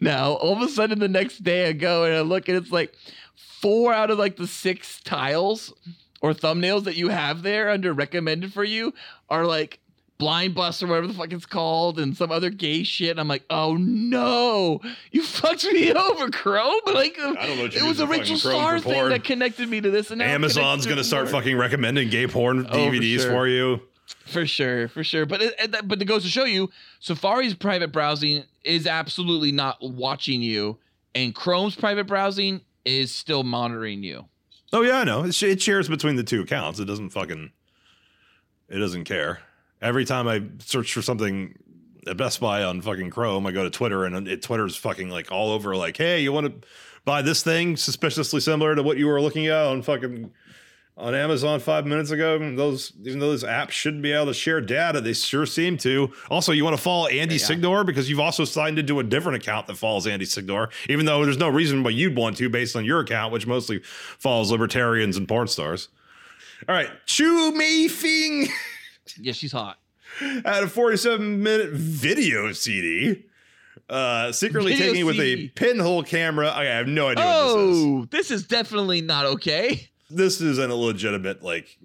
Now, 0.00 0.32
all 0.34 0.54
of 0.54 0.62
a 0.62 0.68
sudden, 0.68 0.98
the 0.98 1.08
next 1.08 1.42
day 1.42 1.68
I 1.68 1.72
go 1.72 2.04
and 2.04 2.14
I 2.14 2.20
look 2.20 2.48
and 2.48 2.56
it's 2.56 2.70
like 2.70 2.94
four 3.34 3.92
out 3.92 4.10
of 4.10 4.18
like 4.18 4.36
the 4.36 4.46
six 4.46 5.00
tiles 5.00 5.72
or 6.20 6.32
thumbnails 6.32 6.84
that 6.84 6.96
you 6.96 7.08
have 7.08 7.42
there 7.42 7.68
under 7.68 7.92
recommended 7.92 8.52
for 8.52 8.64
you 8.64 8.94
are 9.28 9.44
like 9.44 9.80
blind 10.18 10.54
bus 10.54 10.80
or 10.80 10.86
whatever 10.86 11.08
the 11.08 11.14
fuck 11.14 11.32
it's 11.32 11.46
called 11.46 11.98
and 11.98 12.16
some 12.16 12.30
other 12.30 12.48
gay 12.48 12.84
shit. 12.84 13.10
And 13.10 13.18
I'm 13.18 13.26
like, 13.26 13.42
oh 13.50 13.74
no, 13.76 14.80
you 15.10 15.24
fucked 15.24 15.64
me 15.64 15.92
over, 15.94 16.30
Chrome. 16.30 16.80
Like, 16.86 17.18
I 17.18 17.46
don't 17.46 17.56
know 17.56 17.62
what 17.64 17.74
it 17.74 17.82
was 17.82 17.98
a 17.98 18.06
Rachel 18.06 18.36
Starr 18.36 18.78
thing 18.78 19.08
that 19.08 19.24
connected 19.24 19.68
me 19.68 19.80
to 19.80 19.90
this. 19.90 20.10
And 20.12 20.20
now 20.20 20.26
Amazon's 20.26 20.84
gonna 20.86 20.96
to 20.98 21.04
start 21.04 21.28
fucking 21.28 21.56
recommending 21.56 22.08
gay 22.08 22.28
porn 22.28 22.66
Oh, 22.68 22.70
for 22.70 22.76
DVDs 22.76 23.20
sure. 23.22 23.30
for 23.32 23.48
you. 23.48 23.80
For 24.32 24.46
sure, 24.46 24.88
for 24.88 25.04
sure. 25.04 25.26
But 25.26 25.42
it, 25.42 25.88
but 25.88 26.00
it 26.00 26.06
goes 26.06 26.22
to 26.22 26.28
show 26.28 26.44
you, 26.44 26.70
Safari's 27.00 27.54
private 27.54 27.92
browsing 27.92 28.44
is 28.64 28.86
absolutely 28.86 29.52
not 29.52 29.78
watching 29.80 30.42
you, 30.42 30.78
and 31.14 31.34
Chrome's 31.34 31.76
private 31.76 32.06
browsing 32.06 32.62
is 32.84 33.14
still 33.14 33.42
monitoring 33.42 34.02
you. 34.02 34.26
Oh 34.72 34.82
yeah, 34.82 34.98
I 34.98 35.04
know. 35.04 35.24
It, 35.24 35.42
it 35.42 35.60
shares 35.60 35.88
between 35.88 36.16
the 36.16 36.24
two 36.24 36.42
accounts. 36.42 36.80
It 36.80 36.86
doesn't 36.86 37.10
fucking. 37.10 37.52
It 38.68 38.78
doesn't 38.78 39.04
care. 39.04 39.40
Every 39.82 40.04
time 40.04 40.26
I 40.26 40.42
search 40.60 40.92
for 40.94 41.02
something 41.02 41.54
at 42.06 42.16
Best 42.16 42.40
Buy 42.40 42.62
on 42.62 42.80
fucking 42.80 43.10
Chrome, 43.10 43.46
I 43.46 43.52
go 43.52 43.64
to 43.64 43.70
Twitter 43.70 44.04
and 44.04 44.26
it, 44.26 44.42
Twitter's 44.42 44.76
fucking 44.76 45.10
like 45.10 45.30
all 45.30 45.50
over. 45.50 45.76
Like, 45.76 45.96
hey, 45.98 46.20
you 46.20 46.32
want 46.32 46.46
to 46.46 46.68
buy 47.04 47.20
this 47.20 47.42
thing 47.42 47.76
suspiciously 47.76 48.40
similar 48.40 48.74
to 48.74 48.82
what 48.82 48.96
you 48.96 49.06
were 49.08 49.20
looking 49.20 49.46
at 49.48 49.66
on 49.66 49.82
fucking 49.82 50.32
on 50.96 51.14
Amazon 51.14 51.58
five 51.60 51.86
minutes 51.86 52.10
ago? 52.10 52.36
And 52.36 52.58
those, 52.58 52.92
even 53.02 53.18
though 53.18 53.30
those 53.30 53.44
apps 53.44 53.70
shouldn't 53.70 54.02
be 54.02 54.12
able 54.12 54.26
to 54.26 54.34
share 54.34 54.60
data, 54.60 55.00
they 55.00 55.12
sure 55.12 55.46
seem 55.46 55.76
to. 55.78 56.12
Also, 56.30 56.52
you 56.52 56.64
want 56.64 56.76
to 56.76 56.82
follow 56.82 57.06
Andy 57.06 57.36
Yeah. 57.36 57.46
Signore 57.46 57.84
because 57.84 58.08
you've 58.10 58.20
also 58.20 58.44
signed 58.44 58.78
into 58.78 59.00
a 59.00 59.02
different 59.02 59.36
account 59.42 59.66
that 59.68 59.76
follows 59.76 60.06
Andy 60.06 60.26
Signore, 60.26 60.70
even 60.88 61.06
though 61.06 61.24
there's 61.24 61.38
no 61.38 61.48
reason 61.48 61.82
why 61.82 61.90
you'd 61.90 62.16
want 62.16 62.36
to 62.38 62.48
based 62.48 62.76
on 62.76 62.84
your 62.84 63.00
account, 63.00 63.32
which 63.32 63.46
mostly 63.46 63.80
follows 63.84 64.50
libertarians 64.50 65.16
and 65.16 65.26
porn 65.26 65.48
stars. 65.48 65.88
All 66.68 66.74
right, 66.74 66.90
Chu 67.06 67.52
Mei-feng 67.52 68.48
Yeah, 69.18 69.32
she's 69.32 69.52
hot. 69.52 69.78
had 70.18 70.62
a 70.62 70.68
47 70.68 71.42
minute 71.42 71.70
video 71.72 72.52
CD. 72.52 73.24
Uh, 73.88 74.30
secretly 74.30 74.72
Video 74.72 74.86
taking 74.86 75.00
it 75.00 75.04
with 75.04 75.20
a 75.20 75.48
pinhole 75.48 76.02
camera. 76.02 76.50
I 76.52 76.64
have 76.64 76.86
no 76.86 77.08
idea 77.08 77.24
what 77.24 77.42
this 77.42 77.76
is. 77.76 77.84
Oh, 77.84 78.06
this 78.10 78.30
is 78.30 78.46
definitely 78.46 79.00
not 79.00 79.26
okay. 79.26 79.88
This 80.14 80.40
is 80.40 80.58
an 80.58 80.70
illegitimate 80.70 81.42
like 81.42 81.78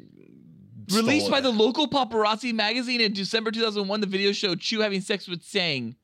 Released 0.91 1.29
by 1.29 1.41
the 1.41 1.49
local 1.49 1.87
paparazzi 1.87 2.53
magazine 2.53 3.01
in 3.01 3.11
December 3.11 3.51
2001, 3.51 3.99
the 3.99 4.07
video 4.07 4.31
showed 4.31 4.61
Chu 4.61 4.79
having 4.79 5.01
sex 5.01 5.27
with 5.27 5.43
Sang. 5.43 5.95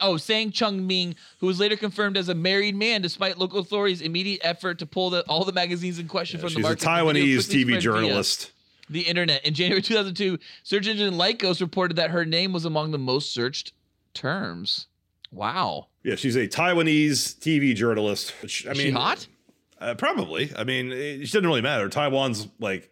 Oh, 0.00 0.16
Sang 0.16 0.50
Chung 0.50 0.86
Ming, 0.86 1.16
who 1.40 1.46
was 1.46 1.58
later 1.58 1.76
confirmed 1.76 2.16
as 2.16 2.28
a 2.28 2.34
married 2.34 2.76
man, 2.76 3.02
despite 3.02 3.38
local 3.38 3.58
authorities' 3.58 4.00
immediate 4.00 4.40
effort 4.44 4.78
to 4.78 4.86
pull 4.86 5.10
the, 5.10 5.22
all 5.28 5.44
the 5.44 5.52
magazines 5.52 5.98
in 5.98 6.08
question 6.08 6.38
from 6.38 6.50
She's 6.50 6.56
the 6.56 6.62
market. 6.62 6.80
The 6.80 6.84
video 6.84 7.40
Taiwanese 7.40 7.64
TV 7.64 7.80
journalist. 7.80 8.52
The 8.90 9.00
internet. 9.00 9.44
In 9.44 9.54
January 9.54 9.82
2002, 9.82 10.38
search 10.62 10.86
engine 10.86 11.14
Lycos 11.14 11.60
reported 11.60 11.96
that 11.96 12.10
her 12.10 12.24
name 12.24 12.52
was 12.52 12.64
among 12.64 12.90
the 12.90 12.98
most 12.98 13.32
searched 13.32 13.72
terms. 14.12 14.88
Wow. 15.32 15.88
Yeah, 16.04 16.16
she's 16.16 16.36
a 16.36 16.46
Taiwanese 16.46 17.38
TV 17.38 17.74
journalist. 17.74 18.34
I 18.42 18.46
Is 18.46 18.66
mean, 18.66 18.76
she 18.76 18.90
hot? 18.90 19.26
Uh, 19.82 19.94
probably. 19.94 20.52
I 20.56 20.62
mean, 20.62 20.92
it 20.92 21.18
doesn't 21.22 21.44
really 21.44 21.60
matter. 21.60 21.88
Taiwan's 21.88 22.46
like 22.60 22.90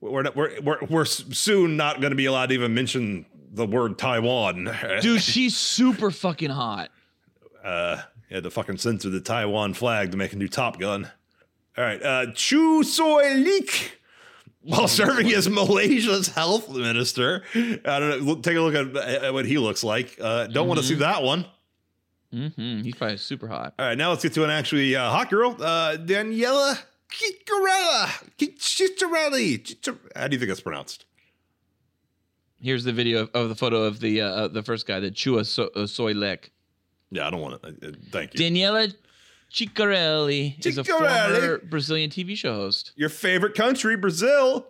we're 0.00 0.22
not, 0.22 0.36
we're 0.36 0.60
we're 0.60 0.78
we're 0.88 1.04
soon 1.04 1.76
not 1.76 2.00
going 2.00 2.10
to 2.10 2.16
be 2.16 2.26
allowed 2.26 2.46
to 2.50 2.54
even 2.54 2.74
mention 2.74 3.26
the 3.50 3.66
word 3.66 3.98
Taiwan. 3.98 4.70
Dude, 5.00 5.20
she's 5.20 5.56
super 5.56 6.10
fucking 6.10 6.50
hot. 6.50 6.90
uh, 7.64 8.02
had 8.30 8.44
to 8.44 8.50
fucking 8.50 8.76
censor 8.78 9.10
the 9.10 9.20
Taiwan 9.20 9.74
flag 9.74 10.12
to 10.12 10.16
make 10.16 10.32
a 10.32 10.36
new 10.36 10.48
Top 10.48 10.78
Gun. 10.78 11.10
All 11.76 11.84
right, 11.84 12.00
uh, 12.02 12.26
Chu 12.34 12.84
Soi 12.84 13.34
Lek 13.34 13.98
while 14.62 14.86
serving 14.88 15.32
as 15.32 15.48
Malaysia's 15.48 16.28
health 16.28 16.70
minister. 16.70 17.42
I 17.54 17.98
don't 17.98 18.24
know. 18.24 18.34
Take 18.36 18.56
a 18.56 18.60
look 18.60 18.74
at, 18.74 18.96
at 18.96 19.32
what 19.32 19.44
he 19.44 19.58
looks 19.58 19.82
like. 19.82 20.18
Uh, 20.20 20.46
don't 20.46 20.68
want 20.68 20.78
to 20.78 20.86
see 20.86 20.94
that 20.96 21.22
one. 21.24 21.46
Mm-hmm. 22.34 22.82
He's 22.82 22.94
probably 22.96 23.16
super 23.16 23.46
hot. 23.46 23.74
All 23.78 23.86
right, 23.86 23.96
now 23.96 24.10
let's 24.10 24.22
get 24.22 24.34
to 24.34 24.44
an 24.44 24.50
actually 24.50 24.96
uh, 24.96 25.08
hot 25.10 25.30
girl, 25.30 25.56
uh, 25.60 25.96
Daniella 25.96 26.78
Cicarelli. 27.10 28.08
Cicarelli. 28.58 29.98
How 30.16 30.26
do 30.26 30.34
you 30.34 30.40
think 30.40 30.48
that's 30.48 30.60
pronounced? 30.60 31.06
Here's 32.60 32.84
the 32.84 32.92
video 32.92 33.22
of, 33.22 33.30
of 33.34 33.48
the 33.50 33.54
photo 33.54 33.84
of 33.84 34.00
the 34.00 34.20
uh, 34.20 34.48
the 34.48 34.62
first 34.62 34.86
guy, 34.86 34.98
the 34.98 35.10
Chua 35.10 35.46
so, 35.46 35.70
uh, 35.76 35.86
Soi 35.86 36.12
Lek. 36.12 36.50
Yeah, 37.10 37.26
I 37.26 37.30
don't 37.30 37.40
want 37.40 37.62
to. 37.62 37.68
Uh, 37.68 37.88
uh, 37.88 37.92
thank 38.10 38.34
you. 38.34 38.38
Daniella 38.38 38.88
Cicarelli 39.52 40.64
is 40.64 40.78
a 40.78 40.84
former 40.84 41.58
Brazilian 41.58 42.10
TV 42.10 42.36
show 42.36 42.54
host. 42.54 42.92
Your 42.96 43.10
favorite 43.10 43.54
country, 43.54 43.96
Brazil. 43.96 44.68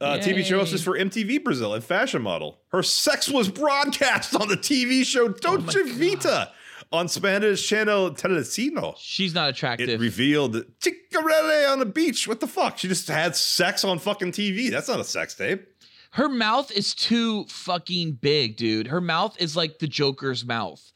Uh, 0.00 0.18
TV 0.18 0.44
show 0.44 0.58
host 0.58 0.74
is 0.74 0.82
for 0.82 0.98
MTV 0.98 1.42
Brazil 1.42 1.72
and 1.72 1.82
fashion 1.82 2.20
model. 2.20 2.60
Her 2.68 2.82
sex 2.82 3.28
was 3.28 3.48
broadcast 3.48 4.34
on 4.34 4.48
the 4.48 4.56
TV 4.56 5.04
show 5.04 5.28
Dolce 5.28 5.82
Vita 5.82 6.52
on 6.94 7.08
Spanish 7.08 7.66
channel 7.66 8.10
Telecinco. 8.12 8.94
She's 8.98 9.34
not 9.34 9.50
attractive. 9.50 9.88
It 9.88 10.00
revealed 10.00 10.54
Cicarelli 10.80 11.70
on 11.70 11.78
the 11.80 11.86
beach. 11.86 12.26
What 12.28 12.40
the 12.40 12.46
fuck? 12.46 12.78
She 12.78 12.88
just 12.88 13.08
had 13.08 13.34
sex 13.36 13.84
on 13.84 13.98
fucking 13.98 14.32
TV. 14.32 14.70
That's 14.70 14.88
not 14.88 15.00
a 15.00 15.04
sex 15.04 15.34
tape. 15.34 15.66
Her 16.12 16.28
mouth 16.28 16.70
is 16.70 16.94
too 16.94 17.44
fucking 17.46 18.12
big, 18.20 18.56
dude. 18.56 18.86
Her 18.86 19.00
mouth 19.00 19.36
is 19.40 19.56
like 19.56 19.78
the 19.80 19.88
Joker's 19.88 20.44
mouth. 20.44 20.92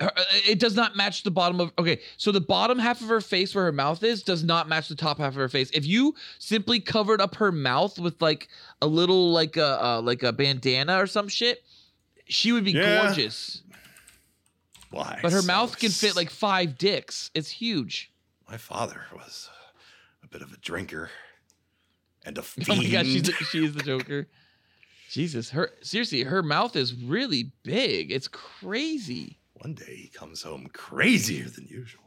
Her- 0.00 0.12
uh, 0.16 0.22
It 0.48 0.58
does 0.58 0.74
not 0.74 0.96
match 0.96 1.22
the 1.24 1.30
bottom 1.30 1.60
of. 1.60 1.72
Okay, 1.78 2.00
so 2.16 2.32
the 2.32 2.40
bottom 2.40 2.78
half 2.78 3.00
of 3.02 3.08
her 3.08 3.20
face, 3.20 3.54
where 3.54 3.64
her 3.64 3.72
mouth 3.72 4.02
is, 4.02 4.22
does 4.22 4.42
not 4.44 4.68
match 4.68 4.88
the 4.88 4.94
top 4.94 5.18
half 5.18 5.28
of 5.28 5.34
her 5.36 5.48
face. 5.50 5.70
If 5.74 5.86
you 5.86 6.14
simply 6.38 6.80
covered 6.80 7.20
up 7.20 7.34
her 7.36 7.52
mouth 7.52 7.98
with 7.98 8.20
like 8.22 8.48
a 8.80 8.86
little 8.86 9.30
like 9.30 9.56
a 9.58 9.82
uh, 9.84 10.00
like 10.02 10.22
a 10.22 10.32
bandana 10.32 10.98
or 11.02 11.06
some 11.06 11.28
shit, 11.28 11.62
she 12.26 12.52
would 12.52 12.64
be 12.64 12.72
Yeah. 12.72 13.04
gorgeous. 13.04 13.62
Why? 14.96 15.18
But 15.20 15.32
her 15.32 15.42
so 15.42 15.46
mouth 15.46 15.78
can 15.78 15.90
fit 15.90 16.16
like 16.16 16.30
five 16.30 16.78
dicks. 16.78 17.30
It's 17.34 17.50
huge. 17.50 18.10
My 18.48 18.56
father 18.56 19.02
was 19.14 19.50
a 20.24 20.26
bit 20.26 20.40
of 20.40 20.52
a 20.52 20.56
drinker 20.56 21.10
and 22.24 22.38
a 22.38 22.42
fiend. 22.42 22.68
Oh 22.70 22.76
my 22.76 22.88
god, 22.88 23.04
she's 23.04 23.22
the, 23.22 23.32
she 23.32 23.64
is 23.64 23.74
the 23.74 23.82
Joker. 23.82 24.26
Jesus, 25.10 25.50
her 25.50 25.70
seriously, 25.82 26.22
her 26.22 26.42
mouth 26.42 26.76
is 26.76 26.94
really 26.94 27.52
big. 27.62 28.10
It's 28.10 28.26
crazy. 28.26 29.38
One 29.54 29.74
day 29.74 29.96
he 29.96 30.08
comes 30.08 30.42
home 30.42 30.68
crazier 30.72 31.48
than 31.48 31.66
usual. 31.66 32.02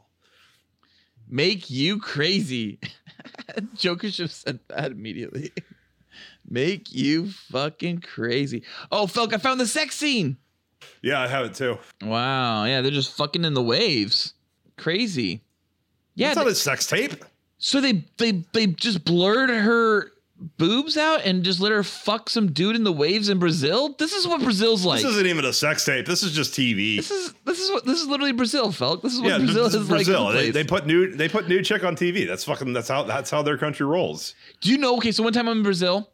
Make 1.28 1.70
you 1.70 2.00
crazy. 2.00 2.80
Joker 3.76 4.10
should 4.10 4.24
have 4.24 4.32
said 4.32 4.58
that 4.68 4.90
immediately. 4.90 5.52
Make 6.48 6.92
you 6.92 7.30
fucking 7.30 8.00
crazy. 8.00 8.64
Oh, 8.90 9.06
Felk, 9.06 9.32
I 9.32 9.38
found 9.38 9.60
the 9.60 9.66
sex 9.68 9.94
scene. 9.94 10.38
Yeah, 11.02 11.20
I 11.20 11.26
have 11.28 11.46
it 11.46 11.54
too. 11.54 11.78
Wow. 12.02 12.64
Yeah, 12.64 12.80
they're 12.80 12.90
just 12.90 13.16
fucking 13.16 13.44
in 13.44 13.54
the 13.54 13.62
waves. 13.62 14.34
Crazy. 14.76 15.42
Yeah. 16.14 16.28
It's 16.28 16.36
not 16.36 16.46
a 16.46 16.54
sex 16.54 16.86
tape. 16.86 17.24
so 17.58 17.80
they 17.80 18.04
they 18.18 18.44
they 18.52 18.66
just 18.66 19.04
blurred 19.04 19.50
her 19.50 20.12
boobs 20.56 20.96
out 20.96 21.24
and 21.24 21.44
just 21.44 21.60
let 21.60 21.70
her 21.70 21.82
fuck 21.82 22.30
some 22.30 22.52
dude 22.52 22.74
in 22.74 22.82
the 22.84 22.92
waves 22.92 23.28
in 23.28 23.38
Brazil. 23.38 23.94
This 23.98 24.12
is 24.12 24.26
what 24.26 24.42
Brazil's 24.42 24.84
like. 24.84 25.02
this 25.02 25.10
isn't 25.12 25.26
even 25.26 25.44
a 25.44 25.52
sex 25.52 25.84
tape. 25.84 26.06
This 26.06 26.22
is 26.22 26.32
just 26.32 26.54
TV. 26.54 26.96
This 26.96 27.10
is 27.10 27.34
this 27.44 27.60
is 27.60 27.70
what 27.70 27.84
this 27.84 28.00
is 28.00 28.06
literally 28.06 28.32
Brazil, 28.32 28.68
Felk. 28.68 29.02
This 29.02 29.12
is 29.12 29.20
what 29.20 29.28
yeah, 29.28 29.38
Brazil 29.38 29.66
is 29.66 29.74
is 29.74 29.90
like. 29.90 30.06
Brazil. 30.06 30.28
the 30.28 30.32
they, 30.32 30.50
they 30.50 30.64
put 30.64 30.86
new 30.86 31.14
they 31.14 31.28
put 31.28 31.48
new 31.48 31.62
chick 31.62 31.84
on 31.84 31.94
TV. 31.94 32.26
That's 32.26 32.44
fucking 32.44 32.72
that's 32.72 32.88
how 32.88 33.02
that's 33.02 33.30
how 33.30 33.42
their 33.42 33.58
country 33.58 33.86
rolls. 33.86 34.34
Do 34.60 34.70
you 34.70 34.78
know? 34.78 34.96
Okay, 34.96 35.12
so 35.12 35.22
one 35.22 35.32
time 35.32 35.48
I'm 35.48 35.58
in 35.58 35.62
Brazil, 35.62 36.08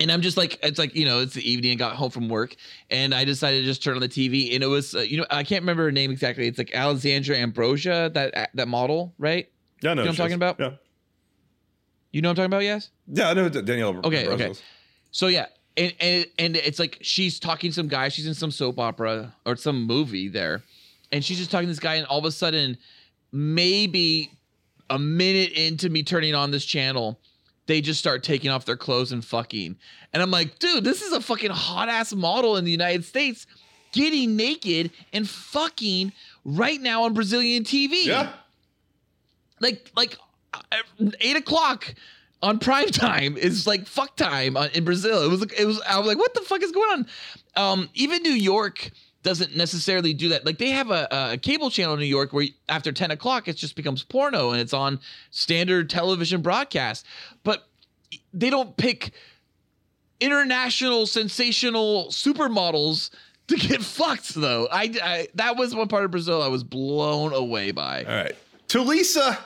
and 0.00 0.10
I'm 0.10 0.20
just 0.22 0.36
like, 0.36 0.58
it's 0.62 0.78
like 0.78 0.94
you 0.94 1.04
know, 1.04 1.20
it's 1.20 1.34
the 1.34 1.48
evening. 1.50 1.72
I 1.72 1.74
got 1.76 1.96
home 1.96 2.10
from 2.10 2.28
work, 2.28 2.56
and 2.90 3.14
I 3.14 3.24
decided 3.24 3.60
to 3.60 3.64
just 3.64 3.82
turn 3.82 3.94
on 3.94 4.00
the 4.00 4.08
TV, 4.08 4.54
and 4.54 4.62
it 4.62 4.66
was, 4.66 4.94
uh, 4.94 5.00
you 5.00 5.16
know, 5.18 5.26
I 5.30 5.44
can't 5.44 5.62
remember 5.62 5.84
her 5.84 5.92
name 5.92 6.10
exactly. 6.10 6.46
It's 6.46 6.58
like 6.58 6.74
Alexandra 6.74 7.36
Ambrosia, 7.36 8.10
that 8.14 8.50
that 8.54 8.68
model, 8.68 9.14
right? 9.18 9.48
Yeah, 9.82 9.94
no, 9.94 10.02
You 10.02 10.06
know 10.06 10.10
what 10.10 10.10
I'm 10.10 10.16
talking 10.16 10.34
about? 10.34 10.60
Yeah, 10.60 10.70
You 12.12 12.22
know 12.22 12.28
what 12.28 12.32
I'm 12.32 12.36
talking 12.36 12.52
about? 12.52 12.62
Yes. 12.64 12.90
yeah, 13.06 13.28
I 13.30 13.34
know 13.34 13.48
Danielle. 13.48 13.98
Okay, 14.04 14.28
okay. 14.28 14.52
So 15.10 15.26
yeah, 15.28 15.46
and 15.76 15.92
and 16.00 16.26
and 16.38 16.56
it's 16.56 16.78
like 16.78 16.98
she's 17.00 17.38
talking 17.38 17.70
to 17.70 17.74
some 17.74 17.88
guy. 17.88 18.08
She's 18.08 18.26
in 18.26 18.34
some 18.34 18.50
soap 18.50 18.78
opera 18.78 19.34
or 19.46 19.56
some 19.56 19.84
movie 19.84 20.28
there, 20.28 20.62
and 21.12 21.24
she's 21.24 21.38
just 21.38 21.50
talking 21.50 21.66
to 21.66 21.70
this 21.72 21.78
guy, 21.80 21.94
and 21.96 22.06
all 22.06 22.18
of 22.18 22.24
a 22.24 22.32
sudden, 22.32 22.78
maybe 23.32 24.30
a 24.90 24.98
minute 24.98 25.52
into 25.52 25.88
me 25.88 26.02
turning 26.02 26.34
on 26.34 26.50
this 26.50 26.64
channel, 26.64 27.18
they 27.66 27.80
just 27.80 27.98
start 27.98 28.22
taking 28.22 28.50
off 28.50 28.64
their 28.64 28.76
clothes 28.76 29.12
and 29.12 29.24
fucking, 29.24 29.76
and 30.12 30.22
I'm 30.22 30.30
like, 30.30 30.58
dude, 30.58 30.84
this 30.84 31.02
is 31.02 31.12
a 31.12 31.20
fucking 31.20 31.50
hot 31.50 31.88
ass 31.88 32.14
model 32.14 32.56
in 32.56 32.64
the 32.64 32.70
United 32.70 33.04
States 33.04 33.46
getting 33.92 34.34
naked 34.36 34.90
and 35.12 35.28
fucking 35.28 36.12
right 36.44 36.80
now 36.80 37.04
on 37.04 37.14
Brazilian 37.14 37.62
TV 37.64 38.04
Yeah, 38.06 38.32
like 39.60 39.90
like 39.96 40.16
uh, 40.52 40.82
eight 41.20 41.36
o'clock 41.36 41.94
on 42.42 42.58
prime 42.58 42.88
time 42.88 43.36
is 43.36 43.66
like 43.66 43.86
fuck 43.86 44.16
time 44.16 44.56
in 44.74 44.84
Brazil. 44.84 45.24
It 45.24 45.28
was 45.30 45.40
like 45.40 45.58
it 45.58 45.64
was. 45.64 45.80
I 45.88 45.98
was 45.98 46.06
like, 46.06 46.18
what 46.18 46.34
the 46.34 46.42
fuck 46.42 46.62
is 46.62 46.72
going 46.72 46.90
on? 46.90 47.06
Um, 47.56 47.88
even 47.94 48.22
New 48.22 48.32
York 48.32 48.90
doesn't 49.24 49.56
necessarily 49.56 50.14
do 50.14 50.28
that. 50.28 50.46
Like 50.46 50.58
they 50.58 50.70
have 50.70 50.92
a, 50.92 51.08
a 51.32 51.36
cable 51.38 51.70
channel 51.70 51.94
in 51.94 52.00
New 52.00 52.06
York 52.06 52.32
where 52.32 52.46
after 52.68 52.92
ten 52.92 53.10
o'clock 53.10 53.48
it 53.48 53.56
just 53.56 53.74
becomes 53.74 54.04
porno 54.04 54.52
and 54.52 54.60
it's 54.60 54.72
on 54.72 55.00
standard 55.30 55.90
television 55.90 56.40
broadcast, 56.42 57.04
but 57.42 57.66
they 58.32 58.50
don't 58.50 58.76
pick 58.76 59.10
international 60.20 61.06
sensational 61.06 62.06
supermodels 62.10 63.10
to 63.48 63.56
get 63.56 63.82
fucked 63.82 64.34
though. 64.34 64.68
I, 64.70 64.94
I 65.02 65.28
that 65.34 65.56
was 65.56 65.74
one 65.74 65.88
part 65.88 66.04
of 66.04 66.10
Brazil 66.12 66.40
I 66.42 66.48
was 66.48 66.62
blown 66.62 67.32
away 67.32 67.72
by. 67.72 68.04
all 68.04 68.14
right. 68.14 68.36
Tulisa 68.68 69.38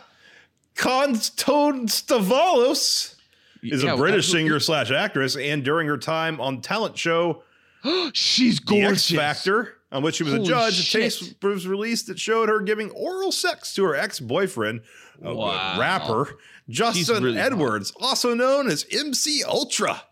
Constantavalos 0.77 3.15
is 3.63 3.83
Yeah, 3.83 3.95
a 3.95 3.97
British 3.97 4.27
absolutely. 4.27 4.49
singer 4.49 4.61
slash 4.61 4.91
actress, 4.91 5.37
and 5.37 5.65
during 5.65 5.89
her 5.89 5.99
time 5.99 6.41
on 6.41 6.61
talent 6.61 6.97
show 6.97 7.43
She's 8.15 8.59
gorgeous. 8.61 9.09
The. 9.09 9.17
X 9.21 9.43
Factor, 9.45 9.75
on 9.93 10.03
which 10.03 10.17
she 10.17 10.23
was 10.25 10.33
Holy 10.35 10.45
a 10.45 10.49
judge, 10.49 10.75
shit. 10.75 11.15
a 11.15 11.25
tape 11.25 11.45
was 11.45 11.67
released 11.67 12.07
that 12.09 12.19
showed 12.19 12.49
her 12.49 12.61
giving 12.61 12.91
oral 12.91 13.33
sex 13.33 13.75
to 13.75 13.85
her 13.85 13.95
ex 13.97 14.21
boyfriend, 14.21 14.81
a 15.23 15.35
Wow. 15.35 15.79
rapper 15.79 16.39
Justin 16.69 17.23
really 17.25 17.39
hot. 17.39 17.47
Edwards, 17.53 17.93
also 18.01 18.35
known 18.35 18.69
as 18.69 18.85
MC 18.93 19.43
Ultra. 19.45 20.03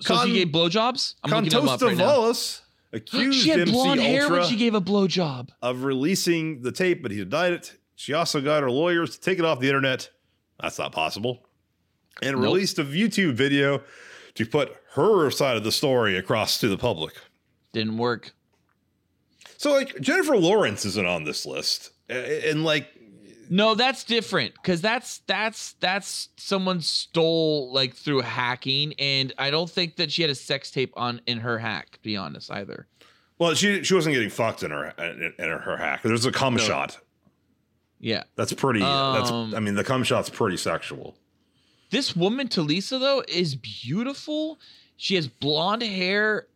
So 0.00 0.14
Con- 0.14 0.26
she 0.28 0.34
gave 0.34 0.48
blowjobs? 0.48 1.14
I'm 1.24 1.32
up 1.34 1.82
right 1.82 1.96
now. 1.96 2.32
Accused 2.92 3.40
She 3.42 3.50
had 3.50 3.60
MC 3.60 3.72
blonde 3.72 4.00
hair 4.00 4.22
Ultra 4.22 4.38
when 4.40 4.48
she 4.48 4.56
gave 4.56 4.74
a 4.74 4.80
blowjob. 4.80 5.50
of 5.62 5.84
releasing 5.84 6.62
the 6.62 6.72
tape, 6.72 7.02
but 7.02 7.10
he 7.12 7.18
denied 7.18 7.52
it. 7.52 7.76
She 7.94 8.14
also 8.14 8.40
got 8.40 8.62
her 8.62 8.70
lawyers 8.70 9.10
to 9.16 9.20
take 9.20 9.38
it 9.38 9.44
off 9.44 9.60
the 9.60 9.68
internet. 9.68 10.10
That's 10.60 10.78
not 10.78 10.90
possible. 10.92 11.46
And 12.22 12.32
Nope. 12.36 12.42
released 12.42 12.78
a 12.78 12.84
YouTube 12.84 13.34
video 13.34 13.82
to 14.34 14.46
put 14.46 14.72
her 14.94 15.30
side 15.30 15.56
of 15.56 15.64
the 15.64 15.72
story 15.72 16.16
across 16.16 16.58
to 16.60 16.68
the 16.68 16.78
public. 16.78 17.14
Didn't 17.72 17.98
work. 17.98 18.32
So, 19.56 19.72
like, 19.72 20.00
Jennifer 20.00 20.36
Lawrence 20.36 20.84
isn't 20.84 21.06
on 21.06 21.24
this 21.24 21.44
list. 21.46 21.90
And, 22.08 22.64
like, 22.64 22.88
No, 23.50 23.74
that's 23.74 24.04
different 24.04 24.54
because 24.54 24.80
that's 24.80 25.18
that's 25.26 25.72
that's 25.80 26.28
someone 26.36 26.80
stole 26.80 27.72
like 27.72 27.94
through 27.94 28.20
hacking, 28.22 28.94
and 28.98 29.32
I 29.38 29.50
don't 29.50 29.68
think 29.70 29.96
that 29.96 30.10
she 30.10 30.22
had 30.22 30.30
a 30.30 30.34
sex 30.34 30.70
tape 30.70 30.92
on 30.96 31.20
in 31.26 31.38
her 31.38 31.58
hack. 31.58 31.90
To 31.92 31.98
be 32.00 32.16
honest, 32.16 32.50
either. 32.50 32.86
well, 33.38 33.54
she 33.54 33.82
she 33.84 33.94
wasn't 33.94 34.14
getting 34.14 34.30
fucked 34.30 34.62
in 34.62 34.70
her 34.70 34.94
in, 34.98 35.34
in 35.38 35.48
her 35.48 35.76
hack. 35.76 36.02
There's 36.02 36.26
a 36.26 36.32
cum 36.32 36.54
No. 36.54 36.62
shot. 36.62 36.98
Yeah, 38.02 38.22
That's 38.34 38.52
pretty. 38.54 38.80
that's 38.80 39.30
Um, 39.30 39.54
I 39.54 39.60
mean, 39.60 39.74
the 39.74 39.84
cum 39.84 40.04
shot's 40.04 40.30
pretty 40.30 40.56
sexual. 40.56 41.16
this 41.90 42.16
woman 42.16 42.48
Talisa 42.48 42.98
though 42.98 43.22
is 43.28 43.54
beautiful. 43.56 44.58
She 45.02 45.14
has 45.14 45.26
blonde 45.26 45.80
hair, 45.82 46.46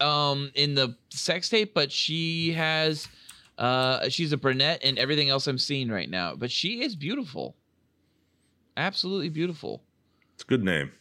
um, 0.00 0.50
in 0.54 0.74
the 0.74 0.94
sex 1.08 1.48
tape, 1.48 1.72
but 1.72 1.90
she 1.90 2.52
has, 2.52 3.08
uh, 3.56 4.10
she's 4.10 4.32
a 4.32 4.36
brunette 4.36 4.82
and 4.84 4.98
everything 4.98 5.30
else 5.30 5.46
I'm 5.46 5.56
seeing 5.56 5.88
right 5.88 6.10
now. 6.10 6.34
But 6.34 6.50
she 6.50 6.82
is 6.82 6.94
beautiful. 6.94 7.56
Absolutely 8.76 9.30
beautiful. 9.30 9.82
It's 10.34 10.42
a 10.42 10.46
good 10.46 10.62
name. 10.62 10.92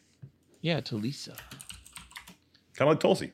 Yeah, 0.61 0.79
Talisa. 0.79 1.35
Kind 2.77 2.87
of 2.87 2.87
like 2.87 3.01
Tulsi. 3.01 3.33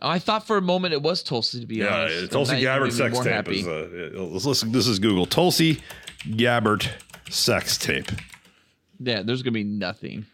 I 0.00 0.18
thought 0.18 0.46
for 0.46 0.56
a 0.56 0.62
moment 0.62 0.94
it 0.94 1.02
was 1.02 1.22
Tulsi 1.22 1.60
to 1.60 1.66
be 1.66 1.76
Yeah, 1.76 2.04
honest. 2.04 2.24
uh, 2.24 2.28
Tulsi 2.28 2.60
Gabbard 2.60 2.92
sex 2.94 3.18
tape 3.18 3.26
happy. 3.32 3.60
is. 3.60 3.66
Uh, 3.66 4.12
uh, 4.16 4.22
let's 4.22 4.46
listen. 4.46 4.72
This 4.72 4.86
is 4.86 4.98
Google. 4.98 5.26
Tulsi 5.26 5.82
Gabbard 6.36 6.88
sex 7.28 7.76
tape. 7.76 8.10
Yeah, 8.98 9.20
there's 9.20 9.42
gonna 9.42 9.52
be 9.52 9.64
nothing. 9.64 10.24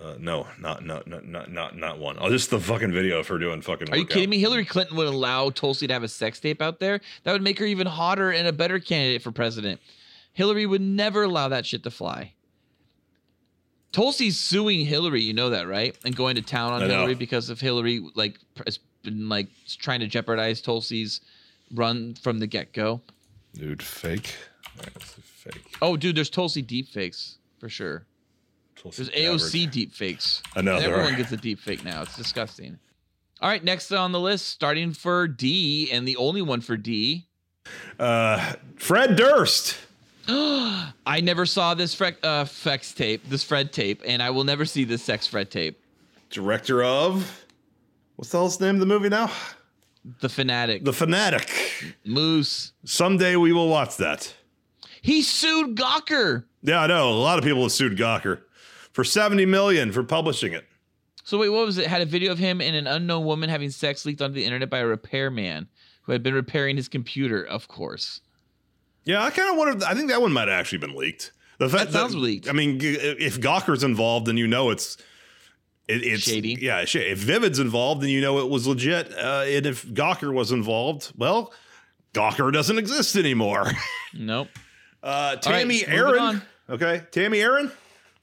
Uh, 0.00 0.14
no, 0.18 0.46
not 0.58 0.84
not 0.84 1.06
not 1.06 1.26
not 1.26 1.50
not 1.50 1.76
not 1.76 1.98
one. 1.98 2.16
Oh, 2.20 2.28
just 2.28 2.50
the 2.50 2.58
fucking 2.58 2.92
video 2.92 3.20
of 3.20 3.28
her 3.28 3.38
doing 3.38 3.62
fucking. 3.62 3.90
Are 3.90 3.96
you 3.96 4.04
kidding 4.04 4.28
me? 4.28 4.38
Hillary 4.38 4.64
Clinton 4.64 4.96
would 4.96 5.06
allow 5.06 5.50
Tulsi 5.50 5.86
to 5.86 5.92
have 5.92 6.02
a 6.02 6.08
sex 6.08 6.40
tape 6.40 6.60
out 6.60 6.80
there. 6.80 7.00
That 7.22 7.32
would 7.32 7.42
make 7.42 7.58
her 7.60 7.64
even 7.64 7.86
hotter 7.86 8.30
and 8.30 8.48
a 8.48 8.52
better 8.52 8.80
candidate 8.80 9.22
for 9.22 9.30
president. 9.30 9.80
Hillary 10.32 10.66
would 10.66 10.80
never 10.80 11.22
allow 11.22 11.48
that 11.48 11.64
shit 11.64 11.84
to 11.84 11.90
fly. 11.90 12.32
Tulsi's 13.92 14.38
suing 14.38 14.84
Hillary. 14.84 15.22
You 15.22 15.32
know 15.32 15.50
that, 15.50 15.68
right? 15.68 15.96
And 16.04 16.16
going 16.16 16.34
to 16.34 16.42
town 16.42 16.72
on. 16.72 16.82
Hillary 16.82 17.14
because 17.14 17.48
of 17.48 17.60
Hillary, 17.60 18.04
like, 18.16 18.40
has 18.66 18.80
been 19.04 19.28
like 19.28 19.46
trying 19.78 20.00
to 20.00 20.08
jeopardize 20.08 20.60
Tulsi's 20.60 21.20
run 21.72 22.14
from 22.14 22.40
the 22.40 22.48
get 22.48 22.72
go. 22.72 23.00
Dude, 23.54 23.82
fake. 23.82 24.34
Fake. 24.98 25.76
Oh, 25.80 25.96
dude, 25.96 26.16
there's 26.16 26.30
Tulsi 26.30 26.62
deep 26.62 26.88
fakes 26.88 27.38
for 27.60 27.68
sure. 27.68 28.04
Tulsi 28.76 29.04
There's 29.04 29.14
AOC 29.40 29.52
Gabbard. 29.60 29.72
deep 29.72 29.92
fakes. 29.92 30.42
I 30.56 30.62
know, 30.62 30.78
there 30.80 30.90
Everyone 30.90 31.14
are. 31.14 31.16
gets 31.16 31.32
a 31.32 31.36
deep 31.36 31.58
fake 31.60 31.84
now. 31.84 32.02
It's 32.02 32.16
disgusting. 32.16 32.78
All 33.40 33.48
right, 33.48 33.62
next 33.62 33.92
on 33.92 34.12
the 34.12 34.20
list, 34.20 34.48
starting 34.48 34.92
for 34.92 35.26
D, 35.28 35.90
and 35.92 36.06
the 36.08 36.16
only 36.16 36.42
one 36.42 36.60
for 36.60 36.76
D. 36.76 37.26
Uh, 37.98 38.54
Fred 38.76 39.16
Durst. 39.16 39.76
I 40.28 41.20
never 41.22 41.44
saw 41.44 41.74
this 41.74 41.94
Fre- 41.94 42.06
uh, 42.22 42.44
Fex 42.44 42.94
tape, 42.94 43.28
this 43.28 43.44
Fred 43.44 43.72
tape, 43.72 44.02
and 44.06 44.22
I 44.22 44.30
will 44.30 44.44
never 44.44 44.64
see 44.64 44.84
this 44.84 45.02
Sex 45.02 45.26
Fred 45.26 45.50
tape. 45.50 45.78
Director 46.30 46.82
of. 46.82 47.44
What's 48.16 48.30
the 48.30 48.38
hell's 48.38 48.60
name 48.60 48.76
of 48.76 48.80
the 48.80 48.86
movie 48.86 49.08
now? 49.08 49.30
The 50.20 50.28
Fanatic. 50.28 50.84
The 50.84 50.92
Fanatic. 50.92 51.50
Moose. 52.04 52.72
Someday 52.84 53.36
we 53.36 53.52
will 53.52 53.68
watch 53.68 53.96
that. 53.98 54.32
He 55.02 55.22
sued 55.22 55.76
Gawker. 55.76 56.44
Yeah, 56.62 56.80
I 56.80 56.86
know. 56.86 57.10
A 57.10 57.12
lot 57.12 57.38
of 57.38 57.44
people 57.44 57.62
have 57.62 57.72
sued 57.72 57.98
Gawker 57.98 58.40
for 58.94 59.04
70 59.04 59.44
million 59.44 59.92
for 59.92 60.02
publishing 60.02 60.54
it. 60.54 60.64
So 61.24 61.36
wait, 61.38 61.50
what 61.50 61.66
was 61.66 61.76
it? 61.78 61.86
Had 61.86 62.00
a 62.00 62.06
video 62.06 62.32
of 62.32 62.38
him 62.38 62.60
and 62.60 62.74
an 62.76 62.86
unknown 62.86 63.24
woman 63.24 63.50
having 63.50 63.70
sex 63.70 64.06
leaked 64.06 64.22
onto 64.22 64.34
the 64.34 64.44
internet 64.44 64.70
by 64.70 64.78
a 64.78 64.86
repairman 64.86 65.68
who 66.02 66.12
had 66.12 66.22
been 66.22 66.34
repairing 66.34 66.76
his 66.76 66.88
computer, 66.88 67.42
of 67.42 67.68
course. 67.68 68.20
Yeah, 69.04 69.22
I 69.22 69.30
kind 69.30 69.50
of 69.50 69.56
wondered. 69.56 69.82
I 69.82 69.94
think 69.94 70.08
that 70.08 70.22
one 70.22 70.32
might 70.32 70.48
have 70.48 70.58
actually 70.58 70.78
been 70.78 70.94
leaked. 70.94 71.32
The 71.58 71.68
fact 71.68 71.92
That 71.92 71.98
sounds 71.98 72.14
leaked. 72.14 72.48
I 72.48 72.52
mean, 72.52 72.78
if 72.80 73.40
Gawker's 73.40 73.84
involved, 73.84 74.26
then 74.26 74.36
you 74.36 74.46
know 74.46 74.70
it's 74.70 74.96
it, 75.88 76.02
it's 76.02 76.22
Shady. 76.22 76.58
Yeah, 76.60 76.84
if 76.86 77.18
Vivid's 77.18 77.58
involved, 77.58 78.02
then 78.02 78.10
you 78.10 78.20
know 78.20 78.38
it 78.38 78.48
was 78.48 78.66
legit. 78.66 79.12
Uh, 79.12 79.44
and 79.46 79.66
if 79.66 79.84
Gawker 79.86 80.32
was 80.32 80.52
involved, 80.52 81.12
well, 81.16 81.52
Gawker 82.14 82.52
doesn't 82.52 82.78
exist 82.78 83.16
anymore. 83.16 83.70
Nope. 84.16 84.46
Uh, 85.02 85.34
Tammy 85.36 85.80
moving 85.80 85.88
Aaron. 85.88 86.42
Okay, 86.70 87.02
Tami 87.10 87.42
Erin, 87.42 87.72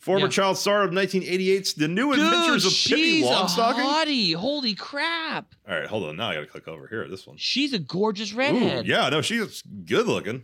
former 0.01 0.25
Yeah. 0.25 0.29
child 0.31 0.57
star 0.57 0.83
of 0.83 0.91
1988's 0.91 1.73
The 1.75 1.87
New 1.87 2.13
Dude, 2.13 2.25
Adventures 2.25 2.65
of 2.65 2.73
Pippi 2.73 3.21
Longstocking. 3.23 3.75
hottie. 3.85 4.35
Holy 4.35 4.73
crap. 4.75 5.55
All 5.69 5.75
right, 5.79 5.87
hold 5.87 6.03
on. 6.05 6.17
Now 6.17 6.29
I 6.31 6.33
got 6.35 6.41
to 6.41 6.47
click 6.47 6.67
over 6.67 6.87
here. 6.87 7.07
This 7.07 7.25
one. 7.25 7.37
She's 7.37 7.71
a 7.71 7.79
gorgeous 7.79 8.33
Ooh, 8.33 8.37
redhead. 8.37 8.85
yeah, 8.87 9.07
no, 9.09 9.21
she's 9.21 9.61
good 9.85 10.07
looking. 10.07 10.43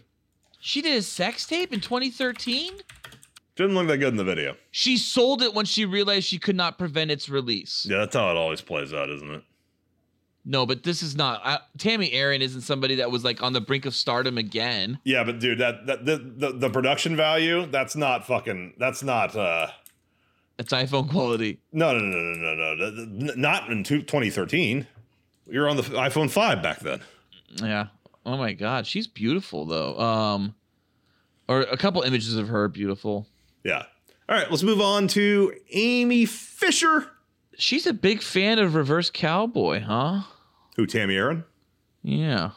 She 0.60 0.82
did 0.82 0.97
a 0.97 1.01
sex 1.01 1.45
tape 1.45 1.74
in 1.74 1.82
2013. 1.82 2.74
Didn't 3.55 3.74
look 3.76 3.88
that 3.88 3.97
good 3.97 4.10
in 4.10 4.18
the 4.18 4.24
video. 4.24 4.55
She 4.70 4.97
sold 4.97 5.41
it 5.41 5.53
when 5.55 5.66
she 5.66 5.84
realized 5.86 6.28
she 6.28 6.38
could 6.38 6.55
not 6.55 6.78
prevent 6.78 7.10
its 7.10 7.28
release. 7.28 7.88
Yeah, 7.89 7.97
that's 7.97 8.16
how 8.16 8.30
it 8.30 8.38
always 8.38 8.62
plays 8.62 8.93
out, 8.93 9.10
isn't 9.10 9.32
it? 9.32 9.43
No, 10.49 10.65
but 10.65 10.83
this 10.83 11.03
is 11.03 11.13
not. 11.17 11.41
I, 11.43 11.59
Tami 11.77 12.09
Erin 12.13 12.41
isn't 12.41 12.61
somebody 12.61 12.95
that 12.95 13.11
was 13.11 13.25
like 13.25 13.43
on 13.43 13.51
the 13.51 13.59
brink 13.59 13.85
of 13.85 13.93
stardom 13.93 14.37
again. 14.37 14.97
Yeah, 15.03 15.25
but 15.25 15.39
dude, 15.39 15.57
that 15.59 15.85
that 15.87 16.05
the, 16.05 16.17
the 16.17 16.51
the 16.53 16.69
production 16.69 17.17
value, 17.17 17.65
that's 17.65 17.97
not 17.97 18.25
fucking 18.25 18.75
that's 18.77 19.03
not 19.03 19.35
uh 19.35 19.67
It's 20.57 20.71
iPhone 20.71 21.09
quality. 21.09 21.59
no 21.73 21.91
no 21.91 21.99
no 21.99 22.17
no 22.17 22.55
no 22.55 22.73
no, 22.75 22.89
no, 22.91 23.05
no 23.05 23.33
not 23.35 23.69
in 23.69 23.83
two- 23.83 24.03
2013. 24.03 24.87
You're 25.49 25.67
on 25.67 25.75
the 25.75 25.83
iPhone 25.83 26.29
5 26.29 26.61
back 26.63 26.79
then. 26.79 27.01
Yeah. 27.61 27.87
Oh 28.25 28.37
my 28.37 28.53
God, 28.53 28.87
she's 28.87 29.07
beautiful 29.07 29.65
though. 29.65 29.99
Um, 29.99 30.55
or 31.49 31.61
a 31.61 31.77
couple 31.77 32.01
images 32.03 32.35
of 32.37 32.47
her 32.47 32.67
beautiful. 32.69 33.27
Yeah. 33.65 33.83
All 34.29 34.35
right, 34.37 34.49
let's 34.49 34.63
move 34.63 34.79
on 34.81 35.07
to 35.09 35.53
Amy 35.71 36.25
Fisher. 36.25 37.11
She's 37.57 37.85
a 37.87 37.93
big 37.93 38.21
fan 38.21 38.59
of 38.59 38.75
Reverse 38.75 39.09
Cowboy, 39.09 39.81
huh? 39.81 40.21
Who 40.78 40.86
Tami 40.88 41.15
Erin? 41.15 41.43
Yeah. 42.03 42.51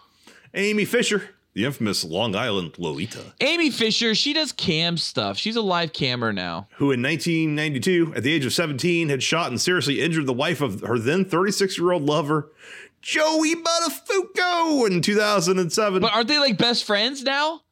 Amy 0.55 0.85
Fisher, 0.85 1.31
the 1.55 1.65
infamous 1.65 2.05
Long 2.05 2.37
Island 2.37 2.79
Lolita, 2.79 3.33
Amy 3.41 3.71
Fisher, 3.71 4.15
she 4.15 4.33
does 4.33 4.53
cam 4.53 4.97
stuff. 4.97 5.37
She's 5.39 5.57
a 5.57 5.63
live 5.63 5.93
cammer 5.93 6.33
now. 6.33 6.69
who 6.77 6.93
in 6.93 7.03
1992, 7.03 8.13
at 8.15 8.23
the 8.23 8.33
age 8.33 8.45
of 8.45 8.53
17, 8.53 9.09
had 9.09 9.23
shot 9.23 9.49
and 9.51 9.61
seriously 9.61 10.01
injured 10.01 10.27
the 10.27 10.33
wife 10.33 10.61
of 10.61 10.81
her 10.83 10.99
then 10.99 11.25
36-year-old 11.25 12.03
lover, 12.03 12.53
Joey 13.01 13.55
Buttafuoco, 13.57 14.87
in 14.91 15.01
2007. 15.01 16.03
But 16.03 16.13
aren't 16.13 16.29
they 16.29 16.39
like 16.39 16.59
best 16.59 16.85
friends 16.85 17.23
now? 17.23 17.63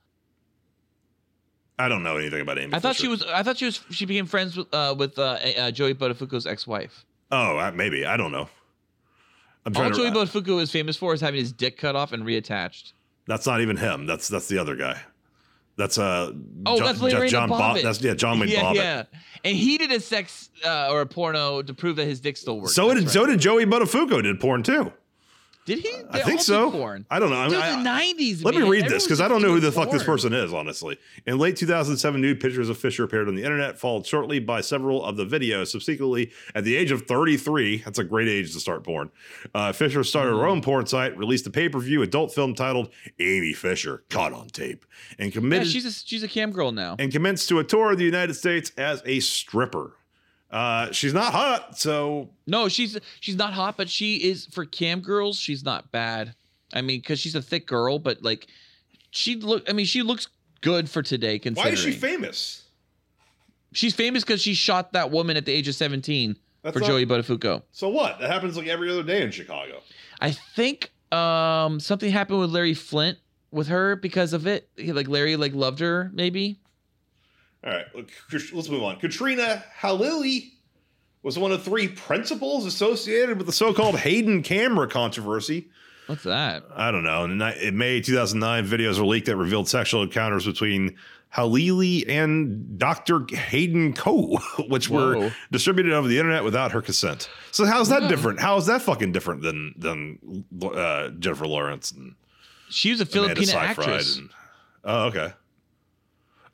I 1.78 1.88
don't 1.88 2.02
know 2.02 2.16
anything 2.16 2.40
about 2.40 2.58
Amy. 2.58 2.74
I 2.74 2.80
thought 2.80 2.96
Fisher. 2.96 3.02
she 3.02 3.08
was. 3.08 3.22
I 3.22 3.42
thought 3.44 3.58
she 3.58 3.66
was. 3.66 3.80
She 3.90 4.04
became 4.04 4.26
friends 4.26 4.56
with 4.56 4.66
uh, 4.74 4.96
with 4.98 5.16
uh, 5.18 5.38
uh, 5.58 5.70
Joey 5.70 5.94
Buttafuoco's 5.94 6.44
ex-wife. 6.46 7.04
Oh, 7.30 7.70
maybe 7.72 8.04
I 8.04 8.16
don't 8.16 8.32
know. 8.32 8.48
I'm 9.76 9.82
All 9.82 9.90
trying 9.90 10.12
Joey 10.12 10.26
to. 10.26 10.30
Buttafuoco 10.30 10.60
is 10.60 10.70
famous 10.70 10.96
for 10.96 11.14
is 11.14 11.20
having 11.20 11.40
his 11.40 11.52
dick 11.52 11.76
cut 11.76 11.96
off 11.96 12.12
and 12.12 12.24
reattached. 12.24 12.92
that's 13.26 13.46
not 13.46 13.60
even 13.60 13.76
him. 13.76 14.06
That's 14.06 14.28
that's 14.28 14.48
the 14.48 14.58
other 14.58 14.76
guy. 14.76 15.00
That's 15.76 15.96
uh. 15.96 16.32
Oh, 16.66 16.78
John, 16.78 16.98
that's 16.98 17.30
John 17.30 17.48
Bob- 17.48 17.78
That's 17.78 18.00
yeah, 18.02 18.14
John 18.14 18.40
Wayne 18.40 18.48
yeah, 18.48 18.62
Bobbitt. 18.62 18.74
yeah. 18.74 19.04
And 19.44 19.56
he 19.56 19.78
did 19.78 19.92
a 19.92 20.00
sex 20.00 20.50
uh, 20.64 20.88
or 20.90 21.02
a 21.02 21.06
porno 21.06 21.62
to 21.62 21.72
prove 21.72 21.96
that 21.96 22.06
his 22.06 22.20
dick 22.20 22.36
still 22.36 22.60
works. 22.60 22.74
So 22.74 22.92
did 22.92 23.04
That's 23.04 23.12
so 23.12 23.26
did 23.26 23.38
Joey 23.38 23.64
Buttafuoco 23.64 24.22
did 24.22 24.40
porn 24.40 24.64
too. 24.64 24.92
Did 25.68 25.80
he? 25.80 25.92
I 26.10 26.20
think 26.22 26.40
so. 26.40 26.70
Porn. 26.70 27.04
I 27.10 27.18
don't 27.18 27.28
know. 27.30 27.36
I 27.36 27.48
mean, 27.48 27.56
I- 27.56 27.76
the 27.76 27.82
nineties. 27.82 28.42
Let 28.42 28.54
me 28.54 28.68
read 28.68 28.88
this 28.88 29.04
because 29.04 29.20
I 29.20 29.28
don't 29.28 29.42
know 29.42 29.50
who 29.52 29.60
the 29.60 29.70
fuck 29.70 29.90
this 29.90 30.02
person 30.02 30.32
is, 30.32 30.52
honestly. 30.52 30.98
In 31.26 31.36
late 31.38 31.56
2007, 31.56 32.20
nude 32.20 32.40
pictures 32.40 32.68
of 32.70 32.78
Fisher 32.78 33.04
appeared 33.04 33.28
on 33.28 33.34
the 33.34 33.42
internet, 33.44 33.78
followed 33.78 34.06
shortly 34.06 34.38
by 34.38 34.62
several 34.62 35.04
of 35.04 35.16
the 35.16 35.26
videos. 35.26 35.68
Subsequently, 35.68 36.30
at 36.54 36.64
the 36.64 36.74
age 36.74 36.90
of 36.90 37.02
33, 37.02 37.82
that's 37.84 37.98
a 37.98 38.04
great 38.04 38.28
age 38.28 38.52
to 38.54 38.60
start 38.60 38.82
porn, 38.84 39.10
uh, 39.54 39.72
Fisher 39.72 40.02
started 40.04 40.30
Mm-hmm. 40.32 40.40
her 40.40 40.46
own 40.46 40.62
porn 40.62 40.86
site, 40.86 41.16
released 41.18 41.46
a 41.46 41.50
pay 41.50 41.68
per 41.68 41.78
view 41.80 42.00
adult 42.02 42.32
film 42.34 42.54
titled 42.54 42.88
Amy 43.20 43.52
Fisher, 43.52 44.04
Caught 44.08 44.32
on 44.32 44.48
Tape, 44.48 44.86
and 45.18 45.32
committed. 45.32 45.66
Yeah, 45.66 45.72
she's 45.72 45.84
a 45.84 45.92
she's 45.92 46.22
a 46.22 46.28
cam 46.28 46.50
girl 46.50 46.72
now. 46.72 46.96
and 46.98 47.12
commenced 47.12 47.48
to 47.50 47.58
a 47.58 47.64
tour 47.64 47.92
of 47.92 47.98
the 47.98 48.04
United 48.04 48.34
States 48.34 48.72
as 48.78 49.02
a 49.04 49.20
stripper. 49.20 49.92
Uh, 50.50 50.90
she's 50.92 51.12
not 51.12 51.32
hot, 51.32 51.78
so 51.78 52.30
No, 52.46 52.68
she's 52.68 52.98
she's 53.20 53.36
not 53.36 53.52
hot, 53.52 53.76
but 53.76 53.88
she 53.90 54.16
is 54.16 54.46
for 54.46 54.64
cam 54.64 55.00
girls. 55.00 55.38
She's 55.38 55.62
not 55.64 55.92
bad. 55.92 56.34
I 56.72 56.80
mean, 56.80 57.00
because 57.00 57.18
she's 57.20 57.34
a 57.34 57.42
thick 57.42 57.66
girl, 57.66 57.98
but 57.98 58.22
like 58.22 58.46
she 59.10 59.36
look. 59.36 59.68
I 59.68 59.72
mean, 59.74 59.84
she 59.86 60.02
looks 60.02 60.28
good 60.62 60.88
for 60.88 61.02
today. 61.02 61.38
Considering 61.38 61.72
why 61.74 61.74
is 61.74 61.80
she 61.80 61.92
famous? 61.92 62.64
she's 63.72 63.94
famous 63.94 64.24
because 64.24 64.40
she 64.40 64.54
shot 64.54 64.92
that 64.94 65.10
woman 65.10 65.36
at 65.36 65.44
the 65.44 65.52
age 65.52 65.68
of 65.68 65.74
seventeen 65.74 66.36
That's 66.62 66.72
for 66.74 66.80
not- 66.80 66.86
Joey 66.88 67.04
Buttafuoco. 67.06 67.62
So 67.72 67.88
what? 67.90 68.18
That 68.18 68.30
happens 68.30 68.56
like 68.56 68.66
every 68.68 68.90
other 68.90 69.02
day 69.02 69.22
in 69.22 69.30
Chicago. 69.30 69.82
I 70.20 70.30
think 70.32 70.90
um 71.12 71.78
something 71.80 72.10
happened 72.10 72.40
with 72.40 72.50
Larry 72.50 72.74
Flynt 72.74 73.18
with 73.50 73.68
her 73.68 73.96
because 73.96 74.32
of 74.32 74.46
it. 74.46 74.68
He- 74.76 74.92
Like 74.92 75.08
Larry 75.08 75.36
like 75.36 75.52
loved 75.54 75.80
her 75.80 76.10
maybe. 76.14 76.58
All 77.64 77.70
right, 77.72 77.86
let's 78.52 78.68
move 78.68 78.82
on. 78.84 78.98
Katrina 79.00 79.64
Halili 79.80 80.52
was 81.22 81.38
one 81.38 81.50
of 81.52 81.62
three 81.62 81.88
principals 81.88 82.64
associated 82.66 83.36
with 83.36 83.46
the 83.46 83.52
so-called 83.52 83.98
Hayden 83.98 84.42
camera 84.42 84.86
controversy. 84.88 85.68
What's 86.06 86.22
that? 86.22 86.62
I 86.74 86.90
don't 86.90 87.02
know. 87.02 87.24
In 87.24 87.76
May 87.76 88.00
2009, 88.00 88.66
videos 88.66 88.98
were 88.98 89.04
leaked 89.06 89.26
that 89.26 89.36
revealed 89.36 89.68
sexual 89.68 90.02
encounters 90.04 90.46
between 90.46 90.96
Halili 91.34 92.08
and 92.08 92.78
Dr. 92.78 93.26
Hayden 93.30 93.92
Kho, 93.92 94.38
which 94.70 94.88
were 94.88 95.30
distributed 95.50 95.92
over 95.92 96.08
the 96.08 96.16
internet 96.18 96.44
without 96.44 96.72
her 96.72 96.80
consent. 96.80 97.28
So 97.50 97.66
how's 97.66 97.90
that 97.90 98.08
different? 98.08 98.40
How 98.40 98.56
is 98.56 98.66
that 98.66 98.80
fucking 98.80 99.12
different 99.12 99.42
than 99.42 99.74
than 99.76 100.44
uh, 100.62 101.08
Jennifer 101.10 101.46
Lawrence 101.46 101.90
and 101.90 102.14
She 102.70 102.90
was 102.92 103.02
a 103.02 103.18
Amanda 103.18 103.44
Seyfried 103.44 103.68
actress. 103.68 104.16
and- 104.16 104.30
oh, 104.84 105.04
okay. 105.08 105.32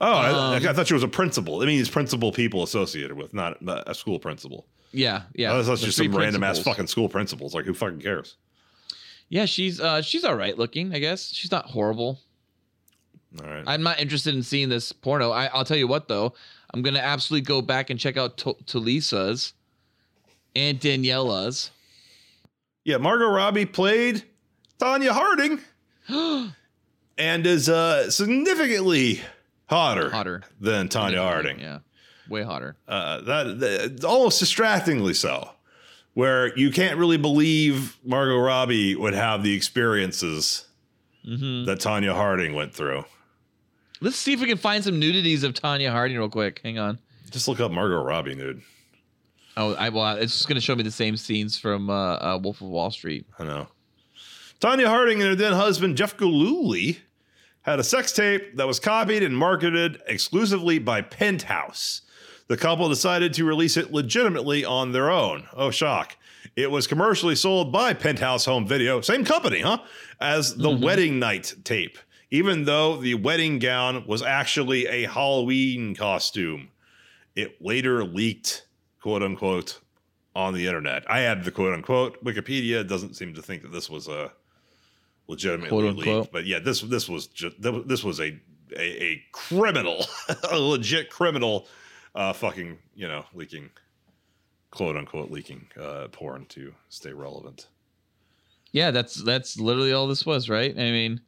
Oh, 0.00 0.12
I, 0.12 0.56
Um, 0.56 0.66
I 0.68 0.72
thought 0.72 0.86
she 0.88 0.94
was 0.94 1.02
a 1.02 1.08
principal. 1.08 1.56
I 1.62 1.66
mean, 1.66 1.78
these 1.78 1.88
principal 1.88 2.32
people 2.32 2.62
associated 2.62 3.12
with, 3.16 3.32
not 3.34 3.62
not 3.62 3.84
a 3.88 3.94
school 3.94 4.18
principal. 4.18 4.66
Yeah, 4.92 5.22
yeah. 5.34 5.60
That's 5.60 5.80
just 5.80 5.96
some 5.98 6.14
random 6.14 6.42
ass 6.44 6.58
fucking 6.60 6.86
school 6.88 7.08
principals. 7.08 7.54
Like, 7.54 7.64
who 7.64 7.74
fucking 7.74 8.00
cares? 8.00 8.36
Yeah, 9.28 9.44
she's 9.46 9.80
uh 9.80 10.02
she's 10.02 10.24
all 10.24 10.36
right 10.36 10.56
looking. 10.56 10.94
I 10.94 10.98
guess 10.98 11.32
she's 11.32 11.50
not 11.50 11.66
horrible. 11.66 12.20
All 13.42 13.48
right. 13.48 13.64
I'm 13.66 13.82
not 13.82 13.98
interested 13.98 14.34
in 14.34 14.42
seeing 14.44 14.68
this 14.68 14.92
porno. 14.92 15.30
I, 15.32 15.46
I'll 15.46 15.64
tell 15.64 15.76
you 15.76 15.88
what 15.88 16.06
though, 16.08 16.34
I'm 16.72 16.82
gonna 16.82 17.00
absolutely 17.00 17.44
go 17.46 17.60
back 17.62 17.90
and 17.90 17.98
check 17.98 18.16
out 18.16 18.36
to- 18.38 18.56
Tulisa's 18.66 19.54
and 20.54 20.78
Daniella's. 20.78 21.70
yeah, 22.84 22.98
Margot 22.98 23.26
Robbie 23.28 23.66
played 23.66 24.22
Tonya 24.78 25.10
Harding 25.10 25.58
and 27.18 27.46
is 27.46 27.68
uh, 27.68 28.08
significantly 28.10 29.20
hotter, 29.66 30.10
Hotter. 30.10 30.42
than 30.60 30.88
Tonya 30.88 31.18
Harding. 31.18 31.58
Yeah, 31.60 31.78
way 32.28 32.42
hotter. 32.42 32.76
uh, 32.88 33.20
that, 33.22 33.58
that 33.60 34.04
almost 34.04 34.38
distractingly 34.40 35.14
so, 35.14 35.50
where 36.14 36.56
you 36.58 36.70
can't 36.70 36.98
really 36.98 37.16
believe 37.18 37.96
Margot 38.04 38.38
Robbie 38.38 38.94
would 38.94 39.14
have 39.14 39.42
the 39.42 39.54
experiences 39.54 40.66
Mm-hmm. 41.26 41.64
that 41.64 41.78
Tonya 41.78 42.12
Harding 42.14 42.52
went 42.52 42.74
through. 42.74 43.02
Let's 44.02 44.16
see 44.16 44.34
if 44.34 44.40
we 44.42 44.46
can 44.46 44.58
find 44.58 44.84
some 44.84 45.00
nudities 45.00 45.42
of 45.42 45.54
Tonya 45.54 45.90
Harding 45.90 46.18
real 46.18 46.28
quick. 46.28 46.60
Hang 46.62 46.78
on. 46.78 46.98
Just 47.30 47.48
look 47.48 47.60
up 47.60 47.72
Margot 47.72 48.02
Robbie, 48.04 48.34
nude. 48.34 48.60
Oh, 49.56 49.72
I 49.76 49.88
well, 49.88 50.16
it's 50.18 50.34
just 50.34 50.48
gonna 50.48 50.60
show 50.60 50.76
me 50.76 50.82
the 50.82 50.90
same 50.90 51.16
scenes 51.16 51.58
from 51.58 51.88
uh, 51.88 52.16
uh, 52.16 52.38
Wolf 52.42 52.60
of 52.60 52.66
Wall 52.68 52.90
Street. 52.90 53.24
I 53.38 53.44
know. 53.44 53.68
Tonya 54.60 54.86
Harding 54.86 55.20
and 55.22 55.30
her 55.30 55.34
then 55.34 55.54
husband 55.54 55.96
Jeff 55.96 56.14
Gillooly 56.18 56.98
had 57.64 57.80
a 57.80 57.84
sex 57.84 58.12
tape 58.12 58.56
that 58.56 58.66
was 58.66 58.78
copied 58.78 59.22
and 59.22 59.36
marketed 59.36 60.00
exclusively 60.06 60.78
by 60.78 61.02
Penthouse. 61.02 62.02
The 62.46 62.58
couple 62.58 62.88
decided 62.90 63.32
to 63.34 63.44
release 63.44 63.76
it 63.76 63.92
legitimately 63.92 64.64
on 64.64 64.92
their 64.92 65.10
own. 65.10 65.48
Oh, 65.54 65.70
shock. 65.70 66.16
It 66.56 66.70
was 66.70 66.86
commercially 66.86 67.34
sold 67.34 67.72
by 67.72 67.94
Penthouse 67.94 68.44
Home 68.44 68.66
Video, 68.66 69.00
same 69.00 69.24
company, 69.24 69.60
huh? 69.60 69.78
As 70.20 70.54
the 70.54 70.68
mm-hmm. 70.68 70.84
wedding 70.84 71.18
night 71.18 71.54
tape, 71.64 71.98
even 72.30 72.64
though 72.64 72.98
the 72.98 73.14
wedding 73.14 73.58
gown 73.58 74.06
was 74.06 74.22
actually 74.22 74.86
a 74.86 75.08
Halloween 75.08 75.94
costume. 75.94 76.68
It 77.34 77.60
later 77.64 78.04
leaked, 78.04 78.66
quote 79.00 79.22
unquote, 79.22 79.80
on 80.36 80.52
the 80.52 80.66
internet. 80.66 81.10
I 81.10 81.22
added 81.22 81.44
the 81.44 81.50
quote 81.50 81.72
unquote. 81.72 82.22
Wikipedia 82.22 82.86
doesn't 82.86 83.14
seem 83.14 83.34
to 83.34 83.42
think 83.42 83.62
that 83.62 83.72
this 83.72 83.88
was 83.88 84.06
a 84.06 84.32
legitimately 85.28 85.92
leaked, 85.92 86.32
but 86.32 86.46
yeah, 86.46 86.58
this 86.58 86.80
this 86.82 87.08
was 87.08 87.26
just 87.28 87.56
this 87.60 88.04
was 88.04 88.20
a 88.20 88.38
a, 88.76 89.02
a 89.04 89.22
criminal, 89.32 90.04
a 90.50 90.58
legit 90.58 91.10
criminal, 91.10 91.66
uh, 92.14 92.32
fucking 92.32 92.78
you 92.94 93.08
know 93.08 93.24
leaking, 93.34 93.70
quote 94.70 94.96
unquote 94.96 95.30
leaking 95.30 95.66
uh, 95.80 96.08
porn 96.08 96.46
to 96.46 96.74
stay 96.88 97.12
relevant. 97.12 97.68
Yeah, 98.72 98.90
that's 98.90 99.14
that's 99.14 99.58
literally 99.58 99.92
all 99.92 100.08
this 100.08 100.26
was, 100.26 100.48
right? 100.48 100.72
I 100.76 100.90
mean, 100.90 101.20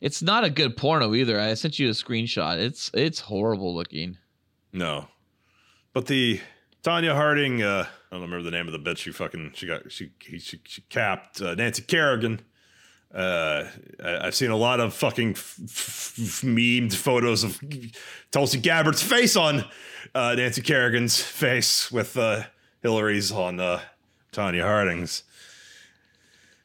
it's 0.00 0.22
not 0.22 0.44
a 0.44 0.50
good 0.50 0.76
porno 0.76 1.14
either. 1.14 1.40
I 1.40 1.54
sent 1.54 1.78
you 1.78 1.88
a 1.88 1.92
screenshot. 1.92 2.58
It's 2.58 2.90
it's 2.94 3.20
horrible 3.20 3.74
looking. 3.74 4.18
No, 4.72 5.08
but 5.92 6.06
the 6.06 6.40
Tonya 6.82 7.14
Harding, 7.14 7.62
uh, 7.62 7.86
I 7.88 8.14
don't 8.14 8.22
remember 8.22 8.42
the 8.42 8.50
name 8.50 8.68
of 8.68 8.72
the 8.72 8.78
bitch. 8.78 8.98
She 8.98 9.12
fucking 9.12 9.52
she 9.54 9.66
got 9.66 9.90
she 9.90 10.10
she, 10.20 10.60
she 10.64 10.82
capped 10.88 11.40
uh, 11.40 11.54
Nancy 11.54 11.82
Kerrigan. 11.82 12.40
Uh, 13.14 13.68
I, 14.02 14.26
I've 14.26 14.34
seen 14.34 14.50
a 14.50 14.56
lot 14.56 14.80
of 14.80 14.92
fucking 14.92 15.30
f- 15.32 15.56
f- 15.62 16.14
f- 16.18 16.42
memed 16.42 16.92
photos 16.94 17.44
of 17.44 17.60
Tulsi 18.32 18.58
Gabbard's 18.58 19.02
face 19.02 19.36
on 19.36 19.64
uh, 20.14 20.34
Nancy 20.36 20.62
Kerrigan's 20.62 21.20
face 21.20 21.92
with 21.92 22.16
uh, 22.16 22.42
Hillary's 22.82 23.30
on 23.30 23.60
uh, 23.60 23.80
Tonya 24.32 24.62
Harding's. 24.62 25.22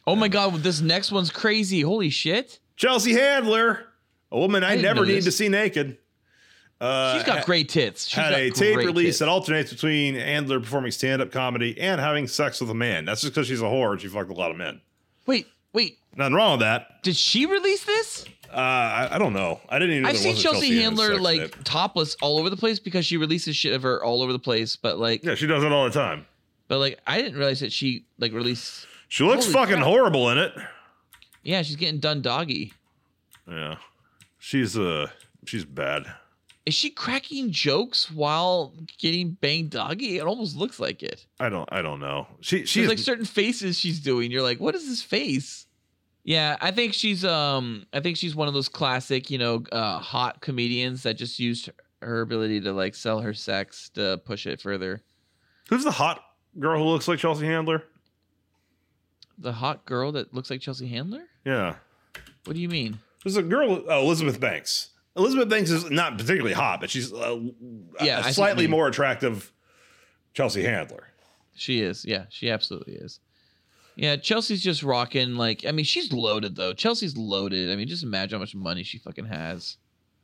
Oh 0.07 0.15
my 0.15 0.27
god, 0.27 0.55
this 0.63 0.81
next 0.81 1.11
one's 1.11 1.29
crazy. 1.29 1.81
Holy 1.81 2.09
shit. 2.09 2.59
Chelsea 2.77 3.13
Handler, 3.13 3.85
a 4.31 4.39
woman 4.39 4.63
I, 4.63 4.71
didn't 4.71 4.83
never 4.85 5.05
need 5.05 5.23
to 5.23 5.31
see 5.31 5.49
naked. 5.49 5.99
Uh, 6.81 7.13
She's 7.13 7.23
got 7.25 7.45
great 7.45 7.69
tits. 7.69 8.07
She's 8.07 8.15
had 8.15 8.33
a 8.33 8.49
tape 8.49 8.77
release 8.77 9.05
tits. 9.07 9.19
that 9.19 9.27
alternates 9.27 9.71
between 9.71 10.15
Handler 10.15 10.59
performing 10.61 10.91
stand-up 10.91 11.31
comedy 11.31 11.79
and 11.79 12.01
having 12.01 12.25
sex 12.25 12.59
with 12.59 12.71
a 12.71 12.73
man. 12.73 13.05
That's 13.05 13.21
just 13.21 13.33
because 13.35 13.47
she's 13.47 13.61
a 13.61 13.65
whore 13.65 13.91
and 13.91 14.01
she 14.01 14.07
fucked 14.07 14.31
a 14.31 14.33
lot 14.33 14.49
of 14.49 14.57
men. 14.57 14.81
Wait, 15.27 15.45
wait. 15.73 15.98
Nothing 16.15 16.33
wrong 16.33 16.51
with 16.51 16.59
that. 16.61 17.01
Did 17.03 17.15
she 17.15 17.45
release 17.45 17.83
this? 17.85 18.25
Uh, 18.51 18.55
I, 18.57 19.09
I 19.15 19.17
don't 19.19 19.33
know. 19.33 19.59
I 19.69 19.77
didn't 19.79 19.95
even. 19.95 20.05
I've 20.07 20.17
seen 20.17 20.35
Chelsea, 20.35 20.81
Handler 20.81 21.19
like 21.19 21.63
topless 21.63 22.15
all 22.21 22.39
over 22.39 22.49
the 22.49 22.57
place 22.57 22.79
because 22.79 23.05
she 23.05 23.15
releases 23.17 23.55
shit 23.55 23.73
of 23.73 23.83
her 23.83 24.03
all 24.03 24.21
over 24.23 24.33
the 24.33 24.39
place. 24.39 24.75
But 24.75 24.97
like, 24.97 25.23
Yeah, 25.23 25.35
she 25.35 25.45
does 25.47 25.63
it 25.63 25.71
all 25.71 25.85
the 25.85 25.91
time. 25.91 26.25
but 26.67 26.79
like, 26.79 26.99
I 27.05 27.21
didn't 27.21 27.37
realize 27.37 27.59
that 27.59 27.71
she 27.71 28.05
like 28.17 28.33
released. 28.33 28.87
She 29.07 29.23
looks 29.23 29.45
Holy 29.45 29.53
fucking 29.53 29.75
crap. 29.75 29.85
horrible 29.87 30.29
in 30.31 30.39
it. 30.39 30.53
Yeah, 31.43 31.61
she's 31.61 31.75
getting 31.75 31.99
done 31.99 32.21
doggy. 32.21 32.73
Yeah, 33.47 33.75
she's 34.39 34.77
uh, 34.77 35.07
she's 35.45 35.65
bad. 35.65 36.05
Is 36.65 36.73
she 36.75 36.89
cracking 36.89 37.51
jokes 37.51 38.11
while 38.11 38.73
getting 38.99 39.31
banged 39.31 39.71
doggy? 39.71 40.17
It 40.17 40.25
almost 40.25 40.55
looks 40.55 40.79
like 40.79 41.01
it. 41.01 41.25
I 41.39 41.49
don't. 41.49 41.67
I 41.71 41.81
don't 41.81 41.99
know. 41.99 42.27
She 42.41 42.57
There's 42.57 42.69
she's 42.69 42.87
like 42.87 42.97
certain 42.99 43.25
faces 43.25 43.77
she's 43.79 43.99
doing. 43.99 44.29
You're 44.31 44.43
like, 44.43 44.59
what 44.59 44.75
is 44.75 44.87
this 44.87 45.01
face? 45.01 45.65
Yeah, 46.29 46.57
I 46.61 46.69
think 46.69 46.93
she's 46.93 47.25
um 47.25 47.87
I 47.91 48.01
think 48.01 48.15
she's 48.15 48.35
one 48.35 48.47
of 48.47 48.53
those 48.53 48.69
classic, 48.69 49.31
you 49.31 49.39
know, 49.39 49.63
uh 49.71 49.97
hot 49.97 50.41
comedians 50.41 51.01
that 51.01 51.15
just 51.17 51.39
used 51.39 51.71
her 52.03 52.21
ability 52.21 52.61
to 52.61 52.71
like 52.71 52.93
sell 52.93 53.19
her 53.21 53.33
sex 53.33 53.89
to 53.95 54.21
push 54.25 54.45
it 54.45 54.61
further. 54.61 55.01
who's 55.69 55.83
the 55.83 55.89
hot 55.91 56.23
girl 56.59 56.77
who 56.83 56.87
looks 56.87 57.07
like 57.07 57.17
Chelsea 57.17 57.47
Handler? 57.47 57.83
The 59.39 59.53
hot 59.53 59.85
girl 59.85 60.11
that 60.11 60.31
looks 60.31 60.51
like 60.51 60.61
Chelsea 60.61 60.87
Handler? 60.87 61.23
Yeah, 61.45 61.77
What 62.45 62.53
do 62.55 62.61
you 62.61 62.69
mean? 62.69 62.99
there's 63.23 63.35
a 63.37 63.41
girl. 63.41 63.83
Oh, 63.87 64.01
Elizabeth 64.03 64.39
Banks. 64.39 64.89
Elizabeth 65.17 65.49
Banks 65.49 65.71
is 65.71 65.89
not 65.89 66.13
particularly 66.19 66.53
hot, 66.53 66.79
but 66.79 66.91
she's 66.91 67.11
uh, 67.11 67.39
Yeah, 68.03 68.19
a 68.27 68.31
slightly 68.33 68.67
more 68.67 68.87
attractive 68.87 69.51
Chelsea 70.35 70.61
Handler. 70.61 71.07
She 71.55 71.81
is. 71.81 72.05
Yeah, 72.05 72.25
she 72.29 72.51
absolutely 72.51 72.93
is. 72.93 73.19
Yeah, 73.99 74.15
Chelsea's 74.15 74.63
just 74.63 74.81
rocking 74.81 75.35
like 75.35 75.65
I 75.67 75.73
mean, 75.73 75.83
she's 75.83 76.13
loaded 76.13 76.55
though. 76.55 76.73
Chelsea's 76.73 77.17
loaded. 77.17 77.69
I 77.69 77.75
mean, 77.75 77.87
just 77.87 78.03
imagine 78.03 78.37
how 78.37 78.39
much 78.39 78.55
money 78.55 78.81
she 78.83 78.97
fucking 78.97 79.25
has. 79.25 79.75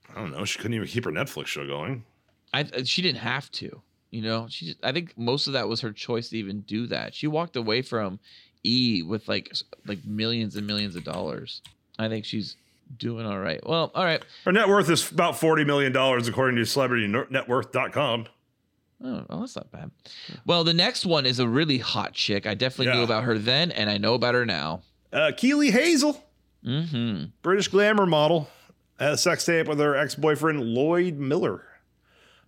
I 0.09 0.21
don't 0.21 0.31
know. 0.31 0.45
She 0.45 0.59
couldn't 0.59 0.75
even 0.75 0.87
keep 0.87 1.03
her 1.03 1.11
Netflix 1.11 1.47
show 1.47 1.67
going. 1.67 2.05
I 2.53 2.61
uh, 2.61 2.85
she 2.85 3.01
didn't 3.01 3.19
have 3.19 3.51
to. 3.53 3.81
You 4.11 4.21
know, 4.21 4.47
she 4.49 4.67
just, 4.67 4.77
I 4.81 4.93
think 4.93 5.17
most 5.17 5.47
of 5.47 5.53
that 5.53 5.67
was 5.67 5.81
her 5.81 5.91
choice 5.91 6.29
to 6.29 6.37
even 6.37 6.61
do 6.61 6.87
that. 6.87 7.13
She 7.13 7.27
walked 7.27 7.57
away 7.57 7.81
from 7.81 8.19
E 8.63 9.03
with 9.03 9.27
like 9.27 9.53
like 9.85 10.05
millions 10.05 10.55
and 10.55 10.65
millions 10.65 10.95
of 10.95 11.03
dollars. 11.03 11.61
I 11.99 12.07
think 12.07 12.23
she's 12.23 12.55
doing 12.97 13.25
all 13.25 13.39
right. 13.39 13.59
Well, 13.67 13.91
all 13.93 14.05
right. 14.05 14.23
Her 14.45 14.53
net 14.53 14.69
worth 14.69 14.89
is 14.89 15.11
about 15.11 15.37
forty 15.37 15.65
million 15.65 15.91
dollars, 15.91 16.29
according 16.29 16.55
to 16.55 16.61
CelebrityNetWorth.com. 16.61 18.27
Oh, 19.03 19.25
well, 19.29 19.39
that's 19.41 19.55
not 19.55 19.71
bad. 19.71 19.91
Well, 20.45 20.63
the 20.63 20.73
next 20.73 21.05
one 21.05 21.25
is 21.25 21.39
a 21.39 21.47
really 21.47 21.77
hot 21.79 22.13
chick. 22.13 22.47
I 22.47 22.53
definitely 22.53 22.93
knew 22.93 23.03
about 23.03 23.25
her 23.25 23.37
then, 23.37 23.71
and 23.71 23.89
I 23.89 23.97
know 23.97 24.13
about 24.13 24.33
her 24.35 24.45
now. 24.45 24.81
Uh, 25.11 25.31
Keeley 25.35 25.71
Hazell, 25.71 26.17
Mm-hmm. 26.65 27.25
British 27.43 27.67
glamour 27.67 28.05
model, 28.07 28.49
had 28.99 29.11
a 29.11 29.17
sex 29.17 29.45
tape 29.45 29.67
with 29.67 29.79
her 29.79 29.95
ex-boyfriend 29.95 30.61
Lloyd 30.63 31.17
Miller, 31.19 31.63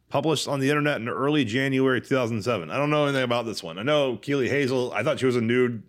published 0.09 0.47
on 0.47 0.59
the 0.59 0.69
internet 0.69 0.99
in 0.99 1.07
early 1.09 1.45
January 1.45 2.01
2007. 2.01 2.71
I 2.71 2.77
don't 2.77 2.89
know 2.89 3.03
anything 3.03 3.23
about 3.23 3.45
this 3.45 3.61
one. 3.61 3.77
I 3.77 3.83
know 3.83 4.15
Keeley 4.17 4.49
Hazell. 4.49 4.91
I 4.93 5.03
thought 5.03 5.19
she 5.19 5.25
was 5.27 5.35
a 5.35 5.41
nude 5.41 5.83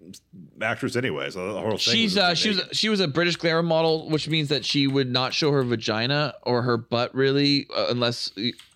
actress 0.61 0.95
anyway. 0.97 1.31
So 1.31 1.55
the 1.55 1.61
whole 1.61 1.71
thing 1.71 1.79
She's 1.79 2.17
was 2.17 2.19
uh 2.19 2.35
she 2.35 2.49
was 2.51 2.63
she 2.73 2.89
was 2.91 3.01
a 3.01 3.09
British 3.09 3.37
glamour 3.37 3.63
model, 3.63 4.11
which 4.11 4.29
means 4.29 4.49
that 4.51 4.65
she 4.65 4.87
would 4.87 5.11
not 5.11 5.33
show 5.33 5.51
her 5.53 5.63
vagina 5.63 6.35
or 6.43 6.63
her 6.63 6.77
butt 6.77 7.15
really, 7.15 7.67
uh, 7.75 7.87
unless 7.89 8.31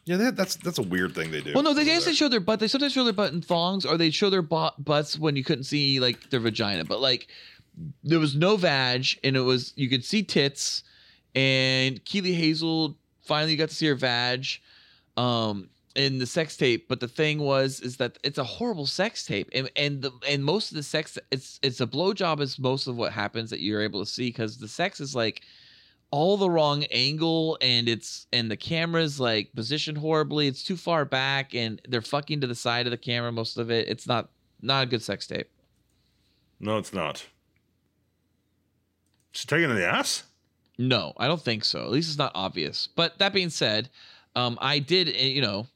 yeah. 0.04 0.16
That, 0.16 0.36
that's 0.36 0.56
that's 0.56 0.78
a 0.78 0.82
weird 0.82 1.14
thing 1.14 1.30
they 1.30 1.40
do. 1.40 1.52
Well, 1.54 1.62
no, 1.62 1.74
they 1.74 1.84
guess 1.84 2.08
show 2.14 2.28
their 2.28 2.40
butt. 2.40 2.60
They 2.60 2.68
sometimes 2.68 2.92
show 2.92 3.04
their 3.04 3.12
butt 3.12 3.32
in 3.32 3.42
thongs, 3.42 3.86
or 3.86 3.96
they 3.96 4.10
show 4.10 4.30
their 4.30 4.42
butt, 4.42 4.82
butts 4.82 5.18
when 5.18 5.36
you 5.36 5.44
couldn't 5.44 5.64
see 5.64 6.00
like 6.00 6.30
their 6.30 6.40
vagina. 6.40 6.84
But 6.84 7.00
like, 7.00 7.28
there 8.02 8.18
was 8.18 8.34
no 8.34 8.56
vag, 8.56 9.06
and 9.24 9.36
it 9.36 9.40
was 9.40 9.72
you 9.76 9.88
could 9.88 10.04
see 10.04 10.22
tits. 10.22 10.84
And 11.34 12.04
Keeley 12.04 12.36
Hazell 12.36 12.94
finally 13.22 13.56
got 13.56 13.70
to 13.70 13.74
see 13.74 13.86
her 13.86 13.94
vag, 13.94 14.46
um, 15.16 15.70
in 15.94 16.18
the 16.18 16.26
sex 16.26 16.56
tape. 16.56 16.88
But 16.88 17.00
the 17.00 17.08
thing 17.08 17.38
was, 17.38 17.80
is 17.80 17.96
that 17.98 18.18
it's 18.22 18.38
a 18.38 18.44
horrible 18.44 18.86
sex 18.86 19.24
tape, 19.24 19.48
and 19.54 19.70
and 19.76 20.02
the 20.02 20.12
and 20.28 20.44
most 20.44 20.70
of 20.70 20.76
the 20.76 20.82
sex, 20.82 21.18
it's 21.30 21.58
it's 21.62 21.80
a 21.80 21.86
blowjob 21.86 22.40
is 22.40 22.58
most 22.58 22.86
of 22.86 22.96
what 22.96 23.12
happens 23.12 23.50
that 23.50 23.60
you're 23.60 23.82
able 23.82 24.00
to 24.00 24.10
see 24.10 24.28
because 24.28 24.58
the 24.58 24.68
sex 24.68 25.00
is 25.00 25.14
like 25.14 25.42
all 26.12 26.36
the 26.36 26.48
wrong 26.48 26.84
angle 26.90 27.58
and 27.60 27.88
it's 27.88 28.26
and 28.32 28.48
the 28.50 28.56
camera's 28.56 29.18
like 29.18 29.50
positioned 29.54 29.98
horribly 29.98 30.46
it's 30.46 30.62
too 30.62 30.76
far 30.76 31.04
back 31.04 31.54
and 31.54 31.80
they're 31.88 32.00
fucking 32.02 32.40
to 32.40 32.46
the 32.46 32.54
side 32.54 32.86
of 32.86 32.90
the 32.92 32.96
camera 32.98 33.32
most 33.32 33.56
of 33.58 33.70
it 33.70 33.88
it's 33.88 34.06
not 34.06 34.28
not 34.60 34.84
a 34.84 34.86
good 34.86 35.02
sex 35.02 35.26
tape 35.26 35.48
No, 36.60 36.76
it's 36.78 36.92
not. 36.92 37.26
She's 39.32 39.46
taking 39.46 39.70
in 39.70 39.76
the 39.76 39.86
ass. 39.86 40.24
no 40.78 41.12
i 41.16 41.26
don't 41.26 41.40
think 41.40 41.64
so 41.64 41.80
at 41.82 41.90
least 41.90 42.10
it's 42.10 42.18
not 42.18 42.32
obvious 42.34 42.86
but 42.94 43.18
that 43.18 43.32
being 43.32 43.50
said 43.50 43.88
um 44.36 44.58
i 44.60 44.78
did 44.78 45.08
eh, 45.08 45.26
you 45.26 45.40
know 45.42 45.66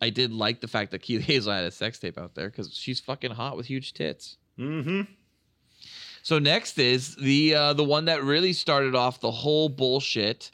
i 0.00 0.08
did 0.10 0.32
like 0.32 0.60
the 0.60 0.68
fact 0.68 0.90
that 0.92 1.02
Keeley 1.02 1.24
Hazell 1.24 1.52
had 1.54 1.64
a 1.64 1.70
sex 1.70 1.98
tape 1.98 2.16
out 2.18 2.34
there 2.34 2.48
because 2.48 2.72
she's 2.74 3.00
fucking 3.00 3.32
hot 3.32 3.56
with 3.56 3.66
huge 3.66 3.92
tits 3.92 4.36
Mm-hmm. 4.58 5.02
So 6.22 6.38
next 6.38 6.78
is 6.78 7.16
the 7.16 7.54
uh, 7.54 7.72
the 7.72 7.84
one 7.84 8.06
that 8.06 8.22
really 8.22 8.52
started 8.52 8.94
off 8.94 9.20
the 9.20 9.30
whole 9.30 9.68
bullshit 9.68 10.50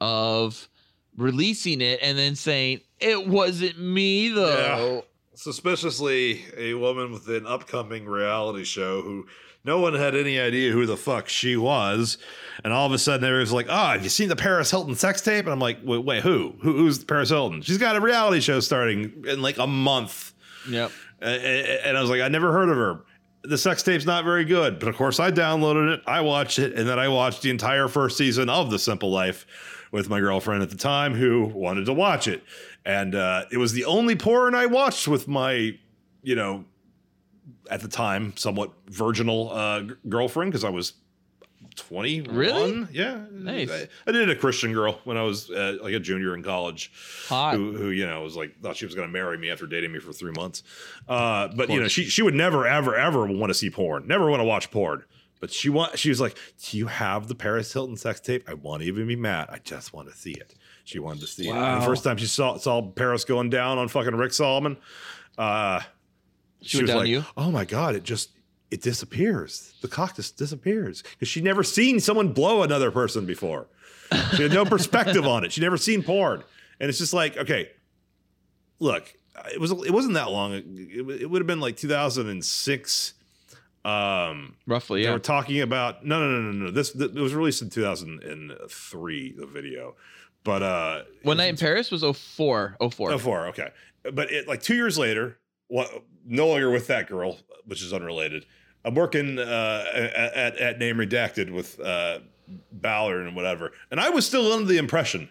of 0.00 0.68
releasing 1.16 1.80
it 1.80 1.98
and 2.02 2.16
then 2.16 2.36
saying 2.36 2.80
it 3.00 3.26
wasn't 3.26 3.78
me 3.78 4.28
though. 4.28 4.94
Yeah. 4.94 5.00
Suspiciously, 5.34 6.44
a 6.56 6.74
woman 6.74 7.12
with 7.12 7.28
an 7.28 7.46
upcoming 7.46 8.06
reality 8.06 8.64
show 8.64 9.02
who 9.02 9.26
no 9.64 9.78
one 9.78 9.94
had 9.94 10.16
any 10.16 10.40
idea 10.40 10.72
who 10.72 10.86
the 10.86 10.96
fuck 10.96 11.28
she 11.28 11.56
was. 11.56 12.18
And 12.64 12.72
all 12.72 12.86
of 12.86 12.92
a 12.92 12.98
sudden, 12.98 13.20
there 13.20 13.38
was 13.38 13.52
like, 13.52 13.66
oh, 13.68 13.86
have 13.88 14.02
you 14.02 14.08
seen 14.08 14.28
the 14.28 14.36
Paris 14.36 14.70
Hilton 14.70 14.94
sex 14.94 15.20
tape? 15.20 15.44
And 15.44 15.52
I'm 15.52 15.60
like, 15.60 15.78
wait, 15.84 16.04
wait 16.04 16.22
who? 16.22 16.54
who? 16.60 16.72
Who's 16.72 17.04
Paris 17.04 17.28
Hilton? 17.28 17.62
She's 17.62 17.78
got 17.78 17.94
a 17.94 18.00
reality 18.00 18.40
show 18.40 18.60
starting 18.60 19.24
in 19.28 19.42
like 19.42 19.58
a 19.58 19.66
month. 19.66 20.32
Yep. 20.68 20.90
And 21.20 21.96
I 21.96 22.00
was 22.00 22.10
like, 22.10 22.20
I 22.20 22.28
never 22.28 22.52
heard 22.52 22.68
of 22.68 22.76
her. 22.76 23.04
The 23.42 23.58
sex 23.58 23.82
tape's 23.82 24.04
not 24.04 24.24
very 24.24 24.44
good. 24.44 24.78
But 24.78 24.88
of 24.88 24.96
course, 24.96 25.20
I 25.20 25.30
downloaded 25.30 25.94
it, 25.94 26.02
I 26.06 26.20
watched 26.20 26.58
it, 26.58 26.74
and 26.74 26.88
then 26.88 26.98
I 26.98 27.08
watched 27.08 27.42
the 27.42 27.50
entire 27.50 27.88
first 27.88 28.16
season 28.16 28.48
of 28.48 28.70
The 28.70 28.78
Simple 28.78 29.10
Life, 29.10 29.46
with 29.90 30.08
my 30.08 30.20
girlfriend 30.20 30.62
at 30.62 30.70
the 30.70 30.76
time 30.76 31.14
who 31.14 31.46
wanted 31.46 31.86
to 31.86 31.92
watch 31.92 32.28
it. 32.28 32.42
And 32.84 33.14
uh, 33.14 33.44
it 33.50 33.56
was 33.56 33.72
the 33.72 33.84
only 33.84 34.16
porn 34.16 34.54
I 34.54 34.66
watched 34.66 35.08
with 35.08 35.28
my, 35.28 35.78
you 36.22 36.34
know, 36.34 36.64
at 37.70 37.80
the 37.80 37.88
time, 37.88 38.36
somewhat 38.36 38.72
virginal 38.86 39.50
uh, 39.52 39.82
g- 39.82 39.94
girlfriend 40.08 40.50
because 40.50 40.64
I 40.64 40.70
was 40.70 40.94
21. 41.78 42.36
Really? 42.36 42.86
Yeah. 42.92 43.24
Nice. 43.30 43.70
I, 43.70 43.88
I 44.06 44.12
dated 44.12 44.30
a 44.30 44.36
Christian 44.36 44.72
girl 44.72 45.00
when 45.04 45.16
I 45.16 45.22
was 45.22 45.50
uh, 45.50 45.78
like 45.82 45.94
a 45.94 46.00
junior 46.00 46.34
in 46.34 46.42
college 46.42 46.92
Hot. 47.28 47.54
who, 47.54 47.72
who 47.76 47.90
you 47.90 48.06
know 48.06 48.22
was 48.22 48.36
like 48.36 48.60
thought 48.60 48.76
she 48.76 48.84
was 48.84 48.94
going 48.94 49.08
to 49.08 49.12
marry 49.12 49.38
me 49.38 49.50
after 49.50 49.66
dating 49.66 49.92
me 49.92 49.98
for 49.98 50.12
three 50.12 50.32
months. 50.32 50.62
Uh, 51.08 51.48
but 51.48 51.70
you 51.70 51.80
know, 51.80 51.88
she 51.88 52.04
she 52.04 52.22
would 52.22 52.34
never 52.34 52.66
ever 52.66 52.94
ever 52.94 53.26
want 53.26 53.50
to 53.50 53.54
see 53.54 53.70
porn, 53.70 54.06
never 54.06 54.28
want 54.28 54.40
to 54.40 54.44
watch 54.44 54.70
porn. 54.70 55.04
But 55.40 55.52
she 55.52 55.68
want 55.68 55.98
she 55.98 56.08
was 56.08 56.20
like, 56.20 56.36
"Do 56.64 56.76
you 56.76 56.86
have 56.88 57.28
the 57.28 57.34
Paris 57.34 57.72
Hilton 57.72 57.96
sex 57.96 58.20
tape? 58.20 58.48
I 58.48 58.54
won't 58.54 58.82
even 58.82 59.06
be 59.06 59.16
mad. 59.16 59.48
I 59.50 59.58
just 59.58 59.92
want 59.92 60.10
to 60.10 60.16
see 60.16 60.32
it." 60.32 60.54
She 60.84 60.98
wanted 60.98 61.20
to 61.20 61.26
see 61.26 61.48
it. 61.48 61.54
And 61.54 61.82
the 61.82 61.86
first 61.86 62.02
time 62.02 62.16
she 62.16 62.26
saw 62.26 62.56
saw 62.56 62.82
Paris 62.82 63.24
going 63.24 63.50
down 63.50 63.78
on 63.78 63.88
fucking 63.88 64.16
Rick 64.16 64.32
Salomon, 64.32 64.78
uh, 65.36 65.80
She 66.62 66.78
went 66.78 66.88
down 66.88 66.96
like, 66.98 67.08
you? 67.08 67.24
"Oh 67.36 67.50
my 67.50 67.64
god, 67.64 67.94
it 67.94 68.02
just." 68.02 68.30
It 68.70 68.82
disappears. 68.82 69.74
The 69.80 69.88
cock 69.88 70.16
just 70.16 70.36
disappears 70.36 71.02
because 71.02 71.28
she'd 71.28 71.44
never 71.44 71.62
seen 71.62 72.00
someone 72.00 72.32
blow 72.32 72.62
another 72.62 72.90
person 72.90 73.24
before. 73.24 73.66
She 74.36 74.42
had 74.42 74.52
no 74.52 74.64
perspective 74.64 75.26
on 75.26 75.44
it. 75.44 75.52
She'd 75.52 75.62
never 75.62 75.76
seen 75.76 76.02
porn, 76.02 76.42
and 76.80 76.88
it's 76.88 76.98
just 76.98 77.12
like, 77.12 77.36
okay, 77.36 77.70
look, 78.78 79.14
it 79.52 79.60
was 79.60 79.70
it 79.70 79.90
wasn't 79.90 80.14
that 80.14 80.30
long. 80.30 80.52
It, 80.52 80.64
it 81.22 81.30
would 81.30 81.40
have 81.40 81.46
been 81.46 81.60
like 81.60 81.76
2006. 81.76 83.14
Um, 83.84 84.56
Roughly, 84.66 85.02
they 85.02 85.08
yeah. 85.08 85.14
were 85.14 85.18
talking 85.18 85.60
about 85.60 86.04
no, 86.04 86.20
no, 86.20 86.40
no, 86.40 86.52
no, 86.52 86.64
no. 86.66 86.70
This, 86.70 86.90
this 86.92 87.08
it 87.08 87.14
was 87.14 87.34
released 87.34 87.62
in 87.62 87.70
2003. 87.70 89.32
The 89.32 89.46
video, 89.46 89.94
but 90.44 90.62
uh, 90.62 91.02
One 91.22 91.36
Night 91.36 91.50
in 91.50 91.56
Paris 91.56 91.90
was 91.90 92.02
04. 92.02 92.76
04. 92.90 93.12
Oh, 93.12 93.18
four, 93.18 93.46
okay. 93.48 93.70
But 94.12 94.30
it 94.30 94.48
like 94.48 94.62
two 94.62 94.74
years 94.74 94.98
later, 94.98 95.38
what, 95.68 95.90
no 96.26 96.48
longer 96.48 96.70
with 96.70 96.86
that 96.88 97.08
girl, 97.08 97.38
which 97.66 97.82
is 97.82 97.92
unrelated. 97.92 98.46
I'm 98.84 98.94
working 98.94 99.38
uh, 99.38 99.84
at, 99.94 100.56
at 100.56 100.78
Name 100.78 100.96
Redacted 100.96 101.50
with 101.52 101.78
uh, 101.80 102.20
Ballard 102.72 103.26
and 103.26 103.36
whatever, 103.36 103.72
and 103.90 104.00
I 104.00 104.10
was 104.10 104.26
still 104.26 104.52
under 104.52 104.66
the 104.66 104.78
impression 104.78 105.28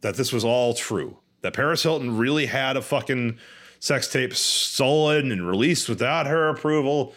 that 0.00 0.16
this 0.16 0.32
was 0.32 0.44
all 0.44 0.74
true. 0.74 1.18
That 1.42 1.54
Paris 1.54 1.82
Hilton 1.82 2.18
really 2.18 2.46
had 2.46 2.76
a 2.76 2.82
fucking 2.82 3.38
sex 3.78 4.08
tape 4.08 4.34
stolen 4.34 5.32
and 5.32 5.46
released 5.46 5.88
without 5.88 6.26
her 6.26 6.48
approval. 6.48 7.14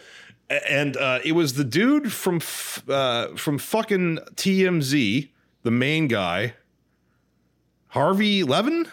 And 0.50 0.96
uh, 0.98 1.20
it 1.26 1.32
was 1.34 1.54
the 1.54 1.64
dude 1.64 2.12
from 2.12 2.36
f- 2.38 2.84
uh, 2.88 3.36
from 3.36 3.58
fucking 3.58 4.20
TMZ, 4.36 5.30
the 5.64 5.72
main 5.72 6.08
guy, 6.08 6.54
Harvey 7.88 8.44
Levin 8.44 8.88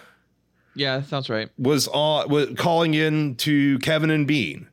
Yeah, 0.74 0.98
that 0.98 1.06
sounds 1.08 1.28
right. 1.28 1.48
was 1.58 1.88
on 1.88 2.28
was 2.28 2.54
calling 2.56 2.94
in 2.94 3.36
to 3.36 3.78
Kevin 3.80 4.10
and 4.10 4.26
Bean. 4.26 4.68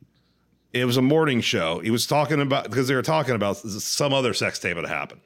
It 0.72 0.84
was 0.84 0.96
a 0.96 1.02
morning 1.02 1.40
show. 1.40 1.78
He 1.80 1.90
was 1.90 2.06
talking 2.06 2.40
about 2.40 2.64
because 2.64 2.88
they 2.88 2.94
were 2.94 3.02
talking 3.02 3.34
about 3.34 3.56
some 3.56 4.12
other 4.12 4.34
sex 4.34 4.58
tape 4.58 4.76
that 4.76 4.86
happened, 4.86 5.20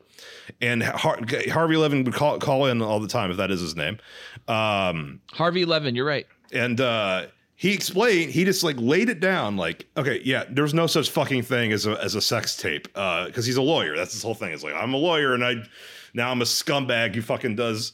and 0.61 0.83
Har- 0.83 1.19
Harvey 1.51 1.77
Levin 1.77 2.05
would 2.05 2.15
call 2.15 2.39
call 2.39 2.67
in 2.67 2.81
all 2.81 3.01
the 3.01 3.09
time 3.09 3.31
if 3.31 3.37
that 3.39 3.51
is 3.51 3.61
his 3.61 3.75
name. 3.75 3.99
Um, 4.49 5.21
Harvey 5.33 5.65
Levin, 5.65 5.95
you're 5.95 6.07
right. 6.07 6.27
and 6.53 6.81
uh, 6.81 7.27
he 7.57 7.73
explained 7.73 8.31
he 8.31 8.45
just 8.45 8.63
like 8.65 8.77
laid 8.79 9.09
it 9.09 9.21
down 9.21 9.57
like 9.57 9.87
okay 9.97 10.21
yeah 10.25 10.45
there's 10.51 10.75
no 10.75 10.87
such 10.89 11.11
fucking 11.11 11.43
thing 11.43 11.71
as 11.73 11.87
a 11.87 11.93
as 12.03 12.15
a 12.17 12.21
sex 12.21 12.57
tape 12.57 12.85
because 12.93 13.47
he's 13.47 13.57
a 13.57 13.63
lawyer 13.63 13.97
that's 13.97 14.13
his 14.13 14.23
whole 14.23 14.35
thing 14.35 14.53
it's 14.53 14.65
like 14.65 14.75
i'm 14.75 14.93
a 14.95 14.97
lawyer 14.97 15.33
and 15.35 15.45
i 15.45 15.55
now 16.13 16.29
i'm 16.31 16.43
a 16.43 16.45
scumbag 16.45 17.15
who 17.15 17.23
fucking 17.23 17.55
does 17.55 17.93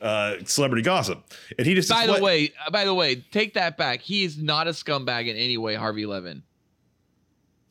uh, 0.00 0.36
celebrity 0.44 0.82
gossip 0.82 1.20
and 1.58 1.66
he 1.66 1.74
just 1.74 1.88
By 1.88 2.06
the 2.06 2.22
way, 2.22 2.52
uh, 2.64 2.70
by 2.70 2.84
the 2.84 2.94
way, 2.94 3.16
take 3.16 3.54
that 3.54 3.76
back. 3.76 4.00
He 4.00 4.22
is 4.22 4.38
not 4.38 4.68
a 4.68 4.70
scumbag 4.70 5.26
in 5.28 5.34
any 5.36 5.58
way, 5.58 5.74
Harvey 5.74 6.06
Levin. 6.06 6.44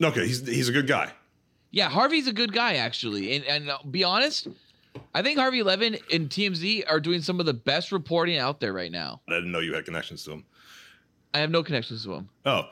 Okay 0.04 0.26
he's 0.28 0.46
he's 0.48 0.70
a 0.70 0.72
good 0.74 0.88
guy 0.88 1.12
Yeah, 1.72 1.90
Harvey's 1.90 2.28
a 2.28 2.34
good 2.34 2.54
guy 2.54 2.76
actually, 2.76 3.36
and 3.36 3.46
and 3.46 3.70
uh, 3.70 3.78
be 3.90 4.04
honest, 4.04 4.48
I 5.14 5.22
think 5.22 5.38
Harvey 5.38 5.64
Levin 5.64 5.98
and 6.14 6.30
TMZ 6.30 6.84
are 6.90 7.00
doing 7.00 7.22
some 7.22 7.40
of 7.40 7.46
the 7.46 7.54
best 7.54 7.92
reporting 7.92 8.38
out 8.38 8.60
there 8.60 8.74
right 8.74 8.92
now. 8.92 9.22
I 9.30 9.34
didn't 9.34 9.52
know 9.52 9.60
you 9.60 9.74
had 9.76 9.86
connections 9.86 10.24
to 10.24 10.32
him. 10.32 10.46
I 11.34 11.40
have 11.40 11.52
no 11.52 11.64
connections 11.64 12.04
to 12.06 12.14
him. 12.14 12.30
Oh, 12.46 12.64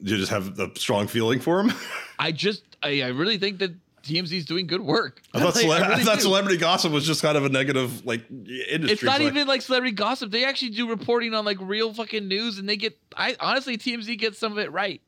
you 0.00 0.16
just 0.16 0.30
have 0.30 0.58
a 0.60 0.70
strong 0.78 1.06
feeling 1.08 1.40
for 1.40 1.60
him? 1.60 1.72
I 2.18 2.30
just, 2.30 2.62
I, 2.82 3.02
I 3.02 3.08
really 3.08 3.38
think 3.38 3.58
that 3.60 3.72
TMZ 4.02 4.32
is 4.32 4.44
doing 4.44 4.66
good 4.66 4.82
work. 4.82 5.22
I 5.32 5.38
thought, 5.40 5.54
Like, 5.54 5.62
cele- 5.64 5.72
I 5.72 5.78
I 5.78 5.88
really 5.88 6.04
thought 6.04 6.16
do. 6.16 6.22
celebrity 6.22 6.58
gossip 6.58 6.92
was 6.92 7.06
just 7.06 7.22
kind 7.22 7.36
of 7.38 7.44
a 7.46 7.48
negative 7.48 8.04
like 8.04 8.30
industry. 8.30 8.90
It's 8.92 9.02
not 9.02 9.20
like- 9.20 9.28
even 9.32 9.48
like 9.48 9.62
celebrity 9.62 9.94
gossip. 9.94 10.30
They 10.30 10.44
actually 10.44 10.70
do 10.70 10.88
reporting 10.88 11.32
on 11.34 11.44
like 11.46 11.56
real 11.60 11.92
fucking 11.94 12.28
news, 12.28 12.58
and 12.58 12.68
they 12.68 12.76
get. 12.76 12.96
I 13.16 13.34
honestly, 13.40 13.78
TMZ 13.78 14.18
gets 14.18 14.38
some 14.38 14.52
of 14.52 14.58
it 14.58 14.70
right. 14.72 15.00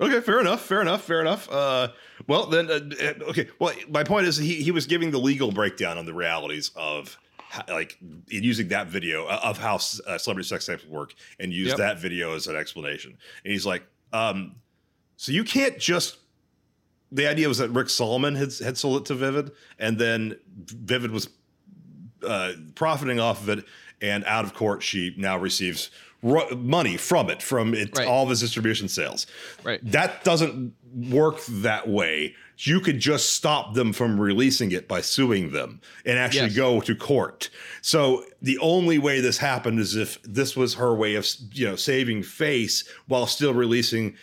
Okay, 0.00 0.20
fair 0.20 0.40
enough, 0.40 0.62
fair 0.62 0.80
enough, 0.80 1.02
fair 1.02 1.20
enough. 1.20 1.50
Uh, 1.50 1.88
well, 2.26 2.46
then, 2.46 2.70
uh, 2.70 2.80
uh, 3.04 3.28
okay. 3.30 3.48
Well, 3.58 3.74
my 3.88 4.02
point 4.02 4.26
is, 4.26 4.36
he 4.36 4.54
he 4.62 4.70
was 4.70 4.86
giving 4.86 5.10
the 5.10 5.18
legal 5.18 5.52
breakdown 5.52 5.98
on 5.98 6.06
the 6.06 6.14
realities 6.14 6.70
of 6.74 7.18
how, 7.36 7.64
like 7.68 7.98
in 8.00 8.42
using 8.42 8.68
that 8.68 8.86
video 8.86 9.26
uh, 9.26 9.40
of 9.42 9.58
how 9.58 9.74
uh, 10.06 10.16
celebrity 10.16 10.48
sex 10.48 10.64
tapes 10.66 10.86
work, 10.86 11.14
and 11.38 11.52
use 11.52 11.68
Yep. 11.68 11.76
that 11.78 11.98
video 11.98 12.34
as 12.34 12.46
an 12.46 12.56
explanation. 12.56 13.16
And 13.44 13.52
he's 13.52 13.66
like, 13.66 13.82
um, 14.12 14.56
so 15.16 15.32
you 15.32 15.44
can't 15.44 15.78
just. 15.78 16.16
The 17.12 17.26
idea 17.26 17.48
was 17.48 17.58
that 17.58 17.70
Rick 17.70 17.90
Salomon 17.90 18.36
had 18.36 18.52
had 18.64 18.78
sold 18.78 19.02
it 19.02 19.06
to 19.06 19.14
Vivid, 19.14 19.50
and 19.78 19.98
then 19.98 20.36
Vivid 20.56 21.10
was 21.10 21.28
uh, 22.26 22.52
profiting 22.74 23.18
off 23.18 23.42
of 23.42 23.48
it, 23.58 23.64
and 24.00 24.24
out 24.24 24.44
of 24.44 24.54
court, 24.54 24.82
she 24.82 25.14
now 25.18 25.36
receives 25.36 25.90
ro- 26.22 26.48
money 26.56 26.96
from 26.96 27.30
it, 27.30 27.42
from 27.42 27.74
it, 27.74 27.96
Right. 27.96 28.06
all 28.06 28.24
of 28.24 28.30
his 28.30 28.40
distribution 28.40 28.88
sales. 28.88 29.26
Right. 29.64 29.80
That 29.90 30.24
doesn't 30.24 30.74
work 30.94 31.40
that 31.48 31.88
way. 31.88 32.34
You 32.58 32.80
could 32.80 32.98
just 33.00 33.30
stop 33.32 33.74
them 33.74 33.92
from 33.92 34.20
releasing 34.20 34.70
it 34.72 34.86
by 34.86 35.00
suing 35.00 35.50
them 35.52 35.80
and 36.04 36.18
actually 36.18 36.48
Yes. 36.48 36.56
go 36.56 36.80
to 36.82 36.94
court. 36.94 37.48
So 37.80 38.24
the 38.42 38.58
only 38.58 38.98
way 38.98 39.20
this 39.20 39.38
happened 39.38 39.78
is 39.80 39.96
if 39.96 40.18
this 40.22 40.56
was 40.56 40.74
her 40.74 40.94
way 40.94 41.14
of, 41.14 41.26
you 41.52 41.66
know, 41.66 41.76
saving 41.76 42.22
face 42.22 42.84
while 43.06 43.26
still 43.26 43.54
releasing 43.54 44.14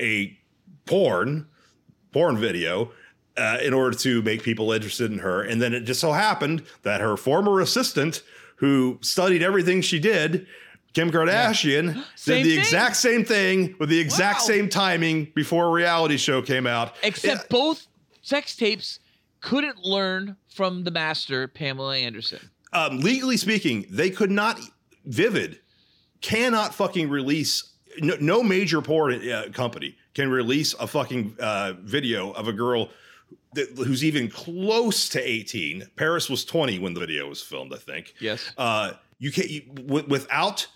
a 0.00 0.36
porn 0.84 1.46
porn 2.12 2.36
video 2.38 2.90
uh, 3.36 3.58
in 3.62 3.72
order 3.72 3.96
to 3.96 4.20
make 4.22 4.42
people 4.42 4.72
interested 4.72 5.12
in 5.12 5.18
her. 5.18 5.40
And 5.42 5.62
then 5.62 5.72
it 5.72 5.80
just 5.82 6.00
so 6.00 6.12
happened 6.12 6.62
that 6.82 7.00
her 7.00 7.16
former 7.16 7.60
assistant, 7.60 8.22
who 8.56 8.98
studied 9.02 9.42
everything 9.42 9.80
she 9.82 9.98
did, 10.00 10.46
Kim 10.94 11.10
Kardashian, 11.10 11.94
did 12.24 12.44
the 12.44 12.50
thing. 12.50 12.58
exact 12.58 12.96
same 12.96 13.24
thing 13.24 13.76
with 13.78 13.88
the 13.88 13.98
exact 13.98 14.40
Wow. 14.40 14.46
same 14.46 14.68
timing 14.68 15.30
before 15.34 15.66
a 15.66 15.70
reality 15.70 16.16
show 16.16 16.42
came 16.42 16.66
out. 16.66 16.94
Except 17.02 17.48
both 17.50 17.86
sex 18.22 18.56
tapes 18.56 18.98
couldn't 19.40 19.78
learn 19.84 20.36
from 20.52 20.84
the 20.84 20.90
master, 20.90 21.46
Pamela 21.48 21.96
Anderson. 21.96 22.50
um, 22.72 23.00
legally 23.00 23.36
speaking, 23.36 23.86
they 23.90 24.10
could 24.10 24.30
not. 24.30 24.58
Vivid 25.04 25.60
cannot 26.20 26.74
fucking 26.74 27.08
release. 27.08 27.70
No, 28.00 28.16
no 28.20 28.42
major 28.42 28.82
porn 28.82 29.14
uh, 29.30 29.46
company 29.52 29.96
can 30.14 30.30
release 30.30 30.74
a 30.74 30.86
fucking 30.86 31.36
uh, 31.40 31.72
video 31.80 32.32
of 32.32 32.48
a 32.48 32.52
girl 32.52 32.90
that, 33.54 33.68
who's 33.76 34.04
even 34.04 34.28
close 34.28 35.08
to 35.10 35.20
18. 35.20 35.86
Paris 35.96 36.28
was 36.28 36.44
20 36.44 36.78
when 36.80 36.92
the 36.94 37.00
video 37.00 37.28
was 37.28 37.40
filmed, 37.40 37.72
I 37.72 37.78
think. 37.78 38.14
Yes. 38.20 38.52
Uh, 38.58 38.92
you 39.18 39.32
can't 39.32 39.48
you, 39.48 39.62
wi- 39.74 40.04
without 40.08 40.66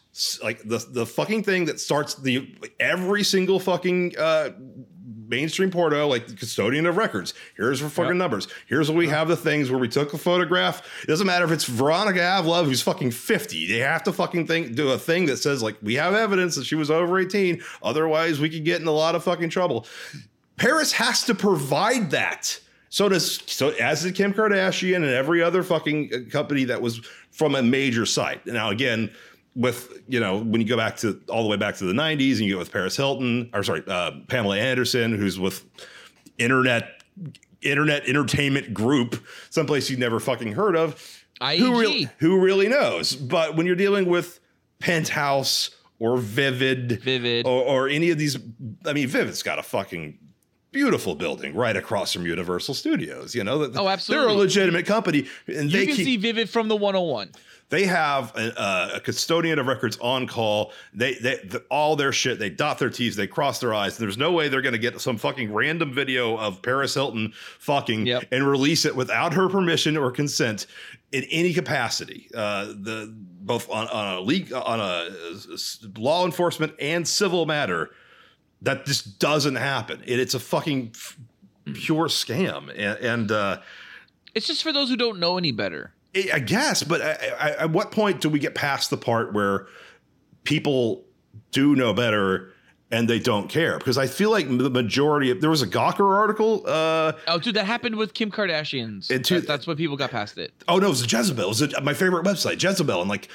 like 0.43 0.63
the 0.63 0.79
the 0.91 1.07
fucking 1.07 1.43
thing 1.43 1.65
that 1.67 1.81
starts 1.81 2.15
the 2.15 2.55
every 2.79 3.23
single 3.23 3.59
fucking 3.59 4.15
uh 4.19 4.51
mainstream 5.27 5.71
porno 5.71 6.07
like 6.07 6.27
the 6.27 6.35
custodian 6.35 6.85
of 6.85 6.99
records. 6.99 7.33
Here's 7.57 7.83
our 7.83 7.89
fucking 7.89 8.11
Yep. 8.11 8.17
numbers. 8.17 8.49
Here's 8.67 8.91
where 8.91 8.99
we 8.99 9.09
have 9.09 9.29
the 9.29 9.37
things 9.37 9.71
where 9.71 9.81
we 9.81 9.89
took 9.89 10.13
a 10.13 10.19
photograph. 10.19 10.83
It 11.03 11.07
doesn't 11.07 11.27
matter 11.27 11.47
if 11.47 11.51
it's 11.51 11.65
Veronica 11.65 12.19
Avluv 12.21 12.67
who's 12.67 12.83
fucking 12.83 13.13
50 13.13 13.67
they 13.69 13.79
have 13.79 14.03
to 14.03 14.13
fucking 14.13 14.47
think 14.47 14.75
do 14.75 14.91
a 14.91 14.99
thing 14.99 15.25
that 15.27 15.39
says 15.39 15.63
like 15.63 15.77
we 15.83 15.95
have 15.95 16.13
evidence 16.13 16.55
that 16.57 16.67
she 16.67 16.75
was 16.75 16.91
over 16.91 17.19
18 17.19 17.63
otherwise 17.83 18.39
we 18.41 18.51
could 18.51 18.65
get 18.67 18.83
in 18.83 18.87
a 18.87 18.93
lot 18.93 19.15
of 19.15 19.25
fucking 19.25 19.49
trouble. 19.49 19.87
Paris 20.57 20.93
has 20.93 21.25
to 21.25 21.35
provide 21.35 22.11
that. 22.11 22.61
So 22.91 23.09
does 23.09 23.43
so 23.47 23.71
as 23.71 24.03
did 24.03 24.15
Kim 24.15 24.35
Kardashian 24.35 24.97
and 24.97 25.07
every 25.07 25.43
other 25.43 25.63
fucking 25.63 26.11
uh, 26.15 26.31
company 26.31 26.65
that 26.65 26.83
was 26.83 26.99
from 27.31 27.55
a 27.55 27.63
major 27.63 28.05
site. 28.05 28.47
Now 28.47 28.69
again, 28.69 29.11
with 29.55 30.03
you 30.09 30.19
know 30.21 30.39
when 30.39 30.61
you 30.61 30.67
go 30.67 30.77
back 30.77 30.97
to 30.99 31.21
all 31.29 31.43
the 31.43 31.49
way 31.49 31.57
back 31.57 31.77
to 31.77 31.85
the 31.85 31.93
'90s 31.93 32.33
and 32.33 32.41
you 32.41 32.55
go 32.55 32.59
with 32.59 32.73
Paris 32.73 32.97
Hilton 32.97 33.51
or 33.53 33.63
sorry 33.63 33.83
uh, 33.87 34.13
Pamela 34.29 34.57
Anderson, 34.59 35.15
who's 35.17 35.39
with 35.39 35.65
internet 36.39 37.03
internet 37.63 38.07
entertainment 38.09 38.73
group, 38.75 39.23
someplace 39.51 39.89
you 39.91 39.97
never 39.97 40.19
fucking 40.21 40.53
heard 40.53 40.77
of. 40.77 40.95
Who, 41.41 41.47
IEG. 41.47 41.81
really, 41.81 42.09
who 42.19 42.41
really 42.41 42.69
knows? 42.69 43.15
But 43.17 43.57
when 43.57 43.67
you're 43.67 43.77
dealing 43.77 44.07
with 44.07 44.39
Penthouse 44.79 45.71
or 45.99 46.17
Vivid, 46.17 47.01
Vivid. 47.03 47.47
or, 47.47 47.63
or 47.65 47.89
any 47.89 48.11
of 48.11 48.19
these, 48.19 48.37
I 48.87 48.93
mean, 48.93 49.09
Vivid's 49.09 49.43
got 49.43 49.59
a 49.59 49.63
fucking 49.63 50.19
beautiful 50.73 51.15
building 51.15 51.55
right 51.55 51.77
across 51.77 52.13
from 52.13 52.27
Universal 52.27 52.75
Studios. 52.75 53.35
You 53.35 53.45
know, 53.45 53.71
Oh, 53.75 53.89
absolutely. 53.89 54.27
They're 54.27 54.35
a 54.35 54.39
legitimate 54.39 54.87
company, 54.87 55.27
and 55.47 55.71
You 55.71 55.79
they 55.81 55.87
can 55.87 55.97
keep, 55.97 56.05
see 56.05 56.17
Vivid 56.17 56.49
from 56.49 56.69
the 56.69 56.77
101. 56.77 57.31
They 57.73 57.87
have 57.87 58.37
a, 58.37 58.93
a 58.97 59.01
custodian 59.01 59.59
of 59.59 59.67
records 59.67 59.97
on 60.03 60.27
call. 60.27 60.73
They, 60.93 61.15
they, 61.15 61.37
the, 61.43 61.65
all 61.71 61.97
their 61.97 62.13
shit. 62.13 62.39
They 62.39 62.51
dot 62.51 62.79
their 62.79 62.91
t's. 62.91 63.17
They 63.17 63.27
cross 63.27 63.61
their 63.61 63.73
eyes. 63.73 63.97
There's 63.97 64.19
no 64.19 64.31
way 64.31 64.49
they're 64.49 64.61
going 64.61 64.75
to 64.75 64.79
get 64.79 65.01
some 65.01 65.17
fucking 65.17 65.51
random 65.53 65.93
video 65.95 66.37
of 66.37 66.61
Paris 66.61 66.93
Hilton 66.93 67.33
fucking 67.59 68.05
Yep. 68.07 68.25
and 68.31 68.47
release 68.47 68.85
it 68.85 68.95
without 68.95 69.33
her 69.33 69.49
permission 69.49 69.97
or 69.97 70.11
consent 70.11 70.67
in 71.13 71.25
any 71.31 71.55
capacity. 71.55 72.29
Uh, 72.35 72.67
the 72.67 73.11
both 73.17 73.71
on, 73.71 73.89
on 73.89 74.15
a 74.19 74.21
league 74.21 74.53
on 74.53 74.79
a 74.79 75.09
law 75.99 76.27
enforcement 76.27 76.75
and 76.79 77.09
civil 77.09 77.47
matter. 77.47 77.91
That 78.61 78.85
just 78.85 79.19
doesn't 79.19 79.57
happen. 79.57 80.03
It, 80.07 80.21
it's 80.21 80.35
a 80.35 80.39
fucking 80.41 80.93
f- 80.95 81.17
pure 81.73 82.07
scam. 82.09 82.69
And, 82.71 82.99
and 83.05 83.33
uh, 83.33 83.61
It's 84.35 84.47
just 84.47 84.63
for 84.63 84.73
those 84.73 84.89
who 84.91 84.97
don't 84.97 85.19
know 85.19 85.39
any 85.39 85.51
better. 85.53 85.93
I 86.15 86.39
guess, 86.41 86.83
but 86.83 87.01
I, 87.01 87.17
I, 87.41 87.51
at 87.63 87.71
what 87.71 87.91
point 87.91 88.21
do 88.21 88.29
we 88.29 88.39
get 88.39 88.55
past 88.55 88.91
the 88.91 88.97
part 88.99 89.33
where 89.33 89.67
people 90.45 91.05
do 91.53 91.75
know 91.75 91.93
better 91.95 92.53
and 92.91 93.09
they 93.09 93.19
don't 93.19 93.49
care? 93.49 93.79
Because 93.79 93.97
I 93.97 94.07
feel 94.07 94.31
like 94.31 94.47
the 94.47 94.69
majority 94.69 95.31
of 95.31 95.41
there 95.41 95.49
was 95.49 95.63
a 95.63 95.67
Gawker 95.67 96.15
article. 96.15 96.65
Uh, 96.67 97.13
Oh, 97.27 97.39
dude, 97.39 97.55
that 97.55 97.65
happened 97.65 97.97
with 97.97 98.13
Kim 98.13 98.31
Kardashian's. 98.31 99.09
Two- 99.09 99.41
That- 99.41 99.47
that's 99.47 99.67
when 99.67 99.79
people 99.79 99.97
got 99.97 100.11
past 100.11 100.37
it. 100.37 100.53
oh 100.69 100.79
no, 100.79 100.87
it 100.89 100.91
was 100.91 101.11
Jezebel. 101.11 101.45
It 101.45 101.49
was 101.49 101.63
a, 101.63 101.81
my 101.81 101.95
favorite 101.95 102.27
website, 102.27 102.63
Jezebel, 102.63 103.01
and 103.01 103.09
like 103.09 103.29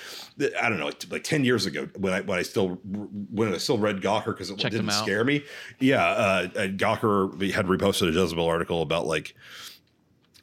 I 0.61 0.69
don't 0.69 0.77
know, 0.77 0.85
like, 0.85 1.11
like 1.11 1.23
ten 1.23 1.43
years 1.43 1.65
ago 1.65 1.89
when 1.97 2.13
I 2.13 2.21
when 2.21 2.37
I 2.37 2.43
still 2.43 2.79
when 2.83 3.51
I 3.53 3.57
still 3.57 3.79
read 3.79 4.01
Gawker 4.01 4.25
because 4.27 4.51
it 4.51 4.57
didn't 4.59 4.91
scare 4.91 5.23
me. 5.23 5.43
Yeah, 5.79 6.05
uh, 6.05 6.47
uh, 6.55 6.67
Gawker 6.67 7.51
had 7.51 7.65
reposted 7.65 8.09
a 8.09 8.11
Jezebel 8.11 8.45
article 8.45 8.83
about 8.83 9.07
like 9.07 9.33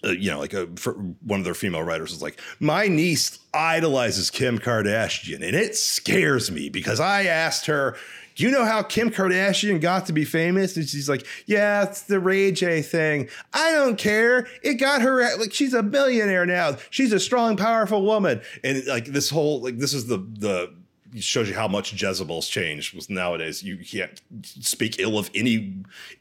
uh, 0.04 0.10
you 0.10 0.30
know, 0.30 0.38
like 0.38 0.52
a, 0.52 0.66
one 0.66 1.40
of 1.40 1.44
their 1.44 1.54
female 1.54 1.82
writers 1.82 2.10
was 2.10 2.22
like, 2.22 2.40
my 2.60 2.88
niece 2.88 3.38
idolizes 3.52 4.30
Kim 4.30 4.58
Kardashian, 4.58 5.36
and 5.36 5.56
it 5.56 5.76
scares 5.76 6.50
me 6.50 6.68
because 6.68 7.00
I 7.00 7.24
asked 7.24 7.66
her, 7.66 7.96
"Do 8.34 8.44
you 8.44 8.50
know 8.50 8.64
how 8.64 8.82
Kim 8.82 9.10
Kardashian 9.10 9.80
got 9.80 10.06
to 10.06 10.12
be 10.12 10.24
famous?" 10.24 10.76
And 10.76 10.88
she's 10.88 11.08
like, 11.08 11.26
"Yeah, 11.46 11.84
it's 11.84 12.02
the 12.02 12.20
Ray 12.20 12.52
J 12.52 12.82
thing. 12.82 13.28
I 13.52 13.72
don't 13.72 13.96
care. 13.96 14.46
It 14.62 14.74
got 14.74 15.02
her 15.02 15.22
at, 15.22 15.38
like 15.38 15.52
she's 15.52 15.74
a 15.74 15.82
millionaire 15.82 16.46
now. 16.46 16.76
She's 16.90 17.12
a 17.12 17.20
strong, 17.20 17.56
powerful 17.56 18.02
woman." 18.02 18.42
And 18.62 18.84
like 18.86 19.06
this 19.06 19.30
whole 19.30 19.60
like 19.60 19.78
this 19.78 19.94
is 19.94 20.06
the 20.06 20.18
the 20.18 20.74
shows 21.20 21.48
you 21.48 21.54
how 21.54 21.68
much 21.68 21.92
Jezebel's 22.00 22.48
changed. 22.48 22.94
Was 22.94 23.08
nowadays 23.08 23.62
you 23.62 23.78
can't 23.78 24.20
speak 24.42 24.98
ill 24.98 25.18
of 25.18 25.30
any 25.34 25.74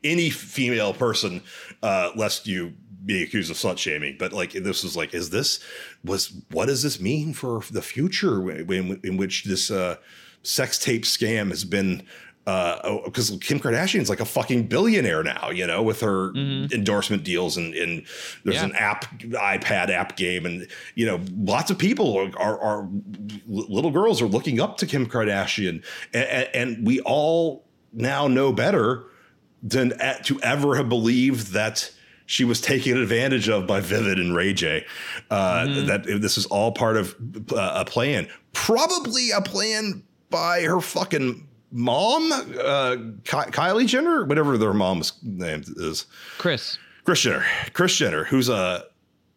any 0.03 0.29
female 0.29 0.93
person 0.93 1.41
uh, 1.81 2.11
lest 2.15 2.47
you 2.47 2.73
be 3.05 3.23
accused 3.23 3.51
of 3.51 3.57
slut 3.57 3.77
shaming. 3.77 4.15
But 4.17 4.33
like 4.33 4.51
this 4.51 4.83
was 4.83 4.95
like, 4.95 5.13
is 5.13 5.29
this 5.29 5.59
was 6.03 6.33
what 6.51 6.67
does 6.67 6.83
this 6.83 6.99
mean 6.99 7.33
for 7.33 7.61
the 7.71 7.81
future 7.81 8.49
in, 8.51 8.99
in 9.03 9.17
which 9.17 9.43
this 9.45 9.69
uh, 9.71 9.97
sex 10.43 10.79
tape 10.79 11.03
scam 11.03 11.49
has 11.49 11.63
been? 11.65 12.03
Because 12.45 13.37
Kim 13.41 13.57
Kardashian's 13.57 14.09
like 14.09 14.19
a 14.19 14.25
fucking 14.25 14.67
billionaire 14.67 15.23
now, 15.23 15.49
you 15.49 15.65
know, 15.65 15.81
with 15.81 16.01
her 16.01 16.35
endorsement 16.35 17.23
deals 17.23 17.55
and, 17.55 17.73
and 17.73 18.03
there's 18.43 18.57
Yeah. 18.57 18.65
an 18.65 18.75
app, 18.75 19.05
iPad 19.21 19.89
app 19.89 20.17
game, 20.17 20.45
and 20.45 20.67
you 20.95 21.05
know, 21.05 21.21
lots 21.37 21.71
of 21.71 21.77
people 21.77 22.17
are, 22.17 22.37
are, 22.37 22.59
are 22.59 22.89
little 23.47 23.91
girls 23.91 24.21
are 24.21 24.27
looking 24.27 24.59
up 24.59 24.75
to 24.79 24.85
Kim 24.85 25.05
Kardashian, 25.07 25.85
and, 26.13 26.49
and 26.53 26.85
we 26.85 26.99
all 27.01 27.63
now 27.93 28.27
know 28.27 28.51
better 28.51 29.05
than 29.61 29.93
to 30.23 30.41
ever 30.41 30.75
have 30.75 30.89
believed 30.89 31.53
that 31.53 31.91
she 32.33 32.45
was 32.45 32.59
taken 32.59 32.97
advantage 32.97 33.47
of 33.47 33.67
by 33.67 33.79
Vivid 33.79 34.17
and 34.17 34.35
Ray 34.35 34.53
J. 34.53 34.83
Uh, 35.29 35.65
That 35.85 36.03
this 36.05 36.35
is 36.37 36.47
all 36.47 36.71
part 36.71 36.97
of 36.97 37.15
uh, 37.55 37.73
a 37.75 37.85
plan, 37.85 38.27
probably 38.53 39.29
a 39.29 39.39
plan 39.41 40.01
by 40.31 40.61
her 40.63 40.81
fucking 40.81 41.47
mom, 41.71 42.31
uh, 42.31 42.95
Ky- 43.23 43.51
Kylie 43.51 43.85
Jenner, 43.85 44.25
whatever 44.25 44.57
their 44.57 44.73
mom's 44.73 45.13
name 45.21 45.63
is. 45.77 46.07
Kris. 46.39 46.79
Kris 47.05 47.21
Jenner, 47.21 47.45
Kris 47.73 47.95
Jenner, 47.95 48.23
who's 48.23 48.49
a 48.49 48.85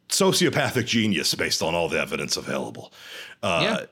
sociopathic 0.09 0.86
genius 0.86 1.34
based 1.34 1.62
on 1.62 1.74
all 1.74 1.88
the 1.90 2.01
evidence 2.01 2.36
available. 2.38 2.92
Uh, 3.42 3.61
Yeah. 3.62 3.86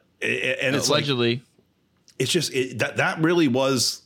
And 0.67 0.75
it's 0.75 0.89
like 0.89 1.01
allegedly. 1.05 1.43
it's 2.19 2.33
just 2.33 2.55
it, 2.55 2.79
that 2.79 2.97
that 2.97 3.19
really 3.21 3.49
was 3.49 4.01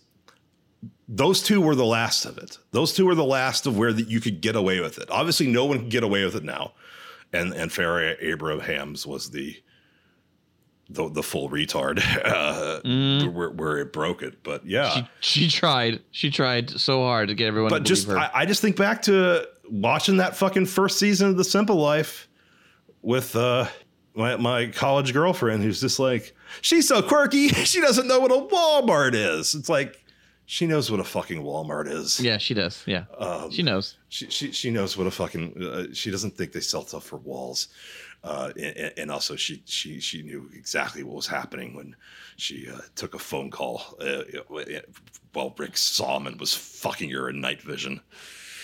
those 1.09 1.42
two 1.42 1.61
were 1.61 1.74
the 1.74 1.86
last 1.86 2.26
of 2.26 2.36
it. 2.38 2.59
Those 2.70 2.92
two 2.92 3.06
were 3.06 3.14
the 3.14 3.24
last 3.24 3.66
of 3.66 3.76
where 3.76 3.92
that 3.92 4.09
you 4.09 4.20
could 4.20 4.40
get 4.42 4.54
away 4.54 4.80
with 4.80 4.98
it. 4.98 5.11
Obviously 5.11 5.46
no 5.46 5.64
one 5.64 5.78
can 5.78 5.88
get 5.88 6.02
away 6.04 6.24
with 6.24 6.36
it 6.36 6.44
now. 6.44 6.74
And 7.32 7.52
and 7.54 7.70
Farrah 7.70 8.16
Abrahams 8.20 9.06
was 9.06 9.30
the 9.30 9.56
the, 10.90 11.09
the 11.11 11.22
full 11.22 11.50
retard 11.50 12.00
uh, 12.24 13.30
where, 13.30 13.50
where 13.50 13.78
it 13.78 13.92
broke 13.92 14.22
it. 14.22 14.42
But 14.42 14.66
yeah. 14.66 15.06
She, 15.20 15.46
she 15.46 15.48
tried. 15.48 16.00
She 16.11 16.30
tried 16.30 16.70
so 16.70 17.02
hard 17.02 17.28
to 17.28 17.34
get 17.34 17.46
everyone 17.46 17.70
but 17.70 17.82
just. 17.82 18.09
I, 18.09 18.30
I 18.32 18.46
just 18.46 18.62
think 18.62 18.76
back 18.76 19.02
to 19.02 19.46
watching 19.70 20.18
that 20.18 20.36
fucking 20.36 20.66
first 20.66 20.98
season 20.98 21.28
of 21.28 21.36
The 21.36 21.44
Simple 21.44 21.76
Life 21.76 22.28
with 23.02 23.36
uh 23.36 23.66
my, 24.14 24.36
my 24.36 24.66
college 24.66 25.12
girlfriend 25.12 25.62
who's 25.62 25.80
just 25.80 25.98
like 25.98 26.34
she's 26.61 26.88
so 26.88 27.00
quirky. 27.02 27.48
She 27.68 27.80
doesn't 27.80 28.09
know 28.09 28.20
what 28.20 28.32
a 28.32 28.34
Walmart 28.34 29.14
is. 29.14 29.54
It's 29.54 29.68
like 29.68 30.04
she 30.51 30.66
knows 30.66 30.90
what 30.90 30.99
a 30.99 31.05
fucking 31.05 31.42
Walmart 31.42 31.88
is 31.92 32.18
yeah, 32.18 32.38
she 32.38 32.55
does. 32.55 32.82
Yeah. 32.86 33.05
Um, 33.18 33.51
she 33.51 33.62
knows. 33.62 33.96
she, 34.09 34.30
she 34.30 34.51
she 34.53 34.70
knows 34.70 34.96
what 34.96 35.07
a 35.07 35.11
fucking 35.11 35.62
uh, 35.62 35.92
she 35.92 36.11
doesn't 36.11 36.36
think 36.36 36.53
they 36.53 36.61
sell 36.61 36.86
stuff 36.86 37.05
for 37.05 37.18
walls 37.18 37.68
uh, 38.24 38.51
and, 38.57 38.92
and 38.96 39.11
also 39.11 39.36
she 39.36 39.62
she 39.66 40.01
she 40.01 40.22
knew 40.22 40.49
exactly 40.55 41.03
what 41.03 41.14
was 41.16 41.26
happening 41.26 41.74
when 41.76 41.94
she 42.36 42.66
uh, 42.68 42.80
took 42.96 43.14
a 43.14 43.18
phone 43.18 43.51
call 43.51 43.82
uh, 44.01 44.22
while 45.34 45.55
Rick 45.59 45.76
Salomon 45.76 46.38
was 46.38 46.55
fucking 46.55 47.11
her 47.11 47.28
in 47.28 47.40
night 47.40 47.61
vision. 47.62 48.01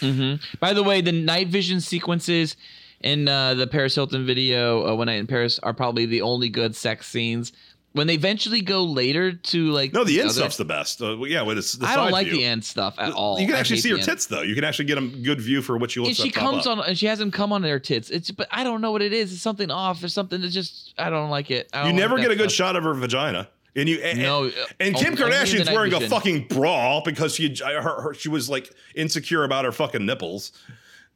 hmm 0.01 0.35
By 0.61 0.73
the 0.73 0.83
way, 0.83 1.03
the 1.03 1.13
night 1.13 1.49
vision 1.49 1.81
sequences 1.81 2.57
in 3.01 3.29
uh, 3.29 3.53
the 3.55 3.67
Paris 3.67 3.95
Hilton 3.95 4.25
video, 4.25 4.87
uh, 4.89 4.95
"One 4.97 5.07
Night 5.07 5.21
in 5.21 5.27
Paris," 5.27 5.59
are 5.63 5.75
probably 5.75 6.07
the 6.07 6.23
only 6.23 6.49
good 6.49 6.75
sex 6.75 7.07
scenes. 7.07 7.53
When 7.95 8.09
they 8.09 8.15
eventually 8.15 8.61
go 8.61 8.83
later 8.85 9.33
to 9.33 9.71
like 9.71 9.93
No, 9.93 10.03
the 10.03 10.19
end 10.21 10.29
other- 10.31 10.41
stuff's 10.41 10.57
the 10.57 10.65
best. 10.65 11.01
Uh, 11.01 11.17
yeah, 11.25 11.43
when 11.43 11.57
it's 11.57 11.75
the 11.75 11.87
I 11.87 11.95
don't 11.95 12.11
like 12.11 12.27
view. 12.27 12.39
the 12.39 12.45
end 12.45 12.65
stuff 12.65 12.97
at 12.99 13.13
all. 13.13 13.39
You 13.39 13.47
can 13.47 13.55
actually 13.55 13.79
see 13.79 13.91
her 13.91 13.99
tits 13.99 14.27
though. 14.27 14.43
You 14.43 14.57
can 14.57 14.65
actually 14.65 14.87
get 14.87 14.99
a 14.99 15.03
good 15.07 15.41
view 15.41 15.63
for 15.63 15.79
what 15.79 15.93
she 15.93 16.01
And 16.01 16.09
looks 16.09 16.19
she 16.21 16.29
up 16.31 16.35
top 16.35 16.43
comes 16.51 16.67
up. 16.67 16.79
on, 16.79 16.89
and 16.89 16.99
she 16.99 17.07
hasn't 17.07 17.33
come 17.33 17.53
on 17.53 17.63
her 17.63 17.79
tits. 17.79 18.11
It's, 18.11 18.33
but 18.33 18.49
I 18.51 18.65
don't 18.65 18.81
know 18.81 18.91
what 18.91 19.01
it 19.01 19.13
is. 19.13 19.33
It's 19.33 19.43
something 19.43 19.71
off. 19.71 20.01
There's 20.01 20.13
something 20.13 20.41
that 20.41 20.49
just 20.49 20.93
I 20.99 21.09
don't 21.09 21.31
like 21.31 21.53
it. 21.53 21.71
I 21.73 21.83
You 21.85 21.91
don't 21.93 21.97
never 22.01 22.15
like 22.17 22.25
get 22.25 22.31
a 22.33 22.37
good 22.37 22.51
stuff. 22.51 22.67
shot 22.69 22.77
of 22.77 22.83
her 22.83 22.95
vagina. 22.95 23.49
And 23.77 23.89
you 23.89 23.99
and, 24.03 24.19
No, 24.21 24.47
uh, 24.47 24.51
and 24.81 24.97
only- 24.97 25.05
Kim 25.05 25.23
only 25.23 25.37
Kardashian's 25.37 25.71
wearing 25.71 25.93
a 25.95 26.01
fucking 26.01 26.49
bra 26.49 27.01
because 27.01 27.37
she 27.37 27.55
her, 27.65 27.81
her 27.81 28.15
she 28.15 28.29
was 28.29 28.51
like 28.51 28.73
insecure 28.97 29.45
about 29.45 29.65
her 29.65 29.73
fucking 29.73 30.05
nipples. 30.05 30.51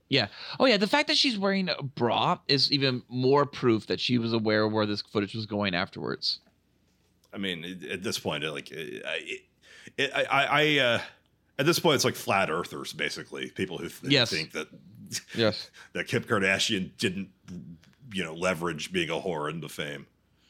Yeah. 0.08 0.28
Oh 0.60 0.66
yeah. 0.66 0.76
The 0.76 0.86
fact 0.86 1.08
that 1.08 1.16
she's 1.16 1.36
wearing 1.36 1.68
a 1.68 1.82
bra 1.82 2.38
is 2.46 2.70
even 2.70 3.02
more 3.08 3.46
proof 3.46 3.88
that 3.88 3.98
she 3.98 4.16
was 4.18 4.32
aware 4.32 4.62
of 4.64 4.72
where 4.72 4.86
this 4.86 5.02
footage 5.02 5.34
was 5.34 5.44
going 5.44 5.74
afterwards. 5.74 6.38
I 7.32 7.38
mean, 7.38 7.86
at 7.90 8.02
this 8.02 8.18
point, 8.18 8.44
like, 8.44 8.70
I, 8.72 9.40
it, 9.96 10.10
I, 10.14 10.24
I, 10.24 10.44
I, 10.44 10.78
uh, 10.78 11.00
at 11.58 11.66
this 11.66 11.78
point, 11.78 11.96
it's 11.96 12.04
like 12.04 12.14
flat 12.14 12.50
earthers, 12.50 12.92
basically, 12.92 13.50
people 13.50 13.78
who 13.78 13.88
th- 13.88 14.12
Yes. 14.12 14.30
think 14.30 14.52
that 14.52 14.68
Yes. 15.34 15.70
that 15.92 16.06
Kim 16.06 16.22
Kardashian 16.22 16.90
didn't, 16.98 17.28
you 18.12 18.24
know, 18.24 18.34
leverage 18.34 18.92
being 18.92 19.10
a 19.10 19.14
whore 19.14 19.50
into 19.50 19.68
fame. 19.68 20.06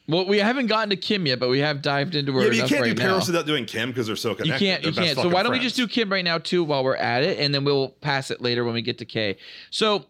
Well, 0.07 0.25
we 0.25 0.39
haven't 0.39 0.67
gotten 0.67 0.89
to 0.89 0.95
Kim 0.95 1.27
yet, 1.27 1.39
but 1.39 1.49
we 1.49 1.59
have 1.59 1.83
dived 1.83 2.15
into 2.15 2.33
her 2.33 2.41
yeah, 2.47 2.63
you 2.63 2.67
can't 2.67 2.81
right 2.81 2.95
do 2.95 3.03
now. 3.03 3.09
Paris 3.11 3.27
without 3.27 3.45
doing 3.45 3.65
Kim 3.65 3.89
because 3.89 4.07
they're 4.07 4.15
so 4.15 4.33
connected. 4.33 4.65
You 4.65 4.71
can't. 4.71 4.83
You 4.83 4.91
can't. 4.91 5.15
So 5.15 5.29
why 5.29 5.43
don't 5.43 5.51
we 5.51 5.59
just 5.59 5.75
do. 5.75 5.87
Kim 5.87 6.11
right 6.11 6.25
now 6.25 6.39
too 6.39 6.63
while 6.63 6.83
we're 6.83 6.95
at 6.95 7.23
it, 7.23 7.37
and 7.37 7.53
then 7.53 7.63
we'll 7.63 7.89
pass 7.89 8.31
it 8.31 8.41
later 8.41 8.63
when 8.65 8.73
we 8.73 8.81
get 8.81 8.97
to 8.99 9.05
K. 9.05 9.37
So. 9.69 10.05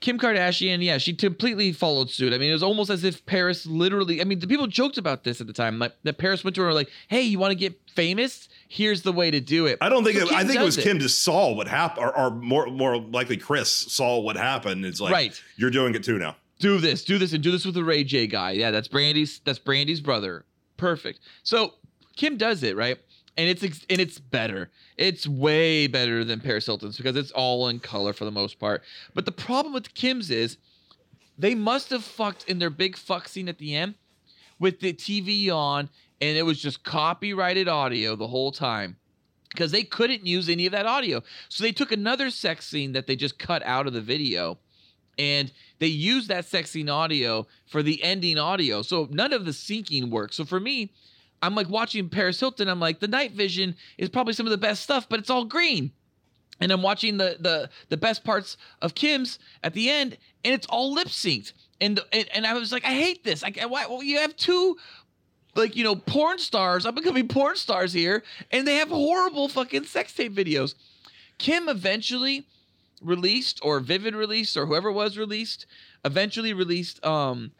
Kim 0.00 0.18
Kardashian, 0.18 0.82
yeah, 0.84 0.98
she 0.98 1.14
completely 1.14 1.72
followed 1.72 2.10
suit. 2.10 2.32
I 2.34 2.38
mean, 2.38 2.50
it 2.50 2.52
was 2.52 2.62
almost 2.62 2.90
as 2.90 3.02
if 3.02 3.24
Paris 3.24 3.64
literally. 3.66 4.20
I 4.20 4.24
mean, 4.24 4.38
the 4.40 4.46
people 4.46 4.66
joked 4.66 4.98
about 4.98 5.24
this 5.24 5.40
at 5.40 5.46
the 5.46 5.52
time. 5.52 5.78
Like 5.78 5.94
that 6.02 6.18
Paris 6.18 6.44
went 6.44 6.54
to 6.56 6.62
her 6.62 6.72
like, 6.74 6.90
"Hey, 7.08 7.22
you 7.22 7.38
want 7.38 7.52
to 7.52 7.54
get 7.56 7.78
famous? 7.90 8.48
Here's 8.68 9.02
the 9.02 9.12
way 9.12 9.30
to 9.30 9.40
do 9.40 9.64
it." 9.66 9.78
I 9.80 9.88
don't 9.88 10.04
think. 10.04 10.18
So 10.18 10.26
it, 10.26 10.32
I 10.32 10.44
think 10.44 10.60
it 10.60 10.64
was 10.64 10.76
does 10.76 10.84
Kim 10.84 10.98
just 10.98 11.22
saw 11.22 11.52
what 11.54 11.66
happened, 11.66 12.04
or, 12.06 12.16
or 12.18 12.30
more 12.30 12.66
more 12.66 12.98
likely 12.98 13.36
Kris 13.38 13.70
saw 13.70 14.18
what 14.20 14.36
happened. 14.36 14.84
It's 14.84 15.00
like, 15.00 15.12
Right. 15.12 15.42
you're 15.56 15.70
doing 15.70 15.94
it 15.94 16.04
too 16.04 16.18
now. 16.18 16.36
do 16.58 16.78
this, 16.78 17.02
do 17.04 17.16
this, 17.18 17.32
and 17.32 17.42
do 17.42 17.50
this 17.50 17.64
with 17.64 17.74
the 17.74 17.84
Ray 17.84 18.04
J 18.04 18.26
guy. 18.26 18.50
Yeah, 18.52 18.70
that's 18.70 18.88
Brandy's. 18.88 19.40
That's 19.44 19.58
Brandy's 19.58 20.00
brother. 20.02 20.44
Perfect. 20.76 21.20
So 21.42 21.72
Kim 22.16 22.36
does 22.36 22.62
it 22.62 22.76
right, 22.76 22.98
and 23.36 23.48
it's 23.48 23.62
and 23.62 24.00
it's 24.00 24.18
better. 24.18 24.70
It's 24.96 25.26
way 25.26 25.86
better 25.86 26.24
than 26.24 26.40
Paris 26.40 26.66
Hilton's 26.66 26.96
because 26.96 27.16
it's 27.16 27.32
all 27.32 27.68
in 27.68 27.80
color 27.80 28.12
for 28.12 28.24
the 28.24 28.30
most 28.30 28.58
part. 28.58 28.82
But 29.14 29.26
the 29.26 29.32
problem 29.32 29.74
with 29.74 29.94
Kim's 29.94 30.30
is 30.30 30.56
they 31.38 31.54
must 31.54 31.90
have 31.90 32.02
fucked 32.04 32.44
in 32.48 32.58
their 32.58 32.70
big 32.70 32.96
fuck 32.96 33.28
scene 33.28 33.48
at 33.48 33.58
the 33.58 33.74
end 33.74 33.94
with 34.58 34.80
the 34.80 34.92
TV 34.94 35.50
on, 35.50 35.90
and 36.20 36.38
it 36.38 36.42
was 36.42 36.60
just 36.60 36.82
copyrighted 36.82 37.68
audio 37.68 38.16
the 38.16 38.28
whole 38.28 38.52
time. 38.52 38.96
because 39.50 39.70
they 39.72 39.82
couldn't 39.84 40.26
use 40.26 40.48
any 40.48 40.66
of 40.66 40.72
that 40.72 40.86
audio. 40.86 41.22
So 41.48 41.64
they 41.64 41.72
took 41.72 41.92
another 41.92 42.30
sex 42.30 42.66
scene 42.66 42.92
that 42.92 43.06
they 43.06 43.16
just 43.16 43.38
cut 43.38 43.62
out 43.64 43.86
of 43.86 43.92
the 43.92 44.00
video 44.00 44.58
and 45.18 45.50
they 45.78 45.86
used 45.86 46.28
that 46.28 46.44
sex 46.44 46.70
scene 46.70 46.88
audio 46.90 47.46
for 47.66 47.82
the 47.82 48.02
ending 48.02 48.38
audio. 48.38 48.82
So 48.82 49.08
none 49.10 49.32
of 49.32 49.44
the 49.44 49.52
syncing 49.52 50.10
works. 50.10 50.36
So 50.36 50.44
for 50.44 50.60
me, 50.60 50.92
I'm 51.42 51.54
like 51.54 51.68
watching 51.68 52.08
Paris 52.08 52.40
Hilton. 52.40 52.68
I'm 52.68 52.80
like, 52.80 53.00
the 53.00 53.08
night 53.08 53.32
vision 53.32 53.76
is 53.98 54.08
probably 54.08 54.32
some 54.32 54.46
of 54.46 54.50
the 54.50 54.58
best 54.58 54.82
stuff, 54.82 55.08
but 55.08 55.18
it's 55.18 55.30
all 55.30 55.44
green. 55.44 55.92
And 56.60 56.72
I'm 56.72 56.82
watching 56.82 57.18
the 57.18 57.36
the 57.38 57.68
the 57.90 57.96
best 57.96 58.24
parts 58.24 58.56
of 58.80 58.94
Kim's 58.94 59.38
at 59.62 59.74
the 59.74 59.90
end, 59.90 60.16
and 60.44 60.54
it's 60.54 60.66
all 60.68 60.92
lip 60.92 61.08
synced. 61.08 61.52
And, 61.80 62.00
and 62.12 62.28
and 62.34 62.46
I 62.46 62.54
was 62.54 62.72
like, 62.72 62.84
I 62.84 62.94
hate 62.94 63.24
this. 63.24 63.42
Like, 63.42 63.60
why? 63.60 63.86
Well, 63.86 64.02
you 64.02 64.18
have 64.18 64.34
two 64.36 64.78
like 65.54 65.76
you 65.76 65.84
know 65.84 65.96
porn 65.96 66.38
stars. 66.38 66.86
I'm 66.86 66.94
becoming 66.94 67.28
porn 67.28 67.56
stars 67.56 67.92
here, 67.92 68.22
and 68.50 68.66
they 68.66 68.76
have 68.76 68.88
horrible 68.88 69.48
fucking 69.48 69.84
sex 69.84 70.14
tape 70.14 70.34
videos. 70.34 70.74
Kim 71.38 71.68
eventually 71.68 72.46
released, 73.02 73.60
or 73.62 73.80
Vivid 73.80 74.14
released, 74.14 74.56
or 74.56 74.66
whoever 74.66 74.90
was 74.90 75.18
released, 75.18 75.66
eventually 76.04 76.54
released 76.54 77.04
um 77.04 77.52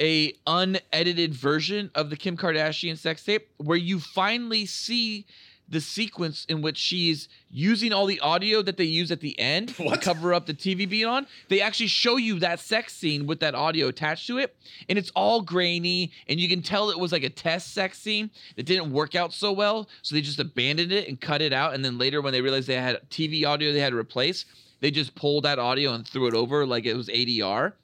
a 0.00 0.32
unedited 0.46 1.34
version 1.34 1.90
of 1.94 2.10
the 2.10 2.16
Kim 2.16 2.36
Kardashian 2.36 2.96
sex 2.96 3.22
tape 3.22 3.48
where 3.58 3.76
you 3.76 4.00
finally 4.00 4.66
see 4.66 5.26
the 5.70 5.80
sequence 5.80 6.44
in 6.48 6.62
which 6.62 6.76
she's 6.76 7.28
using 7.48 7.92
all 7.92 8.04
the 8.04 8.18
audio 8.20 8.60
that 8.60 8.76
they 8.76 8.84
use 8.84 9.12
at 9.12 9.20
the 9.20 9.38
end 9.38 9.68
to 9.68 9.96
cover 9.98 10.34
up 10.34 10.46
the 10.46 10.54
TV 10.54 10.88
being 10.88 11.06
on. 11.06 11.26
They 11.48 11.60
actually 11.60 11.86
show 11.86 12.16
you 12.16 12.40
that 12.40 12.58
sex 12.58 12.92
scene 12.92 13.24
with 13.24 13.38
that 13.40 13.54
audio 13.54 13.86
attached 13.86 14.26
to 14.26 14.38
it, 14.38 14.56
and 14.88 14.98
it's 14.98 15.10
all 15.14 15.42
grainy, 15.42 16.10
and 16.28 16.40
you 16.40 16.48
can 16.48 16.60
tell 16.60 16.90
it 16.90 16.98
was 16.98 17.12
like 17.12 17.22
a 17.22 17.30
test 17.30 17.72
sex 17.72 17.98
scene 17.98 18.30
that 18.56 18.66
didn't 18.66 18.92
work 18.92 19.14
out 19.14 19.32
so 19.32 19.52
well, 19.52 19.88
so 20.02 20.14
they 20.14 20.20
just 20.20 20.40
abandoned 20.40 20.90
it 20.90 21.08
and 21.08 21.20
cut 21.20 21.40
it 21.40 21.52
out. 21.52 21.74
And 21.74 21.84
then 21.84 21.98
later, 21.98 22.20
when 22.20 22.32
they 22.32 22.40
realized 22.40 22.66
they 22.66 22.74
had 22.74 22.98
TV 23.08 23.46
audio 23.46 23.72
they 23.72 23.80
had 23.80 23.90
to 23.90 23.98
replace, 23.98 24.46
they 24.80 24.90
just 24.90 25.14
pulled 25.14 25.44
that 25.44 25.60
audio 25.60 25.92
and 25.92 26.06
threw 26.06 26.26
it 26.26 26.34
over 26.34 26.66
like 26.66 26.84
it 26.84 26.96
was 26.96 27.08
ADR. 27.08 27.74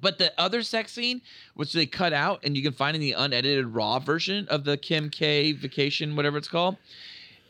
But 0.00 0.18
the 0.18 0.32
other 0.38 0.62
sex 0.62 0.92
scene, 0.92 1.22
which 1.54 1.72
they 1.72 1.86
cut 1.86 2.12
out 2.12 2.40
and 2.44 2.56
you 2.56 2.62
can 2.62 2.72
find 2.72 2.94
in 2.94 3.00
the 3.00 3.12
unedited 3.12 3.66
raw 3.66 3.98
version 3.98 4.46
of 4.48 4.64
the 4.64 4.76
Kim 4.76 5.10
K 5.10 5.52
vacation, 5.52 6.16
whatever 6.16 6.38
it's 6.38 6.48
called, 6.48 6.76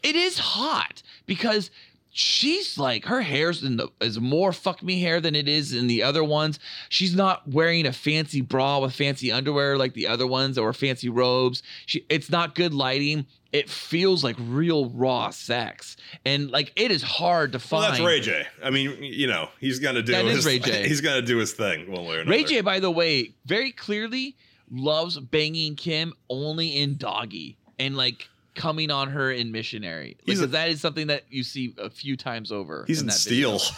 it 0.03 0.17
is 0.17 0.39
hot 0.39 1.03
because 1.27 1.71
she's 2.11 2.79
like 2.79 3.05
her 3.05 3.23
hair's 3.23 3.63
in 3.63 3.77
the 3.77 3.89
is 4.01 4.19
more 4.19 4.53
fuck 4.53 4.83
me 4.83 5.01
hair 5.01 5.21
than 5.21 5.35
it 5.35 5.49
is 5.49 5.75
in 5.75 5.87
the 5.87 6.03
other 6.03 6.25
ones. 6.25 6.59
She's 6.89 7.15
not 7.15 7.47
wearing 7.49 7.87
a 7.87 7.93
fancy 7.93 8.41
bra 8.41 8.79
with 8.81 8.95
fancy 8.95 9.31
underwear 9.31 9.77
like 9.77 9.95
the 9.95 10.09
other 10.09 10.27
ones 10.27 10.59
or 10.59 10.73
fancy 10.73 11.09
robes. 11.09 11.63
She 11.87 12.05
it's 12.09 12.31
not 12.31 12.55
good 12.55 12.75
lighting. 12.75 13.27
It 13.53 13.71
feels 13.71 14.23
like 14.23 14.37
real 14.39 14.91
raw 14.91 15.31
sex. 15.31 15.97
And 16.25 16.51
like 16.51 16.73
it 16.77 16.91
is 16.91 17.03
hard 17.03 17.53
to 17.53 17.59
find. 17.59 17.83
Well, 17.83 17.91
that's 17.91 18.03
Ray 18.03 18.21
J. 18.21 18.47
I 18.63 18.71
mean, 18.71 19.03
you 19.03 19.27
know, 19.27 19.49
he's 19.59 19.79
gonna 19.79 20.03
do 20.03 20.13
That 20.13 20.27
is 20.27 20.37
his 20.37 20.47
Ray 20.47 20.59
J. 20.59 20.89
He's 20.89 21.01
gonna 21.01 21.23
do 21.23 21.39
his 21.39 21.53
thing 21.53 21.91
one 21.91 22.05
way 22.05 22.17
or 22.17 22.21
another. 22.21 22.31
Ray 22.31 22.45
J, 22.45 22.61
by 22.61 22.81
the 22.81 22.91
way, 22.91 23.33
very 23.47 23.73
clearly 23.73 24.37
loves 24.71 25.19
banging 25.19 25.77
Kim 25.77 26.13
only 26.29 26.77
in 26.77 26.97
doggy 26.97 27.57
and 27.79 27.97
like 27.97 28.29
coming 28.55 28.91
on 28.91 29.09
her 29.11 29.31
in 29.31 29.51
missionary. 29.51 30.17
Because 30.25 30.43
a- 30.43 30.49
that 30.49 30.69
is 30.69 30.81
something 30.81 31.07
that 31.07 31.25
you 31.31 31.43
see 31.43 31.75
a 31.79 31.89
few 31.89 32.17
times 32.17 32.53
over. 32.53 32.85
He's 32.87 33.01
in, 33.01 33.07
that 33.07 33.19
video. 33.19 33.57
steel. 33.59 33.77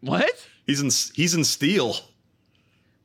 What? 0.00 0.46
He's 0.66 0.80
in 0.80 0.90
he's 1.14 1.34
in 1.34 1.44
steel. 1.44 1.96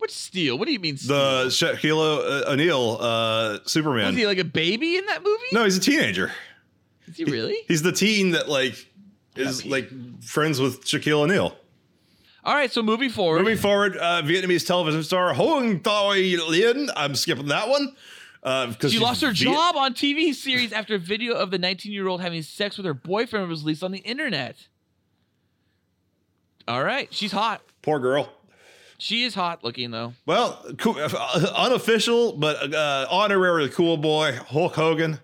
What's 0.03 0.17
steel? 0.17 0.59
What 0.59 0.65
do 0.65 0.73
you 0.73 0.81
mean 0.81 0.97
steel? 0.97 1.15
The 1.15 1.45
Shaquille 1.45 2.45
O'Neal 2.45 2.97
uh, 2.99 3.59
Superman. 3.65 4.07
Was 4.07 4.15
he 4.17 4.27
like 4.27 4.37
a 4.37 4.43
baby 4.43 4.97
in 4.97 5.05
that 5.05 5.23
movie? 5.23 5.45
no, 5.53 5.63
he's 5.63 5.77
a 5.77 5.79
teenager. 5.79 6.29
Is 7.07 7.15
he 7.15 7.23
really? 7.23 7.55
He's 7.69 7.83
the 7.83 7.93
teen 7.93 8.31
that 8.31 8.49
like 8.49 8.85
is 9.37 9.59
Happy. 9.59 9.69
like 9.69 10.21
friends 10.21 10.59
with 10.59 10.83
Shaquille 10.83 11.21
O'Neal. 11.21 11.55
All 12.43 12.53
right, 12.53 12.69
so 12.69 12.83
moving 12.83 13.11
forward. 13.11 13.39
Moving 13.39 13.55
forward, 13.55 13.95
uh, 13.95 14.21
Vietnamese 14.23 14.67
television 14.67 15.03
star 15.03 15.33
Hong 15.33 15.79
Thoi 15.79 16.37
Lien. 16.49 16.89
I'm 16.97 17.15
skipping 17.15 17.47
that 17.47 17.69
one 17.69 17.95
uh, 18.43 18.67
because 18.67 18.91
she 18.91 18.99
lost 18.99 19.21
her 19.21 19.31
Viet- 19.31 19.53
job 19.53 19.77
on 19.77 19.93
TV 19.93 20.33
series 20.33 20.73
after 20.73 20.95
a 20.95 20.99
video 20.99 21.33
of 21.33 21.49
the 21.49 21.57
19 21.57 21.93
year 21.93 22.09
old 22.09 22.19
having 22.19 22.41
sex 22.41 22.75
with 22.75 22.85
her 22.85 22.93
boyfriend 22.93 23.47
was 23.47 23.61
released 23.61 23.83
on 23.85 23.93
the 23.93 23.99
internet. 23.99 24.67
All 26.67 26.83
right, 26.83 27.07
she's 27.13 27.31
hot. 27.31 27.61
Poor 27.81 27.99
girl. 27.99 28.29
She 28.97 29.23
is 29.23 29.33
hot 29.35 29.63
looking 29.63 29.91
though. 29.91 30.13
Well, 30.25 30.63
cool, 30.77 30.95
uh, 30.97 31.51
unofficial 31.55 32.33
but 32.33 32.73
uh, 32.73 33.07
honorary 33.09 33.69
cool 33.69 33.97
boy 33.97 34.33
Hulk 34.47 34.75
Hogan. 34.75 35.13
If 35.13 35.19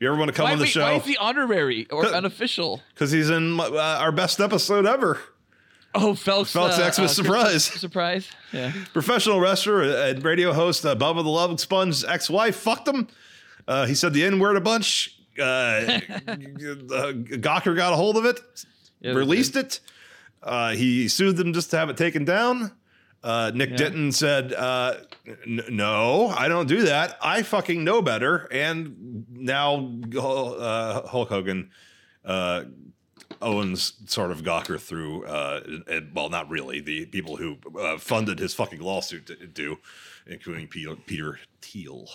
you 0.00 0.08
ever 0.08 0.16
want 0.18 0.28
to 0.30 0.34
come 0.34 0.44
Why, 0.44 0.52
on 0.52 0.58
the 0.58 0.64
wait, 0.64 0.76
why 0.76 0.92
show, 0.92 0.96
is 0.96 1.04
he 1.04 1.16
honorary 1.16 1.86
or 1.90 2.06
unofficial? 2.06 2.80
because 2.94 3.10
he's 3.10 3.28
in 3.30 3.52
my- 3.52 3.66
uh, 3.66 3.98
our 4.00 4.12
best 4.12 4.40
episode 4.40 4.86
ever. 4.86 5.18
Oh, 5.94 6.14
Phelps. 6.14 6.52
Phelps 6.52 6.78
uh, 6.78 6.90
Xmas 6.92 7.10
uh, 7.10 7.22
surprise. 7.22 7.64
Surprise. 7.64 8.28
Yeah. 8.52 8.72
Professional 8.92 9.40
wrestler 9.40 9.82
and 9.82 10.24
radio 10.24 10.52
host 10.52 10.86
uh, 10.86 10.94
Bubba 10.94 11.24
the 11.24 11.28
Love 11.28 11.58
Sponge's 11.60 12.04
ex-wife 12.04 12.54
fucked 12.56 12.86
him. 12.86 13.08
Uh, 13.66 13.86
he 13.86 13.94
said 13.96 14.12
the 14.12 14.24
N-word 14.24 14.56
a 14.56 14.60
bunch. 14.60 15.18
Uh, 15.38 15.42
uh, 15.42 15.98
Gawker 17.12 17.74
got 17.74 17.92
a 17.92 17.96
hold 17.96 18.16
of 18.16 18.24
it, 18.24 18.38
Yeah, 19.00 19.12
released 19.12 19.56
it. 19.56 19.80
Uh, 20.42 20.70
he 20.70 21.08
sued 21.08 21.36
them 21.36 21.52
just 21.52 21.70
to 21.72 21.78
have 21.78 21.90
it 21.90 21.96
taken 21.96 22.24
down. 22.24 22.70
Uh, 23.22 23.50
Nick 23.54 23.70
Yeah. 23.70 23.76
Denton 23.76 24.12
said, 24.12 24.52
uh, 24.54 24.94
n- 25.46 25.62
"No, 25.68 26.28
I 26.28 26.48
don't 26.48 26.66
do 26.66 26.82
that. 26.82 27.18
I 27.22 27.42
fucking 27.42 27.84
know 27.84 28.00
better." 28.00 28.48
And 28.50 29.26
now 29.30 29.92
uh, 30.16 31.06
Hulk 31.06 31.28
Hogan 31.28 31.70
uh, 32.24 32.64
owns 33.42 33.94
sort 34.06 34.30
of 34.30 34.42
Gawker 34.42 34.80
through, 34.80 35.24
uh, 35.26 35.60
and, 35.86 36.14
well, 36.14 36.30
not 36.30 36.48
really. 36.48 36.80
The 36.80 37.06
people 37.06 37.36
who 37.36 37.58
uh, 37.78 37.98
funded 37.98 38.38
his 38.38 38.54
fucking 38.54 38.80
lawsuit 38.80 39.26
to- 39.26 39.46
do, 39.46 39.78
including 40.26 40.66
Peter, 40.68 40.96
Peter 41.06 41.38
Thiel. 41.60 42.08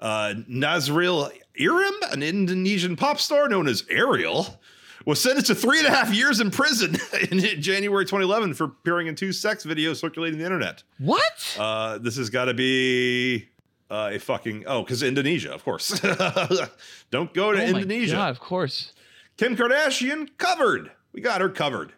Uh, 0.00 0.34
Nazril 0.48 1.30
Irham, 1.60 2.12
an 2.12 2.22
Indonesian 2.22 2.96
pop 2.96 3.18
star 3.18 3.48
known 3.48 3.66
as 3.66 3.84
Ariel, 3.90 4.60
was 5.06 5.20
sentenced 5.20 5.48
to 5.48 5.54
three 5.54 5.78
and 5.78 5.86
a 5.86 5.90
half 5.90 6.12
years 6.12 6.40
in 6.40 6.50
prison 6.50 6.96
in 7.30 7.38
January 7.60 8.04
2011 8.04 8.54
for 8.54 8.64
appearing 8.64 9.06
in 9.06 9.14
two 9.14 9.32
sex 9.32 9.64
videos 9.64 9.96
circulating 9.96 10.38
the 10.38 10.44
internet. 10.44 10.82
What? 10.98 11.56
Uh, 11.58 11.98
this 11.98 12.16
has 12.16 12.30
got 12.30 12.46
to 12.46 12.54
be 12.54 13.48
uh, 13.90 14.10
a 14.12 14.18
fucking 14.18 14.64
oh, 14.66 14.82
because 14.82 15.02
Indonesia, 15.02 15.52
of 15.52 15.64
course. 15.64 16.00
Don't 17.10 17.32
go 17.32 17.52
to 17.52 17.60
oh 17.60 17.66
Indonesia. 17.66 18.14
God, 18.14 18.30
of 18.30 18.40
course. 18.40 18.92
Kim 19.36 19.56
Kardashian 19.56 20.28
covered. 20.36 20.90
We 21.12 21.20
got 21.20 21.40
her 21.40 21.48
covered. 21.48 21.92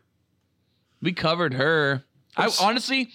We 1.02 1.12
covered 1.12 1.54
her. 1.54 2.04
I 2.36 2.50
honestly, 2.60 3.10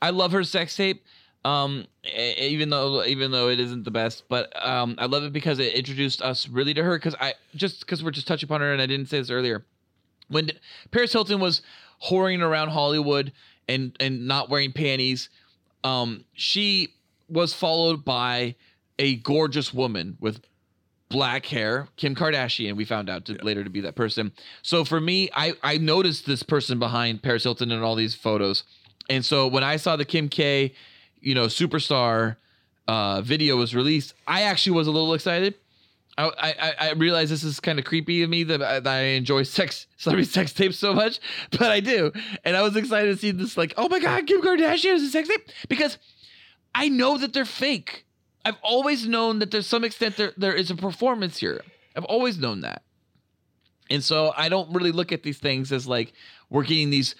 I 0.00 0.10
love 0.10 0.32
her 0.32 0.44
sex 0.44 0.76
tape. 0.76 1.04
Um, 1.44 1.86
even 2.04 2.70
though 2.70 3.04
even 3.04 3.32
though 3.32 3.48
it 3.48 3.58
isn't 3.58 3.84
the 3.84 3.90
best, 3.90 4.24
but 4.28 4.52
um, 4.64 4.94
I 4.98 5.06
love 5.06 5.24
it 5.24 5.32
because 5.32 5.58
it 5.58 5.74
introduced 5.74 6.22
us 6.22 6.48
really 6.48 6.72
to 6.74 6.82
her. 6.84 6.96
Because 6.96 7.16
I 7.20 7.34
just 7.56 7.80
because 7.80 8.04
we're 8.04 8.12
just 8.12 8.28
touching 8.28 8.46
upon 8.46 8.60
her, 8.60 8.72
and 8.72 8.80
I 8.80 8.86
didn't 8.86 9.06
say 9.06 9.18
this 9.18 9.30
earlier. 9.30 9.64
When 10.28 10.52
Paris 10.92 11.12
Hilton 11.12 11.40
was 11.40 11.62
whoring 12.08 12.40
around 12.42 12.68
Hollywood 12.68 13.32
and 13.68 13.96
and 13.98 14.28
not 14.28 14.50
wearing 14.50 14.72
panties, 14.72 15.30
um, 15.82 16.24
she 16.32 16.94
was 17.28 17.52
followed 17.52 18.04
by 18.04 18.54
a 19.00 19.16
gorgeous 19.16 19.74
woman 19.74 20.16
with 20.20 20.42
black 21.08 21.46
hair, 21.46 21.88
Kim 21.96 22.14
Kardashian. 22.14 22.76
We 22.76 22.84
found 22.84 23.10
out 23.10 23.24
to, 23.26 23.34
later 23.44 23.64
to 23.64 23.70
be 23.70 23.80
that 23.82 23.96
person. 23.96 24.32
So 24.62 24.84
for 24.84 25.00
me, 25.00 25.28
I 25.34 25.54
I 25.64 25.78
noticed 25.78 26.24
this 26.24 26.44
person 26.44 26.78
behind 26.78 27.22
Paris 27.22 27.42
Hilton 27.42 27.72
in 27.72 27.82
all 27.82 27.96
these 27.96 28.14
photos, 28.14 28.62
and 29.10 29.24
so 29.24 29.48
when 29.48 29.64
I 29.64 29.74
saw 29.74 29.96
the 29.96 30.04
Kim 30.04 30.28
K, 30.28 30.72
you 31.22 31.34
know, 31.34 31.46
superstar 31.46 32.36
uh, 32.88 33.22
video 33.22 33.56
was 33.56 33.74
released, 33.74 34.14
I 34.26 34.42
actually 34.42 34.76
was 34.76 34.86
a 34.86 34.90
little 34.90 35.14
excited. 35.14 35.54
I 36.18 36.30
I, 36.38 36.88
I 36.88 36.92
realize 36.92 37.30
this 37.30 37.42
is 37.42 37.58
kind 37.60 37.78
of 37.78 37.86
creepy 37.86 38.22
of 38.22 38.28
me 38.28 38.42
that 38.44 38.62
I, 38.62 38.80
that 38.80 38.92
I 38.92 39.00
enjoy 39.00 39.44
sex 39.44 39.86
celebrity 39.96 40.28
sex 40.28 40.52
tapes 40.52 40.78
so 40.78 40.92
much, 40.92 41.20
but 41.50 41.62
I 41.62 41.80
do, 41.80 42.12
and 42.44 42.56
I 42.56 42.62
was 42.62 42.76
excited 42.76 43.12
to 43.12 43.16
see 43.16 43.30
this. 43.30 43.56
Like, 43.56 43.72
oh 43.76 43.88
my 43.88 43.98
god, 43.98 44.26
Kim 44.26 44.42
Kardashian 44.42 44.94
is 44.94 45.04
a 45.04 45.08
sex 45.10 45.28
tape 45.28 45.48
because 45.68 45.98
I 46.74 46.88
know 46.88 47.16
that 47.18 47.32
they're 47.32 47.44
fake. 47.44 48.04
I've 48.44 48.58
always 48.62 49.06
known 49.06 49.38
that 49.38 49.50
there's 49.50 49.66
some 49.66 49.84
extent 49.84 50.16
there 50.16 50.32
there 50.36 50.54
is 50.54 50.70
a 50.70 50.74
performance 50.74 51.38
here. 51.38 51.62
I've 51.96 52.04
always 52.04 52.38
known 52.38 52.60
that. 52.62 52.82
And 53.90 54.02
so 54.02 54.32
I 54.36 54.48
don't 54.48 54.72
really 54.72 54.92
look 54.92 55.12
at 55.12 55.22
these 55.22 55.38
things 55.38 55.70
as 55.70 55.86
like 55.86 56.12
we're 56.50 56.62
getting 56.62 56.90
these 56.90 57.14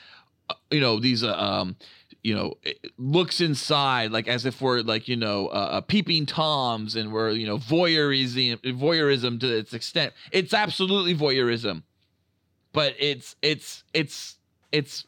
uh, 0.50 0.54
you 0.70 0.80
know 0.80 0.98
these 0.98 1.22
uh, 1.22 1.34
um 1.34 1.76
you 2.22 2.34
know 2.34 2.54
looks 2.98 3.40
inside 3.40 4.12
like 4.12 4.28
as 4.28 4.46
if 4.46 4.60
we're 4.60 4.80
like 4.80 5.08
you 5.08 5.16
know 5.16 5.48
uh, 5.48 5.68
uh, 5.72 5.80
peeping 5.80 6.24
toms 6.26 6.94
and 6.94 7.12
we're 7.12 7.30
you 7.30 7.46
know 7.46 7.58
voyeurism 7.58 8.58
voyeurism 8.78 9.40
to 9.40 9.56
its 9.56 9.72
extent. 9.72 10.12
It's 10.30 10.54
absolutely 10.54 11.14
voyeurism. 11.14 11.82
But 12.72 12.94
it's 12.98 13.36
it's 13.42 13.84
it's 13.92 14.36
it's 14.70 15.04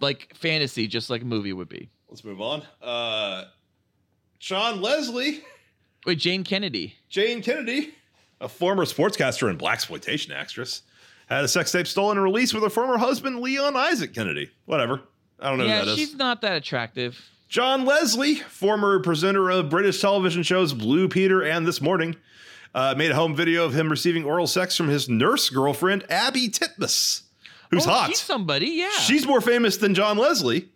like 0.00 0.34
fantasy 0.34 0.86
just 0.86 1.08
like 1.08 1.22
a 1.22 1.26
movie 1.26 1.52
would 1.52 1.68
be. 1.68 1.88
Let's 2.08 2.24
move 2.24 2.40
on. 2.40 2.62
Uh, 2.82 3.44
Sean 4.38 4.82
Leslie, 4.82 5.42
Wait, 6.06 6.18
Jayne 6.18 6.44
Kennedy. 6.44 6.96
Jayne 7.08 7.42
Kennedy, 7.42 7.94
a 8.40 8.48
former 8.48 8.84
sportscaster 8.84 9.48
and 9.48 9.58
black 9.58 9.74
exploitation 9.74 10.32
actress, 10.32 10.82
had 11.26 11.44
a 11.44 11.48
sex 11.48 11.70
tape 11.70 11.86
stolen 11.86 12.16
and 12.16 12.24
released 12.24 12.52
with 12.54 12.62
her 12.62 12.70
former 12.70 12.98
husband 12.98 13.40
Leon 13.40 13.76
Isaac 13.76 14.14
Kennedy. 14.14 14.50
Whatever. 14.64 15.02
I 15.40 15.48
don't 15.48 15.58
know 15.58 15.64
yeah, 15.64 15.80
who 15.80 15.86
that 15.86 15.92
is. 15.92 15.98
she's 15.98 16.14
not 16.16 16.40
that 16.42 16.56
attractive. 16.56 17.20
John 17.48 17.84
Leslie, 17.84 18.36
former 18.36 19.00
presenter 19.00 19.50
of 19.50 19.68
British 19.70 20.00
television 20.00 20.42
shows 20.42 20.72
Blue 20.72 21.08
Peter 21.08 21.42
and 21.42 21.66
This 21.66 21.80
Morning, 21.80 22.14
uh, 22.74 22.94
made 22.96 23.10
a 23.10 23.14
home 23.16 23.34
video 23.34 23.64
of 23.64 23.74
him 23.74 23.88
receiving 23.88 24.24
oral 24.24 24.46
sex 24.46 24.76
from 24.76 24.88
his 24.88 25.08
nurse 25.08 25.50
girlfriend 25.50 26.04
Abi 26.10 26.48
Titmuss, 26.48 27.22
who's 27.70 27.86
Oh, 27.86 27.90
hot. 27.90 28.08
She's 28.10 28.20
somebody. 28.20 28.66
Yeah. 28.68 28.90
She's 28.90 29.26
more 29.26 29.40
famous 29.40 29.76
than 29.78 29.94
John 29.94 30.16
Leslie. 30.18 30.68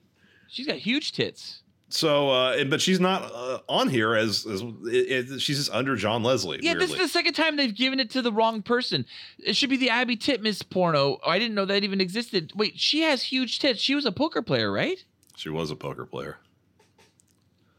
she's 0.48 0.66
got 0.66 0.76
huge 0.76 1.12
tits. 1.12 1.60
So, 1.94 2.30
uh, 2.30 2.64
but 2.64 2.80
she's 2.82 2.98
not 2.98 3.22
uh, 3.32 3.60
on 3.68 3.88
here 3.88 4.14
as, 4.16 4.44
as 4.46 4.62
it, 4.62 5.30
it- 5.32 5.40
she's 5.40 5.58
just 5.58 5.70
under 5.72 5.94
John 5.94 6.24
Leslie. 6.24 6.58
Yeah, 6.60 6.74
this 6.74 6.90
is 6.90 6.98
the 6.98 7.06
second 7.08 7.34
time 7.34 7.56
they've 7.56 7.74
given 7.74 8.00
it 8.00 8.10
to 8.10 8.22
the 8.22 8.32
wrong 8.32 8.62
person. 8.62 9.06
It 9.38 9.54
should 9.54 9.70
be 9.70 9.76
the 9.76 9.92
Abi 9.92 10.16
Titmuss 10.16 10.68
porno. 10.68 11.18
I 11.24 11.38
didn't 11.38 11.54
know 11.54 11.64
that 11.66 11.84
even 11.84 12.00
existed. 12.00 12.52
Wait, 12.56 12.80
she 12.80 13.02
has 13.02 13.22
huge 13.22 13.60
tits. 13.60 13.80
She 13.80 13.94
was 13.94 14.06
a 14.06 14.12
poker 14.12 14.42
player, 14.42 14.72
right? 14.72 15.04
she 15.36 15.48
was 15.48 15.70
a 15.70 15.76
poker 15.76 16.04
player. 16.06 16.38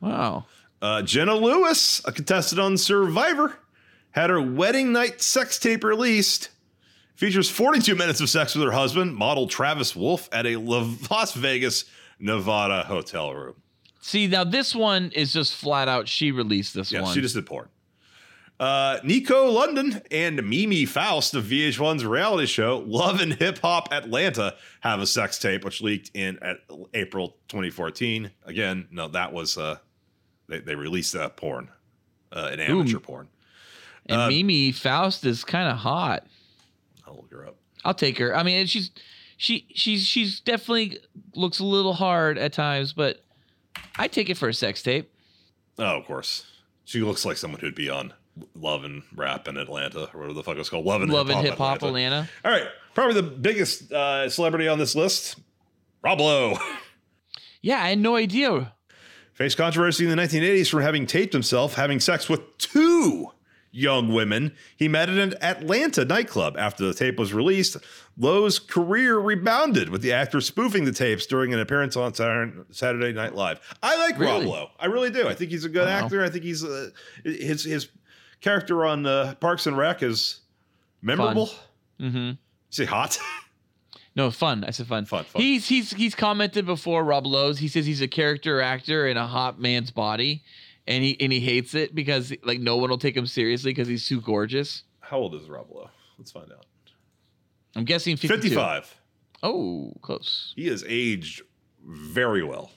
Wow. 0.01 0.45
Uh, 0.82 1.01
Jenna 1.01 1.36
Lewis, 1.36 2.01
a 2.05 2.11
contestant 2.11 2.59
on 2.61 2.78
Survivor, 2.78 3.57
had 4.11 4.30
her 4.30 4.41
wedding 4.41 4.91
night 4.91 5.22
sex 5.22 5.57
tape 5.59 5.84
released. 5.84 6.49
Features 7.16 7.49
42 7.49 7.95
minutes 7.95 8.20
of 8.22 8.30
sex 8.30 8.55
with 8.55 8.63
her 8.66 8.72
husband, 8.74 9.16
model 9.16 9.47
Travis 9.47 9.95
Wolfe, 9.95 10.28
at 10.34 10.45
a 10.45 10.57
Las 10.57 11.34
Vegas, 11.34 11.86
Nevada 12.20 12.84
hotel 12.84 13.34
room. 13.34 13.55
See, 14.08 14.28
now 14.28 14.43
this 14.43 14.76
one 14.76 15.10
is 15.16 15.34
just 15.34 15.56
flat 15.56 15.88
out. 15.88 16.08
She 16.08 16.32
released 16.32 16.76
this 16.76 16.91
Yeah, 16.91 17.01
one. 17.01 17.16
she 17.16 17.22
just 17.22 17.34
did 17.34 17.47
porn. 17.47 17.70
Uh, 18.60 18.99
Nikko 19.03 19.49
London 19.49 19.99
and 20.12 20.47
Mimi 20.47 20.86
Faust 20.86 21.34
of 21.34 21.45
VH1's 21.45 22.06
reality 22.06 22.45
show 22.45 22.84
Love 22.86 23.20
and 23.20 23.34
Hip 23.34 23.58
Hop 23.64 23.91
Atlanta 23.91 24.53
have 24.82 24.99
a 24.99 25.08
sex 25.08 25.39
tape 25.39 25.66
which 25.66 25.82
leaked 25.82 26.12
in 26.14 26.38
at 26.43 26.58
April 26.93 27.36
2014. 27.47 28.30
Again, 28.45 28.88
no, 28.91 29.08
that 29.08 29.34
was 29.34 29.58
uh, 29.58 29.78
they, 30.47 30.60
they 30.60 30.76
released 30.76 31.14
that 31.14 31.36
porn, 31.36 31.70
uh, 32.32 32.49
an 32.53 32.60
amateur 32.60 32.99
porn. 32.99 33.28
and 34.06 34.22
uh, 34.22 34.28
Mimi 34.28 34.72
Faust 34.72 35.26
is 35.26 35.43
kind 35.43 35.68
of 35.68 35.78
hot. 35.78 36.28
I'll 37.08 37.16
look 37.16 37.32
her 37.32 37.47
up. 37.47 37.56
I'll 37.84 37.95
take 37.95 38.20
her. 38.20 38.38
I 38.38 38.43
mean, 38.43 38.68
she's 38.68 38.91
she 39.38 39.66
she's 39.74 40.06
she's 40.06 40.41
definitely 40.41 40.99
looks 41.34 41.58
a 41.58 41.66
little 41.66 41.93
hard 41.93 42.38
at 42.38 42.53
times, 42.53 42.93
but 42.93 43.24
I 43.97 44.07
take 44.07 44.30
it 44.30 44.38
for 44.38 44.49
a 44.49 44.53
sex 44.53 44.82
tape. 44.82 45.11
Oh, 45.78 45.97
of 45.97 46.05
course, 46.05 46.45
she 46.86 47.01
looks 47.01 47.26
like 47.26 47.38
someone 47.38 47.59
who'd 47.59 47.76
be 47.76 47.89
on 47.89 48.13
Love 48.53 48.84
and 48.84 49.03
Rap 49.15 49.47
in 49.47 49.57
Atlanta, 49.57 50.09
or 50.13 50.19
whatever 50.21 50.34
the 50.34 50.43
fuck 50.43 50.57
it's 50.57 50.69
called. 50.69 50.86
Love 50.86 51.01
and 51.01 51.11
Love 51.11 51.28
Hip 51.28 51.38
and 51.38 51.45
hip 51.47 51.57
hop 51.57 51.84
Atlanta. 51.84 52.30
All 52.43 52.51
right, 52.51 52.67
probably 52.93 53.13
the 53.15 53.23
biggest 53.23 53.91
uh, 53.91 54.30
celebrity 54.30 54.67
on 54.67 54.78
this 54.80 54.95
list, 54.95 55.38
Rob 56.03 56.19
Lowe. 56.19 56.57
Yeah, 57.61 57.82
I 57.82 57.89
had 57.89 57.97
no 57.97 58.15
idea. 58.15 58.73
Faced 59.34 59.57
controversy 59.57 60.03
in 60.07 60.15
the 60.15 60.21
1980s 60.21 60.69
for 60.69 60.82
having 60.84 61.07
taped 61.07 61.34
himself 61.34 61.73
having 61.73 61.99
sex 61.99 62.30
with 62.30 62.41
two 62.59 63.32
young 63.76 64.13
women 64.13 64.55
he 64.78 64.88
met 64.88 65.09
at 65.09 65.17
an 65.17 65.34
Atlanta 65.43 66.05
nightclub. 66.05 66.55
After 66.57 66.86
the 66.86 66.93
tape 66.93 67.19
was 67.19 67.34
released, 67.34 67.78
Lowe's 68.17 68.57
career 68.57 69.17
rebounded 69.19 69.89
with 69.89 70.01
the 70.01 70.13
actor 70.13 70.39
spoofing 70.41 70.86
the 70.86 70.91
tapes 70.93 71.26
during 71.26 71.53
an 71.53 71.59
appearance 71.59 71.95
on 71.97 72.13
Saturday 72.71 73.11
Night 73.13 73.36
Live. 73.36 73.59
I 73.84 73.97
like 73.97 74.17
Rob 74.19 74.43
Lowe. 74.43 74.69
I 74.80 74.86
really 74.86 75.09
do. 75.09 75.28
I 75.28 75.34
think 75.34 75.51
he's 75.51 75.65
a 75.65 75.69
good 75.69 75.88
Wow. 75.88 76.05
actor. 76.05 76.23
I 76.23 76.30
think 76.30 76.43
he's 76.45 76.63
uh, 76.63 76.89
his 77.23 77.63
his 77.65 77.89
character 78.41 78.86
on 78.86 79.05
uh, 79.05 79.36
Parks 79.39 79.67
and 79.67 79.78
Rec 79.78 80.01
is 80.03 80.39
memorable. 81.01 81.49
Mm-hmm. 81.99 82.32
Is 82.71 82.78
he 82.78 82.86
hot? 82.86 83.17
No, 84.17 84.32
fun. 84.32 84.63
I 84.63 84.71
said 84.71 84.88
fun. 84.88 85.03
Fun, 85.03 85.26
fun. 85.26 85.41
He's 85.41 85.67
he's 85.67 85.91
he's 85.91 86.15
commented 86.15 86.65
before 86.65 87.03
Rob 87.03 87.26
Lowe's. 87.28 87.59
He 87.59 87.67
says 87.67 87.86
he's 87.86 87.99
a 88.01 88.07
character 88.07 88.61
actor 88.61 89.05
in 89.09 89.17
a 89.17 89.28
hot 89.28 89.59
man's 89.59 89.91
body, 89.91 90.41
and 90.88 91.03
he 91.03 91.17
and 91.19 91.31
he 91.31 91.39
hates 91.39 91.73
it 91.73 91.93
because 91.95 92.33
like 92.43 92.59
no 92.59 92.77
one 92.77 92.89
will 92.89 92.97
take 92.97 93.15
him 93.15 93.25
seriously 93.27 93.71
because 93.71 93.88
he's 93.88 94.07
too 94.07 94.21
gorgeous. 94.21 94.83
How 94.99 95.17
old 95.17 95.36
is 95.36 95.47
Rob 95.47 95.67
Lowe? 95.71 95.89
Let's 96.17 96.31
find 96.31 96.51
out. 96.51 96.65
I'm 97.75 97.83
guessing 97.83 98.15
52. 98.15 98.49
55. 98.49 98.95
Oh, 99.43 99.93
close. 100.01 100.53
He 100.55 100.67
has 100.67 100.83
aged 100.88 101.41
very 101.83 102.43
well. 102.43 102.71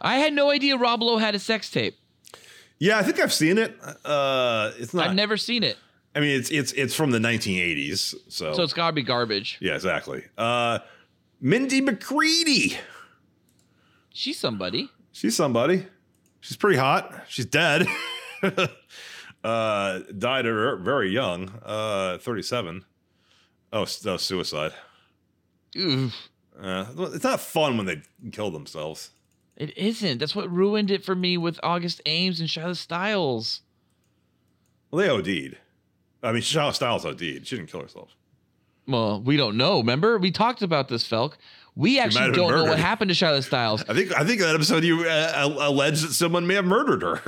I 0.00 0.18
had 0.18 0.32
no 0.32 0.50
idea 0.50 0.76
Rob 0.76 1.02
Lowe 1.02 1.18
had 1.18 1.34
a 1.34 1.38
sex 1.38 1.70
tape. 1.70 1.96
Yeah, 2.78 2.98
I 2.98 3.02
think 3.02 3.20
I've 3.20 3.32
seen 3.32 3.58
it. 3.58 3.76
Uh, 4.04 4.72
it's 4.78 4.94
not. 4.94 5.08
I've 5.08 5.16
never 5.16 5.36
seen 5.36 5.64
it, 5.64 5.76
I 6.14 6.20
mean, 6.20 6.38
it's 6.38 6.50
it's 6.50 6.72
it's 6.72 6.94
from 6.94 7.10
the 7.10 7.18
1980s. 7.18 8.14
So, 8.28 8.52
so 8.52 8.62
it's 8.62 8.72
gotta 8.72 8.92
be 8.92 9.02
garbage. 9.02 9.58
yeah, 9.60 9.74
exactly. 9.74 10.24
Uh, 10.36 10.80
Mindy 11.40 11.80
McCready. 11.80 12.76
She's 14.12 14.38
somebody. 14.38 14.90
She's 15.12 15.36
somebody. 15.36 15.86
She's 16.40 16.56
pretty 16.56 16.78
hot. 16.78 17.24
She's 17.28 17.46
dead. 17.46 17.86
uh, 19.44 20.00
died 20.16 20.46
at 20.46 20.78
very 20.80 21.10
young. 21.10 21.52
Uh, 21.64 22.18
37. 22.18 22.84
Oh, 23.72 23.80
oh 24.06 24.16
suicide. 24.16 24.72
Ooh, 25.76 26.10
Uh, 26.60 26.86
it's 27.12 27.24
not 27.24 27.40
fun 27.40 27.76
when 27.76 27.86
they 27.86 28.02
kill 28.32 28.50
themselves. 28.50 29.10
it 29.56 29.76
isn't. 29.76 30.18
That's 30.18 30.34
what 30.34 30.50
ruined 30.50 30.90
it 30.90 31.04
for 31.04 31.14
me 31.14 31.36
with 31.36 31.60
August 31.62 32.00
Ames 32.06 32.40
and 32.40 32.48
Shyla 32.48 32.70
Stylez. 32.74 33.60
Well, 34.90 35.02
they 35.02 35.10
OD'd. 35.10 35.58
I 36.22 36.32
mean, 36.32 36.42
Shaw 36.42 36.70
Styles 36.70 37.04
OD'd. 37.04 37.20
She 37.46 37.56
didn't 37.56 37.66
kill 37.70 37.82
herself. 37.82 38.16
Well, 38.86 39.20
we 39.20 39.36
don't 39.36 39.56
know. 39.56 39.78
Remember, 39.78 40.16
we 40.18 40.30
talked 40.30 40.62
about 40.62 40.88
this, 40.88 41.06
Felk. 41.06 41.34
We 41.78 42.00
actually 42.00 42.32
don't 42.32 42.50
know 42.50 42.64
what 42.64 42.80
happened 42.80 43.10
to 43.10 43.14
Charlotte 43.14 43.44
Styles. 43.44 43.84
I 43.88 43.94
think 43.94 44.12
I 44.12 44.24
think 44.24 44.40
that 44.40 44.52
episode 44.52 44.82
you 44.82 45.04
uh, 45.04 45.54
alleged 45.60 46.04
that 46.04 46.12
someone 46.12 46.44
may 46.44 46.54
have 46.54 46.64
murdered 46.64 47.02
her. 47.02 47.22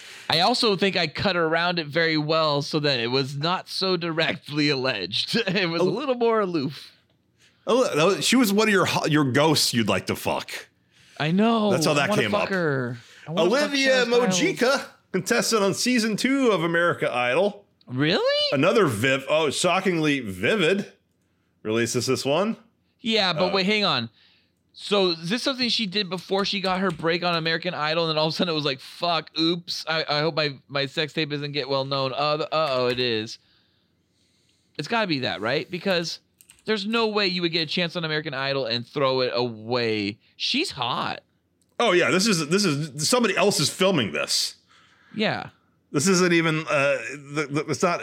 I 0.30 0.40
also 0.40 0.76
think 0.76 0.96
I 0.96 1.06
cut 1.06 1.36
around 1.36 1.78
it 1.78 1.88
very 1.88 2.16
well 2.16 2.62
so 2.62 2.80
that 2.80 3.00
it 3.00 3.08
was 3.08 3.36
not 3.36 3.68
so 3.68 3.98
directly 3.98 4.70
alleged. 4.70 5.36
It 5.46 5.68
was 5.68 5.82
a 5.82 5.84
little 5.84 6.14
more 6.14 6.40
aloof. 6.40 6.90
Oh, 7.66 8.18
she 8.20 8.34
was 8.34 8.50
one 8.50 8.66
of 8.66 8.72
your 8.72 8.88
your 9.08 9.30
ghosts 9.30 9.74
you'd 9.74 9.88
like 9.88 10.06
to 10.06 10.16
fuck. 10.16 10.50
I 11.20 11.30
know. 11.30 11.70
That's 11.70 11.84
how 11.84 11.92
that 11.92 12.12
came 12.12 12.34
up. 12.34 12.48
Her. 12.48 12.96
I 13.28 13.32
wanna 13.32 13.50
fuck 13.50 13.58
Olivia 13.60 14.06
Mojica, 14.06 14.86
contestant 15.12 15.62
on 15.62 15.74
season 15.74 16.16
two 16.16 16.50
of 16.50 16.64
America 16.64 17.14
Idol. 17.14 17.66
Really? 17.86 18.48
Another 18.52 18.86
viv. 18.86 19.26
Oh, 19.28 19.50
shockingly 19.50 20.20
vivid. 20.20 20.90
Releases 21.62 22.06
this 22.06 22.24
one. 22.24 22.56
Yeah, 23.02 23.32
but 23.32 23.50
Uh, 23.50 23.54
wait, 23.54 23.66
hang 23.66 23.84
on. 23.84 24.08
So 24.72 25.10
is 25.10 25.28
this 25.28 25.42
something 25.42 25.68
she 25.68 25.84
did 25.86 26.08
before 26.08 26.46
she 26.46 26.60
got 26.60 26.80
her 26.80 26.90
break 26.90 27.22
on 27.22 27.36
American 27.36 27.74
Idol, 27.74 28.04
and 28.04 28.10
then 28.10 28.18
all 28.18 28.28
of 28.28 28.32
a 28.32 28.36
sudden 28.36 28.50
it 28.52 28.54
was 28.54 28.64
like, 28.64 28.80
"Fuck, 28.80 29.30
oops! 29.38 29.84
I, 29.86 30.04
I 30.08 30.20
hope 30.20 30.34
my 30.34 30.54
my 30.68 30.86
sex 30.86 31.12
tape 31.12 31.28
doesn't 31.30 31.52
get 31.52 31.68
well 31.68 31.84
known." 31.84 32.12
Uh 32.14 32.46
oh, 32.50 32.86
it 32.86 32.98
is. 32.98 33.38
It's 34.78 34.88
got 34.88 35.02
to 35.02 35.06
be 35.06 35.18
that, 35.20 35.42
right? 35.42 35.70
Because 35.70 36.20
there's 36.64 36.86
no 36.86 37.08
way 37.08 37.26
you 37.26 37.42
would 37.42 37.52
get 37.52 37.60
a 37.62 37.66
chance 37.70 37.96
on 37.96 38.04
American 38.04 38.32
Idol 38.32 38.64
and 38.64 38.86
throw 38.86 39.20
it 39.20 39.32
away. 39.34 40.18
She's 40.36 40.70
hot. 40.70 41.20
Oh 41.78 41.92
yeah, 41.92 42.10
this 42.10 42.26
is 42.26 42.48
this 42.48 42.64
is 42.64 43.06
somebody 43.06 43.36
else 43.36 43.60
is 43.60 43.68
filming 43.68 44.12
this. 44.12 44.54
Yeah. 45.14 45.50
This 45.92 46.08
isn't 46.08 46.32
even. 46.32 46.60
Uh, 46.60 46.96
the, 47.34 47.48
the, 47.50 47.64
it's 47.68 47.82
not. 47.82 48.02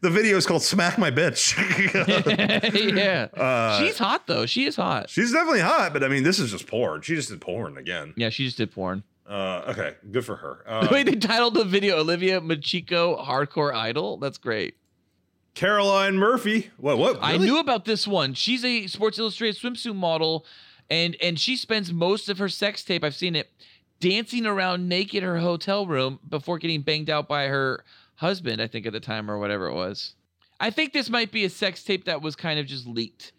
The 0.00 0.10
video 0.10 0.36
is 0.36 0.46
called 0.46 0.62
"Smack 0.62 0.98
My 0.98 1.10
Bitch." 1.10 1.54
yeah. 2.96 3.28
Uh, 3.34 3.78
She's 3.80 3.98
hot 3.98 4.26
though. 4.26 4.46
She 4.46 4.64
is 4.64 4.76
hot. 4.76 5.10
She's 5.10 5.32
definitely 5.32 5.60
hot, 5.60 5.92
but 5.92 6.04
I 6.04 6.08
mean, 6.08 6.22
this 6.22 6.38
is 6.38 6.52
just 6.52 6.66
porn. 6.66 7.02
She 7.02 7.14
just 7.14 7.28
did 7.30 7.40
porn 7.40 7.76
again. 7.76 8.14
Yeah, 8.16 8.28
she 8.30 8.44
just 8.44 8.56
did 8.56 8.70
porn. 8.72 9.02
Uh, 9.28 9.62
okay, 9.68 9.94
good 10.12 10.24
for 10.24 10.36
her. 10.36 10.58
Um, 10.66 10.88
Wait, 10.90 11.04
they 11.04 11.14
titled 11.16 11.54
the 11.54 11.64
video 11.64 11.98
Olivia 11.98 12.40
Mojica 12.40 13.24
Hardcore 13.24 13.74
Idol. 13.74 14.16
That's 14.18 14.38
great. 14.38 14.76
Caroline 15.54 16.16
Murphy. 16.16 16.70
What? 16.76 16.98
What? 16.98 17.18
I 17.20 17.36
knew 17.36 17.58
about 17.58 17.84
this 17.84 18.06
one. 18.06 18.34
She's 18.34 18.64
a 18.64 18.86
Sports 18.86 19.18
Illustrated 19.18 19.60
swimsuit 19.60 19.96
model, 19.96 20.44
and 20.88 21.16
and 21.20 21.38
she 21.38 21.56
spends 21.56 21.92
most 21.92 22.28
of 22.28 22.38
her 22.38 22.48
sex 22.48 22.84
tape. 22.84 23.02
I've 23.02 23.14
seen 23.14 23.34
it 23.36 23.50
dancing 24.00 24.46
around 24.46 24.88
naked 24.88 25.18
in 25.22 25.24
her 25.24 25.38
hotel 25.38 25.86
room 25.86 26.18
before 26.28 26.58
getting 26.58 26.82
banged 26.82 27.10
out 27.10 27.28
by 27.28 27.46
her 27.46 27.84
husband. 28.16 28.60
I 28.60 28.66
think 28.66 28.86
at 28.86 28.92
the 28.92 29.00
time 29.00 29.30
or 29.30 29.38
whatever 29.38 29.66
it 29.68 29.74
was. 29.74 30.14
I 30.60 30.70
think 30.70 30.92
this 30.92 31.10
might 31.10 31.32
be 31.32 31.44
a 31.44 31.50
sex 31.50 31.82
tape 31.82 32.04
that 32.04 32.22
was 32.22 32.36
kind 32.36 32.58
of 32.60 32.66
just 32.66 32.86
leaked, 32.86 33.32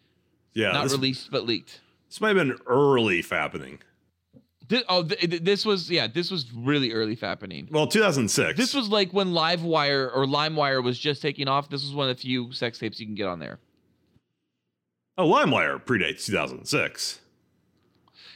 Yeah, 0.53 0.71
not 0.71 0.83
this, 0.83 0.91
released 0.93 1.31
but 1.31 1.45
leaked. 1.45 1.79
this 2.09 2.19
might 2.19 2.35
have 2.35 2.47
been 2.47 2.57
early 2.67 3.23
fappening. 3.23 3.79
This, 4.67 4.83
oh, 4.89 5.03
th- 5.03 5.19
th- 5.21 5.43
this 5.43 5.63
was 5.65 5.89
yeah, 5.91 6.07
this 6.07 6.29
was 6.31 6.51
really 6.51 6.91
early 6.91 7.15
fappening. 7.15 7.71
Well, 7.71 7.85
2006. 7.87 8.57
This 8.57 8.73
was 8.73 8.89
like 8.89 9.13
when 9.13 9.29
LiveWire 9.29 10.09
or 10.15 10.25
LimeWire 10.25 10.83
was 10.83 10.97
just 10.99 11.21
taking 11.21 11.47
off. 11.47 11.69
This 11.69 11.83
was 11.83 11.93
one 11.93 12.09
of 12.09 12.17
the 12.17 12.21
few 12.21 12.51
sex 12.51 12.79
tapes 12.79 12.99
you 12.99 13.05
can 13.05 13.13
get 13.15 13.27
on 13.27 13.37
there. 13.39 13.59
oh, 15.17 15.27
LimeWire 15.29 15.81
predates 15.83 16.25
2006. 16.25 17.19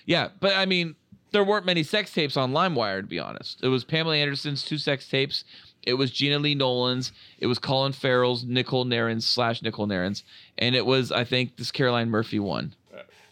Yeah, 0.05 0.29
but 0.39 0.55
I 0.55 0.65
mean, 0.65 0.95
there 1.31 1.43
weren't 1.43 1.65
many 1.65 1.83
sex 1.83 2.13
tapes 2.13 2.35
on 2.37 2.51
LimeWire, 2.51 3.01
to 3.01 3.07
be 3.07 3.19
honest. 3.19 3.59
It 3.63 3.67
was 3.67 3.83
Pamela 3.83 4.15
Anderson's 4.15 4.63
two 4.63 4.77
sex 4.77 5.07
tapes 5.07 5.43
It 5.83 5.93
was 5.93 6.11
Gena 6.11 6.39
Lee 6.39 6.55
Nolin's. 6.55 7.11
It 7.39 7.47
was 7.47 7.59
Colin 7.59 7.93
Farrell's 7.93 8.43
Nicole 8.43 8.85
Narain's 8.85 9.25
slash 9.27 9.61
Nicole 9.61 9.87
Narain's, 9.87 10.23
and 10.57 10.75
it 10.75 10.85
was 10.85 11.11
I 11.11 11.23
think 11.23 11.55
this 11.57 11.71
Caroline 11.71 12.09
Murphy 12.09 12.39
one. 12.39 12.73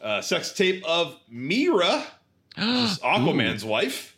Uh, 0.01 0.21
sex 0.21 0.53
tape 0.53 0.83
of 0.87 1.17
Meera, 1.33 2.03
Aquaman's 2.57 3.65
wife. 3.65 4.13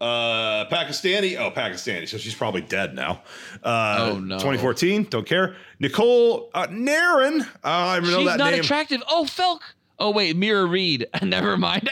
Uh, 0.00 0.68
Pakistani. 0.68 1.38
Oh, 1.38 1.52
Pakistani. 1.52 2.08
So 2.08 2.18
she's 2.18 2.34
probably 2.34 2.60
dead 2.60 2.92
now. 2.94 3.22
Uh, 3.62 4.10
Oh, 4.14 4.18
no. 4.18 4.34
2014. 4.36 5.04
Don't 5.04 5.24
care. 5.26 5.54
Nicole 5.78 6.50
uh, 6.54 6.66
Narain. 6.66 7.42
Uh, 7.42 7.46
I 7.62 8.00
know 8.00 8.18
She's 8.18 8.26
that 8.26 8.38
not 8.38 8.52
attractive. 8.52 9.00
Oh, 9.08 9.24
Felk. 9.28 9.60
Oh 10.02 10.10
wait, 10.10 10.36
Meera 10.36 10.68
Reed. 10.68 11.06
Never 11.22 11.56
mind. 11.56 11.88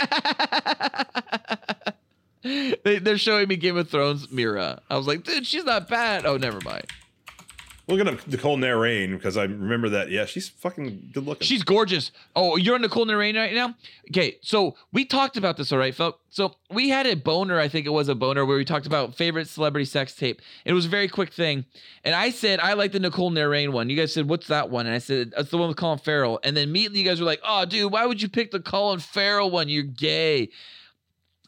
they, 2.43 2.99
they're 2.99 3.17
showing 3.17 3.47
me 3.47 3.55
Game 3.55 3.77
of 3.77 3.89
Thrones 3.89 4.27
Meera. 4.27 4.81
I 4.91 4.97
was 4.97 5.07
like, 5.07 5.23
dude, 5.23 5.47
she's 5.47 5.65
not 5.65 5.89
bad. 5.89 6.27
Oh, 6.27 6.37
never 6.37 6.59
mind. 6.65 6.87
Looking 7.91 8.09
up 8.09 8.27
Nicole 8.27 8.57
Narain 8.57 9.13
because 9.13 9.37
I 9.37 9.45
remember 9.45 9.89
that. 9.91 10.11
Yeah, 10.11 10.25
she's 10.25 10.49
fucking 10.49 11.11
good 11.13 11.27
looking. 11.27 11.47
She's 11.47 11.63
gorgeous. 11.63 12.13
Oh, 12.37 12.57
you're 12.57 12.75
on 12.75 12.83
Nicole 12.83 13.07
Narain 13.07 13.37
right 13.37 13.55
now? 13.55 13.75
Okay, 14.11 14.39
so 14.43 14.77
we 14.93 15.05
talked 15.05 15.37
about 15.37 15.57
this, 15.57 15.73
all 15.73 15.79
right, 15.79 15.95
Felk? 15.95 16.15
So 16.31 16.55
we 16.71 16.89
had 16.89 17.07
a 17.07 17.17
boner, 17.17 17.59
I 17.59 17.69
think 17.69 17.87
it 17.87 17.91
was 17.91 18.09
a 18.09 18.15
boner, 18.15 18.47
where 18.47 18.57
we 18.57 18.65
talked 18.65 18.87
about 18.87 19.17
favorite 19.17 19.49
celebrity 19.49 19.85
sex 19.85 20.15
tape. 20.15 20.41
It 20.65 20.73
was 20.73 20.87
a 20.87 20.89
very 20.89 21.09
quick 21.09 21.33
thing. 21.33 21.65
And 22.05 22.15
I 22.15 22.31
said, 22.31 22.61
I 22.61 22.75
like 22.75 22.93
the 22.93 23.01
Nicole 23.01 23.31
Narain 23.31 23.73
one. 23.73 23.91
You 23.91 23.97
guys 23.97 24.15
said, 24.15 24.29
what's 24.29 24.47
that 24.47 24.71
one? 24.71 24.87
And 24.87 24.95
I 24.95 24.99
said, 24.99 25.33
that's 25.37 25.51
the 25.51 25.59
one 25.59 25.69
with 25.69 25.77
Colin 25.77 25.99
Farrell. 25.99 26.39
And 26.45 26.57
then 26.57 26.69
immediately 26.69 27.01
you 27.01 27.05
guys 27.05 27.21
were 27.21 27.27
like, 27.27 27.41
oh, 27.45 27.65
dude, 27.65 27.93
why 27.93 28.07
would 28.07 28.23
you 28.23 28.29
pick 28.29 28.53
the 28.53 28.61
Colin 28.61 29.01
Farrell 29.01 29.51
one? 29.51 29.69
You're 29.69 29.83
gay. 29.83 30.51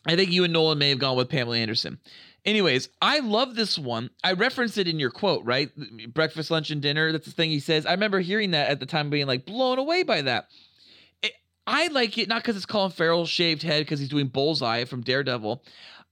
I 0.05 0.17
think 0.17 0.33
you 0.33 0.43
and 0.43 0.53
Nolan 0.53 0.79
may 0.79 0.89
have 0.89 0.99
gone 0.99 1.17
with 1.17 1.29
Pamela 1.29 1.57
Anderson. 1.57 2.01
Anyways, 2.45 2.89
I 3.01 3.21
love 3.21 3.55
this 3.55 3.79
one. 3.79 4.11
I 4.25 4.33
referenced 4.33 4.77
it 4.77 4.89
in 4.89 4.99
your 4.99 5.11
quote, 5.11 5.45
right? 5.45 5.71
Breakfast, 6.13 6.51
lunch, 6.51 6.71
and 6.71 6.83
dinner. 6.83 7.13
That's 7.13 7.27
the 7.27 7.33
thing 7.33 7.51
he 7.51 7.61
says. 7.61 7.87
I 7.87 7.93
remember 7.93 8.19
hearing 8.21 8.51
that 8.51 8.69
at 8.69 8.81
the 8.81 8.87
time, 8.87 9.11
being 9.11 9.29
like 9.29 9.47
blown 9.47 9.79
away 9.79 10.03
by 10.03 10.23
that. 10.23 10.49
It, 11.23 11.33
I 11.67 11.87
like 11.89 12.19
it 12.19 12.29
not 12.29 12.43
because 12.43 12.57
it's 12.57 12.67
Colin 12.67 12.91
Farrell's 12.91 13.31
shaved 13.31 13.63
head 13.63 13.83
because 13.83 14.01
he's 14.01 14.09
doing 14.09 14.27
Bullseye 14.27 14.85
from 14.85 15.03
Daredevil. 15.03 15.63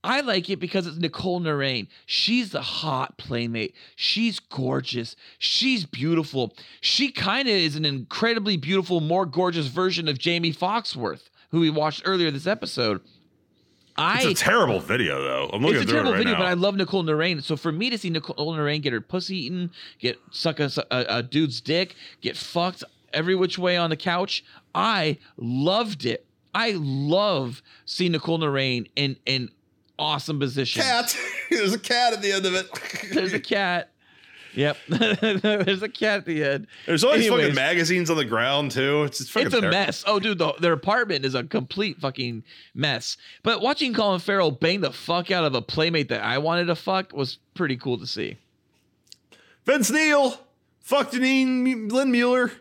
I 0.03 0.21
like 0.21 0.49
it 0.49 0.59
because 0.59 0.87
it's 0.87 0.97
Nicole 0.97 1.41
Narain. 1.41 1.87
She's 2.05 2.51
the 2.51 2.61
hot 2.61 3.17
playmate. 3.17 3.75
She's 3.95 4.39
gorgeous. 4.39 5.15
She's 5.37 5.85
beautiful. 5.85 6.55
She 6.79 7.11
kind 7.11 7.47
of 7.47 7.53
is 7.53 7.75
an 7.75 7.85
incredibly 7.85 8.57
beautiful, 8.57 8.99
more 8.99 9.25
gorgeous 9.25 9.67
version 9.67 10.07
of 10.07 10.17
Jaimee 10.17 10.57
Foxworth, 10.57 11.29
who 11.51 11.59
we 11.59 11.69
watched 11.69 12.01
earlier 12.05 12.31
this 12.31 12.47
episode. 12.47 13.01
I 14.01 14.21
It's 14.23 14.41
a 14.41 14.43
terrible 14.43 14.79
video 14.79 15.21
though. 15.21 15.49
I'm 15.53 15.61
looking 15.61 15.81
it's 15.81 15.89
a 15.89 15.93
terrible 15.93 16.11
it 16.11 16.13
right 16.13 16.17
video, 16.19 16.33
now. 16.33 16.39
but 16.39 16.47
I 16.47 16.53
love 16.53 16.75
Nicole 16.75 17.03
Narain. 17.03 17.43
So 17.43 17.55
for 17.55 17.71
me 17.71 17.89
to 17.91 17.97
see 17.97 18.09
Nicole 18.09 18.53
Narain 18.55 18.81
get 18.81 18.93
her 18.93 19.01
pussy 19.01 19.45
eaten, 19.45 19.71
get 19.99 20.19
suck 20.31 20.59
a, 20.59 20.71
a, 20.89 21.05
a 21.17 21.23
dude's 21.23 21.61
dick, 21.61 21.95
get 22.19 22.35
fucked 22.35 22.83
every 23.13 23.35
which 23.35 23.59
way 23.59 23.77
on 23.77 23.89
the 23.91 23.95
couch, 23.95 24.43
I 24.73 25.17
loved 25.37 26.05
it. 26.05 26.25
I 26.53 26.73
love 26.77 27.61
seeing 27.85 28.13
Nicole 28.13 28.39
Narain 28.39 28.89
in 28.95 29.17
in 29.25 29.49
awesome 29.99 30.39
position. 30.39 30.81
cat. 30.81 31.15
There's 31.51 31.73
a 31.73 31.79
cat 31.79 32.13
at 32.13 32.21
the 32.23 32.31
end 32.31 32.45
of 32.47 32.55
it. 32.55 32.67
There's 33.13 33.33
a 33.33 33.39
cat. 33.39 33.90
Yep. 34.53 34.77
There's 34.89 35.81
a 35.81 35.87
cat 35.89 36.17
at 36.19 36.25
the 36.25 36.43
end. 36.43 36.67
There's 36.85 37.03
always 37.03 37.23
fucking 37.25 37.37
Anyways. 37.39 37.55
magazines 37.55 38.09
on 38.09 38.17
the 38.17 38.25
ground 38.25 38.71
too. 38.71 39.03
It's, 39.03 39.21
it's 39.21 39.29
fucking 39.29 39.47
It's 39.47 39.55
a 39.55 39.61
terrible. 39.61 39.77
mess. 39.79 40.03
Oh, 40.05 40.19
dude, 40.19 40.37
the, 40.39 40.53
their 40.59 40.73
apartment 40.73 41.23
is 41.25 41.35
a 41.35 41.43
complete 41.43 41.99
fucking 41.99 42.43
mess. 42.75 43.15
But 43.43 43.61
watching 43.61 43.93
Colin 43.93 44.19
Farrell 44.19 44.51
bang 44.51 44.81
the 44.81 44.91
fuck 44.91 45.31
out 45.31 45.45
of 45.45 45.55
a 45.55 45.61
playmate 45.61 46.09
that 46.09 46.23
I 46.23 46.37
wanted 46.39 46.65
to 46.65 46.75
fuck 46.75 47.13
was 47.13 47.37
pretty 47.53 47.77
cool 47.77 47.97
to 47.99 48.05
see. 48.07 48.37
Vince 49.65 49.89
Neil, 49.91 50.39
fuck 50.81 51.11
Janine 51.11 51.89
Lindemulder, 51.91 52.51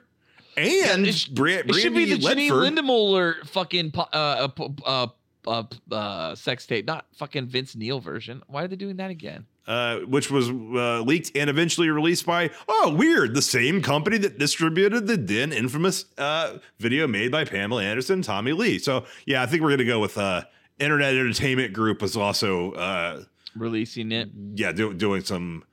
and 0.57 1.07
it 1.07 1.15
sh- 1.15 1.29
Bra- 1.29 1.63
It 1.67 1.75
should 1.75 1.95
be 1.95 2.05
the 2.05 2.19
Janine 2.19 2.51
Ledford. 2.51 2.77
Lindemulder 2.77 3.47
fucking 3.49 3.93
uh, 3.97 4.03
uh, 4.13 4.49
uh, 4.85 5.07
uh, 5.47 5.63
uh, 5.91 6.35
sex 6.35 6.67
tape, 6.67 6.87
not 6.87 7.07
fucking 7.17 7.47
Vince 7.47 7.75
Neil 7.75 7.99
version. 8.01 8.43
Why 8.47 8.65
are 8.65 8.69
they 8.69 8.77
doing 8.77 8.97
that 8.97 9.11
again? 9.11 9.47
Uh, 9.67 9.99
which 10.01 10.31
was 10.31 10.49
uh, 10.49 11.01
leaked 11.03 11.31
and 11.35 11.49
eventually 11.51 11.89
released 11.91 12.27
by 12.27 12.51
oh 12.69 12.95
weird 12.95 13.35
the 13.35 13.43
same 13.43 13.83
company 13.83 14.19
that 14.19 14.39
distributed 14.39 15.07
the 15.07 15.17
then 15.17 15.53
infamous 15.53 16.07
uh, 16.19 16.59
video 16.79 17.07
made 17.07 17.31
by 17.31 17.45
Pamela 17.45 17.83
Anderson 17.83 18.15
and 18.15 18.25
Tommy 18.25 18.53
Lee. 18.53 18.79
So 18.79 19.05
yeah, 19.27 19.43
I 19.43 19.47
think 19.47 19.63
we're 19.63 19.71
gonna 19.71 19.85
go 19.85 20.01
with 20.01 20.19
uh, 20.19 20.43
Internet 20.79 21.15
Entertainment 21.15 21.73
Group 21.73 22.03
was 22.03 22.17
also 22.17 22.73
uh, 22.73 23.23
Releasing 23.57 24.13
it. 24.13 24.31
yeah 24.55 24.73
do, 24.73 24.95
doing 24.95 25.23
some 25.25 25.65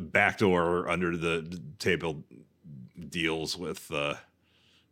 backdoor 0.00 0.88
under 0.88 1.16
the 1.16 1.60
table 1.78 2.24
deals 3.08 3.56
with 3.56 3.90
uh 3.92 4.14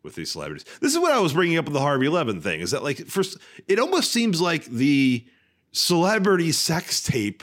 with 0.02 0.14
these 0.14 0.30
celebrities. 0.30 0.64
This 0.80 0.92
is 0.92 0.98
what 0.98 1.12
I 1.12 1.18
was 1.18 1.32
bringing 1.32 1.58
up 1.58 1.66
with 1.66 1.74
the 1.74 1.80
Harvey 1.80 2.08
Levin 2.08 2.40
thing. 2.40 2.60
Is 2.60 2.70
that 2.70 2.82
like 2.82 3.06
first? 3.06 3.38
It 3.68 3.78
almost 3.78 4.12
seems 4.12 4.40
like 4.40 4.64
the 4.64 5.26
celebrity 5.72 6.52
sex 6.52 7.02
tape, 7.02 7.42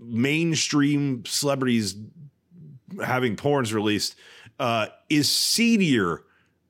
mainstream 0.00 1.24
celebrities 1.26 1.96
having 3.04 3.36
porns 3.36 3.72
released, 3.72 4.16
uh, 4.58 4.86
is 5.08 5.28
seedier 5.30 6.22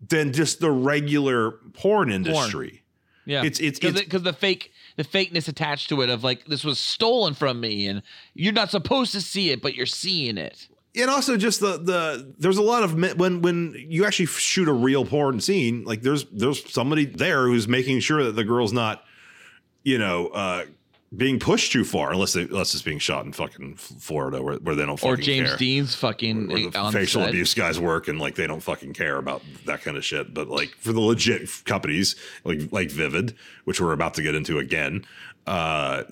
than 0.09 0.33
just 0.33 0.61
the 0.61 0.71
regular 0.71 1.53
porn 1.75 2.11
industry. 2.11 2.83
Yeah, 3.27 3.45
It's- 3.45 3.61
it's- 3.61 3.79
because 4.01 4.23
the 4.23 4.33
fake 4.33 4.73
the 4.97 5.05
fakeness 5.05 5.49
attached 5.49 5.89
to 5.89 6.03
it 6.03 6.11
of 6.11 6.23
like 6.25 6.45
this 6.47 6.63
was 6.65 6.79
stolen 6.79 7.33
from 7.33 7.59
me 7.61 7.87
and 7.87 8.03
you're 8.35 8.53
not 8.53 8.71
supposed 8.71 9.13
to 9.13 9.21
see 9.21 9.51
it, 9.51 9.63
but 9.63 9.75
you're 9.75 9.87
seeing 9.87 10.37
it. 10.37 10.69
and 10.97 11.09
also 11.09 11.37
just 11.37 11.61
the 11.61 11.79
the 11.79 12.35
there's 12.39 12.57
a 12.57 12.63
lot 12.63 12.83
of 12.83 12.95
when 13.17 13.41
when 13.43 13.77
you 13.89 14.05
actually 14.05 14.27
shoot 14.27 14.67
a 14.67 14.73
real 14.73 15.05
porn 15.05 15.41
scene 15.41 15.85
like 15.85 16.03
there's 16.03 16.25
there's 16.33 16.69
somebody 16.73 17.05
there 17.05 17.47
who's 17.47 17.69
making 17.69 18.01
sure 18.01 18.25
that 18.25 18.33
the 18.33 18.43
girl's 18.43 18.73
not 18.73 19.05
you 19.85 19.97
know 19.99 20.27
uh 20.29 20.65
being 21.17 21.41
pushed 21.41 21.73
too 21.73 21.83
far 21.85 22.13
unless 22.13 22.35
they, 22.35 22.43
unless 22.43 22.73
it's 22.73 22.85
being 22.85 23.01
shot 23.01 23.25
in 23.25 23.33
fucking 23.33 23.75
Florida 23.75 24.41
where, 24.41 24.57
where 24.57 24.77
they 24.77 24.87
don't 24.87 24.97
fucking 24.97 25.13
Or 25.13 25.17
James 25.17 25.49
care. 25.49 25.59
Dean's 25.59 25.95
fucking 25.97 26.49
where 26.49 26.71
the 26.71 26.91
facial 26.93 27.23
set. 27.23 27.31
abuse 27.31 27.53
guys 27.53 27.81
work 27.81 28.07
and 28.07 28.21
like 28.21 28.37
they 28.37 28.47
don't 28.47 28.63
fucking 28.63 28.93
care 28.93 29.17
about 29.17 29.43
that 29.67 29.83
kind 29.83 29.97
of 29.97 30.05
shit. 30.05 30.33
But 30.33 30.49
like 30.49 30.71
for 30.79 30.93
the 30.93 31.01
legit 31.01 31.49
companies 31.65 32.15
like 32.45 32.61
like 32.71 32.91
Vivid, 32.91 33.35
which 33.65 33.81
we're 33.81 33.93
about 33.93 34.15
to 34.15 34.23
get 34.23 34.37
into 34.37 34.59
again, 34.61 35.05
uh, 35.49 36.05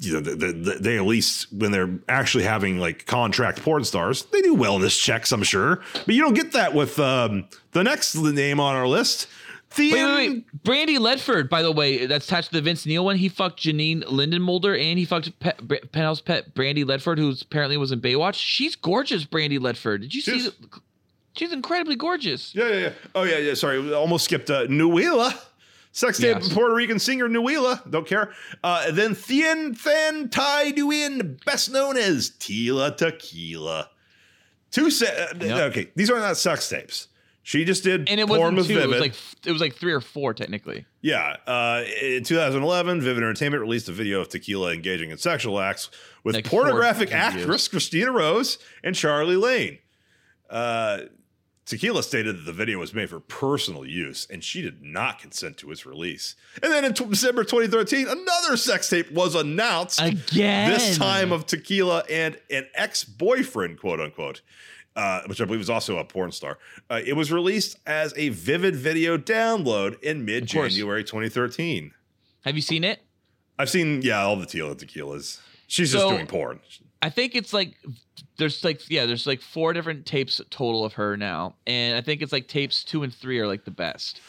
you 0.00 0.14
know, 0.14 0.20
they, 0.20 0.52
they, 0.52 0.78
they 0.78 0.96
at 0.96 1.04
least 1.04 1.52
when 1.52 1.70
they're 1.70 1.98
actually 2.08 2.44
having 2.44 2.78
like 2.78 3.04
contract 3.04 3.60
porn 3.60 3.84
stars, 3.84 4.24
they 4.32 4.40
do 4.40 4.56
wellness 4.56 4.98
checks, 4.98 5.30
I'm 5.30 5.42
sure. 5.42 5.82
But 6.06 6.14
you 6.14 6.22
don't 6.22 6.34
get 6.34 6.52
that 6.52 6.72
with 6.72 6.98
um, 6.98 7.46
the 7.72 7.84
next 7.84 8.14
name 8.14 8.60
on 8.60 8.76
our 8.76 8.88
list. 8.88 9.26
Thean, 9.70 9.92
Wait, 9.92 10.04
wait, 10.04 10.28
wait. 10.30 10.62
Brandy 10.64 10.98
Ledford, 10.98 11.50
by 11.50 11.60
the 11.62 11.70
way, 11.70 12.06
that's 12.06 12.26
attached 12.26 12.48
to 12.48 12.54
the 12.54 12.62
Vince 12.62 12.86
Neil 12.86 13.04
one. 13.04 13.16
He 13.16 13.28
fucked 13.28 13.60
Janine 13.60 14.02
Lindemulder 14.04 14.80
and 14.80 14.98
he 14.98 15.04
fucked 15.04 15.38
pet, 15.40 15.58
Br- 15.68 15.76
penthouse 15.92 16.20
pet 16.22 16.54
Brandy 16.54 16.84
Ledford, 16.84 17.18
who 17.18 17.34
apparently 17.42 17.76
was 17.76 17.92
in 17.92 18.00
Baywatch. 18.00 18.34
She's 18.34 18.74
gorgeous, 18.76 19.24
Brandy 19.24 19.58
Ledford. 19.58 20.00
Did 20.00 20.14
you 20.14 20.20
see? 20.22 20.40
She's- 20.40 20.52
the- 20.60 20.80
She's 21.36 21.52
incredibly 21.52 21.94
gorgeous. 21.94 22.52
Yeah, 22.52 22.68
yeah, 22.68 22.78
yeah. 22.78 22.92
Oh, 23.14 23.22
yeah, 23.22 23.38
yeah. 23.38 23.54
Sorry, 23.54 23.92
almost 23.94 24.24
skipped 24.24 24.50
uh, 24.50 24.66
Noelia. 24.66 25.32
Sex 25.92 26.18
tape 26.18 26.38
Yes. 26.40 26.52
Puerto 26.52 26.74
Rican 26.74 26.98
singer 26.98 27.28
Noelia. 27.28 27.88
Don't 27.88 28.06
care. 28.08 28.32
Uh, 28.64 28.90
then 28.90 29.14
Thien 29.14 29.80
Than 29.80 30.30
Tai 30.30 30.72
Duin, 30.72 31.38
best 31.46 31.70
known 31.70 31.96
as 31.96 32.30
Tila 32.30 32.96
Tequila. 32.96 33.88
Two 34.72 34.90
se- 34.90 35.06
uh, 35.30 35.34
Yep. 35.44 35.70
Okay, 35.70 35.90
these 35.94 36.10
are 36.10 36.18
not 36.18 36.36
sex 36.36 36.68
tapes. 36.68 37.06
She 37.48 37.64
just 37.64 37.82
did 37.82 38.10
And 38.10 38.20
it 38.20 38.28
wasn't 38.28 38.58
two. 38.58 38.62
Vivid. 38.64 38.82
It 38.82 38.88
was 38.88 39.00
like 39.00 39.14
it 39.46 39.52
was 39.52 39.60
like 39.62 39.74
three 39.74 39.94
or 39.94 40.02
four 40.02 40.34
technically. 40.34 40.84
yeah. 41.00 41.36
Uh, 41.46 41.82
in 42.02 42.22
2011, 42.22 43.00
Vivid 43.00 43.22
Entertainment 43.22 43.62
released 43.62 43.88
a 43.88 43.92
video 43.92 44.20
of 44.20 44.28
Tequila 44.28 44.74
engaging 44.74 45.10
in 45.10 45.16
sexual 45.16 45.58
acts 45.58 45.88
with 46.24 46.34
Like 46.34 46.44
pornographic 46.44 47.10
actress 47.10 47.66
Kristina 47.66 48.12
Rose 48.12 48.58
and 48.84 48.94
Charlie 48.94 49.36
Lane. 49.36 49.78
Uh, 50.50 51.04
Tequila 51.64 52.02
stated 52.02 52.36
that 52.36 52.44
the 52.44 52.52
video 52.52 52.80
was 52.80 52.92
made 52.92 53.08
for 53.08 53.18
personal 53.18 53.86
use 53.86 54.26
and 54.28 54.44
she 54.44 54.60
did 54.60 54.82
not 54.82 55.18
consent 55.18 55.56
to 55.58 55.70
its 55.70 55.86
release. 55.86 56.34
And 56.62 56.70
then 56.70 56.84
in 56.84 56.92
t- 56.92 57.06
December 57.06 57.44
2013, 57.44 58.08
another 58.08 58.58
sex 58.58 58.90
tape 58.90 59.10
was 59.10 59.34
announced. 59.34 60.02
Again. 60.02 60.68
This 60.70 60.98
time 60.98 61.32
of 61.32 61.46
Tequila 61.46 62.04
and 62.10 62.38
an 62.50 62.66
ex 62.74 63.04
boyfriend, 63.04 63.80
quote 63.80 64.00
unquote, 64.00 64.42
uh, 64.98 65.22
which 65.26 65.40
I 65.40 65.44
believe 65.44 65.60
is 65.60 65.70
also 65.70 65.96
a 65.98 66.04
porn 66.04 66.32
star. 66.32 66.58
Uh, 66.90 67.00
it 67.06 67.12
was 67.12 67.30
released 67.30 67.78
as 67.86 68.12
a 68.16 68.30
Vivid 68.30 68.74
video 68.74 69.16
download 69.16 70.02
in 70.02 70.24
mid 70.24 70.46
January 70.46 71.04
2013. 71.04 71.92
Have 72.44 72.56
you 72.56 72.62
seen 72.62 72.82
it? 72.82 73.00
I've 73.60 73.70
seen, 73.70 74.02
yeah, 74.02 74.20
all 74.22 74.36
the 74.36 74.44
Tila 74.44 74.74
Tequilas. 74.74 75.40
She's 75.68 75.92
just 75.92 76.08
doing 76.08 76.26
porn. 76.26 76.58
I 77.00 77.10
think 77.10 77.36
it's 77.36 77.52
like 77.52 77.76
there's 78.38 78.64
like 78.64 78.90
yeah, 78.90 79.06
there's 79.06 79.26
like 79.26 79.40
four 79.40 79.72
different 79.72 80.04
tapes 80.04 80.40
total 80.50 80.84
of 80.84 80.94
her 80.94 81.16
now, 81.16 81.54
and 81.66 81.96
I 81.96 82.00
think 82.00 82.22
it's 82.22 82.32
like 82.32 82.48
tapes 82.48 82.82
two 82.82 83.04
and 83.04 83.14
three 83.14 83.38
are 83.38 83.46
like 83.46 83.64
the 83.64 83.70
best. 83.70 84.20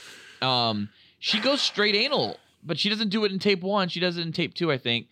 Um, 0.42 0.90
she 1.18 1.40
goes 1.40 1.62
straight 1.62 1.96
anal, 1.96 2.38
but 2.64 2.78
she 2.78 2.90
doesn't 2.90 3.10
do 3.10 3.26
it 3.26 3.32
in 3.32 3.40
tape 3.40 3.62
one. 3.62 3.90
She 3.90 4.00
does 4.00 4.18
it 4.18 4.22
in 4.22 4.34
tape 4.34 4.54
two, 4.54 4.72
I 4.72 4.78
think. 4.78 5.08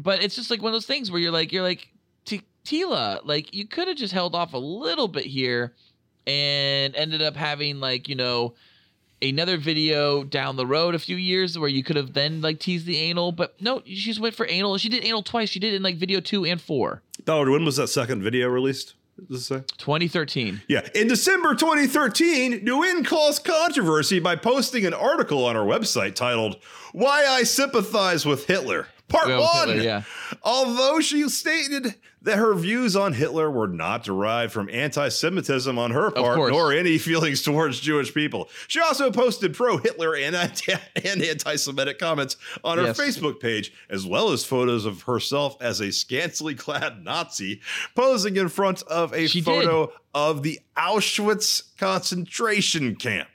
But 0.00 0.24
it's 0.24 0.34
just 0.34 0.50
like 0.50 0.60
one 0.60 0.70
of 0.70 0.74
those 0.74 0.86
things 0.86 1.10
where 1.10 1.20
you're 1.20 1.30
like, 1.30 1.52
you're 1.52 1.62
like, 1.62 1.91
Tila, 2.64 3.20
like 3.24 3.54
you 3.54 3.66
could 3.66 3.88
have 3.88 3.96
just 3.96 4.12
held 4.12 4.34
off 4.34 4.52
a 4.52 4.58
little 4.58 5.08
bit 5.08 5.24
here 5.24 5.74
and 6.26 6.94
ended 6.94 7.22
up 7.22 7.36
having 7.36 7.80
like, 7.80 8.08
you 8.08 8.14
know, 8.14 8.54
another 9.20 9.56
video 9.56 10.24
down 10.24 10.56
the 10.56 10.66
road 10.66 10.94
a 10.94 10.98
few 10.98 11.16
years 11.16 11.58
where 11.58 11.68
you 11.68 11.82
could 11.82 11.96
have 11.96 12.12
then 12.12 12.40
like 12.40 12.58
teased 12.58 12.86
the 12.86 12.98
anal, 12.98 13.32
but 13.32 13.60
no, 13.60 13.82
she 13.84 13.94
just 13.94 14.20
went 14.20 14.34
for 14.34 14.46
anal. 14.48 14.76
She 14.78 14.88
did 14.88 15.04
anal 15.04 15.22
twice. 15.22 15.48
She 15.48 15.60
did 15.60 15.72
it 15.72 15.76
in 15.76 15.82
like 15.82 15.96
video 15.96 16.20
two 16.20 16.44
and 16.44 16.60
four. 16.60 17.02
Dollar, 17.24 17.50
when 17.50 17.64
was 17.64 17.76
that 17.76 17.88
second 17.88 18.22
video 18.22 18.48
released? 18.48 18.94
Does 19.28 19.42
it 19.42 19.44
say? 19.44 19.64
2013. 19.78 20.62
Yeah. 20.68 20.88
In 20.94 21.06
December 21.06 21.54
2013, 21.54 22.64
Nguyen 22.64 23.04
caused 23.04 23.44
controversy 23.44 24.18
by 24.18 24.36
posting 24.36 24.86
an 24.86 24.94
article 24.94 25.44
on 25.44 25.54
her 25.54 25.62
website 25.62 26.14
titled 26.14 26.56
Why 26.92 27.24
I 27.26 27.42
Sympathize 27.42 28.24
with 28.26 28.46
Hitler. 28.46 28.88
Part 29.12 29.28
Well, 29.28 29.42
one. 29.42 29.68
Hitler, 29.68 29.82
yeah. 29.84 30.02
Although 30.42 31.00
she 31.00 31.28
stated 31.28 31.94
that 32.22 32.36
her 32.38 32.54
views 32.54 32.94
on 32.96 33.12
Hitler 33.12 33.50
were 33.50 33.66
not 33.68 34.04
derived 34.04 34.52
from 34.52 34.68
anti 34.70 35.08
Semitism 35.08 35.76
on 35.78 35.90
her 35.90 36.10
part, 36.10 36.50
nor 36.50 36.72
any 36.72 36.96
feelings 36.98 37.42
towards 37.42 37.80
Jewish 37.80 38.14
people. 38.14 38.48
She 38.68 38.80
also 38.80 39.10
posted 39.10 39.54
pro 39.54 39.76
Hitler 39.78 40.14
and 40.16 40.34
anti 40.36 41.56
Semitic 41.56 41.98
comments 41.98 42.36
on 42.64 42.78
her 42.78 42.84
Yes. 42.84 42.98
Facebook 43.00 43.40
page, 43.40 43.72
as 43.90 44.06
well 44.06 44.30
as 44.30 44.44
photos 44.44 44.84
of 44.84 45.02
herself 45.02 45.56
as 45.60 45.80
a 45.80 45.90
scantily 45.92 46.54
clad 46.54 47.04
Nazi 47.04 47.60
posing 47.94 48.36
in 48.36 48.48
front 48.48 48.82
of 48.84 49.12
a 49.12 49.26
She 49.26 49.40
did. 49.40 49.44
photo 49.44 49.92
of 50.14 50.42
the 50.42 50.60
Auschwitz 50.76 51.62
concentration 51.76 52.94
camp. 52.96 53.28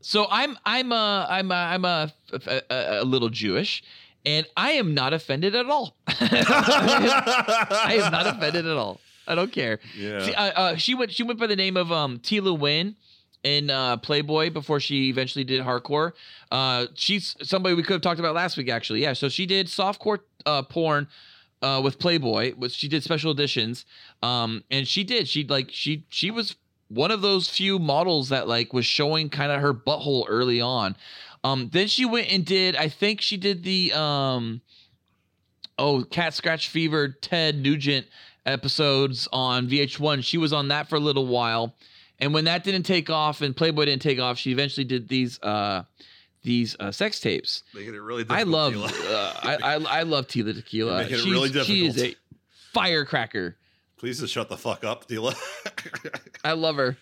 So 0.00 0.26
I'm 0.30 0.56
I'm 0.64 0.92
a 0.92 1.26
I'm 1.28 1.50
a, 1.50 1.54
I'm 1.54 1.84
a, 1.84 2.12
a, 2.32 2.62
a, 2.70 3.02
a 3.02 3.04
little 3.04 3.28
Jewish, 3.28 3.82
and 4.26 4.44
I 4.56 4.72
am 4.72 4.92
not 4.92 5.14
offended 5.14 5.54
at 5.54 5.66
all. 5.66 5.96
I 6.08 8.00
am 8.02 8.12
not 8.12 8.26
offended 8.26 8.66
at 8.66 8.76
all. 8.76 9.00
I 9.28 9.34
don't 9.34 9.52
care. 9.52 9.78
Yeah. 9.96 10.22
She, 10.22 10.34
uh, 10.34 10.42
uh, 10.44 10.76
she 10.76 10.94
went 10.94 11.12
she 11.12 11.22
went 11.22 11.38
by 11.38 11.46
the 11.46 11.56
name 11.56 11.76
of 11.76 11.90
um 11.90 12.18
Tila 12.18 12.58
Nguyen 12.58 12.96
in 13.42 13.70
uh, 13.70 13.96
Playboy 13.98 14.50
before 14.50 14.80
she 14.80 15.08
eventually 15.08 15.44
did 15.44 15.62
hardcore. 15.62 16.12
Uh, 16.50 16.86
she's 16.94 17.36
somebody 17.42 17.74
we 17.74 17.82
could 17.82 17.94
have 17.94 18.02
talked 18.02 18.20
about 18.20 18.34
last 18.34 18.56
week 18.56 18.68
actually. 18.68 19.02
Yeah, 19.02 19.12
so 19.12 19.28
she 19.28 19.46
did 19.46 19.68
softcore 19.68 20.18
uh, 20.44 20.62
porn 20.62 21.08
uh, 21.62 21.80
with 21.82 21.98
Playboy, 21.98 22.54
which 22.54 22.72
she 22.72 22.88
did 22.88 23.02
special 23.04 23.30
editions. 23.30 23.84
Um, 24.22 24.64
and 24.70 24.86
she 24.86 25.04
did 25.04 25.28
she 25.28 25.44
like 25.44 25.70
she 25.70 26.04
she 26.08 26.30
was 26.30 26.56
one 26.88 27.10
of 27.10 27.20
those 27.20 27.48
few 27.48 27.78
models 27.78 28.28
that 28.28 28.46
like 28.46 28.72
was 28.72 28.86
showing 28.86 29.28
kind 29.28 29.50
of 29.50 29.60
her 29.60 29.74
butthole 29.74 30.24
early 30.28 30.60
on. 30.60 30.96
Um, 31.46 31.68
then 31.72 31.86
she 31.86 32.04
went 32.04 32.32
and 32.32 32.44
did 32.44 32.74
I 32.76 32.88
think 32.88 33.20
she 33.20 33.36
did 33.36 33.62
the 33.62 33.92
um 33.92 34.60
oh 35.78 36.02
cat 36.04 36.34
scratch 36.34 36.68
fever 36.68 37.08
ted 37.08 37.56
nugent 37.56 38.06
episodes 38.44 39.28
on 39.32 39.68
vh1 39.68 40.22
she 40.24 40.38
was 40.38 40.52
on 40.52 40.68
that 40.68 40.88
for 40.88 40.96
a 40.96 41.00
little 41.00 41.26
while. 41.26 41.74
And 42.18 42.32
when 42.32 42.44
that 42.46 42.64
didn't 42.64 42.84
take 42.84 43.10
off 43.10 43.42
and 43.42 43.54
playboy 43.54 43.84
didn't 43.84 44.02
take 44.02 44.18
off 44.18 44.38
she 44.38 44.50
eventually 44.50 44.84
did 44.84 45.08
these 45.08 45.40
uh 45.42 45.84
these 46.42 46.76
uh, 46.78 46.92
sex 46.92 47.18
tapes. 47.20 47.64
Making 47.74 47.94
it 47.94 47.98
really 47.98 48.22
i 48.30 48.44
difficult, 48.44 48.48
love 48.48 48.72
Tila. 48.74 49.12
uh, 49.12 49.40
I, 49.42 49.56
I 49.74 49.98
i 49.98 50.02
love 50.02 50.26
tila 50.28 50.54
tequila. 50.54 50.98
Making 50.98 51.14
it 51.14 51.18
She's- 51.18 51.30
really 51.32 51.64
she 51.64 51.86
is 51.86 51.96
a 51.96 52.00
difficult. 52.00 52.16
firecracker. 52.72 53.56
Please 53.98 54.20
just 54.20 54.32
shut 54.32 54.48
the 54.48 54.56
fuck 54.56 54.84
up, 54.84 55.08
Tila. 55.08 55.34
i 56.44 56.52
love 56.52 56.76
her. 56.76 56.96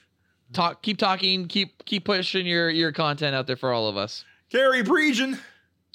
Talk 0.53 0.83
keep 0.83 0.99
talking 0.99 1.47
keep 1.49 1.85
keep 1.85 2.05
pushing 2.05 2.47
your 2.47 2.71
your 2.71 2.93
content 2.93 3.35
out 3.35 3.47
there 3.47 3.57
for 3.57 3.73
all 3.73 3.89
of 3.89 3.97
us 3.97 4.25
Carrie 4.55 4.85
Prejean. 4.85 5.37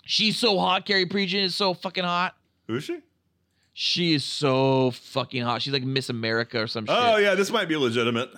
she's 0.05 0.37
so 0.37 0.59
hot 0.59 0.85
carrie 0.85 1.05
prejean 1.05 1.43
is 1.45 1.55
so 1.55 1.73
fucking 1.73 2.03
hot 2.03 2.35
Who 2.67 2.75
is 2.75 2.83
she? 2.83 2.99
she 3.73 4.13
is 4.13 4.25
so 4.25 4.91
fucking 4.91 5.43
hot 5.43 5.61
she's 5.61 5.71
like 5.71 5.83
miss 5.83 6.09
america 6.09 6.59
or 6.63 6.67
some 6.67 6.85
shit 6.85 6.93
Oh 6.97 7.15
yeah, 7.15 7.35
this 7.35 7.49
might 7.51 7.69
be 7.69 7.77
legitimate. 7.77 8.29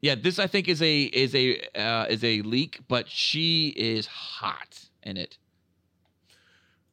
Yeah, 0.00 0.16
this 0.16 0.38
I 0.40 0.48
think 0.48 0.68
is 0.68 0.82
a 0.82 1.02
is 1.02 1.32
a 1.34 1.60
uh, 1.78 2.06
is 2.10 2.24
a 2.24 2.42
leak, 2.42 2.80
but 2.88 3.08
she 3.08 3.68
is 3.68 4.06
hot 4.06 4.80
in 5.02 5.16
it. 5.16 5.38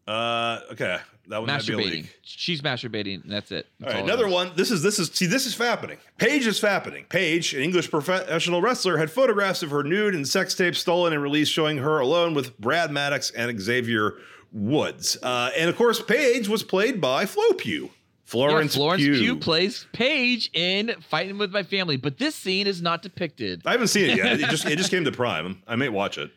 Uh, 0.08 0.60
okay, 0.72 0.98
that 1.32 1.40
one 1.40 1.48
might 1.48 1.66
be 1.66 1.74
a 1.74 1.78
masturbating. 1.78 2.08
She's 2.22 2.62
masturbating. 2.62 3.24
That's 3.26 3.52
it. 3.52 3.68
That's 3.80 3.94
right, 3.94 4.02
all 4.02 4.08
another 4.08 4.28
one. 4.28 4.52
This 4.56 4.70
is 4.70 4.84
this 4.84 5.00
is 5.00 5.10
see 5.10 5.26
this 5.26 5.46
is 5.46 5.58
happening. 5.58 5.98
Paige 6.18 6.46
is 6.46 6.62
happening. 6.62 7.06
Paige, 7.10 7.54
an 7.54 7.62
English 7.64 7.90
professional 7.90 8.62
wrestler, 8.62 8.98
had 8.98 9.10
photographs 9.10 9.64
of 9.64 9.72
her 9.72 9.84
nude 9.84 10.14
and 10.14 10.28
sex 10.28 10.54
tapes 10.54 10.80
stolen 10.80 11.14
and 11.14 11.24
released, 11.24 11.52
showing 11.52 11.78
her 11.78 12.00
alone 12.00 12.34
with 12.34 12.58
Brad 12.60 12.92
Maddox 12.92 13.32
and 13.32 13.60
Xavier 13.60 14.16
Woods. 14.52 15.18
Uh, 15.24 15.50
and 15.58 15.70
of 15.70 15.76
course, 15.76 16.02
Paige 16.02 16.48
was 16.48 16.64
played 16.64 17.00
by 17.00 17.26
Flo 17.26 17.54
Pugh, 17.54 17.86
Yeah, 17.86 17.90
Florence, 18.26 18.76
Florence 18.76 19.02
Pugh. 19.04 19.14
Pugh. 19.14 19.36
plays 19.38 19.88
Paige 19.94 20.50
in 20.54 20.96
Fighting 21.10 21.38
with 21.38 21.52
My 21.52 21.64
Family, 21.64 21.98
but 21.98 22.18
this 22.18 22.36
scene 22.36 22.68
is 22.68 22.82
not 22.82 23.02
depicted. 23.02 23.62
I 23.66 23.72
haven't 23.72 23.88
seen 23.88 24.10
it 24.10 24.18
yet. 24.18 24.40
It 24.40 24.50
just 24.50 24.66
it 24.68 24.78
just 24.78 24.92
came 24.92 25.06
to 25.06 25.12
Prime. 25.12 25.62
I 25.68 25.76
may 25.76 25.90
watch 25.90 26.18
it. 26.18 26.32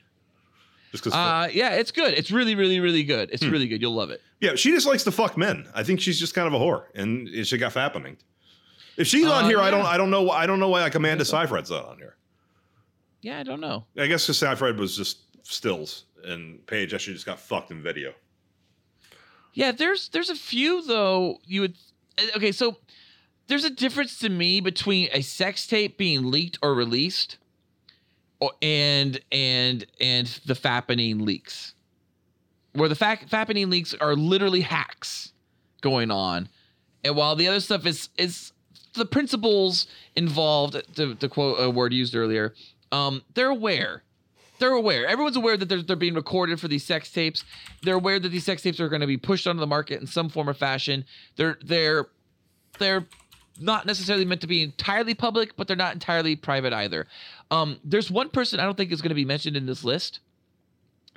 Just 0.93 1.03
because. 1.03 1.19
Uh, 1.19 1.49
yeah, 1.53 1.71
it's 1.71 1.91
good. 1.91 2.15
It's 2.15 2.31
really, 2.31 2.55
really, 2.55 2.79
really 2.79 3.03
good. 3.03 3.29
Hmm. 3.29 3.35
It's 3.35 3.45
really 3.45 3.67
good. 3.67 3.83
You'll 3.83 3.97
love 3.97 4.11
it. 4.11 4.23
Yeah, 4.45 4.55
she 4.57 4.71
just 4.71 4.87
likes 4.87 5.05
to 5.05 5.11
fuck 5.13 5.37
men. 5.37 5.67
I 5.75 5.83
think 5.83 6.01
she's 6.01 6.19
just 6.21 6.35
kind 6.35 6.47
of 6.47 6.53
a 6.55 6.59
whore, 6.59 6.85
and 6.95 7.29
she 7.47 7.57
got 7.59 7.73
happening. 7.73 8.17
If 8.97 9.07
she's 9.09 9.27
on 9.27 9.45
Uh, 9.45 9.49
here, 9.49 9.61
I 9.61 9.71
don't. 9.71 9.85
I 9.87 9.97
don't 9.97 10.11
know 10.11 10.23
why 10.23 10.43
I 10.43 10.47
don't 10.47 10.61
know 10.61 10.69
why 10.69 10.83
like 10.83 10.95
Amanda 10.95 11.25
Seyfried's 11.25 11.71
not 11.71 11.87
on 11.87 11.97
here. 11.99 12.17
Yeah, 13.23 13.39
I 13.41 13.43
don't 13.43 13.61
know. 13.61 13.87
I 13.97 14.07
guess 14.07 14.25
because 14.27 14.39
Seyfried 14.39 14.79
was 14.79 14.97
just 14.97 15.19
stills, 15.43 16.05
and 16.25 16.65
Paige 16.67 16.95
actually 16.95 17.15
just 17.15 17.27
got 17.27 17.41
fucked 17.41 17.71
in 17.71 17.83
video. 17.83 18.13
Yeah, 19.55 19.73
there's 19.73 20.09
there's 20.11 20.31
a 20.31 20.35
few 20.37 20.83
though. 20.87 21.39
You 21.45 21.63
would 21.63 21.77
okay, 22.37 22.53
so 22.53 22.79
there's 23.47 23.65
a 23.65 23.71
difference 23.71 24.19
to 24.19 24.29
me 24.29 24.61
between 24.61 25.09
a 25.13 25.23
sex 25.23 25.67
tape 25.67 25.97
being 25.99 26.31
leaked 26.31 26.59
or 26.63 26.75
released, 26.75 27.39
or 28.41 28.53
and 28.63 29.21
and 29.33 29.87
and 30.01 30.27
the 30.47 30.55
fappening 30.55 31.21
leaks, 31.21 31.74
where 32.75 32.89
the 32.89 32.95
fact 32.95 33.31
fappening 33.31 33.71
leaks 33.71 33.95
are 33.95 34.15
literally 34.15 34.61
hacks 34.61 35.33
going 35.81 36.11
on, 36.11 36.49
and 37.03 37.17
while 37.17 37.37
the 37.37 37.49
other 37.49 37.61
stuff 37.61 37.87
is 37.87 38.09
is 38.19 38.53
the 38.95 39.07
principles 39.07 39.87
involved, 40.15 40.81
to, 40.95 41.15
to 41.17 41.29
quote 41.29 41.59
a 41.59 41.69
word 41.69 41.93
used 41.93 42.15
earlier, 42.15 42.55
um, 42.93 43.23
they're 43.35 43.51
aware 43.51 44.05
they're 44.59 44.73
aware. 44.73 45.07
Everyone's 45.07 45.37
aware 45.37 45.57
that 45.57 45.69
they're, 45.69 45.83
they're 45.83 45.97
being 45.97 46.15
recorded 46.15 46.61
for 46.61 46.69
these 46.69 46.85
sex 46.85 47.11
tapes. 47.11 47.45
They're 47.83 47.97
aware 47.97 48.19
that 48.19 48.29
these 48.29 48.45
sex 48.45 48.63
tapes 48.63 48.81
are 48.81 48.89
going 48.89 49.01
to 49.01 49.07
be 49.07 49.17
pushed 49.17 49.47
onto 49.47 49.61
the 49.61 49.67
market 49.67 50.01
in 50.01 50.07
some 50.07 50.29
form 50.29 50.49
or 50.49 50.55
fashion. 50.55 51.05
They're 51.37 51.59
they're 51.65 52.07
they're 52.79 53.07
not 53.61 53.87
necessarily 53.87 54.25
meant 54.25 54.41
to 54.41 54.47
be 54.47 54.63
entirely 54.63 55.15
public, 55.15 55.57
but 55.57 55.69
they're 55.69 55.77
not 55.77 55.93
entirely 55.93 56.35
private 56.35 56.73
either. 56.73 57.07
Um, 57.51 57.79
there's 57.85 58.11
one 58.11 58.29
person 58.29 58.59
I 58.59 58.65
don't 58.65 58.77
think 58.77 58.91
is 58.91 59.01
going 59.01 59.11
to 59.11 59.15
be 59.15 59.25
mentioned 59.25 59.57
in 59.57 59.67
this 59.67 59.85
list 59.85 60.21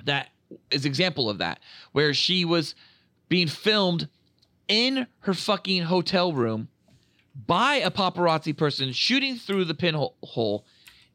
that 0.04 0.28
is 0.70 0.84
example 0.84 1.28
of 1.28 1.38
that, 1.38 1.60
where 1.92 2.14
she 2.14 2.44
was 2.44 2.74
being 3.28 3.48
filmed 3.48 4.08
in 4.66 5.06
her 5.20 5.34
fucking 5.34 5.82
hotel 5.84 6.32
room 6.32 6.68
by 7.46 7.76
a 7.76 7.90
paparazzi 7.90 8.56
person 8.56 8.92
shooting 8.92 9.36
through 9.36 9.64
the 9.64 9.74
pinhole, 9.74 10.64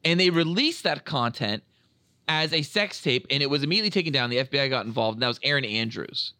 and 0.04 0.20
they 0.20 0.30
released 0.30 0.84
that 0.84 1.06
content 1.06 1.64
as 2.28 2.54
a 2.54 2.62
sex 2.62 3.02
tape, 3.02 3.28
and 3.30 3.44
it 3.44 3.50
was 3.50 3.64
immediately 3.64 3.90
taken 3.90 4.14
down. 4.14 4.30
The 4.30 4.38
FBI 4.38 4.70
got 4.70 4.86
involved, 4.86 5.18
and 5.18 5.24
that 5.24 5.28
was 5.28 5.40
Erin 5.44 5.66
Andrews, 5.66 6.34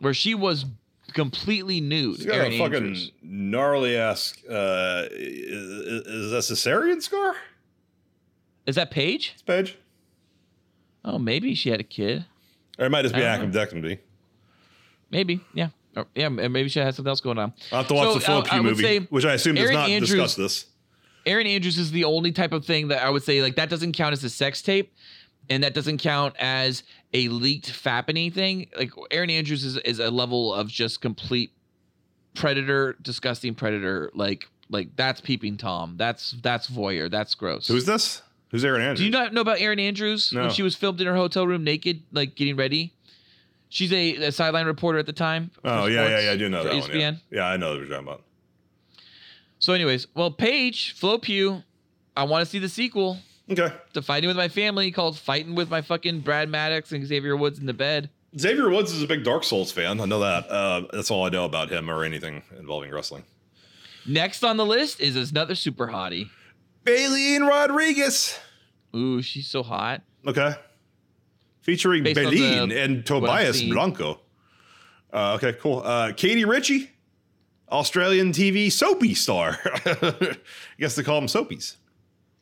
where 0.00 0.14
she 0.14 0.34
was 0.34 0.64
completely 1.12 1.80
nude. 1.80 2.16
She's 2.16 2.26
got 2.26 2.36
Erin 2.36 2.52
a 2.52 2.58
fucking 2.58 2.74
Andrews. 2.76 3.12
gnarly 3.22 3.96
ass. 3.96 4.34
Uh, 4.46 5.08
is, 5.10 6.06
is 6.06 6.30
that 6.30 6.54
cesarean 6.54 7.02
scar? 7.02 7.34
Is 8.66 8.76
that 8.76 8.90
Paige? 8.90 9.32
It's 9.34 9.42
Paige. 9.42 9.76
Oh, 11.04 11.18
maybe 11.18 11.54
she 11.54 11.70
had 11.70 11.80
a 11.80 11.84
kid. 11.84 12.24
Or 12.78 12.86
it 12.86 12.90
might 12.90 13.02
just 13.02 13.14
be 13.14 13.20
acromelectomy. 13.20 13.98
Maybe, 15.10 15.40
yeah, 15.52 15.68
or, 15.96 16.06
yeah. 16.14 16.26
and 16.26 16.52
Maybe 16.52 16.68
she 16.68 16.80
has 16.80 16.96
something 16.96 17.08
else 17.08 17.20
going 17.20 17.38
on. 17.38 17.52
I'll 17.70 17.78
have 17.78 17.88
to 17.88 17.94
watch 17.94 18.08
So, 18.08 18.14
the 18.14 18.20
Flo 18.20 18.38
uh, 18.38 18.62
would 18.62 18.62
movie, 18.62 18.98
which 19.10 19.24
I 19.24 19.34
assume 19.34 19.54
does 19.54 19.70
not 19.70 19.88
Andrews- 19.88 20.10
discuss 20.10 20.34
this. 20.34 20.66
Erin 21.26 21.46
Andrews 21.46 21.78
is 21.78 21.90
the 21.90 22.04
only 22.04 22.32
type 22.32 22.52
of 22.52 22.66
thing 22.66 22.88
that 22.88 23.02
I 23.02 23.08
would 23.10 23.22
say 23.22 23.40
like 23.40 23.56
that 23.56 23.70
doesn't 23.70 23.92
count 23.92 24.12
as 24.12 24.22
a 24.24 24.30
sex 24.30 24.60
tape, 24.60 24.92
and 25.48 25.62
that 25.62 25.72
doesn't 25.72 25.98
count 25.98 26.34
as 26.38 26.82
a 27.14 27.28
leaked 27.28 27.70
fappening 27.72 28.32
thing. 28.32 28.68
Like 28.76 28.90
Erin 29.10 29.30
Andrews 29.30 29.64
is, 29.64 29.76
is 29.78 30.00
a 30.00 30.10
level 30.10 30.52
of 30.52 30.68
just 30.68 31.00
complete 31.00 31.52
predator, 32.34 32.96
disgusting 33.00 33.54
predator. 33.54 34.10
Like 34.14 34.48
like 34.68 34.96
that's 34.96 35.20
peeping 35.20 35.56
tom. 35.56 35.94
That's 35.96 36.32
that's 36.42 36.68
voyeur. 36.68 37.10
That's 37.10 37.34
gross. 37.34 37.68
Who's 37.68 37.86
this? 37.86 38.20
Who's 38.54 38.64
Erin 38.64 38.82
Andrews? 38.82 38.98
Do 39.00 39.04
you 39.06 39.10
not 39.10 39.32
know 39.32 39.40
about 39.40 39.58
Erin 39.60 39.80
Andrews 39.80 40.32
No. 40.32 40.42
when 40.42 40.50
she 40.50 40.62
was 40.62 40.76
filmed 40.76 41.00
in 41.00 41.08
her 41.08 41.16
hotel 41.16 41.44
room 41.44 41.64
naked, 41.64 42.04
like 42.12 42.36
getting 42.36 42.54
ready? 42.54 42.94
She's 43.68 43.92
a, 43.92 44.26
a 44.26 44.30
sideline 44.30 44.66
reporter 44.66 45.00
at 45.00 45.06
the 45.06 45.12
time. 45.12 45.50
Oh 45.64 45.86
yeah, 45.86 46.06
yeah, 46.06 46.20
yeah. 46.20 46.30
I 46.30 46.36
do 46.36 46.48
know 46.48 46.62
that 46.62 46.72
one. 46.72 46.88
Yeah. 46.88 47.10
ESPN. 47.10 47.20
yeah, 47.32 47.46
I 47.48 47.56
know 47.56 47.70
what 47.70 47.78
you're 47.80 47.88
talking 47.88 48.06
about. 48.06 48.22
So, 49.58 49.72
anyways, 49.72 50.06
well, 50.14 50.30
Paige 50.30 50.92
Flo 50.94 51.18
Pugh, 51.18 51.64
I 52.16 52.22
want 52.22 52.44
to 52.44 52.46
see 52.48 52.60
the 52.60 52.68
sequel. 52.68 53.18
Okay. 53.50 53.74
to 53.92 54.02
fighting 54.02 54.28
with 54.28 54.36
my 54.36 54.46
family 54.48 54.92
called 54.92 55.18
fighting 55.18 55.56
with 55.56 55.68
my 55.68 55.82
fucking 55.82 56.20
Brad 56.20 56.48
Maddox 56.48 56.92
and 56.92 57.04
Xavier 57.04 57.36
Woods 57.36 57.58
in 57.58 57.66
the 57.66 57.74
bed. 57.74 58.08
Xavier 58.38 58.70
Woods 58.70 58.92
is 58.92 59.02
a 59.02 59.06
big 59.08 59.24
Dark 59.24 59.42
Souls 59.42 59.72
fan. 59.72 60.00
I 60.00 60.04
know 60.04 60.20
that. 60.20 60.48
Uh, 60.48 60.82
that's 60.92 61.10
all 61.10 61.26
I 61.26 61.28
know 61.28 61.44
about 61.44 61.70
him 61.70 61.90
or 61.90 62.04
anything 62.04 62.44
involving 62.56 62.92
wrestling. 62.92 63.24
Next 64.06 64.44
on 64.44 64.56
the 64.58 64.64
list 64.64 65.00
is 65.00 65.32
another 65.32 65.56
super 65.56 65.88
hottie. 65.88 66.28
Belén 66.84 67.40
Rodríguez. 67.48 68.38
Ooh, 68.94 69.22
she's 69.22 69.48
so 69.48 69.62
hot. 69.62 70.02
Okay. 70.26 70.54
Featuring 71.62 72.04
Based 72.04 72.16
the- 72.20 72.78
and 72.78 73.04
Tobias. 73.06 73.62
Blanco. 73.62 74.20
Uh, 75.12 75.34
okay, 75.36 75.54
cool. 75.60 75.80
Uh, 75.84 76.12
Katie 76.12 76.44
Ritchie, 76.44 76.90
Australian 77.70 78.32
TV 78.32 78.70
soapy 78.70 79.14
star. 79.14 79.58
I 79.86 80.36
guess 80.78 80.94
they 80.96 81.02
call 81.02 81.20
them 81.20 81.28
soapies. 81.28 81.76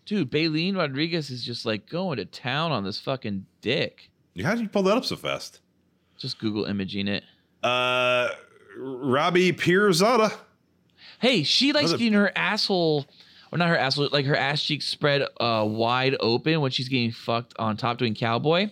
Dude, 0.06 0.30
Belén 0.30 0.72
Rodríguez 0.74 1.30
is 1.30 1.44
just 1.44 1.64
like 1.64 1.88
going 1.88 2.16
to 2.16 2.24
town 2.24 2.72
on 2.72 2.82
this 2.82 2.98
fucking 2.98 3.46
dick. 3.60 4.10
How 4.42 4.52
did 4.54 4.62
you 4.62 4.68
pull 4.68 4.82
that 4.84 4.96
up 4.96 5.04
so 5.04 5.16
fast? 5.16 5.60
Just 6.18 6.38
Google 6.38 6.64
imaging 6.64 7.06
it. 7.08 7.22
Uh, 7.62 8.30
Rabi 8.76 9.52
Pirzada. 9.52 10.32
Hey, 11.20 11.42
she 11.44 11.72
likes 11.72 11.90
Another- 11.90 11.98
getting 11.98 12.12
her 12.14 12.32
asshole, 12.34 13.06
or 13.52 13.58
not 13.58 13.68
her 13.68 13.76
asshole, 13.76 14.08
like 14.10 14.24
her 14.26 14.34
ass 14.36 14.62
cheeks 14.62 14.86
spread 14.86 15.22
uh, 15.40 15.64
wide 15.68 16.16
open 16.20 16.60
when 16.62 16.70
she's 16.70 16.88
getting 16.88 17.12
fucked 17.12 17.54
on 17.58 17.76
top 17.76 17.98
doing 17.98 18.14
cowboy. 18.14 18.70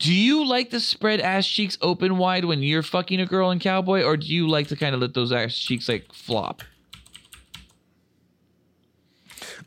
Do 0.00 0.12
you 0.12 0.44
like 0.46 0.70
to 0.70 0.80
spread 0.80 1.20
ass 1.20 1.46
cheeks 1.46 1.78
open 1.80 2.18
wide 2.18 2.44
when 2.44 2.62
you're 2.62 2.82
fucking 2.82 3.20
a 3.20 3.26
girl 3.26 3.50
in 3.50 3.58
cowboy, 3.60 4.02
or 4.02 4.16
do 4.16 4.26
you 4.26 4.48
like 4.48 4.66
to 4.68 4.76
kind 4.76 4.94
of 4.94 5.00
let 5.00 5.14
those 5.14 5.32
ass 5.32 5.56
cheeks 5.56 5.88
like 5.88 6.12
flop? 6.12 6.62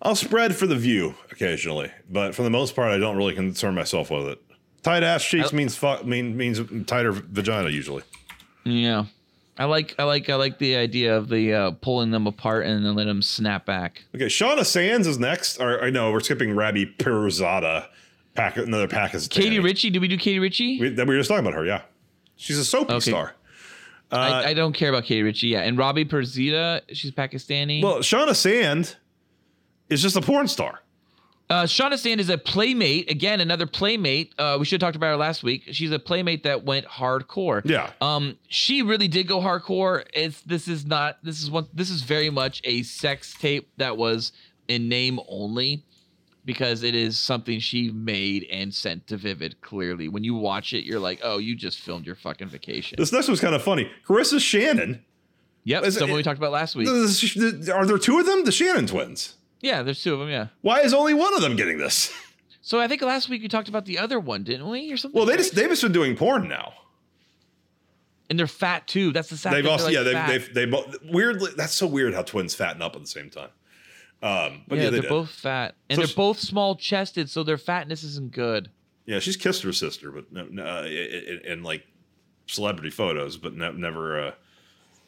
I'll 0.02 0.16
spread 0.16 0.56
for 0.56 0.68
the 0.68 0.76
view 0.76 1.16
occasionally, 1.32 1.92
but 2.10 2.34
for 2.34 2.44
the 2.44 2.50
most 2.50 2.76
part, 2.76 2.92
I 2.92 2.98
don't 2.98 3.18
really 3.18 3.36
concern 3.36 3.76
myself 3.76 4.10
with 4.10 4.28
it. 4.28 4.42
Tight 4.84 5.04
ass 5.04 5.24
cheeks 5.24 5.54
I- 5.54 5.56
means 5.56 5.76
fuck 5.76 6.06
mean 6.06 6.36
means 6.36 6.60
tighter 6.88 7.12
vagina 7.12 7.70
usually. 7.70 8.04
Yeah, 8.64 9.06
I 9.58 9.66
like, 9.66 9.96
I 10.00 10.04
like, 10.04 10.30
I 10.30 10.36
like 10.36 10.58
the 10.60 10.76
idea 10.76 11.16
of 11.18 11.28
the 11.30 11.54
uh, 11.54 11.72
pulling 11.72 12.12
them 12.12 12.26
apart 12.26 12.66
and 12.66 12.86
then 12.86 12.96
let 12.96 13.06
them 13.06 13.22
snap 13.22 13.66
back. 13.66 14.04
Okay, 14.16 14.26
Shauna 14.26 14.66
Sands 14.66 15.08
is 15.08 15.20
next. 15.20 15.60
Or 15.60 15.84
I 15.84 15.90
know 15.90 16.12
we're 16.12 16.22
skipping 16.22 16.56
Rabi 16.56 16.86
Pirzada. 16.86 17.88
Pack 18.34 18.56
another 18.58 18.88
Pakistani. 18.88 19.30
Katie 19.30 19.60
Ritchie, 19.60 19.90
did 19.90 20.00
we 20.02 20.08
do 20.08 20.18
Katie 20.18 20.40
Ritchie? 20.40 20.80
We, 20.80 20.90
we 20.92 21.04
were 21.04 21.18
just 21.18 21.28
talking 21.30 21.46
about 21.46 21.54
her. 21.54 21.66
Yeah, 21.66 21.82
she's 22.38 22.58
a 22.58 22.64
soapy 22.66 22.94
Okay. 22.94 23.12
star. 23.12 23.36
Uh, 24.10 24.16
I, 24.16 24.50
I 24.50 24.54
don't 24.54 24.74
care 24.74 24.90
about 24.90 25.04
Katie 25.04 25.22
Ritchie. 25.24 25.48
Yeah, 25.48 25.62
and 25.62 25.78
Rabi 25.78 26.06
Pirzada, 26.06 26.82
she's 26.94 27.12
Pakistani. 27.12 27.84
well, 27.84 27.98
Shauna 28.00 28.34
Sand 28.36 28.96
is 29.90 30.02
just 30.02 30.16
a 30.16 30.22
porn 30.22 30.48
star. 30.48 30.80
Uh, 31.52 31.64
Shauna 31.66 31.98
Sand 32.00 32.22
is 32.22 32.30
a 32.30 32.38
playmate. 32.38 33.12
Again, 33.12 33.42
another 33.42 33.68
playmate. 33.68 34.34
Uh, 34.38 34.56
we 34.58 34.64
should 34.64 34.82
have 34.82 34.88
talked 34.88 34.96
about 34.96 35.08
her 35.08 35.18
last 35.18 35.44
week. 35.44 35.64
She's 35.74 35.92
a 35.92 36.00
playmate 36.00 36.44
that 36.44 36.64
went 36.64 36.86
hardcore. 36.86 37.62
Yeah. 37.66 37.92
Um, 38.00 38.38
she 38.48 38.82
really 38.84 39.10
did 39.10 39.28
go 39.28 39.42
hardcore. 39.42 40.06
It's 40.14 40.42
this 40.44 40.70
is 40.70 40.86
not 40.86 41.18
this 41.24 41.42
is 41.44 41.52
one 41.52 41.68
this 41.74 41.90
is 41.90 42.04
very 42.04 42.30
much 42.30 42.62
a 42.64 42.84
sex 42.84 43.34
tape 43.38 43.70
that 43.76 43.98
was 43.98 44.32
in 44.70 44.88
name 44.88 45.20
only 45.28 45.84
because 46.46 46.84
it 46.84 46.96
is 46.96 47.20
something 47.20 47.60
she 47.60 47.92
made 47.92 48.48
and 48.50 48.74
sent 48.74 49.08
to 49.08 49.18
Vivid. 49.18 49.60
Clearly, 49.60 50.08
when 50.08 50.24
you 50.24 50.36
watch 50.36 50.72
it, 50.72 50.86
you're 50.86 51.00
like, 51.02 51.20
oh, 51.22 51.38
you 51.38 51.54
just 51.58 51.80
filmed 51.82 52.06
your 52.06 52.16
fucking 52.16 52.48
vacation. 52.48 52.96
This 52.98 53.12
next 53.12 53.28
one's 53.28 53.42
kind 53.42 53.56
of 53.56 53.62
funny. 53.62 53.92
Carissa 54.08 54.40
Shannon. 54.40 55.04
yep, 55.66 55.84
is 55.84 55.98
it- 55.98 56.00
someone 56.00 56.16
we 56.16 56.24
talked 56.24 56.40
about 56.40 56.54
last 56.54 56.78
week. 56.78 56.88
Are 56.88 57.86
there 57.86 57.98
two 57.98 58.20
of 58.20 58.26
them? 58.26 58.46
The 58.46 58.54
Shannon 58.54 58.88
twins. 58.88 59.36
Yeah, 59.62 59.84
there's 59.84 60.02
two 60.04 60.14
of 60.14 60.20
them. 60.20 60.30
Yeah. 60.30 60.48
Why 60.62 60.82
is 60.82 60.94
only 60.94 61.14
one 61.14 61.34
of 61.36 61.42
them 61.42 61.56
getting 61.56 61.78
this? 61.78 62.14
So 62.64 62.80
I 62.80 62.88
think 62.88 63.02
last 63.02 63.28
week 63.28 63.42
we 63.42 63.48
talked 63.48 63.70
about 63.70 63.86
the 63.86 63.98
other 63.98 64.20
one, 64.20 64.44
didn't 64.44 64.70
we, 64.70 64.94
or 64.94 64.96
something? 64.98 65.18
Well, 65.18 65.26
they 65.26 65.36
just 65.36 65.56
they've 65.56 65.68
just 65.68 65.82
been 65.82 65.92
doing 65.92 66.16
porn 66.16 66.48
now. 66.48 66.74
and 68.30 68.38
they're 68.38 68.46
fat 68.46 68.88
too. 68.88 69.12
That's 69.12 69.30
the 69.30 69.36
sad 69.36 69.54
They've 69.54 69.64
thing. 69.64 69.72
also 69.72 69.86
They're, 69.92 70.04
yeah 70.14 70.20
like, 70.20 70.28
they've, 70.28 70.46
they've 70.46 70.54
they 70.54 70.66
both 70.68 70.96
weirdly 71.04 71.52
that's 71.58 71.74
so 71.74 71.88
weird 71.88 72.14
how 72.14 72.22
twins 72.22 72.54
fatten 72.54 72.84
up 72.84 72.96
at 72.96 73.02
the 73.02 73.08
same 73.08 73.32
time. 73.32 73.50
Um, 74.22 74.62
but 74.68 74.78
yeah, 74.78 74.84
yeah, 74.86 74.90
they 74.90 74.90
they're 74.92 75.02
did. 75.02 75.10
both 75.10 75.32
fat, 75.32 75.74
and 75.90 75.96
So 75.98 76.02
they're 76.04 76.08
sh- 76.08 76.16
both 76.16 76.40
small 76.40 76.76
chested, 76.76 77.32
so 77.32 77.42
their 77.42 77.58
fatness 77.58 78.04
isn't 78.04 78.32
good. 78.32 78.70
Yeah, 79.08 79.18
she's 79.18 79.38
kissed 79.38 79.64
her 79.64 79.74
sister, 79.74 80.12
but 80.12 80.32
no, 80.32 80.46
no, 80.52 80.64
uh, 80.64 80.84
in, 80.84 81.42
in 81.44 81.64
like 81.64 81.88
celebrity 82.46 82.92
photos, 82.92 83.38
but 83.38 83.56
ne- 83.56 83.74
never. 83.74 84.28
Uh, 84.28 84.32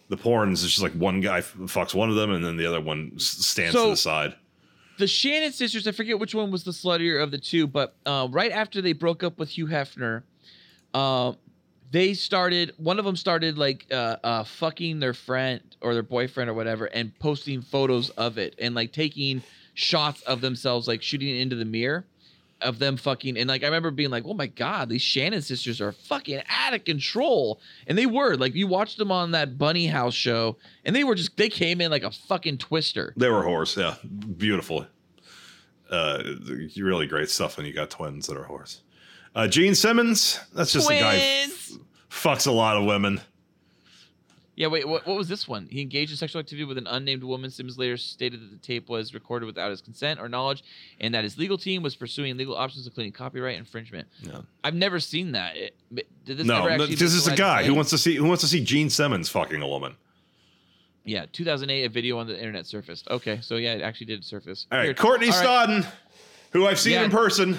the 0.10 0.18
porns 0.18 0.54
is 0.54 0.64
just 0.64 0.82
like 0.82 0.94
one 0.94 1.22
guy 1.22 1.42
fucks 1.42 1.94
one 1.94 2.10
of 2.10 2.16
them, 2.16 2.32
and 2.32 2.44
then 2.44 2.58
the 2.58 2.66
other 2.66 2.82
one 2.82 3.20
stands 3.20 3.74
So- 3.74 3.84
to 3.86 3.90
the 3.92 3.98
side. 3.98 4.36
The 5.04 5.08
Shannon 5.08 5.52
sisters, 5.52 5.86
I 5.86 5.92
forget 5.92 6.18
which 6.18 6.34
one 6.34 6.50
was 6.50 6.64
the 6.64 6.72
sluttier 6.72 7.22
of 7.22 7.30
the 7.30 7.38
two, 7.38 7.68
but 7.68 7.94
uh, 8.06 8.30
right 8.32 8.54
after 8.54 8.82
they 8.82 8.94
broke 8.94 9.22
up 9.22 9.38
with 9.38 9.50
Hugh 9.50 9.68
Hefner, 9.68 10.24
uh, 10.94 11.34
they 11.92 12.14
started. 12.14 12.72
One 12.78 13.00
of 13.00 13.04
them 13.04 13.18
started 13.18 13.58
like 13.58 13.86
uh, 13.92 14.16
uh, 14.24 14.44
fucking 14.46 15.02
their 15.02 15.14
friend 15.14 15.60
or 15.82 15.94
their 15.94 16.04
boyfriend 16.04 16.50
or 16.50 16.54
whatever, 16.54 16.86
and 16.86 17.14
posting 17.20 17.62
photos 17.62 18.12
of 18.12 18.38
it, 18.38 18.56
and 18.60 18.76
like 18.76 18.94
taking 18.94 19.44
shots 19.74 20.22
of 20.22 20.40
themselves, 20.40 20.88
like 20.88 21.02
shooting 21.02 21.36
into 21.36 21.58
the 21.58 21.66
mirror 21.66 22.06
of 22.62 22.80
them 22.80 22.96
fucking. 22.96 23.38
And 23.38 23.50
like 23.50 23.64
I 23.64 23.66
remember 23.66 23.92
being 23.92 24.10
like, 24.10 24.24
"Oh 24.26 24.34
my 24.34 24.48
god, 24.48 24.88
these 24.88 25.02
Shannon 25.02 25.42
sisters 25.42 25.82
are 25.82 25.92
fucking 25.92 26.44
out 26.48 26.74
of 26.74 26.86
control," 26.86 27.60
and 27.88 27.98
they 27.98 28.06
were. 28.06 28.36
Like 28.38 28.56
you 28.56 28.68
watched 28.68 28.98
them 28.98 29.12
on 29.12 29.32
that 29.32 29.58
Bunny 29.58 29.88
House 29.88 30.14
show, 30.14 30.56
and 30.86 30.96
they 30.96 31.04
were 31.04 31.16
just 31.16 31.36
they 31.36 31.50
came 31.50 31.82
in 31.82 31.92
like 31.92 32.04
a 32.04 32.12
fucking 32.12 32.60
twister. 32.60 33.14
They 33.18 33.30
were 33.30 33.44
horse, 33.44 33.76
yeah, 33.76 33.96
beautiful. 34.38 34.88
Uh, 35.94 36.24
really 36.76 37.06
great 37.06 37.30
stuff 37.30 37.57
when 37.57 37.65
you 37.65 37.74
got 37.74 37.90
twins 37.90 38.26
that 38.28 38.36
are 38.36 38.45
whores. 38.45 38.80
Uh, 39.36 39.48
Gene 39.48 39.76
Simmons, 39.76 40.40
that's 40.53 40.74
just 40.74 40.90
a 40.90 40.99
guy 40.99 41.18
who 41.18 41.80
fucks 42.10 42.48
a 42.48 42.52
lot 42.52 42.78
of 42.78 42.86
women. 42.86 43.22
Yeah, 44.56 44.68
wait, 44.68 44.88
what, 44.88 45.07
what 45.07 45.18
was 45.18 45.28
this 45.28 45.48
one? 45.48 45.68
He 45.70 45.82
engaged 45.82 46.11
in 46.11 46.18
sexual 46.18 46.40
activity 46.40 46.65
with 46.65 46.78
an 46.78 46.86
unnamed 46.86 47.24
woman. 47.24 47.49
Simmons 47.49 47.78
later 47.78 47.98
stated 47.98 48.40
that 48.40 48.52
the 48.52 48.57
tape 48.57 48.88
was 48.88 49.14
recorded 49.14 49.48
without 49.48 49.72
his 49.72 49.82
consent 49.82 50.20
or 50.20 50.30
knowledge, 50.30 50.64
and 50.99 51.14
that 51.15 51.24
his 51.24 51.40
legal 51.40 51.57
team 51.57 51.82
was 51.82 51.95
pursuing 51.95 52.38
legal 52.38 52.56
options, 52.56 52.86
including 52.86 53.11
copyright 53.11 53.57
infringement. 53.57 54.07
Yeah. 54.22 54.41
I've 54.64 54.76
never 54.76 54.99
seen 54.99 55.32
that. 55.32 55.57
It, 55.57 55.76
did 55.91 56.38
this 56.38 56.45
no, 56.45 56.65
ever 56.65 56.78
no, 56.78 56.86
this 56.86 57.02
is 57.02 57.28
a 57.28 57.36
guy 57.36 57.64
who 57.64 57.74
wants 57.74 57.90
to 57.91 57.98
see 57.98 58.15
who 58.15 58.26
wants 58.26 58.41
to 58.41 58.48
see 58.48 58.64
Gene 58.64 58.90
Simmons 58.91 59.28
fucking 59.28 59.61
a 59.61 59.68
woman. 59.68 59.95
Yeah, 61.06 61.26
2008, 61.32 61.84
a 61.86 61.90
video 61.90 62.18
on 62.18 62.28
the 62.28 62.38
internet 62.38 62.66
surfaced. 62.66 63.08
Okay, 63.10 63.40
so 63.42 63.56
yeah, 63.58 63.74
it 63.74 63.82
actually 63.82 64.06
did 64.08 64.24
surface. 64.24 64.68
All 64.72 64.78
right, 64.78 64.86
Weird. 64.86 64.98
Courtney 64.98 65.30
All 65.30 65.34
right. 65.34 65.70
Stodden, 65.70 65.88
who 66.52 66.66
I've 66.66 66.80
seen 66.80 66.94
Yeah. 66.94 67.04
in 67.04 67.12
person. 67.12 67.58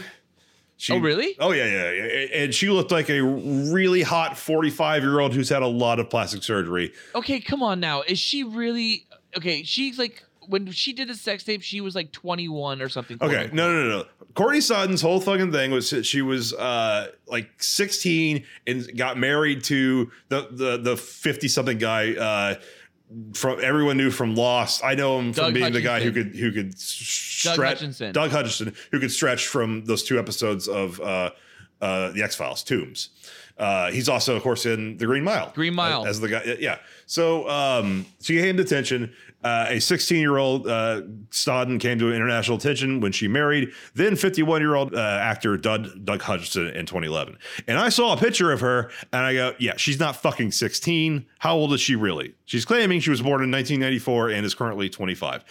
She, 0.77 0.93
Oh, 0.93 0.99
really? 0.99 1.37
Oh 1.39 1.53
yeah, 1.53 1.67
yeah, 1.67 1.91
yeah. 1.93 2.03
And 2.43 2.55
she 2.55 2.69
looked 2.69 2.91
like 2.91 3.09
a 3.09 3.21
really 3.23 4.03
hot 4.03 4.37
forty-five-year-old 4.37 5.33
who's 5.35 5.49
had 5.49 5.63
a 5.63 5.67
lot 5.69 6.01
of 6.01 6.11
plastic 6.11 6.43
surgery. 6.43 6.93
Okay, 7.15 7.39
come 7.41 7.63
on 7.63 7.79
now. 7.81 8.03
Is 8.03 8.19
she 8.19 8.43
really 8.43 9.07
okay? 9.37 9.63
She's 9.63 9.99
like 9.99 10.25
when 10.49 10.71
she 10.73 10.93
did 10.93 11.09
the 11.09 11.15
sex 11.15 11.45
tape, 11.45 11.63
she 11.63 11.81
was 11.81 11.95
like 11.95 12.13
21 12.13 12.83
or 12.83 12.89
something. 12.91 13.17
Okay, 13.23 13.49
no, 13.53 13.73
no, 13.73 13.83
no, 13.83 13.99
no. 14.01 14.05
Courtney 14.35 14.59
Stodden's 14.59 15.01
whole 15.01 15.21
fucking 15.21 15.53
thing 15.53 15.71
was 15.71 15.89
that 15.91 16.05
she 16.05 16.23
was 16.23 16.53
uh 16.55 17.07
like 17.29 17.63
sixteen 17.63 18.45
and 18.67 18.85
got 18.97 19.17
married 19.17 19.63
to 19.65 20.11
the 20.29 20.49
the 20.51 20.77
the 20.79 20.97
fifty-something 20.97 21.79
guy. 21.79 22.15
uh 22.15 22.55
from 23.35 23.59
everyone 23.63 23.97
knew 23.97 24.11
from 24.11 24.35
Lost. 24.35 24.83
I 24.85 24.95
know 24.95 25.19
him 25.19 25.33
from 25.33 25.45
Doug 25.47 25.55
being 25.55 25.73
the 25.73 25.81
guy 25.81 26.01
who 26.01 26.11
could 26.13 26.35
who 26.35 26.53
could 26.53 26.75
s- 26.75 27.41
Doug 27.45 27.55
stretch. 27.55 27.81
Hutchison. 27.81 28.13
Doug 28.13 28.31
Hutchison, 28.31 28.75
who 28.91 29.01
could 29.01 29.13
stretch 29.13 29.47
from 29.47 29.85
those 29.85 30.03
two 30.03 30.19
episodes 30.19 30.69
of 30.69 31.01
uh, 31.01 31.31
uh, 31.81 32.11
the 32.13 32.23
X 32.23 32.35
Files, 32.37 32.63
Tooms. 32.63 33.11
Uh, 33.57 33.91
he's 33.91 34.09
also, 34.09 34.35
of 34.35 34.43
course, 34.43 34.67
in 34.67 34.97
the 34.97 35.07
Green 35.07 35.23
Mile. 35.23 35.53
Green 35.55 35.75
Mile. 35.75 36.07
as, 36.07 36.21
the 36.21 36.29
guy. 36.29 36.57
Yeah. 36.59 36.79
So 37.07 37.49
um, 37.49 38.05
she 38.21 38.39
came 38.39 38.57
to 38.57 38.63
attention. 38.63 39.15
Uh, 39.45 39.67
a 39.69 39.81
16 39.81 40.19
year 40.19 40.39
old 40.39 40.67
uh, 40.67 41.03
Stodden 41.31 41.79
came 41.79 41.99
to 41.99 42.13
international 42.13 42.57
attention 42.57 43.01
when 43.01 43.13
she 43.13 43.29
married 43.29 43.71
then 43.95 44.17
51 44.17 44.63
year 44.63 44.75
old 44.75 44.95
uh, 44.95 44.99
actor 44.99 45.57
Doug, 45.59 46.05
Doug 46.05 46.23
Hutchison 46.23 46.69
in 46.69 46.87
2011. 46.87 47.37
And 47.69 47.79
I 47.79 47.91
saw 47.91 48.15
a 48.15 48.17
picture 48.17 48.51
of 48.51 48.61
her 48.61 48.91
and 49.13 49.23
I 49.23 49.35
go, 49.35 49.55
yeah, 49.59 49.75
she's 49.77 50.01
not 50.01 50.17
fucking 50.17 50.51
16. 50.51 51.27
How 51.41 51.55
old 51.55 51.75
is 51.75 51.81
she 51.81 51.95
really? 51.95 52.35
She's 52.47 52.65
claiming 52.65 53.01
she 53.01 53.11
was 53.11 53.21
born 53.21 53.43
in 53.43 53.51
1994 53.51 54.31
and 54.31 54.47
is 54.47 54.55
currently 54.55 54.89
25. 54.89 55.45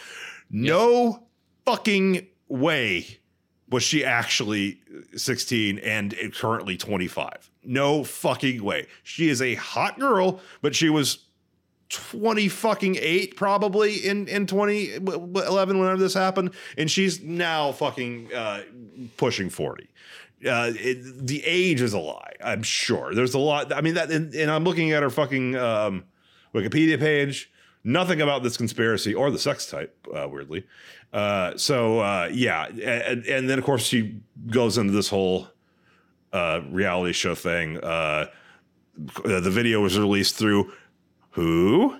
No 0.49 1.23
fucking 1.65 2.27
way 2.47 3.19
was 3.69 3.83
she 3.83 4.03
actually 4.03 4.81
16 5.15 5.79
and 5.79 6.15
currently 6.33 6.77
25. 6.77 7.51
No 7.65 8.03
fucking 8.03 8.63
way. 8.63 8.87
She 9.03 9.29
is 9.29 9.41
a 9.41 9.55
hot 9.55 9.99
girl, 9.99 10.39
but 10.61 10.75
she 10.75 10.89
was 10.89 11.19
20 11.89 12.49
fucking 12.49 12.97
8 12.99 13.35
probably 13.35 13.95
in 13.97 14.27
in 14.27 14.47
2011 14.47 15.79
whenever 15.79 15.99
this 15.99 16.15
happened 16.15 16.51
and 16.75 16.89
she's 16.89 17.21
now 17.21 17.71
fucking 17.71 18.33
uh 18.33 18.63
pushing 19.17 19.47
40 19.47 19.87
uh 20.47 20.71
it, 20.75 21.27
the 21.27 21.43
age 21.45 21.81
is 21.81 21.93
a 21.93 21.99
lie 21.99 22.33
i'm 22.43 22.63
sure. 22.63 23.13
There's 23.13 23.35
a 23.35 23.39
lot 23.39 23.71
i 23.71 23.81
mean 23.81 23.93
that 23.93 24.09
and, 24.09 24.33
and 24.33 24.49
i'm 24.49 24.63
looking 24.63 24.91
at 24.91 25.03
her 25.03 25.11
fucking 25.11 25.55
um 25.55 26.05
wikipedia 26.55 26.99
page. 26.99 27.51
Nothing 27.83 28.21
about 28.21 28.41
this 28.43 28.57
conspiracy 28.57 29.13
or 29.13 29.29
the 29.29 29.37
sex 29.37 29.69
type 29.69 29.95
uh, 30.15 30.27
weirdly. 30.27 30.65
Uh 31.11 31.55
so 31.57 31.99
uh 31.99 32.27
yeah 32.31 32.65
and, 32.69 33.23
and 33.25 33.47
then 33.47 33.59
of 33.59 33.65
course 33.65 33.85
she 33.85 34.19
goes 34.47 34.79
into 34.79 34.93
this 34.93 35.09
whole 35.09 35.47
uh 36.33 36.61
reality 36.69 37.13
show 37.13 37.35
thing 37.35 37.77
uh 37.83 38.25
uh, 38.97 39.39
the 39.39 39.49
video 39.49 39.81
was 39.81 39.97
released 39.97 40.35
through 40.35 40.71
who? 41.31 41.97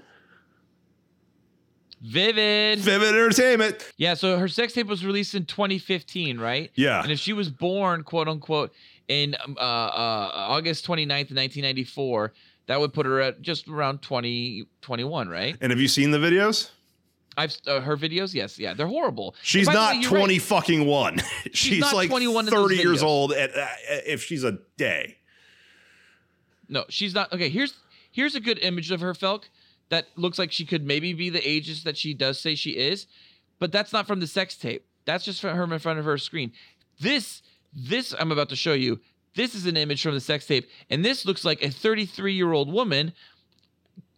Vivid. 2.01 2.79
Vivid 2.79 3.09
Entertainment. 3.09 3.91
Yeah, 3.97 4.13
so 4.13 4.37
her 4.37 4.47
sex 4.47 4.73
tape 4.73 4.87
was 4.87 5.05
released 5.05 5.35
in 5.35 5.45
2015, 5.45 6.37
right? 6.37 6.69
Yeah. 6.75 7.01
And 7.01 7.11
if 7.11 7.19
she 7.19 7.33
was 7.33 7.49
born, 7.49 8.03
quote 8.03 8.27
unquote, 8.27 8.73
in 9.07 9.35
um, 9.43 9.55
uh, 9.57 9.61
uh, 9.61 10.31
August 10.33 10.85
29th, 10.85 11.31
1994, 11.31 12.33
that 12.67 12.79
would 12.79 12.93
put 12.93 13.05
her 13.05 13.21
at 13.21 13.41
just 13.41 13.67
around 13.67 14.01
20, 14.01 14.65
right? 15.29 15.57
And 15.61 15.71
have 15.71 15.79
you 15.79 15.87
seen 15.87 16.11
the 16.11 16.17
videos? 16.17 16.69
I've 17.37 17.55
uh, 17.67 17.81
her 17.81 17.97
videos, 17.97 18.33
yes, 18.33 18.59
yeah, 18.59 18.73
they're 18.73 18.87
horrible. 18.87 19.35
She's 19.41 19.67
And 19.67 19.73
by 19.75 19.79
the 19.79 19.79
not 19.79 19.95
way, 19.95 20.01
you're 20.01 20.11
right. 20.11 20.19
20 20.19 20.39
fucking 20.39 20.85
one. 20.85 21.21
she's 21.53 21.79
not 21.79 21.93
like 21.93 22.09
twenty 22.09 22.27
one. 22.27 22.45
Thirty 22.45 22.75
years 22.75 23.03
old 23.03 23.33
at, 23.33 23.55
uh, 23.55 23.67
if 24.05 24.23
she's 24.23 24.43
a 24.43 24.59
day. 24.77 25.17
No, 26.69 26.85
she's 26.89 27.13
not. 27.13 27.31
Okay, 27.33 27.49
here's 27.49 27.73
here's 28.11 28.35
a 28.35 28.39
good 28.39 28.59
image 28.59 28.91
of 28.91 29.01
her, 29.01 29.13
Felk, 29.13 29.43
that 29.89 30.07
looks 30.15 30.39
like 30.39 30.51
she 30.51 30.65
could 30.65 30.85
maybe 30.85 31.13
be 31.13 31.29
the 31.29 31.47
ages 31.47 31.83
that 31.83 31.97
she 31.97 32.13
does 32.13 32.39
say 32.39 32.55
she 32.55 32.71
is, 32.71 33.07
but 33.59 33.71
that's 33.71 33.93
not 33.93 34.07
from 34.07 34.19
the 34.19 34.27
sex 34.27 34.55
tape. 34.55 34.85
That's 35.05 35.25
just 35.25 35.41
from 35.41 35.55
her 35.55 35.63
in 35.63 35.79
front 35.79 35.99
of 35.99 36.05
her 36.05 36.17
screen. 36.17 36.51
This 36.99 37.41
this 37.73 38.13
I'm 38.17 38.31
about 38.31 38.49
to 38.49 38.55
show 38.55 38.73
you. 38.73 38.99
This 39.35 39.55
is 39.55 39.65
an 39.65 39.77
image 39.77 40.03
from 40.03 40.13
the 40.13 40.21
sex 40.21 40.45
tape, 40.45 40.69
and 40.89 41.03
this 41.03 41.25
looks 41.25 41.43
like 41.43 41.63
a 41.63 41.69
33 41.69 42.33
year 42.33 42.51
old 42.53 42.71
woman 42.71 43.13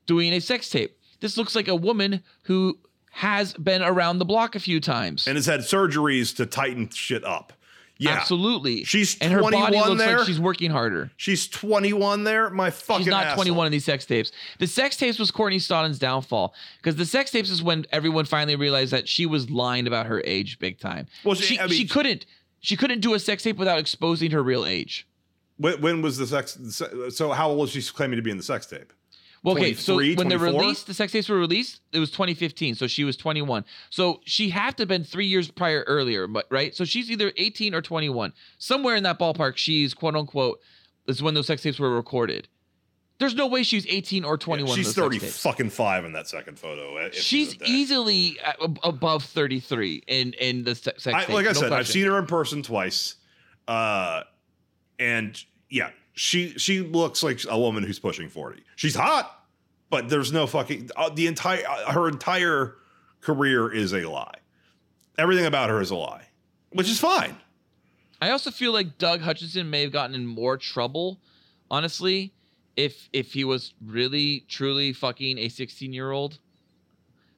doing 0.05 0.33
a 0.33 0.41
sex 0.41 0.69
tape. 0.69 0.97
This 1.21 1.37
looks 1.37 1.55
like 1.55 1.67
a 1.67 1.75
woman 1.75 2.21
who 2.43 2.77
has 3.15 3.53
been 3.53 3.81
around 3.81 4.19
the 4.19 4.25
block 4.25 4.55
a 4.55 4.59
few 4.59 4.81
times. 4.81 5.25
And 5.25 5.37
has 5.37 5.45
had 5.45 5.61
surgeries 5.61 6.35
to 6.35 6.45
tighten 6.45 6.89
shit 6.89 7.23
up. 7.23 7.53
Yeah. 7.97 8.11
Absolutely. 8.11 8.83
She's 8.83 9.17
and 9.19 9.31
her 9.31 9.41
body 9.41 9.55
looks 9.55 10.03
there? 10.03 10.17
like 10.17 10.27
she's 10.27 10.37
working 10.37 10.69
harder. 10.69 11.11
She's 11.15 11.47
21 11.47 12.25
there. 12.25 12.49
My 12.49 12.69
fucking 12.71 13.05
She's 13.05 13.09
not 13.09 13.23
asshole. 13.23 13.45
21 13.45 13.67
in 13.67 13.71
these 13.71 13.85
sex 13.85 14.05
tapes. 14.05 14.33
The 14.59 14.67
sex 14.67 14.97
tapes 14.97 15.17
was 15.17 15.31
Courtney 15.31 15.59
Stodden's 15.59 15.97
downfall 15.97 16.53
because 16.75 16.97
the 16.97 17.05
sex 17.05 17.31
tapes 17.31 17.49
is 17.49 17.63
when 17.63 17.85
everyone 17.93 18.25
finally 18.25 18.57
realized 18.57 18.91
that 18.91 19.07
she 19.07 19.25
was 19.25 19.49
lying 19.49 19.87
about 19.87 20.07
her 20.07 20.21
age 20.25 20.59
big 20.59 20.77
time. 20.77 21.07
Well, 21.23 21.35
she 21.35 21.53
she- 21.55 21.59
I 21.59 21.67
she 21.67 21.87
couldn't 21.87 22.25
she 22.59 22.75
couldn't 22.75 22.99
do 22.99 23.13
a 23.13 23.19
sex 23.19 23.43
tape 23.43 23.55
without 23.55 23.79
exposing 23.79 24.31
her 24.31 24.43
real 24.43 24.65
age. 24.65 25.07
When, 25.57 25.79
when 25.79 26.01
was 26.01 26.17
the 26.17 26.27
sex? 26.27 26.57
So 27.15 27.31
how 27.31 27.47
old 27.51 27.59
was 27.59 27.69
she 27.69 27.81
claiming 27.81 28.17
to 28.17 28.21
be 28.21 28.31
in 28.31 28.35
the 28.35 28.43
sex 28.43 28.65
tape? 28.65 28.91
Well, 29.45 29.55
okay, 29.55 29.75
so 29.75 29.93
23, 29.93 30.15
when 30.15 30.27
they 30.27 30.37
24? 30.37 30.61
released, 30.61 30.87
the 30.87 30.93
sex 30.95 31.11
tapes 31.11 31.29
were 31.29 31.37
released, 31.37 31.81
it 31.93 31.99
was 31.99 32.09
2015, 32.09 32.73
so 32.73 32.87
she 32.87 33.03
was 33.03 33.15
21. 33.15 33.63
So 33.91 34.19
she 34.25 34.49
had 34.49 34.75
to 34.77 34.81
have 34.81 34.87
been 34.87 35.03
three 35.03 35.27
years 35.27 35.51
prior 35.51 35.83
earlier, 35.85 36.25
but 36.25 36.47
right? 36.49 36.75
So 36.75 36.83
she's 36.83 37.11
either 37.11 37.31
18 37.37 37.75
or 37.75 37.81
21. 37.83 38.33
Somewhere 38.57 38.95
in 38.95 39.03
that 39.03 39.19
ballpark, 39.19 39.55
she's 39.57 39.93
quote 39.93 40.15
unquote, 40.15 40.59
is 41.07 41.21
when 41.21 41.35
those 41.35 41.45
sex 41.45 41.61
tapes 41.61 41.77
were 41.77 41.95
recorded. 41.95 42.47
There's 43.19 43.35
no 43.35 43.45
way 43.47 43.61
she's 43.61 43.85
18 43.87 44.25
or 44.25 44.37
21. 44.37 44.71
in 44.71 44.75
she's 44.75 44.87
those 44.87 44.95
sex 44.95 45.05
30 45.05 45.19
tapes. 45.19 45.41
fucking 45.41 45.69
five 45.69 46.05
in 46.05 46.13
that 46.13 46.27
second 46.27 46.57
photo. 46.59 47.09
She's 47.11 47.55
easily 47.61 48.37
above 48.83 49.23
33 49.25 50.03
in 50.07 50.33
in 50.33 50.63
the 50.63 50.73
sex 50.73 51.05
I, 51.07 51.23
tape. 51.23 51.29
like 51.29 51.45
I 51.45 51.51
no 51.51 51.59
said, 51.59 51.71
I've 51.71 51.87
seen 51.87 52.07
her 52.07 52.17
in 52.17 52.25
person 52.25 52.63
twice, 52.63 53.15
uh, 53.67 54.23
and 54.99 55.39
yeah, 55.69 55.91
she 56.15 56.57
she 56.57 56.81
looks 56.81 57.21
like 57.21 57.41
a 57.47 57.59
woman 57.59 57.83
who's 57.83 57.99
pushing 57.99 58.29
forty. 58.29 58.63
She's 58.75 58.95
hot, 58.95 59.45
but 59.89 60.09
there's 60.09 60.31
no 60.31 60.47
fucking 60.47 60.89
uh, 60.95 61.09
the 61.09 61.27
entire 61.27 61.63
uh, 61.67 61.91
her 61.91 62.07
entire 62.07 62.75
career 63.21 63.71
is 63.71 63.93
a 63.93 64.09
lie. 64.09 64.39
Everything 65.17 65.45
about 65.45 65.69
her 65.69 65.81
is 65.81 65.91
a 65.91 65.95
lie, 65.95 66.27
which 66.71 66.89
is 66.89 66.99
fine. 66.99 67.37
I 68.21 68.31
also 68.31 68.49
feel 68.49 68.71
like 68.71 68.97
Doug 68.97 69.21
Hutchison 69.21 69.69
may 69.69 69.81
have 69.81 69.91
gotten 69.91 70.15
in 70.15 70.25
more 70.25 70.57
trouble, 70.57 71.19
honestly, 71.69 72.33
if 72.77 73.09
if 73.11 73.33
he 73.33 73.43
was 73.43 73.73
really 73.85 74.45
truly 74.47 74.93
fucking 74.93 75.37
a 75.37 75.49
16 75.49 75.93
year 75.93 76.11
old. 76.11 76.39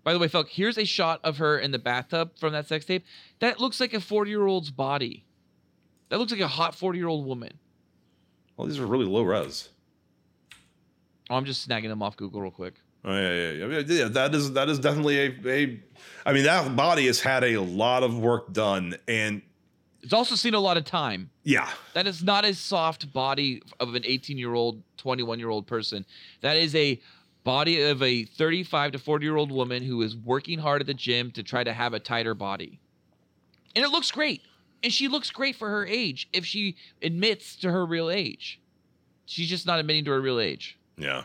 By 0.04 0.14
the 0.14 0.20
way, 0.20 0.30
Felk, 0.30 0.48
here's 0.48 0.78
a 0.78 0.86
shot 0.86 1.20
of 1.24 1.38
her 1.38 1.60
in 1.60 1.72
the 1.72 1.80
bathtub 1.80 2.38
from 2.40 2.54
that 2.54 2.68
sex 2.68 2.86
tape. 2.86 3.04
That 3.40 3.60
looks 3.60 3.82
like 3.82 3.94
a 3.94 4.00
40 4.00 4.30
year 4.30 4.46
old's 4.46 4.72
body. 4.72 5.26
That 6.10 6.20
looks 6.20 6.32
like 6.32 6.42
a 6.42 6.48
hot 6.48 6.76
40 6.76 6.98
year 6.98 7.08
old 7.08 7.26
woman. 7.26 7.60
Well, 8.58 8.68
these 8.68 8.80
are 8.80 8.86
really 8.86 9.06
low 9.06 9.22
res. 9.22 9.70
Oh, 11.30 11.36
I'm 11.36 11.46
just 11.46 11.68
snagging 11.68 11.90
them 11.90 12.02
off 12.02 12.18
Google 12.18 12.42
real 12.42 12.52
quick. 12.52 12.74
Oh 13.06 13.14
yeah, 13.14 13.52
yeah, 13.52 13.66
yeah. 13.68 13.84
Yeah, 13.86 14.08
that 14.10 14.34
is 14.34 14.52
that 14.54 14.68
is 14.70 14.80
definitely 14.80 15.18
a, 15.20 15.36
a. 15.46 15.80
I 16.26 16.34
mean, 16.34 16.44
that 16.44 16.76
body 16.76 17.06
has 17.08 17.22
had 17.22 17.44
a 17.44 17.58
lot 17.58 18.04
of 18.04 18.18
work 18.18 18.52
done, 18.54 18.96
and 19.08 19.42
It's 20.02 20.14
also 20.14 20.36
seen 20.36 20.54
a 20.56 20.60
lot 20.60 20.78
of 20.78 20.86
time. 20.86 21.30
yeah, 21.44 21.70
That 21.94 22.08
is 22.08 22.24
not 22.24 22.44
a 22.46 22.54
soft 22.54 23.14
body 23.14 23.62
of 23.80 23.96
an 23.96 24.04
18 24.06 24.38
year 24.38 24.54
old, 24.54 24.82
21 24.98 25.40
year 25.40 25.50
old 25.50 25.68
person. 25.68 26.06
That 26.42 26.58
is 26.58 26.76
a 26.76 27.00
body 27.44 27.82
of 27.84 28.02
a 28.02 28.26
35 28.26 28.94
to 28.94 29.00
40 29.00 29.26
year 29.26 29.38
old 29.38 29.52
woman 29.52 29.84
who 29.84 30.02
is 30.02 30.16
working 30.18 30.60
hard 30.60 30.82
at 30.82 30.88
the 30.88 30.94
gym 30.94 31.32
to 31.32 31.44
try 31.44 31.64
to 31.64 31.72
have 31.74 31.94
a 31.94 32.00
tighter 32.00 32.34
body. 32.34 32.80
And 33.76 33.86
it 33.86 33.90
looks 33.90 34.12
great. 34.12 34.42
And 34.84 34.94
she 34.94 35.08
looks 35.08 35.32
great 35.32 35.56
for 35.56 35.70
her 35.70 35.86
age 35.86 36.30
if 36.34 36.46
she 36.46 36.76
admits 37.02 37.56
to 37.58 37.72
her 37.72 37.86
real 37.86 38.10
age. 38.10 38.60
She's 39.26 39.50
just 39.50 39.66
not 39.66 39.80
admitting 39.80 40.06
to 40.06 40.12
her 40.12 40.22
real 40.22 40.40
age. 40.40 40.78
yeah. 40.98 41.24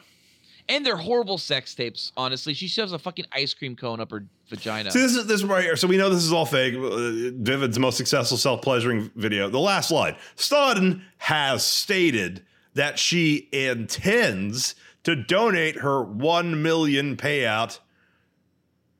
And 0.68 0.86
they're 0.86 0.96
horrible 0.96 1.38
sex 1.38 1.74
tapes, 1.74 2.12
honestly. 2.16 2.54
She 2.54 2.68
shoves 2.68 2.92
a 2.92 2.98
fucking 2.98 3.26
ice 3.32 3.52
cream 3.52 3.74
cone 3.74 4.00
up 4.00 4.12
her 4.12 4.24
vagina. 4.48 4.92
See, 4.92 5.00
this 5.00 5.16
is 5.16 5.26
this 5.26 5.40
is 5.40 5.44
right 5.44 5.64
here. 5.64 5.74
So 5.74 5.88
we 5.88 5.96
know 5.96 6.08
this 6.08 6.22
is 6.22 6.32
all 6.32 6.46
fake. 6.46 6.74
Uh, 6.74 7.34
Vivid's 7.42 7.80
most 7.80 7.96
successful 7.96 8.38
self-pleasuring 8.38 9.10
video. 9.16 9.50
The 9.50 9.58
last 9.58 9.88
slide. 9.88 10.16
Stodden 10.36 11.02
has 11.18 11.64
stated 11.64 12.44
that 12.74 12.98
she 13.00 13.48
intends 13.52 14.76
to 15.02 15.16
donate 15.16 15.78
her 15.78 16.00
one 16.00 16.62
million 16.62 17.16
payout, 17.16 17.80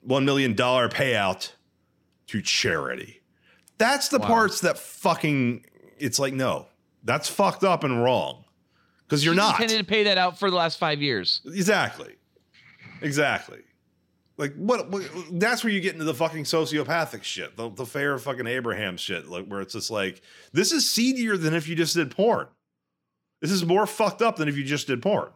one 0.01 0.25
million 0.25 0.53
dollar 0.53 0.89
payout 0.89 1.53
to 2.27 2.41
charity. 2.41 3.21
That's 3.77 4.09
the 4.09 4.19
Wow. 4.19 4.27
parts 4.27 4.61
that 4.61 4.77
fucking. 4.77 5.65
It's 5.99 6.19
like 6.19 6.33
no, 6.33 6.67
that's 7.03 7.29
fucked 7.29 7.63
up 7.63 7.83
and 7.83 8.01
wrong. 8.03 8.45
Because 9.07 9.23
you're 9.23 9.33
She's 9.33 9.37
not 9.37 9.59
intended 9.61 9.77
to 9.79 9.83
pay 9.89 10.03
that 10.03 10.17
out 10.17 10.39
for 10.39 10.49
the 10.49 10.55
last 10.55 10.77
five 10.79 11.01
years. 11.01 11.41
Exactly. 11.45 12.15
Exactly. 13.01 13.59
Like 14.37 14.55
what, 14.55 14.89
what? 14.89 15.03
That's 15.31 15.63
where 15.63 15.71
you 15.71 15.79
get 15.79 15.93
into 15.93 16.05
the 16.05 16.13
fucking 16.13 16.45
sociopathic 16.45 17.23
shit, 17.23 17.55
the, 17.55 17.69
the 17.69 17.85
fair 17.85 18.17
fucking 18.17 18.47
Abraham 18.47 18.97
shit, 18.97 19.27
like 19.27 19.45
where 19.45 19.61
it's 19.61 19.73
just 19.73 19.91
like 19.91 20.21
this 20.53 20.71
is 20.71 20.89
seedier 20.89 21.37
than 21.37 21.53
if 21.53 21.67
you 21.67 21.75
just 21.75 21.93
did 21.95 22.09
porn. 22.11 22.47
This 23.41 23.51
is 23.51 23.63
more 23.65 23.85
fucked 23.85 24.21
up 24.21 24.37
than 24.37 24.47
if 24.47 24.57
you 24.57 24.63
just 24.63 24.87
did 24.87 25.01
porn. 25.01 25.29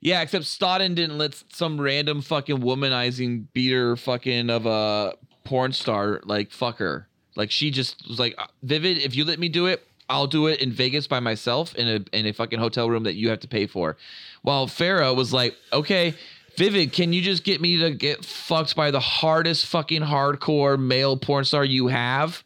Yeah, 0.00 0.22
except 0.22 0.46
Stodden 0.46 0.94
didn't 0.94 1.18
let 1.18 1.40
some 1.52 1.80
random 1.80 2.22
fucking 2.22 2.58
womanizing 2.58 3.46
beater 3.52 3.96
fucking 3.96 4.48
of 4.50 4.64
a 4.66 5.14
porn 5.44 5.72
star 5.72 6.20
like 6.24 6.50
fuck 6.50 6.78
her. 6.78 7.06
Like 7.40 7.50
she 7.50 7.70
just 7.70 8.06
was 8.06 8.18
like, 8.18 8.34
uh, 8.36 8.48
Vivid, 8.62 8.98
if 8.98 9.16
you 9.16 9.24
let 9.24 9.38
me 9.38 9.48
do 9.48 9.64
it, 9.64 9.82
I'll 10.10 10.26
do 10.26 10.46
it 10.46 10.60
in 10.60 10.72
Vegas 10.72 11.06
by 11.06 11.20
myself 11.20 11.74
in 11.74 11.88
a 11.88 12.14
in 12.14 12.26
a 12.26 12.32
fucking 12.32 12.58
hotel 12.58 12.90
room 12.90 13.04
that 13.04 13.14
you 13.14 13.30
have 13.30 13.40
to 13.40 13.48
pay 13.48 13.66
for. 13.66 13.96
While 14.42 14.66
Farrah 14.66 15.16
was 15.16 15.32
like, 15.32 15.56
okay, 15.72 16.12
Vivid, 16.58 16.92
can 16.92 17.14
you 17.14 17.22
just 17.22 17.42
get 17.42 17.62
me 17.62 17.78
to 17.78 17.92
get 17.92 18.26
fucked 18.26 18.76
by 18.76 18.90
the 18.90 19.00
hardest 19.00 19.64
fucking 19.64 20.02
hardcore 20.02 20.78
male 20.78 21.16
porn 21.16 21.46
star 21.46 21.64
you 21.64 21.86
have? 21.86 22.44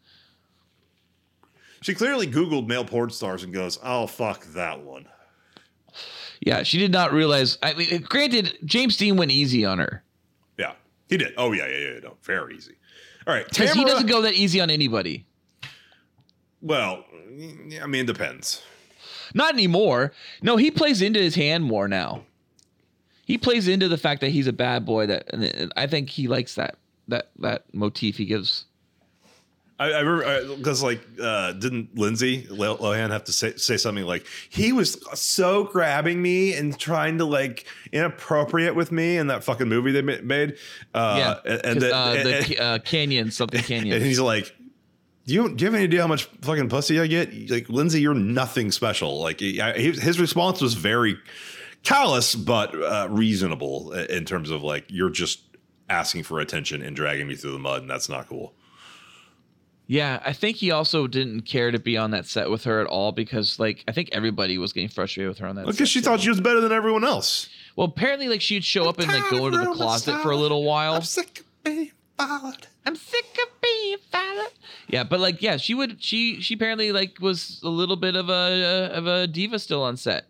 She 1.81 1.93
clearly 1.93 2.29
Googled 2.29 2.69
male 2.69 2.85
porn 2.85 3.11
stars 3.11 3.43
and 3.43 3.53
goes, 3.53 3.81
"Oh 3.83 4.07
fuck 4.07 4.45
that 4.53 4.79
one." 4.79 5.09
Yeah, 6.41 6.63
she 6.63 6.79
did 6.79 6.93
not 6.93 7.13
realize. 7.13 7.59
I 7.65 7.75
mean, 7.75 8.03
granted, 8.03 8.59
James 8.65 8.97
Dean 8.97 9.17
went 9.17 9.33
easy 9.33 9.65
on 9.65 9.79
her 9.79 10.05
Yeah, 10.57 10.75
he 11.09 11.17
did. 11.17 11.35
Oh 11.37 11.51
yeah, 11.51 11.67
yeah, 11.67 11.95
yeah. 11.95 11.99
No, 11.99 12.17
very 12.23 12.55
easy. 12.57 12.77
All 13.27 13.35
right, 13.35 13.49
because 13.49 13.73
he 13.73 13.85
doesn't 13.85 14.07
go 14.07 14.23
that 14.23 14.35
easy 14.35 14.61
on 14.61 14.71
anybody. 14.71 15.25
Well, 16.61 17.05
I 17.83 17.87
mean, 17.87 18.03
it 18.03 18.07
depends. 18.07 18.63
Not 19.35 19.55
anymore. 19.55 20.13
No, 20.43 20.57
he 20.57 20.71
plays 20.71 21.03
into 21.03 21.21
his 21.21 21.35
hand 21.35 21.65
more 21.65 21.89
now. 21.89 22.25
He 23.27 23.39
plays 23.39 23.69
into 23.69 23.89
the 23.89 23.97
fact 23.97 24.21
that 24.21 24.31
he's 24.31 24.47
a 24.47 24.53
bad 24.53 24.85
boy. 24.85 25.07
That 25.07 25.33
and 25.33 25.73
I 25.77 25.87
think 25.87 26.11
he 26.11 26.29
likes 26.29 26.55
that 26.57 26.77
that 27.09 27.31
that 27.39 27.65
motif 27.73 28.17
he 28.17 28.27
gives. 28.27 28.67
I, 29.79 29.91
I 29.93 30.01
remember 30.01 30.57
because 30.57 30.83
like 30.85 31.01
uh, 31.21 31.53
didn't 31.53 31.99
Lindsay 31.99 32.45
Lohan 32.45 33.11
have 33.11 33.25
to 33.25 33.33
say, 33.33 33.57
say 33.57 33.77
something 33.77 34.05
like 34.05 34.25
he 34.49 34.73
was 34.73 34.97
so 35.19 35.65
grabbing 35.65 36.23
me 36.23 36.55
and 36.55 36.79
trying 36.79 37.19
to 37.19 37.25
like 37.25 37.67
inappropriate 37.93 38.77
with 38.77 38.93
me 38.93 39.17
in 39.17 39.27
that 39.29 39.43
fucking 39.43 39.69
movie 39.69 39.91
they 39.91 40.03
made. 40.03 40.57
Uh, 40.95 41.17
yeah, 41.45 41.53
and, 41.53 41.65
and 41.67 41.83
the, 41.83 41.97
uh, 41.97 42.15
and- 42.15 42.47
the 42.47 42.59
uh, 42.59 42.79
canyon 42.79 43.31
something 43.33 43.61
canyon. 43.65 43.97
and 43.97 44.05
he's 44.05 44.21
like, 44.21 44.55
do 45.27 45.35
you, 45.35 45.55
do 45.55 45.65
you 45.65 45.67
have 45.67 45.75
any 45.75 45.85
idea 45.85 46.03
how 46.03 46.07
much 46.07 46.25
fucking 46.43 46.69
pussy 46.69 47.01
I 47.01 47.07
get? 47.09 47.51
Like 47.51 47.69
Lindsay, 47.69 48.01
you're 48.01 48.15
nothing 48.15 48.71
special. 48.71 49.21
Like 49.21 49.41
he, 49.41 49.61
I- 49.61 49.77
his 49.79 50.01
his 50.01 50.21
response 50.21 50.61
was 50.61 50.75
very 50.75 51.19
callous 51.83 52.35
but 52.37 52.75
uh, 52.81 53.09
reasonable 53.11 53.93
in 53.93 54.25
terms 54.25 54.51
of 54.51 54.63
like 54.63 54.85
you're 54.89 55.11
just 55.11 55.41
asking 55.91 56.23
for 56.23 56.39
attention 56.41 56.81
and 56.81 56.95
dragging 56.95 57.27
me 57.27 57.35
through 57.35 57.53
the 57.53 57.59
mud, 57.59 57.81
and 57.83 57.91
that's 57.91 58.09
not 58.09 58.29
cool. 58.29 58.55
Yeah, 59.87 60.23
I 60.25 60.33
think 60.33 60.57
he 60.57 60.71
also 60.71 61.07
didn't 61.07 61.43
care 61.43 61.71
to 61.71 61.79
be 61.79 61.97
on 61.97 62.13
that 62.13 62.25
set 62.25 62.49
with 62.49 62.65
her 62.65 62.81
at 62.81 62.87
all 62.87 63.13
because, 63.13 63.59
like, 63.59 63.85
I 63.87 63.93
think 63.93 64.09
everybody 64.13 64.57
was 64.57 64.73
getting 64.73 64.89
frustrated 64.89 65.29
with 65.29 65.39
her 65.39 65.47
on 65.47 65.57
that. 65.57 65.67
Because 65.67 65.91
she 65.91 66.01
too. 66.01 66.07
thought 66.07 66.21
she 66.21 66.31
was 66.31 66.41
better 66.41 66.61
than 66.61 66.73
everyone 66.73 67.05
else. 67.05 67.51
Well, 67.77 67.89
apparently, 67.89 68.29
like, 68.29 68.41
she'd 68.41 68.65
show 68.65 68.89
up 68.89 68.99
and 68.99 69.09
like 69.09 69.29
go 69.31 69.47
into 69.47 69.59
the 69.59 69.73
closet 69.73 70.21
for 70.21 70.31
a 70.31 70.37
little 70.37 70.65
while. 70.65 70.95
I'm 70.95 71.03
sick 71.03 71.41
of 71.41 71.65
being 71.65 71.93
followed. 72.17 72.67
I'm 72.87 72.97
sick 72.97 73.39
of 73.43 73.61
being 73.61 73.97
followed. 74.11 74.53
Yeah, 74.89 75.05
but 75.05 75.21
like, 75.21 75.43
yeah, 75.43 75.57
she 75.57 75.75
would. 75.75 76.03
She 76.03 76.41
she 76.41 76.55
apparently 76.55 76.93
like 76.93 77.19
was 77.21 77.61
a 77.63 77.69
little 77.69 77.97
bit 77.97 78.17
of 78.17 78.29
a 78.29 78.33
uh, 78.93 78.99
of 78.99 79.07
a 79.07 79.27
diva 79.27 79.59
still 79.59 79.83
on 79.83 79.97
set. 79.97 80.27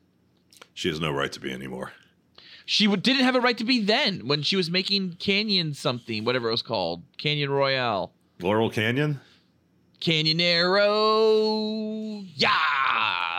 She 0.72 0.88
has 0.88 1.00
no 1.00 1.12
right 1.12 1.30
to 1.32 1.40
be 1.40 1.52
anymore. 1.52 1.92
She 2.66 2.88
would, 2.88 3.02
didn't 3.02 3.24
have 3.24 3.36
a 3.36 3.40
right 3.40 3.58
to 3.58 3.64
be 3.64 3.80
then 3.80 4.26
when 4.26 4.42
she 4.42 4.56
was 4.56 4.70
making 4.70 5.16
Canyon 5.18 5.74
something, 5.74 6.24
whatever 6.24 6.48
it 6.48 6.52
was 6.52 6.62
called, 6.62 7.02
Canyon 7.18 7.50
Royale, 7.50 8.10
Laurel 8.40 8.70
Canyon? 8.70 9.20
Canyonero. 10.94 12.26
Yeah, 12.36 12.50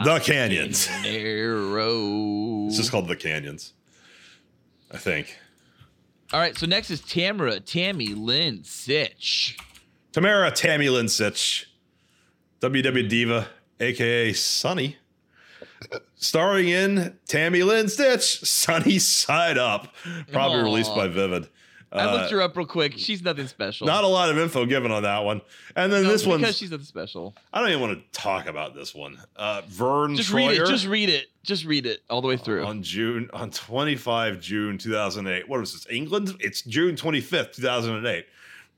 The 0.04 0.20
Canyons. 0.20 0.88
Canyonero. 0.88 2.68
It's 2.68 2.78
just 2.78 2.90
called 2.92 3.08
The 3.08 3.16
Canyons. 3.16 3.74
I 4.92 4.98
think. 4.98 5.38
All 6.34 6.40
right, 6.40 6.58
so 6.58 6.66
next 6.66 6.90
is 6.90 7.02
Tamara 7.02 7.60
Tammy 7.60 8.08
Lynn 8.08 8.60
Sytch. 8.60 9.60
Tamara 10.12 10.50
Tammy 10.52 10.90
Lynn 10.90 11.06
Sytch, 11.06 11.66
WW 12.62 13.08
Diva, 13.10 13.48
aka 13.80 14.34
Sunny, 14.34 14.98
starring 16.16 16.68
in 16.70 17.18
Tammy 17.28 17.62
Lynn 17.64 17.86
Sytch, 17.88 18.44
Sunny 18.46 18.98
Side 18.98 19.58
Up, 19.60 19.94
probably 20.32 20.62
Aw. 20.62 20.64
released 20.64 20.96
by 20.96 21.08
Vivid. 21.08 21.48
I 21.92 22.12
looked 22.12 22.26
Uh, 22.32 22.36
her 22.36 22.42
up 22.42 22.58
real 22.58 22.66
quick. 22.66 22.94
She's 22.98 23.22
nothing 23.24 23.48
special. 23.48 23.88
Not 23.88 24.04
a 24.04 24.08
lot 24.08 24.30
of 24.30 24.38
info 24.38 24.66
given 24.66 24.92
on 24.92 25.04
that 25.04 25.24
one. 25.24 25.42
And 25.76 25.92
then 25.92 26.04
No, 26.04 26.10
this 26.10 26.26
one, 26.26 26.40
because 26.40 26.58
she's 26.58 26.72
nothing 26.72 26.86
special. 26.86 27.36
I 27.54 27.60
don't 27.62 27.70
even 27.70 27.82
want 27.82 28.00
to 28.14 28.20
talk 28.20 28.48
about 28.48 28.76
this 28.76 28.94
one. 28.94 29.18
Uh, 29.36 29.62
Vern 29.68 30.16
Just 30.16 30.32
read 30.34 30.52
it. 30.52 30.66
Just 30.68 30.88
read 30.88 31.10
it. 31.10 31.28
Just 31.44 31.64
read 31.66 31.86
it 31.86 32.02
all 32.10 32.22
the 32.22 32.28
way 32.28 32.38
through. 32.38 32.66
on 32.66 32.82
June 32.84 33.30
on 33.34 33.52
25 33.52 34.40
June 34.42 34.78
2008. 34.78 35.48
What 35.48 35.62
is 35.62 35.74
this? 35.74 35.88
England? 35.90 36.36
It's 36.40 36.62
June 36.64 36.96
25th, 36.96 37.54
2008. 37.54 38.26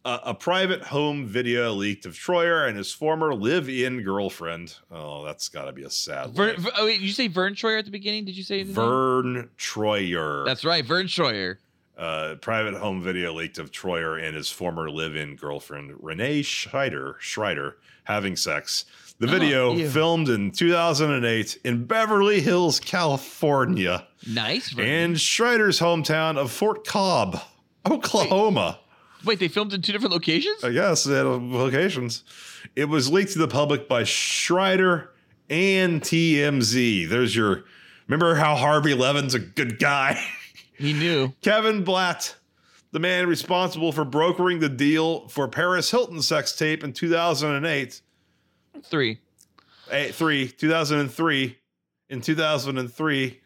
Uh, 0.05 0.19
a 0.23 0.34
private 0.34 0.81
home 0.84 1.25
video 1.25 1.73
leaked 1.73 2.05
of 2.05 2.13
Troyer 2.13 2.65
and 2.67 2.77
his 2.77 2.93
former 2.93 3.34
live-in 3.34 4.03
girlfriend. 4.03 4.75
Oh, 4.89 5.25
that's 5.25 5.49
got 5.49 5.65
to 5.65 5.73
be 5.73 5.84
a 5.84 5.89
sad. 5.89 6.29
Vern, 6.29 6.49
life. 6.49 6.57
Ver- 6.59 6.71
oh 6.77 6.85
wait, 6.85 6.99
did 6.99 7.07
you 7.07 7.11
say 7.13 7.27
Vern 7.27 7.55
Troyer 7.55 7.79
at 7.79 7.84
the 7.85 7.91
beginning? 7.91 8.23
Did 8.23 8.38
you 8.38 8.43
say 8.43 8.59
his 8.59 8.67
name? 8.67 8.75
Vern 8.75 9.49
Troyer. 9.57 10.45
That's 10.45 10.63
right, 10.63 10.85
Vern 10.85 11.07
Troyer. 11.07 11.57
Uh, 11.97 12.35
private 12.35 12.75
home 12.75 13.01
video 13.01 13.33
leaked 13.33 13.57
of 13.57 13.71
Troyer 13.71 14.21
and 14.23 14.35
his 14.35 14.51
former 14.51 14.87
live-in 14.89 15.35
girlfriend 15.35 15.91
Ranae 15.93 16.41
Shrider 16.41 17.15
Shrider 17.19 17.73
having 18.03 18.35
sex. 18.35 18.85
The 19.19 19.25
video, 19.25 19.73
ew. 19.73 19.89
filmed 19.89 20.29
in 20.29 20.51
2008 20.51 21.57
in 21.63 21.85
Beverly 21.85 22.39
Hills, 22.39 22.79
California, 22.79 24.07
Nice. 24.27 24.75
And 24.77 25.15
Shrider's 25.15 25.79
hometown 25.79 26.37
of 26.37 26.51
Fort 26.51 26.85
Cobb, 26.85 27.41
Oklahoma. 27.89 28.79
wait, 29.25 29.39
they 29.39 29.47
filmed 29.47 29.73
in 29.73 29.81
two 29.81 29.91
different 29.91 30.13
locations. 30.13 30.63
I 30.63 30.71
guess 30.71 31.03
they 31.03 31.15
had 31.15 31.25
locations. 31.25 32.23
It 32.75 32.85
was 32.85 33.11
leaked 33.11 33.33
to 33.33 33.39
the 33.39 33.47
public 33.47 33.87
by 33.87 34.03
Shrider 34.03 35.07
and 35.49 35.99
TMZ. 36.01 37.09
There's 37.09 37.35
your. 37.35 37.63
Remember 38.07 38.35
how 38.35 38.55
Harvey 38.55 38.93
Levin's 38.93 39.33
a 39.33 39.39
good 39.39 39.79
guy? 39.79 40.23
he 40.77 40.93
knew. 40.93 41.33
Kevin 41.41 41.83
Blatt, 41.83 42.35
the 42.91 42.99
man 42.99 43.27
responsible 43.27 43.91
for 43.91 44.05
brokering 44.05 44.59
the 44.59 44.69
deal 44.69 45.27
for 45.27 45.47
Paris 45.47 45.91
Hilton 45.91 46.21
sex 46.21 46.55
tape 46.55 46.83
in 46.83 46.93
2008, 46.93 48.01
Three. 48.83 49.19
eight, 49.91 50.13
three, 50.13 50.45
eh, 50.45 50.51
2003, 50.57 51.57
in 52.09 52.21
2003. 52.21 53.41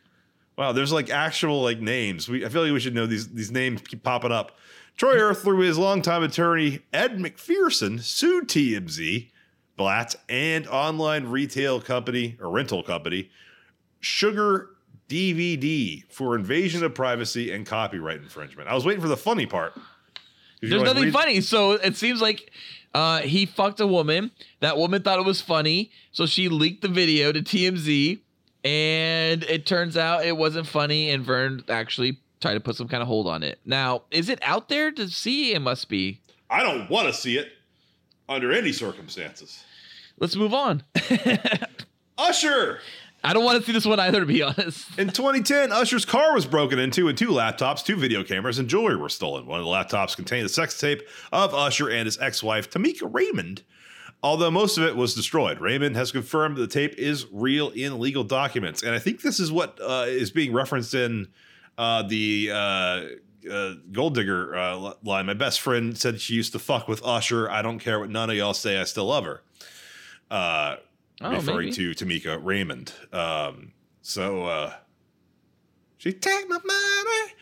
Wow, 0.58 0.72
there's 0.74 0.92
like 0.92 1.10
actual 1.10 1.64
like 1.64 1.80
names. 1.80 2.28
We 2.28 2.46
I 2.46 2.50
feel 2.50 2.64
like 2.64 2.74
we 2.74 2.80
should 2.80 2.94
know 2.94 3.06
these 3.08 3.30
these 3.30 3.52
names 3.52 3.82
keep 3.82 4.04
popping 4.04 4.32
up. 4.32 4.58
Troyer, 4.98 5.32
mm-hmm. 5.32 5.42
through 5.42 5.60
his 5.60 5.78
longtime 5.78 6.24
attorney 6.24 6.82
Ed 6.94 7.18
McPherson, 7.18 8.02
sued 8.02 8.50
TMZ, 8.50 9.32
Blatt, 9.78 10.16
and 10.28 10.68
online 10.68 11.28
retail 11.28 11.82
company 11.82 12.38
or 12.40 12.52
rental 12.52 12.84
company 12.84 13.30
Sugar 14.02 14.71
DVD 15.12 16.04
for 16.10 16.36
invasion 16.36 16.84
of 16.84 16.96
privacy 16.96 17.52
and 17.52 17.66
copyright 17.66 18.22
infringement. 18.22 18.70
I 18.70 18.74
was 18.74 18.86
waiting 18.86 19.02
for 19.02 19.10
the 19.10 19.18
funny 19.18 19.46
part. 19.46 19.74
There's 20.62 20.82
nothing 20.82 21.04
read- 21.06 21.14
funny. 21.14 21.42
So 21.42 21.74
it 21.74 21.98
seems 21.98 22.22
like 22.22 22.52
uh, 22.94 23.20
he 23.20 23.46
fucked 23.46 23.80
a 23.80 23.88
woman. 23.88 24.32
That 24.62 24.78
woman 24.78 25.02
thought 25.02 25.20
it 25.20 25.26
was 25.26 25.42
funny, 25.42 25.92
so 26.12 26.26
she 26.26 26.48
leaked 26.50 26.82
the 26.82 26.88
video 26.88 27.32
to 27.32 27.42
TMZ, 27.42 28.20
and 28.64 29.44
it 29.44 29.66
turns 29.66 29.98
out 29.98 30.26
it 30.26 30.38
wasn't 30.38 30.68
funny. 30.68 31.10
And 31.10 31.24
Verne 31.26 31.64
actually 31.68 32.20
tried 32.40 32.54
to 32.54 32.60
put 32.60 32.76
some 32.76 32.88
kind 32.88 33.02
of 33.02 33.08
hold 33.08 33.28
on 33.28 33.44
it. 33.44 33.60
Now, 33.66 34.04
is 34.12 34.30
it 34.30 34.40
out 34.44 34.70
there 34.70 34.92
to 34.92 35.10
see? 35.10 35.54
It 35.54 35.60
must 35.62 35.90
be. 35.90 36.22
I 36.50 36.64
don't 36.64 36.90
want 36.90 37.08
to 37.08 37.14
see 37.14 37.38
it 37.38 37.52
under 38.30 38.52
any 38.52 38.72
circumstances. 38.72 39.64
Let's 40.20 40.36
move 40.36 40.54
on. 40.54 40.84
Usher. 42.18 42.80
I 43.24 43.34
don't 43.34 43.44
want 43.44 43.60
to 43.60 43.66
see 43.66 43.72
this 43.72 43.86
one 43.86 44.00
either, 44.00 44.22
to 44.22 44.26
be 44.26 44.42
honest. 44.42 44.88
In 44.98 45.10
2010, 45.10 45.72
Usher's 45.72 46.06
car 46.06 46.34
was 46.34 46.46
broken 46.46 46.80
into, 46.80 47.08
and 47.08 47.18
two 47.18 47.30
laptops, 47.30 47.86
two 47.86 47.96
video 47.96 48.24
cameras, 48.24 48.58
and 48.58 48.68
jewelry 48.68 48.96
were 48.96 49.10
stolen. 49.10 49.46
One 49.46 49.60
of 49.60 49.66
the 49.66 49.72
laptops 49.72 50.16
contained 50.16 50.46
a 50.46 50.50
sex 50.50 50.80
tape 50.80 51.08
of 51.32 51.54
Usher 51.54 51.90
and 51.90 52.06
his 52.06 52.20
ex 52.20 52.42
wife, 52.42 52.70
Tameka 52.70 53.14
Raymond. 53.14 53.64
Although 54.24 54.52
most 54.52 54.78
of 54.78 54.84
it 54.84 54.96
was 54.96 55.16
destroyed, 55.16 55.60
Raymond 55.60 55.96
has 55.96 56.12
confirmed 56.12 56.58
the 56.58 56.68
tape 56.68 56.96
is 56.98 57.26
real 57.32 57.70
in 57.70 58.00
legal 58.00 58.24
documents. 58.24 58.84
And 58.84 58.94
I 58.94 59.00
think 59.00 59.22
this 59.22 59.40
is 59.40 59.52
what 59.52 59.80
uh, 59.82 60.06
is 60.08 60.30
being 60.30 60.54
referenced 60.54 60.94
in 60.94 61.28
uh, 61.78 62.04
the 62.04 62.52
uh, 62.52 63.06
uh, 63.52 63.74
Gold 63.92 64.16
Digger 64.16 64.56
uh, 64.56 64.94
line. 65.04 65.26
My 65.26 65.34
best 65.34 65.62
friend 65.62 65.98
said 65.98 66.22
she 66.22 66.36
used 66.36 66.54
to 66.54 66.60
fuck 66.60 66.88
with 66.88 67.04
Usher. 67.04 67.50
I 67.50 67.64
don't 67.64 67.80
care 67.80 68.00
what 68.00 68.10
none 68.10 68.30
of 68.30 68.36
y'all 68.36 68.54
say, 68.54 68.80
I 68.80 68.84
still 68.84 69.06
love 69.06 69.26
her. 69.26 69.42
Uh, 70.30 70.76
Oh, 71.24 71.32
referring 71.32 71.70
maybe. 71.70 71.94
to 71.94 72.06
Tameka 72.06 72.40
Raymond. 72.44 72.94
Um, 73.14 73.74
so 74.02 74.46
uh, 74.46 74.74
she 75.98 76.14
take 76.14 76.50
my 76.50 76.58
money. 76.64 77.34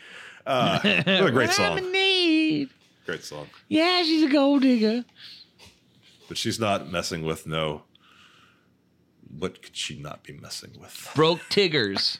Uh, 0.46 0.78
what 1.20 1.28
a 1.28 1.30
great 1.32 1.48
What 1.48 1.60
I'm 1.60 1.78
in 1.78 1.84
song! 1.84 1.92
need. 1.92 2.68
Great 3.06 3.24
song. 3.24 3.48
Yeah, 3.68 4.02
she's 4.02 4.22
a 4.22 4.28
gold 4.28 4.62
digger. 4.62 5.04
But 6.28 6.38
she's 6.38 6.58
not 6.60 6.90
messing 6.90 7.24
with 7.24 7.46
no. 7.46 7.82
What 9.38 9.62
could 9.62 9.76
she 9.76 9.98
not 9.98 10.22
be 10.24 10.32
messing 10.32 10.72
with? 10.80 11.08
Broke 11.14 11.40
Tiggers. 11.50 12.18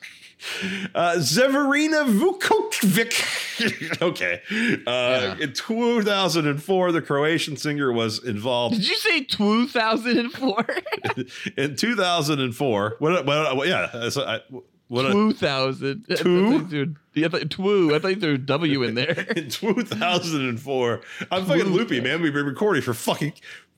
Uh, 0.95 1.15
Severina 1.19 2.05
Vučković. 2.05 4.01
okay. 4.01 4.41
Uh, 4.87 5.35
In 5.39 5.53
2004, 5.53 6.91
the 6.91 7.01
Croatian 7.01 7.57
singer 7.57 7.91
was 7.91 8.23
involved 8.23 8.75
Did 8.75 8.87
you 8.89 8.95
say 8.95 9.23
2004? 9.23 10.65
in 11.57 11.75
2004. 11.75 12.95
What? 12.99 13.25
what, 13.25 13.67
yeah. 13.67 13.89
that's- 13.93 14.17
I, 14.17 14.39
what? 14.87 15.05
a- 15.05 15.11
2000. 15.11 16.05
I 16.09 16.15
Two? 16.15 16.95
Yeah, 17.13 17.27
I 17.27 17.29
thought, 17.29 17.49
two. 17.49 17.95
I 17.95 17.99
thought 17.99 18.07
you 18.09 18.15
threw 18.19 18.33
a 18.35 18.37
W 18.37 18.83
in 18.83 18.95
there. 18.95 19.25
in 19.35 19.49
2004. 19.49 21.01
I'm 21.31 21.45
fucking 21.45 21.65
loopy, 21.65 22.01
man. 22.01 22.21
We've 22.21 22.33
been 22.33 22.45
recording 22.45 22.81
for 22.81 22.93
fucking. 22.93 23.33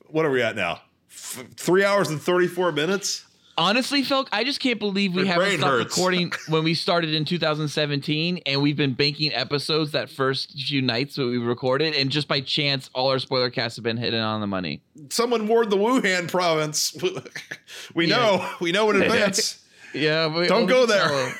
What 0.07 0.25
are 0.25 0.29
we 0.31 0.41
at 0.41 0.55
now? 0.55 0.81
F- 1.09 1.43
three 1.55 1.83
hours 1.83 2.09
and 2.09 2.21
34 2.21 2.71
minutes? 2.71 3.25
Honestly, 3.55 4.01
Felk, 4.01 4.27
I 4.31 4.43
just 4.43 4.59
can't 4.59 4.79
believe 4.79 5.13
we 5.13 5.23
My 5.25 5.29
haven't 5.33 5.57
stopped 5.59 5.71
hurts. 5.71 5.95
recording 5.95 6.31
when 6.47 6.63
we 6.63 6.73
started 6.73 7.13
in 7.13 7.23
2017, 7.23 8.39
and 8.47 8.61
we've 8.63 8.75
been 8.75 8.93
banking 8.93 9.31
episodes 9.31 9.91
that 9.91 10.09
first 10.09 10.53
few 10.59 10.81
nights 10.81 11.15
that 11.17 11.25
we 11.25 11.37
recorded, 11.37 11.93
and 11.93 12.09
just 12.09 12.27
by 12.27 12.41
chance, 12.41 12.89
all 12.95 13.09
our 13.09 13.19
spoiler 13.19 13.51
casts 13.51 13.77
have 13.77 13.83
been 13.83 13.97
hitting 13.97 14.19
on 14.19 14.41
the 14.41 14.47
money. 14.47 14.81
Someone 15.09 15.47
warned 15.47 15.71
the 15.71 15.77
Wuhan 15.77 16.27
province. 16.31 16.95
we 17.93 18.07
Yeah. 18.07 18.15
know. 18.15 18.49
We 18.59 18.71
know 18.71 18.89
in 18.89 19.01
advance. 19.03 19.63
Yeah, 19.93 20.35
we 20.35 20.47
Don't 20.47 20.65
go 20.65 20.87
there. 20.87 21.07
know. 21.07 21.31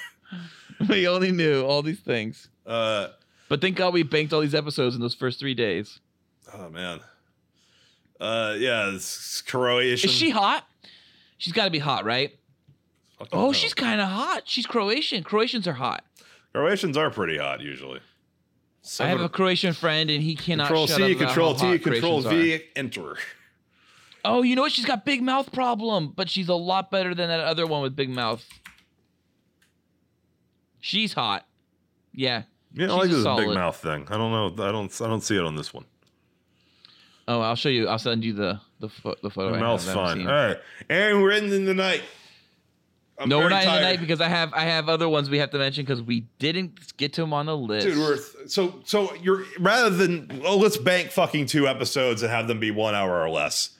We 0.89 1.07
only 1.07 1.31
knew 1.31 1.63
all 1.63 1.81
these 1.81 1.99
things, 2.01 2.47
Uh, 2.67 3.07
but 3.49 3.59
thank 3.61 3.75
God 3.77 3.93
we 3.93 4.03
banked 4.03 4.33
all 4.33 4.41
these 4.41 4.53
episodes 4.55 4.95
in 4.95 5.01
those 5.01 5.15
first 5.15 5.39
three 5.39 5.53
days. 5.55 5.99
oh, 6.53 6.69
man. 6.69 6.99
Uh, 8.19 8.55
yeah, 8.59 8.91
it's 8.93 9.41
Croatian. 9.41 10.09
Is 10.09 10.15
she 10.15 10.29
hot? 10.29 10.67
She's 11.43 11.51
got 11.51 11.65
to 11.65 11.71
be 11.71 11.79
hot, 11.79 12.05
right? 12.05 12.39
Oh, 13.33 13.51
she's 13.51 13.73
kind 13.73 13.99
of 13.99 14.07
hot. 14.07 14.43
She's 14.45 14.65
Croatian. 14.65 15.25
Croatians 15.25 15.67
are 15.67 15.73
hot. 15.73 16.05
Croatians 16.53 16.95
are 16.95 17.09
pretty 17.09 17.37
hot 17.37 17.59
usually. 17.59 17.99
I 18.97 19.07
have 19.07 19.19
a 19.19 19.27
Croatian 19.27 19.73
friend, 19.73 20.09
and 20.09 20.23
he 20.23 20.35
cannot 20.35 20.67
Control 20.67 20.87
shut 20.87 20.97
C, 20.97 21.03
up 21.03 21.09
about 21.09 21.25
Control 21.27 21.53
how 21.53 21.59
T, 21.59 21.67
hot 21.67 21.81
Control 21.81 22.21
Croatians 22.21 22.25
are. 22.27 22.57
V, 22.59 22.63
enter. 22.77 23.17
Oh, 24.23 24.41
you 24.41 24.55
know 24.55 24.61
what? 24.61 24.71
She's 24.71 24.85
got 24.85 25.03
big 25.03 25.21
mouth 25.21 25.51
problem, 25.51 26.13
but 26.15 26.29
she's 26.29 26.47
a 26.47 26.55
lot 26.55 26.89
better 26.89 27.13
than 27.13 27.27
that 27.27 27.41
other 27.41 27.67
one 27.67 27.81
with 27.81 27.93
big 27.93 28.09
mouth. 28.09 28.45
She's 30.79 31.11
hot. 31.11 31.45
Yeah. 32.13 32.43
Yeah, 32.73 32.85
I 32.85 32.87
She's 32.87 32.95
like 32.95 33.09
a 33.09 33.15
this 33.15 33.45
big 33.47 33.53
mouth 33.53 33.75
thing. 33.75 34.07
I 34.09 34.15
don't 34.15 34.31
know. 34.31 34.65
I 34.65 34.71
don't. 34.71 35.01
I 35.01 35.07
don't 35.07 35.21
see 35.21 35.35
it 35.35 35.43
on 35.43 35.57
this 35.57 35.73
one. 35.73 35.83
Oh, 37.27 37.39
I'll 37.41 37.55
show 37.55 37.69
you. 37.69 37.87
I'll 37.87 37.99
send 37.99 38.23
you 38.23 38.33
the 38.33 38.59
the, 38.79 38.89
fo- 38.89 39.15
the 39.23 39.29
photo. 39.29 39.55
I 39.55 39.59
mouth's 39.59 39.85
have 39.85 39.95
that 39.95 40.01
I've 40.01 40.17
fine. 40.17 40.27
All 40.27 40.33
right, 40.33 40.57
and 40.89 41.21
we're 41.21 41.31
ending 41.31 41.65
the 41.65 41.73
night. 41.73 42.01
I'm 43.19 43.29
no, 43.29 43.37
we're 43.39 43.49
not 43.49 43.63
in 43.63 43.69
the 43.69 43.79
night 43.81 43.99
because 43.99 44.19
I 44.21 44.27
have 44.27 44.51
I 44.53 44.63
have 44.65 44.89
other 44.89 45.07
ones 45.07 45.29
we 45.29 45.37
have 45.37 45.51
to 45.51 45.57
mention 45.59 45.85
because 45.85 46.01
we 46.01 46.21
didn't 46.39 46.97
get 46.97 47.13
to 47.13 47.21
them 47.21 47.31
on 47.31 47.45
the 47.45 47.55
list. 47.55 47.85
Dude, 47.87 47.97
we're 47.97 48.15
th- 48.15 48.49
so 48.49 48.81
so 48.85 49.13
you're 49.15 49.43
rather 49.59 49.89
than 49.91 50.41
oh 50.43 50.57
let's 50.57 50.77
bank 50.77 51.11
fucking 51.11 51.45
two 51.45 51.67
episodes 51.67 52.23
and 52.23 52.31
have 52.31 52.47
them 52.47 52.59
be 52.59 52.71
one 52.71 52.95
hour 52.95 53.21
or 53.21 53.29
less. 53.29 53.77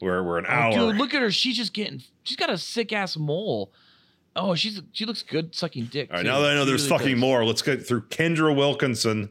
We're 0.00 0.22
we're 0.22 0.38
an 0.38 0.46
Oh, 0.48 0.52
hour. 0.52 0.72
Dude, 0.72 0.96
look 0.96 1.12
at 1.12 1.20
her. 1.22 1.30
She's 1.30 1.56
just 1.56 1.72
getting. 1.74 2.02
She's 2.22 2.36
got 2.36 2.50
a 2.50 2.56
sick 2.58 2.92
ass 2.92 3.16
mole. 3.16 3.72
Oh, 4.34 4.54
she's 4.54 4.80
she 4.92 5.04
looks 5.04 5.22
good 5.22 5.54
sucking 5.54 5.86
dick. 5.86 6.08
All 6.10 6.16
right, 6.16 6.22
too. 6.22 6.28
now 6.28 6.38
that 6.40 6.52
I 6.52 6.54
know 6.54 6.62
She 6.64 6.70
there's 6.70 6.86
really 6.88 6.98
fucking 6.98 7.14
does. 7.16 7.20
more, 7.20 7.44
let's 7.44 7.62
get 7.62 7.84
through 7.86 8.02
Kendra 8.02 8.56
Wilkinson, 8.56 9.30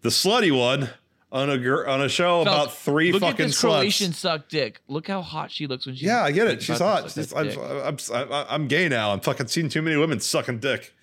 the 0.00 0.08
slutty 0.08 0.56
one, 0.58 0.88
on 1.30 1.50
a 1.50 1.58
gir- 1.58 1.86
on 1.86 2.00
a 2.00 2.08
show 2.08 2.40
about 2.40 2.72
three 2.72 3.12
look 3.12 3.20
fucking 3.22 3.44
at 3.44 3.48
this 3.48 3.56
sluts. 3.58 3.60
Croatian 3.80 4.12
suck 4.12 4.48
dick. 4.48 4.80
Look 4.88 5.08
how 5.08 5.20
hot 5.22 5.50
she 5.50 5.66
looks 5.66 5.84
when 5.86 5.94
she's. 5.94 6.04
Yeah, 6.04 6.22
I 6.24 6.30
get 6.32 6.46
it. 6.46 6.62
She's 6.62 6.78
hot. 6.78 7.10
She's- 7.10 7.32
I'm. 7.34 7.48
I'm, 7.58 7.96
I'm, 8.14 8.46
I'm 8.48 8.68
gay 8.68 8.88
now. 8.88 9.12
I'm 9.12 9.20
fucking 9.20 9.48
seen 9.48 9.68
too 9.68 9.82
many 9.82 9.96
women 9.96 10.20
sucking 10.20 10.60
dick. 10.60 10.94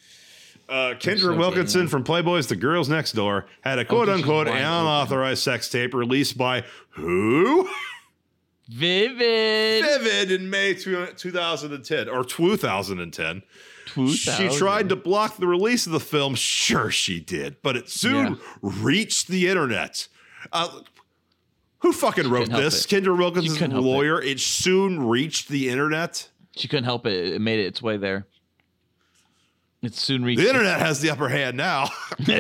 Uh, 0.68 0.96
Kendra 0.98 1.20
so 1.20 1.36
Wilkinson 1.38 1.82
man. 1.82 1.88
from 1.90 2.04
Playboy's 2.04 2.48
The 2.48 2.56
Girls 2.56 2.90
Next 2.90 3.12
Door 3.12 3.46
had 3.62 3.78
a 3.78 3.86
quote 3.86 4.08
she's 4.08 4.16
unquote 4.18 4.48
unauthorized 4.48 5.44
sex 5.44 5.70
tape 5.70 5.94
released 5.94 6.40
by 6.40 6.64
who? 6.90 7.70
Vivid. 8.68 9.84
Vivid 9.86 10.32
in 10.32 10.50
May 10.50 10.74
two- 10.74 11.08
2010 11.16 12.10
or 12.10 12.24
2010. 12.24 13.44
She 14.08 14.50
tried 14.58 14.90
to 14.90 14.96
block 14.96 15.38
the 15.38 15.46
release 15.48 15.86
of 15.86 15.92
the 15.94 16.00
film. 16.00 16.34
Sure, 16.36 16.90
she 16.90 17.20
did, 17.20 17.58
but 17.62 17.78
it 17.78 17.88
soon 17.90 18.34
Yeah. 18.34 18.36
reached 18.62 19.28
the 19.28 19.48
internet. 19.48 20.08
Uh, 20.52 20.82
who 21.80 21.92
fucking 21.94 22.30
wrote 22.30 22.50
this? 22.50 22.86
it. 22.86 22.90
Kendra 22.90 23.18
Wilkinson's 23.18 23.58
couldn't 23.58 23.78
it. 23.78 23.82
lawyer. 23.82 24.22
It. 24.22 24.40
soon 24.40 25.08
reached 25.08 25.50
the 25.50 25.70
internet. 25.70 26.30
She 26.56 26.68
couldn't 26.68 26.86
help 26.86 27.06
it. 27.06 27.34
It 27.34 27.42
made 27.42 27.60
it 27.60 27.66
its 27.66 27.82
way 27.82 27.98
there. 27.98 28.26
It 29.82 29.94
soon 29.94 30.24
reached 30.26 30.42
The 30.42 30.48
internet 30.48 30.80
has 30.80 31.00
the 31.02 31.12
upper 31.12 31.30
hand 31.30 31.58
now. 31.58 31.90
vid- 32.18 32.40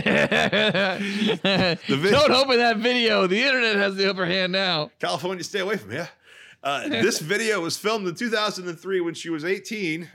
Don't 1.87 2.31
open 2.31 2.57
that 2.57 2.77
video. 2.77 3.27
The 3.27 3.39
internet 3.43 3.75
has 3.75 3.95
the 3.95 4.09
upper 4.09 4.25
hand 4.25 4.51
now. 4.51 4.89
California, 4.99 5.43
stay 5.43 5.59
away 5.59 5.77
from 5.77 5.91
here. 5.91 6.09
Uh, 6.63 6.87
this 6.89 7.19
video 7.21 7.61
was 7.61 7.77
filmed 7.77 8.07
in 8.07 8.15
2003 8.15 9.01
when 9.01 9.13
she 9.13 9.29
was 9.29 9.45
18. 9.45 10.09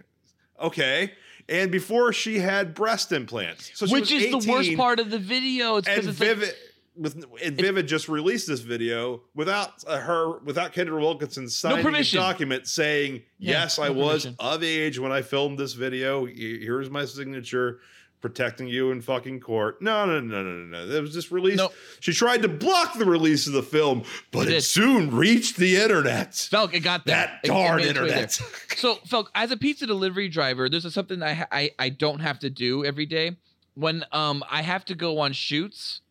Okay. 0.60 1.12
And 1.48 1.70
before 1.70 2.12
she 2.12 2.40
had 2.40 2.74
breast 2.74 3.12
implants. 3.12 3.70
So 3.74 3.86
she 3.86 3.92
Which 3.92 4.10
is 4.10 4.44
the 4.44 4.50
worst 4.50 4.76
part 4.76 4.98
of 4.98 5.10
the 5.10 5.18
video. 5.18 5.76
It's 5.76 5.88
because 5.88 6.08
it's 6.08 6.18
like, 6.18 6.28
Vivid, 6.30 6.54
with, 7.00 7.24
and 7.42 7.56
Vivid 7.56 7.88
just 7.88 8.08
released 8.08 8.46
this 8.46 8.60
video 8.60 9.22
without 9.34 9.82
uh, 9.86 9.98
her, 9.98 10.38
without 10.40 10.72
Kendra 10.72 11.00
Wilkinson 11.00 11.48
signing 11.48 11.80
a 11.80 11.82
permission. 11.82 12.20
document 12.20 12.66
saying, 12.68 13.22
Yeah, 13.38 13.62
yes, 13.62 13.78
no 13.78 13.84
I 13.84 13.90
was 13.90 14.24
permission. 14.24 14.36
of 14.38 14.62
age 14.62 14.98
when 14.98 15.10
I 15.12 15.22
filmed 15.22 15.58
this 15.58 15.72
video. 15.72 16.26
Here's 16.26 16.90
my 16.90 17.04
signature 17.06 17.80
protecting 18.20 18.68
you 18.68 18.90
in 18.90 19.00
fucking 19.00 19.40
court. 19.40 19.80
No, 19.80 20.04
no, 20.04 20.20
no, 20.20 20.42
no, 20.42 20.52
no, 20.52 20.84
no. 20.86 20.94
It 20.94 21.00
was 21.00 21.14
just 21.14 21.30
released. 21.30 21.56
Nope. 21.56 21.72
She 22.00 22.12
tried 22.12 22.42
to 22.42 22.48
block 22.48 22.98
the 22.98 23.06
release 23.06 23.46
of 23.46 23.54
the 23.54 23.62
film, 23.62 24.02
but 24.30 24.46
She 24.48 24.56
it 24.56 24.60
soon 24.60 25.16
reached 25.16 25.56
the 25.56 25.76
internet. 25.76 26.32
Felk, 26.32 26.74
it 26.74 26.80
got 26.80 27.06
there. 27.06 27.16
That 27.16 27.40
It- 27.42 27.46
it 27.48 27.52
darn 27.54 27.76
made 27.78 27.86
its 27.86 27.98
way 27.98 28.08
there. 28.08 28.18
internet. 28.18 28.32
So, 28.76 28.96
Felk, 29.08 29.28
as 29.34 29.50
a 29.52 29.56
pizza 29.56 29.86
delivery 29.86 30.28
driver, 30.28 30.68
there's 30.68 30.84
a, 30.84 30.90
something 30.90 31.22
I, 31.22 31.46
I 31.50 31.70
I 31.78 31.88
don't 31.88 32.20
have 32.20 32.38
to 32.40 32.50
do 32.50 32.84
every 32.84 33.06
day. 33.06 33.38
When 33.74 34.04
um 34.12 34.44
I 34.50 34.60
have 34.60 34.84
to 34.86 34.94
go 34.94 35.18
on 35.20 35.32
shoots 35.32 36.02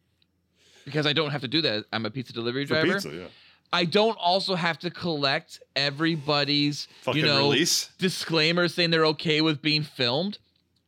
because 0.89 1.05
I 1.05 1.13
don't 1.13 1.31
have 1.31 1.41
to 1.41 1.47
do 1.47 1.61
that. 1.61 1.85
I'm 1.93 2.05
a 2.05 2.09
pizza 2.09 2.33
delivery 2.33 2.65
For 2.65 2.73
driver. 2.75 2.93
pizza, 2.93 3.09
yeah. 3.09 3.27
I 3.71 3.85
don't 3.85 4.17
also 4.19 4.55
have 4.55 4.79
to 4.79 4.89
collect 4.89 5.59
everybody's 5.75 6.87
Fucking 7.01 7.21
you 7.21 7.27
know 7.27 7.49
release. 7.49 7.89
disclaimers 7.99 8.73
saying 8.73 8.89
they're 8.89 9.05
okay 9.07 9.41
with 9.41 9.61
being 9.61 9.83
filmed 9.83 10.39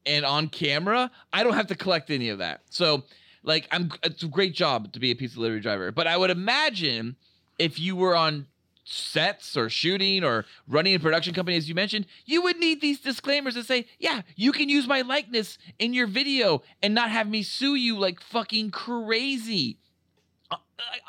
and 0.06 0.26
on 0.26 0.48
camera. 0.50 1.12
I 1.32 1.44
don't 1.44 1.54
have 1.54 1.68
to 1.68 1.76
collect 1.76 2.10
any 2.10 2.30
of 2.30 2.40
that. 2.40 2.62
So, 2.72 3.04
like, 3.44 3.68
I'm 3.72 3.92
it's 4.04 4.24
a 4.24 4.28
great 4.28 4.54
job 4.56 4.92
to 4.94 5.00
be 5.00 5.12
a 5.12 5.16
pizza 5.16 5.36
delivery 5.36 5.60
driver. 5.60 5.92
But 5.92 6.08
I 6.08 6.18
would 6.18 6.32
imagine 6.32 7.16
if 7.60 7.80
you 7.80 7.96
were 7.96 8.16
on 8.16 8.48
sets 8.84 9.56
or 9.56 9.70
shooting 9.70 10.24
or 10.24 10.46
running 10.68 10.96
a 10.96 11.00
production 11.00 11.34
company, 11.36 11.56
as 11.58 11.70
you 11.70 11.76
mentioned, 11.76 12.08
you 12.26 12.42
would 12.42 12.58
need 12.58 12.82
these 12.82 13.00
disclaimers 13.00 13.54
to 13.54 13.64
say, 13.64 13.86
yeah, 14.00 14.22
you 14.36 14.52
can 14.52 14.70
use 14.70 14.88
my 14.88 15.02
likeness 15.02 15.60
in 15.78 15.94
your 15.94 16.08
video 16.08 16.64
and 16.82 16.96
not 16.96 17.12
have 17.12 17.30
me 17.30 17.44
sue 17.44 17.76
you 17.76 17.98
like 17.98 18.20
fucking 18.20 18.72
crazy. 18.72 19.78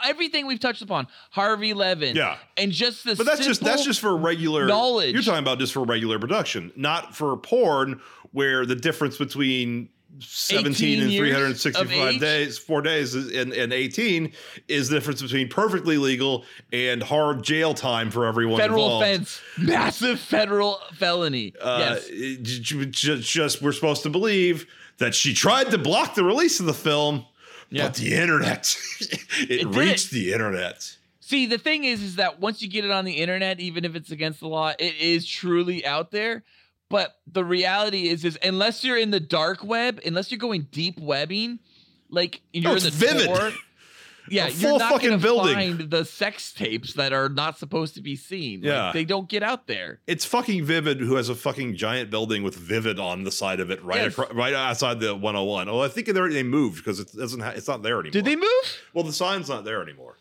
Everything 0.04 0.46
we've 0.46 0.60
touched 0.60 0.82
upon, 0.82 1.06
Harvey 1.30 1.74
Levin, 1.74 2.16
Yeah. 2.16 2.36
and 2.56 2.72
just 2.72 3.04
the 3.04 3.14
But 3.16 3.26
that's 3.26 3.44
just 3.44 3.62
that's 3.62 3.84
just 3.84 4.00
for 4.00 4.16
regular 4.16 4.66
knowledge. 4.66 5.12
You're 5.14 5.22
talking 5.22 5.38
about 5.40 5.58
just 5.58 5.72
for 5.72 5.84
regular 5.84 6.18
production, 6.18 6.72
not 6.76 7.14
for 7.14 7.36
porn, 7.36 8.00
where 8.32 8.66
the 8.66 8.74
difference 8.74 9.16
between 9.18 9.88
17 10.20 11.00
and 11.00 11.08
18 11.10 11.10
years 11.10 11.64
of 11.66 11.86
365 11.86 12.20
days, 12.20 12.58
four 12.58 12.82
days, 12.82 13.14
and, 13.14 13.52
and 13.52 13.72
18 13.72 14.32
is 14.68 14.88
the 14.88 14.96
difference 14.96 15.22
between 15.22 15.48
perfectly 15.48 15.96
legal 15.96 16.44
and 16.72 17.02
hard 17.02 17.42
jail 17.42 17.72
time 17.74 18.10
for 18.10 18.26
everyone 18.26 18.58
federal 18.58 18.84
involved. 18.84 19.04
offense, 19.06 19.40
massive 19.58 20.20
federal 20.20 20.78
felony. 20.94 21.54
Uh, 21.60 21.76
yes, 21.94 22.06
it 22.10 22.42
j- 22.42 22.60
j- 22.60 22.84
j- 22.86 23.20
just 23.20 23.62
we're 23.62 23.72
supposed 23.72 24.02
to 24.02 24.10
believe 24.10 24.66
that 24.98 25.14
she 25.14 25.32
tried 25.32 25.70
to 25.70 25.78
block 25.78 26.14
the 26.14 26.22
release 26.24 26.60
of 26.60 26.66
the 26.66 26.74
film, 26.74 27.24
Yeah. 27.72 27.86
but 27.88 27.94
the 27.96 28.14
internet 28.14 28.76
it, 29.00 29.48
did 29.48 29.74
reached 29.74 30.12
it. 30.12 30.14
the 30.14 30.32
internet. 30.32 30.96
See, 31.20 31.46
the 31.46 31.58
thing 31.58 31.84
is, 31.84 32.02
is 32.02 32.16
that 32.16 32.40
once 32.40 32.60
you 32.60 32.68
get 32.68 32.84
it 32.84 32.90
on 32.90 33.04
the 33.04 33.14
internet, 33.14 33.58
even 33.60 33.84
if 33.84 33.94
it's 33.96 34.10
against 34.10 34.40
the 34.40 34.48
law, 34.48 34.72
it 34.78 34.94
is 35.00 35.26
truly 35.26 35.84
out 35.86 36.10
there. 36.10 36.44
But 36.90 37.16
the 37.26 37.44
reality 37.44 38.08
is, 38.10 38.24
is 38.24 38.38
unless 38.42 38.84
you're 38.84 38.98
in 38.98 39.10
the 39.10 39.20
dark 39.20 39.64
web, 39.64 39.98
unless 40.04 40.30
you're 40.30 40.38
going 40.38 40.68
deep 40.70 41.00
webbing, 41.00 41.58
like 42.10 42.42
you're 42.52 42.72
No, 42.72 42.76
in 42.76 42.82
the 42.82 42.90
vivid. 42.90 43.26
Tor, 43.28 43.50
yeah, 44.32 44.46
you're 44.46 44.70
full 44.70 44.78
not 44.78 44.90
fucking 44.92 45.18
building. 45.20 45.54
find 45.54 45.90
the 45.90 46.04
sex 46.04 46.52
tapes 46.52 46.94
that 46.94 47.12
are 47.12 47.28
not 47.28 47.58
supposed 47.58 47.94
to 47.94 48.00
be 48.00 48.16
seen. 48.16 48.60
Like, 48.60 48.66
Yeah. 48.68 48.90
they 48.92 49.04
don't 49.04 49.28
get 49.28 49.42
out 49.42 49.66
there. 49.66 50.00
It's 50.06 50.24
fucking 50.24 50.64
Vivid, 50.64 51.00
who 51.00 51.14
has 51.16 51.28
a 51.28 51.34
fucking 51.34 51.76
giant 51.76 52.10
building 52.10 52.42
with 52.42 52.54
Vivid 52.56 52.98
on 52.98 53.24
the 53.24 53.30
side 53.32 53.60
of 53.60 53.70
it, 53.70 53.82
right 53.84 54.02
Yes. 54.02 54.18
acro- 54.18 54.34
right 54.34 54.54
outside 54.54 55.00
the 55.00 55.14
101. 55.14 55.68
Oh, 55.68 55.80
I 55.80 55.88
think 55.88 56.06
they 56.06 56.42
moved 56.42 56.78
because 56.78 56.98
it 57.00 57.12
doesn't. 57.16 57.40
Ha- 57.40 57.52
it's 57.54 57.68
not 57.68 57.82
there 57.82 57.94
anymore. 58.00 58.10
Did 58.12 58.24
they 58.24 58.36
move? 58.36 58.82
Well, 58.94 59.04
the 59.04 59.12
sign's 59.12 59.48
not 59.48 59.64
there 59.64 59.82
anymore. 59.82 60.16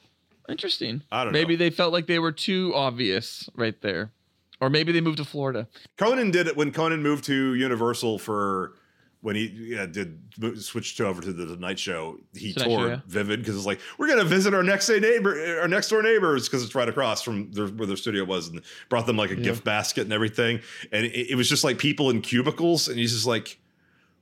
Interesting. 0.50 1.04
I 1.12 1.24
don't 1.24 1.34
know. 1.34 1.40
Maybe 1.40 1.54
know. 1.56 1.60
they 1.60 1.70
felt 1.70 1.94
like 1.94 2.08
they 2.08 2.20
were 2.20 2.32
too 2.32 2.74
obvious 2.76 3.50
right 3.56 3.80
there, 3.82 4.12
or 4.60 4.70
maybe 4.70 4.92
they 4.92 5.00
moved 5.02 5.18
to 5.18 5.26
Florida. 5.26 5.68
Conan 5.98 6.32
did 6.32 6.48
it 6.48 6.58
when 6.58 6.72
Conan 6.72 7.02
moved 7.02 7.24
to 7.26 7.54
Universal 7.56 8.20
for 8.20 8.74
when 9.22 9.36
he 9.36 9.48
yeah, 9.48 9.86
did 9.86 10.20
switch 10.36 10.60
switched 10.60 11.02
over 11.02 11.22
to 11.22 11.32
the 11.32 11.46
Tonight 11.46 11.80
Show. 11.80 12.20
He 12.34 12.54
Tonight 12.54 12.66
Show, 12.66 12.78
toured 12.78 12.92
yeah. 12.92 13.00
Vivid 13.08 13.40
because 13.40 13.56
it's 13.56 13.66
like 13.66 13.80
we're 13.98 14.08
gonna 14.08 14.24
visit 14.24 14.54
our 14.54 14.64
next 14.64 14.88
day 14.88 15.00
neighbor, 15.00 15.60
our 15.62 15.68
next 15.68 15.90
door 15.90 16.02
neighbors 16.02 16.48
because 16.48 16.64
it's 16.64 16.76
right 16.76 16.90
across 16.90 17.22
from 17.22 17.52
their, 17.52 17.68
where 17.68 17.88
their 17.88 17.98
studio 17.98 18.26
was, 18.26 18.50
and 18.50 18.62
brought 18.90 19.06
them 19.06 19.18
like 19.18 19.32
a 19.32 19.36
gift 19.36 19.64
basket 19.64 20.02
and 20.02 20.14
everything. 20.14 20.60
And 20.92 21.06
it, 21.06 21.32
it 21.32 21.36
was 21.36 21.48
just 21.48 21.64
like 21.64 21.78
people 21.78 22.10
in 22.10 22.22
cubicles, 22.22 22.88
and 22.88 22.98
he's 23.00 23.14
just 23.14 23.28
like. 23.28 23.58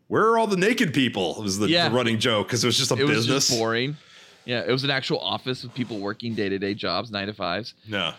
Where 0.08 0.24
are 0.24 0.40
all 0.40 0.48
the 0.48 0.58
naked 0.58 0.92
people? 0.92 1.36
It 1.38 1.44
was 1.44 1.60
the, 1.60 1.70
Yeah. 1.70 1.88
the 1.88 1.96
running 1.96 2.18
joke 2.18 2.48
because 2.48 2.64
it 2.64 2.68
was 2.68 2.80
just 2.80 2.90
a 2.90 2.96
it 2.96 3.04
was 3.04 3.28
business. 3.28 3.48
just 3.48 3.60
boring. 3.60 3.96
Yeah, 4.44 4.64
it 4.68 4.72
was 4.72 4.84
an 4.84 4.90
actual 4.90 5.20
office 5.20 5.62
with 5.62 5.72
people 5.76 6.00
working 6.00 6.34
day 6.34 6.50
to 6.50 6.58
day 6.58 6.74
jobs, 6.74 7.12
nine 7.12 7.28
to 7.28 7.34
fives. 7.36 7.76
No. 7.88 8.14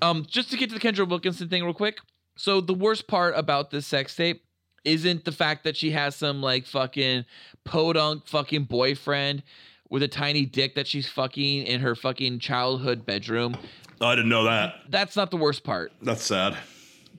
Um, 0.00 0.24
just 0.26 0.50
to 0.52 0.56
get 0.56 0.70
to 0.70 0.74
the 0.74 0.80
Kendra 0.80 1.06
Wilkinson 1.06 1.50
thing 1.50 1.62
real 1.62 1.74
quick. 1.74 1.98
So 2.38 2.62
the 2.62 2.72
worst 2.72 3.06
part 3.06 3.34
about 3.36 3.70
this 3.70 3.86
sex 3.86 4.16
tape 4.16 4.45
isn't 4.86 5.24
the 5.24 5.32
fact 5.32 5.64
that 5.64 5.76
she 5.76 5.90
has 5.90 6.16
some 6.16 6.40
like 6.40 6.64
fucking 6.64 7.26
podunk 7.64 8.26
fucking 8.26 8.64
boyfriend 8.64 9.42
with 9.90 10.02
a 10.02 10.08
tiny 10.08 10.46
dick 10.46 10.74
that 10.76 10.86
she's 10.86 11.08
fucking 11.08 11.66
in 11.66 11.80
her 11.80 11.94
fucking 11.94 12.38
childhood 12.38 13.04
bedroom. 13.04 13.56
I 14.00 14.14
didn't 14.14 14.30
know 14.30 14.44
that. 14.44 14.74
That's 14.88 15.16
not 15.16 15.30
the 15.30 15.36
worst 15.36 15.64
part. 15.64 15.92
That's 16.00 16.22
sad. 16.22 16.56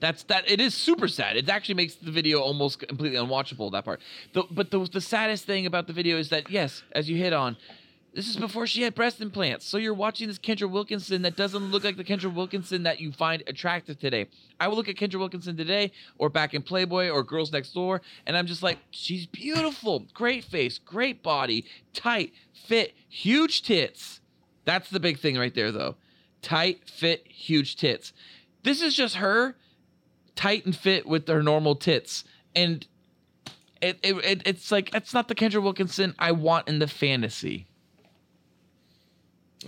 That's 0.00 0.22
that. 0.24 0.48
It 0.48 0.60
is 0.60 0.74
super 0.74 1.08
sad. 1.08 1.36
It 1.36 1.48
actually 1.48 1.74
makes 1.74 1.96
the 1.96 2.10
video 2.10 2.40
almost 2.40 2.78
completely 2.78 3.18
unwatchable. 3.18 3.72
That 3.72 3.84
part. 3.84 4.00
The, 4.32 4.44
but 4.50 4.70
the 4.70 4.78
the 4.84 5.00
saddest 5.00 5.44
thing 5.44 5.66
about 5.66 5.86
the 5.86 5.92
video 5.92 6.18
is 6.18 6.28
that 6.28 6.50
yes, 6.50 6.82
as 6.92 7.10
you 7.10 7.16
hit 7.16 7.32
on, 7.32 7.56
this 8.14 8.28
is 8.28 8.36
before 8.36 8.66
she 8.66 8.82
had 8.82 8.94
breast 8.94 9.20
implants. 9.20 9.66
So 9.66 9.76
you're 9.76 9.94
watching 9.94 10.28
this 10.28 10.38
Kendra 10.38 10.68
Wilkinson 10.68 11.22
that 11.22 11.36
doesn't 11.36 11.70
look 11.70 11.84
like 11.84 11.96
the 11.96 12.04
Kendra 12.04 12.32
Wilkinson 12.32 12.82
that 12.84 13.00
you 13.00 13.12
find 13.12 13.42
attractive 13.46 13.98
today. 13.98 14.26
I 14.58 14.66
would 14.68 14.76
look 14.76 14.88
at 14.88 14.96
Kendra 14.96 15.18
Wilkinson 15.18 15.56
today, 15.56 15.92
or 16.16 16.28
back 16.28 16.54
in 16.54 16.62
Playboy, 16.62 17.10
or 17.10 17.22
Girls 17.22 17.52
Next 17.52 17.72
Door, 17.72 18.00
and 18.26 18.36
I'm 18.36 18.46
just 18.46 18.62
like, 18.62 18.78
she's 18.90 19.26
beautiful, 19.26 20.06
great 20.14 20.44
face, 20.44 20.78
great 20.78 21.22
body, 21.22 21.64
tight, 21.92 22.32
fit, 22.52 22.94
huge 23.08 23.62
tits. 23.62 24.20
That's 24.64 24.90
the 24.90 25.00
big 25.00 25.18
thing 25.18 25.38
right 25.38 25.54
there, 25.54 25.70
though. 25.70 25.96
Tight, 26.42 26.88
fit, 26.88 27.26
huge 27.26 27.76
tits. 27.76 28.12
This 28.62 28.82
is 28.82 28.94
just 28.94 29.16
her 29.16 29.56
tight 30.34 30.64
and 30.64 30.74
fit 30.74 31.06
with 31.06 31.28
her 31.28 31.42
normal 31.42 31.74
tits. 31.74 32.24
And 32.54 32.86
it, 33.80 33.98
it, 34.02 34.16
it 34.24 34.42
it's 34.46 34.72
like 34.72 34.94
it's 34.94 35.14
not 35.14 35.28
the 35.28 35.34
Kendra 35.34 35.62
Wilkinson 35.62 36.14
I 36.18 36.32
want 36.32 36.68
in 36.68 36.78
the 36.78 36.88
fantasy. 36.88 37.66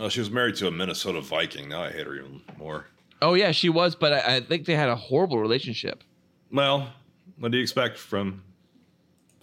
Oh, 0.00 0.08
she 0.08 0.20
was 0.20 0.30
married 0.30 0.54
to 0.56 0.66
a 0.66 0.70
Minnesota 0.70 1.20
Viking. 1.20 1.68
Now 1.68 1.82
I 1.82 1.90
hate 1.90 2.06
her 2.06 2.14
even 2.14 2.40
more. 2.58 2.86
Oh 3.20 3.34
yeah, 3.34 3.52
she 3.52 3.68
was, 3.68 3.94
but 3.94 4.14
I, 4.14 4.36
I 4.36 4.40
think 4.40 4.64
they 4.64 4.74
had 4.74 4.88
a 4.88 4.96
horrible 4.96 5.38
relationship. 5.38 6.02
Well, 6.50 6.90
what 7.38 7.52
do 7.52 7.58
you 7.58 7.62
expect 7.62 7.98
from 7.98 8.42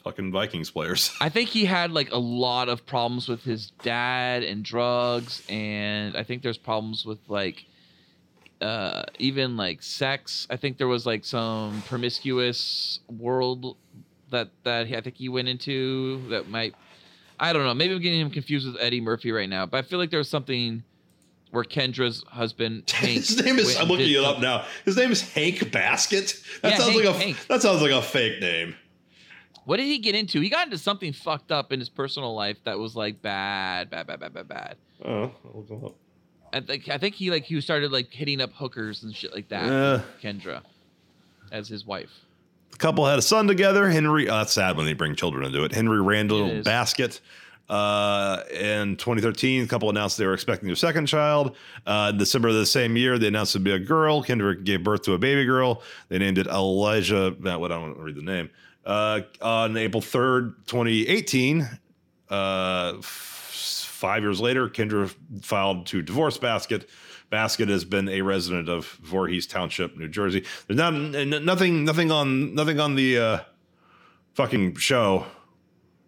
fucking 0.04 0.32
Vikings 0.32 0.72
players? 0.72 1.16
I 1.22 1.30
think 1.30 1.50
he 1.50 1.66
had 1.66 1.92
like 1.92 2.12
a 2.12 2.18
lot 2.18 2.70
of 2.70 2.88
problems 2.88 3.30
with 3.30 3.44
his 3.44 3.70
dad 3.84 4.42
and 4.42 4.64
drugs, 4.64 5.44
and 5.48 6.18
I 6.18 6.24
think 6.24 6.42
there's 6.42 6.58
problems 6.58 7.06
with 7.06 7.20
like 7.28 7.66
uh 8.60 9.04
even 9.20 9.58
like 9.58 9.84
sex. 9.84 10.48
I 10.50 10.58
think 10.58 10.80
there 10.80 10.88
was 10.88 11.06
like 11.06 11.24
some 11.24 11.84
promiscuous 11.84 13.00
world 13.08 13.78
that 14.32 14.50
that 14.64 14.88
he, 14.88 14.98
I 14.98 15.02
think 15.02 15.18
he 15.18 15.30
went 15.30 15.50
into 15.50 16.28
that 16.30 16.50
might 16.50 16.74
I 17.40 17.54
don't 17.54 17.64
know. 17.66 17.74
Maybe 17.74 17.94
I'm 17.94 18.02
getting 18.02 18.20
him 18.22 18.30
confused 18.32 18.66
with 18.68 18.78
Eddie 18.82 19.02
Murphy 19.02 19.32
right 19.32 19.50
now, 19.50 19.66
but 19.66 19.78
I 19.78 19.82
feel 19.84 20.00
like 20.00 20.10
there 20.10 20.18
was 20.20 20.30
something 20.30 20.84
where 21.52 21.64
Kendra's 21.64 22.24
husband 22.28 22.90
Hank 22.92 23.18
His 23.26 23.44
name 23.44 23.58
is. 23.60 23.78
I'm 23.78 23.88
looking 23.88 24.10
it 24.12 24.18
up 24.18 24.26
something- 24.26 24.42
now. 24.42 24.66
His 24.86 24.98
name 24.98 25.12
is 25.12 25.22
Hank 25.34 25.72
Baskett. 25.72 26.42
That 26.62 26.72
Yeah, 26.74 26.78
sounds 26.78 26.92
Hank- 26.94 27.06
like 27.06 27.16
a. 27.16 27.18
Hank. 27.18 27.48
That 27.48 27.62
sounds 27.62 27.82
like 27.82 27.92
a 27.92 28.02
fake 28.02 28.42
name. 28.42 28.76
What 29.66 29.78
did 29.78 29.86
he 29.86 29.98
get 29.98 30.16
into? 30.16 30.40
He 30.40 30.50
got 30.50 30.66
into 30.68 30.78
something 30.78 31.12
fucked 31.12 31.52
up 31.52 31.74
in 31.74 31.80
his 31.80 31.90
personal 31.90 32.34
life 32.34 32.58
that 32.64 32.80
was 32.80 32.96
like 32.96 33.22
bad, 33.22 33.90
bad, 33.90 34.08
bad, 34.08 34.20
bad, 34.22 34.34
bad, 34.34 34.48
bad. 34.48 34.76
Oh, 35.04 35.32
I'll 35.46 35.66
him 35.70 35.86
up. 35.86 35.96
I 36.54 36.62
think 36.62 36.88
I 36.90 36.98
think 36.98 37.16
he 37.16 37.30
like 37.30 37.44
he 37.44 37.60
started 37.60 37.92
like 37.92 38.10
hitting 38.12 38.40
up 38.40 38.54
hookers 38.54 39.04
and 39.04 39.14
shit 39.14 39.34
like 39.34 39.50
that. 39.50 40.04
Kendra 40.24 40.62
as 41.52 41.68
his 41.68 41.86
wife. 41.86 42.12
The 42.72 42.78
couple 42.78 43.06
had 43.06 43.20
a 43.20 43.22
son 43.22 43.48
together. 43.48 43.90
Henry. 43.90 44.30
Oh, 44.30 44.38
that's 44.38 44.54
sad 44.54 44.78
when 44.78 44.86
they 44.86 44.94
bring 44.94 45.16
children 45.16 45.46
into 45.46 45.64
it. 45.64 45.72
Henry 45.74 46.02
Randall 46.02 46.50
is. 46.50 46.66
Baskett. 46.66 47.22
Uh, 47.70 48.44
in 48.50 48.96
2013, 48.96 49.64
the 49.64 49.68
couple 49.68 49.90
announced 49.90 50.18
they 50.18 50.26
were 50.26 50.34
expecting 50.34 50.68
their 50.68 50.76
second 50.76 51.06
child. 51.06 51.56
Uh, 51.86 52.12
in 52.14 52.18
December 52.18 52.48
of 52.48 52.56
the 52.56 52.66
same 52.66 52.96
year, 52.96 53.18
they 53.20 53.28
announced 53.28 53.56
it'd 53.56 53.64
be 53.64 53.72
a 53.72 53.80
girl. 53.80 54.24
Kendrick 54.24 54.64
gave 54.64 54.84
birth 54.84 55.02
to 55.04 55.14
a 55.14 55.18
baby 55.18 55.44
girl. 55.44 55.82
They 56.08 56.18
named 56.18 56.38
it 56.38 56.48
Alijah. 56.48 57.42
That 57.42 57.60
what 57.60 57.72
I 57.72 57.76
don't 57.76 57.84
want 57.84 57.98
to 57.98 58.04
read 58.04 58.16
the 58.16 58.22
name. 58.22 58.50
Uh, 58.86 59.22
on 59.42 59.76
April 59.76 60.02
3rd, 60.02 60.56
2018, 60.68 61.68
uh, 62.30 62.94
five 63.98 64.22
years 64.22 64.40
later, 64.40 64.70
Kendra 64.70 65.14
filed 65.42 65.88
to 65.88 66.02
divorce 66.02 66.38
Baskett. 66.38 66.88
Baskett 67.30 67.68
has 67.68 67.84
been 67.84 68.08
a 68.08 68.22
resident 68.22 68.70
of 68.70 68.86
Voorhees 69.02 69.48
Township, 69.48 69.98
New 69.98 70.08
Jersey. 70.08 70.46
There's 70.68 70.78
not 70.78 70.94
nothing, 70.94 71.84
nothing 71.84 72.12
on, 72.12 72.54
nothing 72.56 72.80
on 72.80 72.96
the 72.96 73.18
uh, 73.18 73.40
fucking 74.36 74.76
show. 74.76 75.26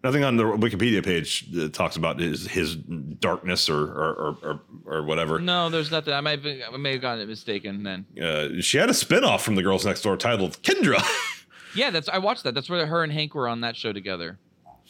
Nothing 0.02 0.24
on 0.24 0.38
the 0.38 0.44
Wikipedia 0.44 1.04
page 1.04 1.50
that 1.52 1.74
talks 1.74 1.96
about 1.96 2.18
his 2.18 2.46
his 2.46 2.74
darkness 2.74 3.68
or 3.68 3.82
or 3.82 4.14
or, 4.14 4.36
or, 4.42 4.60
or 4.86 5.02
whatever. 5.02 5.38
No, 5.38 5.68
there's 5.68 5.90
nothing. 5.90 6.14
I 6.14 6.22
might 6.22 6.42
have, 6.42 6.72
I 6.72 6.76
may 6.78 6.92
have 6.92 7.02
gotten 7.02 7.20
it 7.20 7.28
mistaken 7.28 7.82
then. 7.82 8.06
Uh, 8.18 8.62
she 8.62 8.78
had 8.78 8.88
a 8.88 8.94
spinoff 8.94 9.40
from 9.40 9.56
The 9.56 9.62
Girls 9.62 9.84
Next 9.84 10.00
Door 10.00 10.16
titled 10.16 10.62
Kendra. 10.62 11.02
Yeah, 11.74 11.90
that's 11.90 12.08
I 12.08 12.18
watched 12.18 12.42
that. 12.44 12.54
That's 12.54 12.68
where 12.68 12.84
her 12.84 13.04
and 13.04 13.12
Hank 13.12 13.34
were 13.34 13.48
on 13.48 13.60
that 13.60 13.76
show 13.76 13.92
together. 13.92 14.38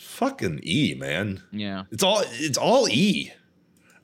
Fucking 0.00 0.60
E, 0.62 0.94
man. 0.96 1.42
Yeah. 1.52 1.84
It's 1.90 2.02
all 2.02 2.22
it's 2.26 2.56
all 2.58 2.88
E. 2.88 3.30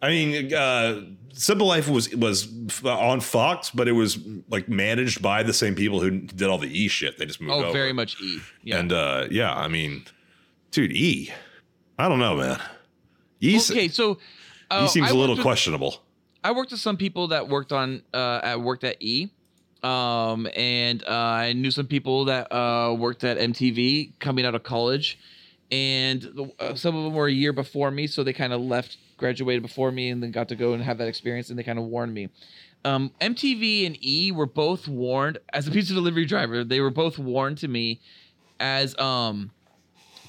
I 0.02 0.08
mean, 0.10 0.52
uh, 0.52 1.00
Simple 1.32 1.66
Life 1.66 1.88
was 1.88 2.14
was 2.14 2.48
on 2.84 3.20
Fox, 3.20 3.70
but 3.70 3.88
it 3.88 3.92
was 3.92 4.18
like 4.50 4.68
managed 4.68 5.22
by 5.22 5.42
the 5.42 5.54
same 5.54 5.74
people 5.74 6.00
who 6.00 6.10
did 6.20 6.48
all 6.48 6.58
the 6.58 6.68
E 6.68 6.88
shit. 6.88 7.16
They 7.18 7.24
just 7.24 7.40
moved 7.40 7.52
Oh, 7.54 7.64
over. 7.64 7.72
very 7.72 7.94
much 7.94 8.20
E. 8.20 8.40
Yeah. 8.62 8.78
And 8.78 8.92
uh, 8.92 9.26
yeah, 9.30 9.54
I 9.54 9.68
mean, 9.68 10.04
dude, 10.70 10.92
E. 10.92 11.32
I 11.98 12.08
don't 12.08 12.18
know, 12.18 12.36
man. 12.36 12.60
E, 13.42 13.58
okay, 13.70 13.88
so 13.88 14.18
uh, 14.70 14.82
e 14.84 14.88
seems 14.88 15.08
I 15.08 15.12
a 15.12 15.14
little 15.16 15.34
with- 15.36 15.42
questionable. 15.44 16.02
I 16.44 16.52
worked 16.52 16.70
with 16.72 16.80
some 16.80 16.96
people 16.98 17.28
that 17.28 17.48
worked 17.48 17.72
on 17.72 18.02
uh 18.12 18.40
at 18.42 18.60
worked 18.60 18.84
at 18.84 18.96
E. 19.00 19.30
Um 19.82 20.46
and 20.54 21.02
uh, 21.08 21.10
I 21.10 21.52
knew 21.54 21.70
some 21.70 21.86
people 21.86 22.26
that 22.26 22.52
uh 22.52 22.94
worked 22.94 23.24
at 23.24 23.38
MTV 23.38 24.18
coming 24.20 24.44
out 24.44 24.54
of 24.54 24.62
college 24.62 25.18
and 25.70 26.22
the, 26.22 26.52
uh, 26.58 26.74
some 26.74 26.96
of 26.96 27.04
them 27.04 27.14
were 27.14 27.26
a 27.26 27.32
year 27.32 27.52
before 27.52 27.90
me 27.90 28.06
so 28.06 28.22
they 28.22 28.32
kind 28.32 28.52
of 28.52 28.60
left 28.60 28.98
graduated 29.16 29.62
before 29.62 29.90
me 29.90 30.10
and 30.10 30.22
then 30.22 30.30
got 30.30 30.48
to 30.48 30.56
go 30.56 30.72
and 30.72 30.82
have 30.82 30.98
that 30.98 31.08
experience 31.08 31.50
and 31.50 31.58
they 31.58 31.62
kind 31.62 31.78
of 31.78 31.86
warned 31.86 32.14
me. 32.14 32.28
Um 32.84 33.10
MTV 33.20 33.86
and 33.86 33.98
E 34.04 34.30
were 34.30 34.46
both 34.46 34.86
warned 34.86 35.38
as 35.52 35.66
a 35.66 35.70
pizza 35.70 35.94
delivery 35.94 36.24
driver 36.24 36.62
they 36.62 36.80
were 36.80 36.90
both 36.90 37.18
warned 37.18 37.58
to 37.58 37.68
me 37.68 38.00
as 38.60 38.96
um 38.98 39.50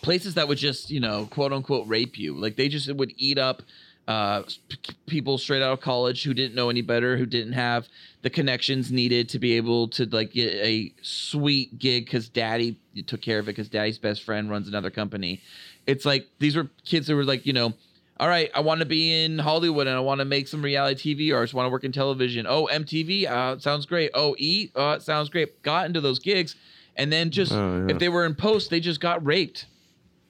places 0.01 0.35
that 0.35 0.47
would 0.47 0.57
just 0.57 0.89
you 0.89 0.99
know 0.99 1.27
quote 1.29 1.51
unquote 1.53 1.87
rape 1.87 2.17
you 2.17 2.35
like 2.35 2.55
they 2.55 2.67
just 2.67 2.91
would 2.93 3.13
eat 3.17 3.37
up 3.37 3.61
uh 4.07 4.43
p- 4.69 4.95
people 5.05 5.37
straight 5.37 5.61
out 5.61 5.73
of 5.73 5.81
college 5.81 6.23
who 6.23 6.33
didn't 6.33 6.55
know 6.55 6.69
any 6.69 6.81
better 6.81 7.17
who 7.17 7.25
didn't 7.25 7.53
have 7.53 7.87
the 8.21 8.29
connections 8.29 8.91
needed 8.91 9.27
to 9.29 9.37
be 9.39 9.53
able 9.57 9.87
to 9.89 10.05
like 10.05 10.31
get 10.31 10.53
a 10.53 10.93
sweet 11.01 11.77
gig 11.77 12.05
because 12.05 12.29
daddy 12.29 12.77
took 13.05 13.21
care 13.21 13.39
of 13.39 13.45
it 13.47 13.51
because 13.51 13.67
daddy's 13.69 13.97
best 13.97 14.23
friend 14.23 14.49
runs 14.49 14.67
another 14.67 14.89
company. 14.89 15.41
It's 15.85 16.05
like 16.05 16.27
these 16.39 16.55
were 16.55 16.69
kids 16.85 17.07
that 17.07 17.15
were 17.15 17.23
like 17.25 17.45
you 17.45 17.53
know 17.53 17.73
all 18.19 18.27
right 18.27 18.49
i 18.55 18.59
want 18.59 18.79
to 18.79 18.85
be 18.85 19.23
in 19.23 19.37
hollywood 19.37 19.85
and 19.87 19.95
i 19.95 19.99
want 19.99 20.19
to 20.19 20.25
make 20.25 20.47
some 20.47 20.61
reality 20.63 21.15
tv 21.15 21.31
or 21.31 21.39
i 21.39 21.43
just 21.43 21.53
want 21.53 21.65
to 21.67 21.69
work 21.69 21.83
in 21.83 21.91
television. 21.91 22.47
Oh 22.47 22.67
mtv 22.71 23.25
uh 23.29 23.59
sounds 23.59 23.85
great. 23.85 24.11
Oh 24.13 24.35
e? 24.39 24.69
Uh 24.75 24.99
sounds 24.99 25.29
great. 25.29 25.61
Got 25.63 25.85
into 25.85 26.01
those 26.01 26.19
gigs 26.19 26.55
and 26.95 27.11
then 27.11 27.29
just 27.29 27.51
Oh, 27.51 27.85
yeah. 27.87 27.93
if 27.93 27.99
they 27.99 28.09
were 28.09 28.25
in 28.25 28.35
post 28.35 28.69
they 28.69 28.79
just 28.79 28.99
got 29.01 29.23
raped 29.25 29.65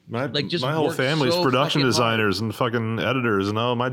My, 0.09 0.25
Like, 0.27 0.47
just 0.47 0.63
my 0.63 0.71
whole 0.71 0.91
family's 0.91 1.33
so 1.33 1.43
production 1.43 1.81
fucking 1.81 1.91
hard. 1.91 1.93
designers 1.93 2.39
and 2.39 2.55
fucking 2.55 2.99
editors, 2.99 3.49
and 3.49 3.57
oh 3.57 3.75
my 3.75 3.89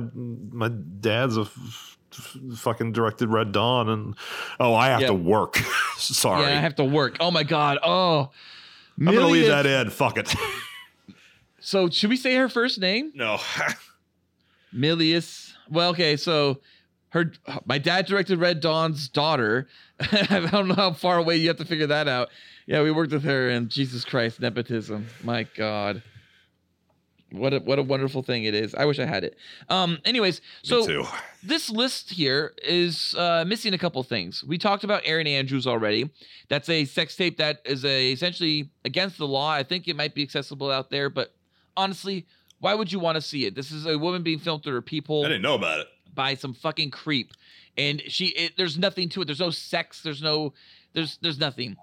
my 0.52 0.68
dad's 0.68 1.36
a 1.36 1.40
f- 1.42 1.96
f- 2.12 2.36
fucking 2.56 2.92
directed 2.92 3.28
Red 3.30 3.50
Dawn, 3.52 3.88
and 3.88 4.14
Oh, 4.60 4.74
I 4.74 4.88
have 4.88 5.00
Yep. 5.00 5.08
to 5.08 5.14
work. 5.14 5.56
Sorry. 5.98 6.42
Yeah, 6.42 6.48
I 6.56 6.60
have 6.60 6.76
to 6.76 6.84
work. 6.84 7.16
Oh 7.20 7.30
my 7.32 7.42
god. 7.42 7.78
Oh. 7.82 8.30
I'm 8.98 9.06
gonna 9.06 9.26
leave 9.26 9.46
that 9.48 9.66
in. 9.66 9.90
Fuck 9.90 10.18
it. 10.18 10.32
So 11.66 11.88
should 11.88 12.10
we 12.10 12.16
say 12.18 12.34
her 12.36 12.50
first 12.50 12.78
name? 12.78 13.10
no. 13.14 13.38
Milius. 14.74 15.52
Well, 15.70 15.90
okay, 15.90 16.16
so 16.16 16.60
her 17.10 17.32
my 17.64 17.78
dad 17.78 18.06
directed 18.06 18.38
Red 18.38 18.60
Dawn's 18.60 19.08
daughter. 19.08 19.68
I 20.00 20.46
don't 20.50 20.68
know 20.68 20.74
how 20.74 20.92
far 20.92 21.18
away 21.18 21.36
you 21.36 21.48
have 21.48 21.56
to 21.58 21.64
figure 21.64 21.86
that 21.86 22.08
out. 22.08 22.28
Yeah, 22.66 22.82
we 22.82 22.90
worked 22.90 23.12
with 23.12 23.24
her 23.24 23.48
and 23.50 23.68
Jesus 23.68 24.04
Christ, 24.04 24.40
nepotism. 24.40 25.06
My 25.22 25.42
God. 25.56 26.02
What 27.30 27.52
a 27.52 27.58
what 27.58 27.80
a 27.80 27.82
wonderful 27.82 28.22
thing 28.22 28.44
it 28.44 28.54
is. 28.54 28.76
I 28.76 28.84
wish 28.84 29.00
I 29.00 29.06
had 29.06 29.24
it. 29.24 29.36
Um 29.68 29.98
anyways, 30.04 30.40
so 30.62 30.86
this 31.42 31.68
list 31.68 32.10
here 32.10 32.54
is 32.62 33.12
uh, 33.18 33.44
missing 33.44 33.74
a 33.74 33.78
couple 33.78 34.00
things. 34.04 34.44
We 34.44 34.56
talked 34.56 34.84
about 34.84 35.02
Erin 35.04 35.26
Andrews 35.26 35.66
already. 35.66 36.10
That's 36.48 36.68
a 36.68 36.84
sex 36.84 37.16
tape 37.16 37.38
that 37.38 37.60
is 37.64 37.84
a, 37.84 38.12
essentially 38.12 38.70
against 38.84 39.18
the 39.18 39.26
law. 39.26 39.50
I 39.50 39.64
think 39.64 39.88
it 39.88 39.96
might 39.96 40.14
be 40.14 40.22
accessible 40.22 40.70
out 40.70 40.90
there, 40.90 41.10
but 41.10 41.34
honestly, 41.76 42.24
why 42.60 42.74
would 42.74 42.92
you 42.92 43.00
want 43.00 43.16
to 43.16 43.20
see 43.20 43.46
it? 43.46 43.56
This 43.56 43.72
is 43.72 43.84
a 43.84 43.98
woman 43.98 44.22
being 44.22 44.38
filmed 44.38 44.62
through 44.62 44.74
her 44.74 44.82
people. 44.82 45.24
I 45.24 45.28
didn't 45.28 45.42
know 45.42 45.54
about 45.56 45.80
it. 45.80 45.88
by 46.14 46.36
some 46.36 46.54
fucking 46.54 46.92
creep, 46.92 47.32
and 47.76 48.00
she. 48.06 48.26
It, 48.26 48.52
there's 48.56 48.78
nothing 48.78 49.08
to 49.08 49.22
it. 49.22 49.24
There's 49.24 49.40
no 49.40 49.50
sex. 49.50 50.02
There's 50.02 50.22
no. 50.22 50.54
There's 50.92 51.18
there's 51.20 51.40
nothing. 51.40 51.76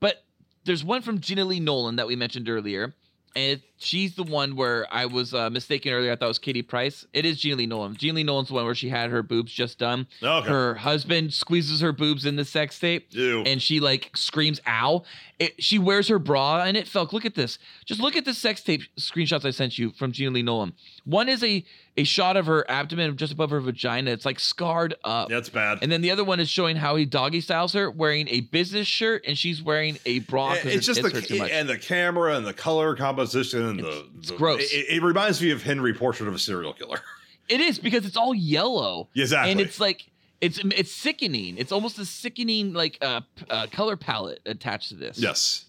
But 0.00 0.24
there's 0.64 0.84
one 0.84 1.02
from 1.02 1.20
Gena 1.20 1.44
Lee 1.44 1.60
Nolin 1.60 1.96
that 1.96 2.06
we 2.06 2.16
mentioned 2.16 2.48
earlier. 2.48 2.94
And 3.36 3.62
she's 3.80 4.14
the 4.14 4.22
one 4.22 4.54
where 4.54 4.86
I 4.92 5.06
was 5.06 5.34
uh, 5.34 5.50
mistaken 5.50 5.92
earlier. 5.92 6.12
I 6.12 6.16
thought 6.16 6.26
it 6.26 6.28
was 6.28 6.38
Katie 6.38 6.62
Price. 6.62 7.06
It 7.12 7.24
is 7.24 7.38
Gena 7.40 7.56
Lee 7.56 7.66
Nolin. 7.66 7.96
Gena 7.96 8.14
Lee 8.14 8.24
Nolin's 8.24 8.48
the 8.48 8.54
one 8.54 8.64
where 8.66 8.74
she 8.74 8.88
had 8.90 9.10
her 9.10 9.22
boobs 9.22 9.50
just 9.52 9.78
done. 9.78 10.06
Okay. 10.22 10.48
Her 10.48 10.74
husband 10.74 11.32
squeezes 11.32 11.80
her 11.80 11.92
boobs 11.92 12.24
in 12.26 12.36
the 12.36 12.44
sex 12.44 12.78
tape 12.78 13.08
Ew. 13.10 13.42
and 13.44 13.60
she 13.60 13.80
like 13.80 14.10
screams 14.14 14.60
ow 14.66 15.02
it, 15.38 15.62
she 15.62 15.78
wears 15.78 16.08
her 16.08 16.18
bra 16.18 16.62
and 16.62 16.76
it 16.76 16.86
felt 16.86 17.12
look 17.14 17.24
at 17.24 17.34
this 17.34 17.58
just 17.86 17.98
look 18.00 18.14
at 18.14 18.24
the 18.26 18.34
sex 18.34 18.62
tape 18.62 18.82
screenshots 18.98 19.44
i 19.46 19.50
sent 19.50 19.78
you 19.78 19.90
from 19.92 20.12
gena 20.12 20.30
lee 20.30 20.42
nolin 20.42 20.72
one 21.04 21.28
is 21.28 21.42
a 21.42 21.64
a 21.96 22.04
shot 22.04 22.36
of 22.36 22.46
her 22.46 22.68
abdomen 22.70 23.16
just 23.16 23.32
above 23.32 23.50
her 23.50 23.60
vagina 23.60 24.10
it's 24.10 24.24
like 24.26 24.38
scarred 24.38 24.94
up 25.02 25.28
That's 25.30 25.48
bad. 25.48 25.78
and 25.82 25.90
then 25.90 26.02
the 26.02 26.10
other 26.10 26.24
one 26.24 26.40
is 26.40 26.48
showing 26.48 26.76
how 26.76 26.96
he 26.96 27.06
doggy 27.06 27.40
styles 27.40 27.72
her 27.72 27.90
wearing 27.90 28.28
a 28.28 28.40
business 28.42 28.86
shirt 28.86 29.24
and 29.26 29.36
she's 29.38 29.62
wearing 29.62 29.98
a 30.04 30.18
bra 30.20 30.56
it's 30.62 30.86
just 30.86 31.00
tits 31.00 31.12
hurt 31.14 31.24
too 31.24 31.34
the 31.34 31.38
much. 31.40 31.50
and 31.50 31.68
the 31.68 31.78
camera 31.78 32.36
and 32.36 32.46
the 32.46 32.52
color 32.54 32.94
composition 32.94 33.69
and 33.70 33.80
the, 33.80 34.06
It's 34.18 34.28
the- 34.30 34.36
gross. 34.36 34.72
It, 34.72 34.86
it 34.88 35.02
reminds 35.02 35.40
me 35.40 35.50
of 35.50 35.62
Henry 35.62 35.94
Portrait 35.94 36.28
of 36.28 36.34
a 36.34 36.38
Serial 36.38 36.72
Killer. 36.72 37.00
it 37.48 37.60
is 37.60 37.78
because 37.78 38.06
it's 38.06 38.16
all 38.16 38.34
yellow 38.34 39.08
exactly. 39.14 39.50
and 39.50 39.60
it's 39.60 39.80
like 39.80 40.06
it's 40.40 40.58
it's 40.64 40.92
sickening 40.92 41.58
it's 41.58 41.72
almost 41.72 41.98
a 41.98 42.04
sickening 42.04 42.72
like 42.72 42.96
uh, 43.02 43.20
uh 43.50 43.66
color 43.72 43.96
palette 43.96 44.40
attached 44.46 44.90
to 44.90 44.94
this 44.94 45.18
yes. 45.18 45.66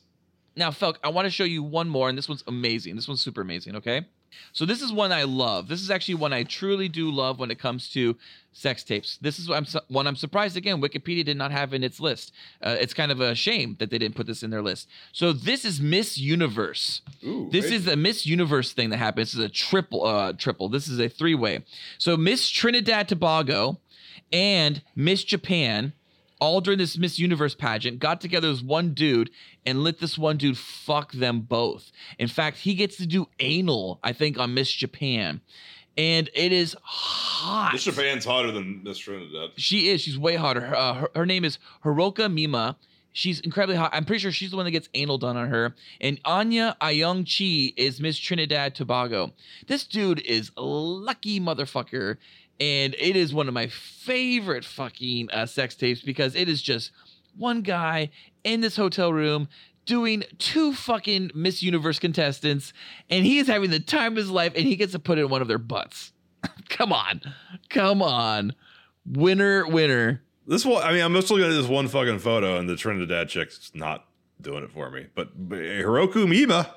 Now, 0.56 0.70
Felk, 0.70 0.98
I 1.04 1.10
want 1.10 1.26
to 1.26 1.30
show 1.32 1.44
you 1.44 1.64
one 1.64 1.88
more, 1.88 2.10
and 2.10 2.18
this 2.18 2.28
one's 2.28 2.44
amazing. 2.48 2.96
This 2.96 3.08
one's 3.08 3.22
super 3.22 3.42
amazing, 3.42 3.78
okay? 3.78 4.06
So 4.54 4.66
this 4.66 4.82
is 4.82 4.92
one 4.92 5.12
I 5.12 5.24
love. 5.24 5.68
This 5.68 5.82
is 5.82 5.90
actually 5.92 6.16
one 6.16 6.34
I 6.34 6.44
truly 6.44 6.90
do 6.90 7.12
love 7.12 7.40
when 7.40 7.52
it 7.52 7.60
comes 7.60 7.90
to 7.94 8.16
sex 8.54 8.84
tapes. 8.84 9.18
This 9.22 9.40
is 9.40 9.48
what 9.48 9.58
I'm 9.58 9.66
su- 9.66 9.80
one 9.88 10.08
I'm 10.08 10.16
surprised 10.16 10.58
again 10.58 10.82
Wikipedia 10.82 11.24
did 11.24 11.38
not 11.38 11.52
have 11.52 11.74
in 11.74 11.84
its 11.84 12.00
list. 12.00 12.34
Uh, 12.62 12.76
it's 12.80 12.94
kind 12.94 13.12
of 13.12 13.22
a 13.22 13.34
shame 13.34 13.76
that 13.80 13.90
they 13.90 13.98
didn't 13.98 14.16
put 14.16 14.28
this 14.28 14.44
in 14.44 14.50
their 14.50 14.62
list. 14.62 14.90
So 15.14 15.32
this 15.32 15.64
is 15.64 15.80
Miss 15.80 16.18
Universe. 16.18 17.02
Ooh, 17.24 17.50
This 17.52 17.72
is 17.72 17.88
a 17.88 17.96
Miss 17.96 18.26
Universe 18.26 18.74
thing 18.74 18.90
that 18.90 18.98
happens. 18.98 19.32
This 19.32 19.40
is 19.40 19.46
a 19.46 19.50
triple 19.50 20.06
uh 20.06 20.34
triple. 20.34 20.68
This 20.70 20.88
is 20.88 21.00
a 21.00 21.08
three-way. 21.08 21.64
So 21.98 22.18
Miss 22.18 22.50
Trinidad 22.50 23.08
Tobago 23.08 23.80
and 24.34 24.82
Miss 24.96 25.24
Japan 25.24 25.94
all 26.42 26.60
during 26.60 26.80
this 26.80 26.98
Miss 26.98 27.20
Universe 27.20 27.56
pageant 27.56 28.00
got 28.00 28.20
together 28.20 28.50
as 28.50 28.64
one 28.64 28.94
dude 28.94 29.30
and 29.66 29.84
let 29.84 30.00
this 30.00 30.18
one 30.18 30.38
dude 30.38 30.58
fuck 30.58 31.14
them 31.14 31.42
both. 31.42 31.92
In 32.18 32.28
fact, 32.28 32.58
he 32.58 32.74
gets 32.74 32.98
to 32.98 33.06
do 33.06 33.28
anal, 33.40 34.00
I 34.04 34.12
think, 34.12 34.38
on 34.40 34.54
Miss 34.54 34.72
Japan. 34.72 35.40
And 35.98 36.30
it 36.34 36.52
is 36.52 36.76
hot. 36.82 37.74
Miss 37.74 37.84
Japan's 37.84 38.26
hotter 38.26 38.52
than 38.52 38.82
Miss 38.84 38.98
Trinidad. 38.98 39.52
She 39.58 39.90
is. 39.90 40.02
She's 40.02 40.18
way 40.18 40.36
hotter. 40.36 40.62
Her, 40.62 40.76
uh, 40.76 40.94
her, 40.96 41.10
her 41.16 41.26
name 41.26 41.46
is 41.46 41.60
Hiroko 41.84 42.34
Mima. 42.34 42.78
She's 43.14 43.42
incredibly 43.42 43.76
hot. 43.76 43.92
I'm 43.94 44.06
pretty 44.06 44.22
sure 44.22 44.32
she's 44.32 44.52
the 44.52 44.56
one 44.56 44.66
that 44.66 44.72
gets 44.72 44.90
anal 44.94 45.18
done 45.18 45.36
on 45.36 45.50
her. 45.50 45.76
And 46.00 46.20
Anya 46.24 46.78
Ayoung-Chee 46.82 47.74
is 47.76 48.00
Miss 48.00 48.18
Trinidad 48.18 48.74
Tobago. 48.74 49.34
This 49.68 49.86
dude 49.86 50.22
is 50.22 50.52
a 50.56 50.62
lucky 50.64 51.40
motherfucker. 51.40 52.18
And 52.62 52.96
it 53.00 53.16
is 53.16 53.34
one 53.34 53.48
of 53.48 53.56
my 53.56 53.68
favorite 53.68 54.64
fucking 54.64 55.32
uh, 55.32 55.48
sex 55.48 55.74
tapes 55.74 56.02
because 56.02 56.36
it 56.36 56.48
is 56.48 56.62
just 56.62 56.92
one 57.36 57.64
guy 57.64 58.12
in 58.44 58.62
this 58.62 58.76
hotel 58.76 59.12
room 59.12 59.48
doing 59.88 60.24
two 60.38 60.72
fucking 60.72 61.32
Miss 61.34 61.64
Universe 61.64 61.98
contestants. 61.98 62.72
And 63.10 63.26
he 63.26 63.40
is 63.40 63.48
having 63.48 63.72
the 63.72 63.80
time 63.80 64.12
of 64.12 64.18
his 64.18 64.30
life 64.30 64.54
and 64.56 64.64
he 64.64 64.76
gets 64.76 64.92
to 64.92 65.00
put 65.00 65.18
in 65.18 65.28
one 65.28 65.42
of 65.42 65.48
their 65.48 65.58
butts. 65.58 66.14
Come 66.70 66.94
on. 66.94 67.22
Come 67.70 68.04
on. 68.04 68.54
Winner, 69.08 69.66
winner. 69.66 70.22
This 70.46 70.64
one, 70.64 70.84
I 70.84 70.92
mean, 70.92 71.02
I'm 71.02 71.16
just 71.16 71.32
looking 71.32 71.48
at 71.48 71.54
this 71.54 71.68
one 71.68 71.88
fucking 71.88 72.20
photo, 72.20 72.58
and 72.58 72.70
the 72.70 72.76
Trinidad 72.76 73.30
chick's 73.30 73.72
not 73.74 74.06
doing 74.40 74.64
it 74.64 74.72
for 74.72 74.92
me. 74.92 75.08
But, 75.16 75.50
but 75.50 75.58
Hiroko 75.58 76.28
Mima 76.28 76.76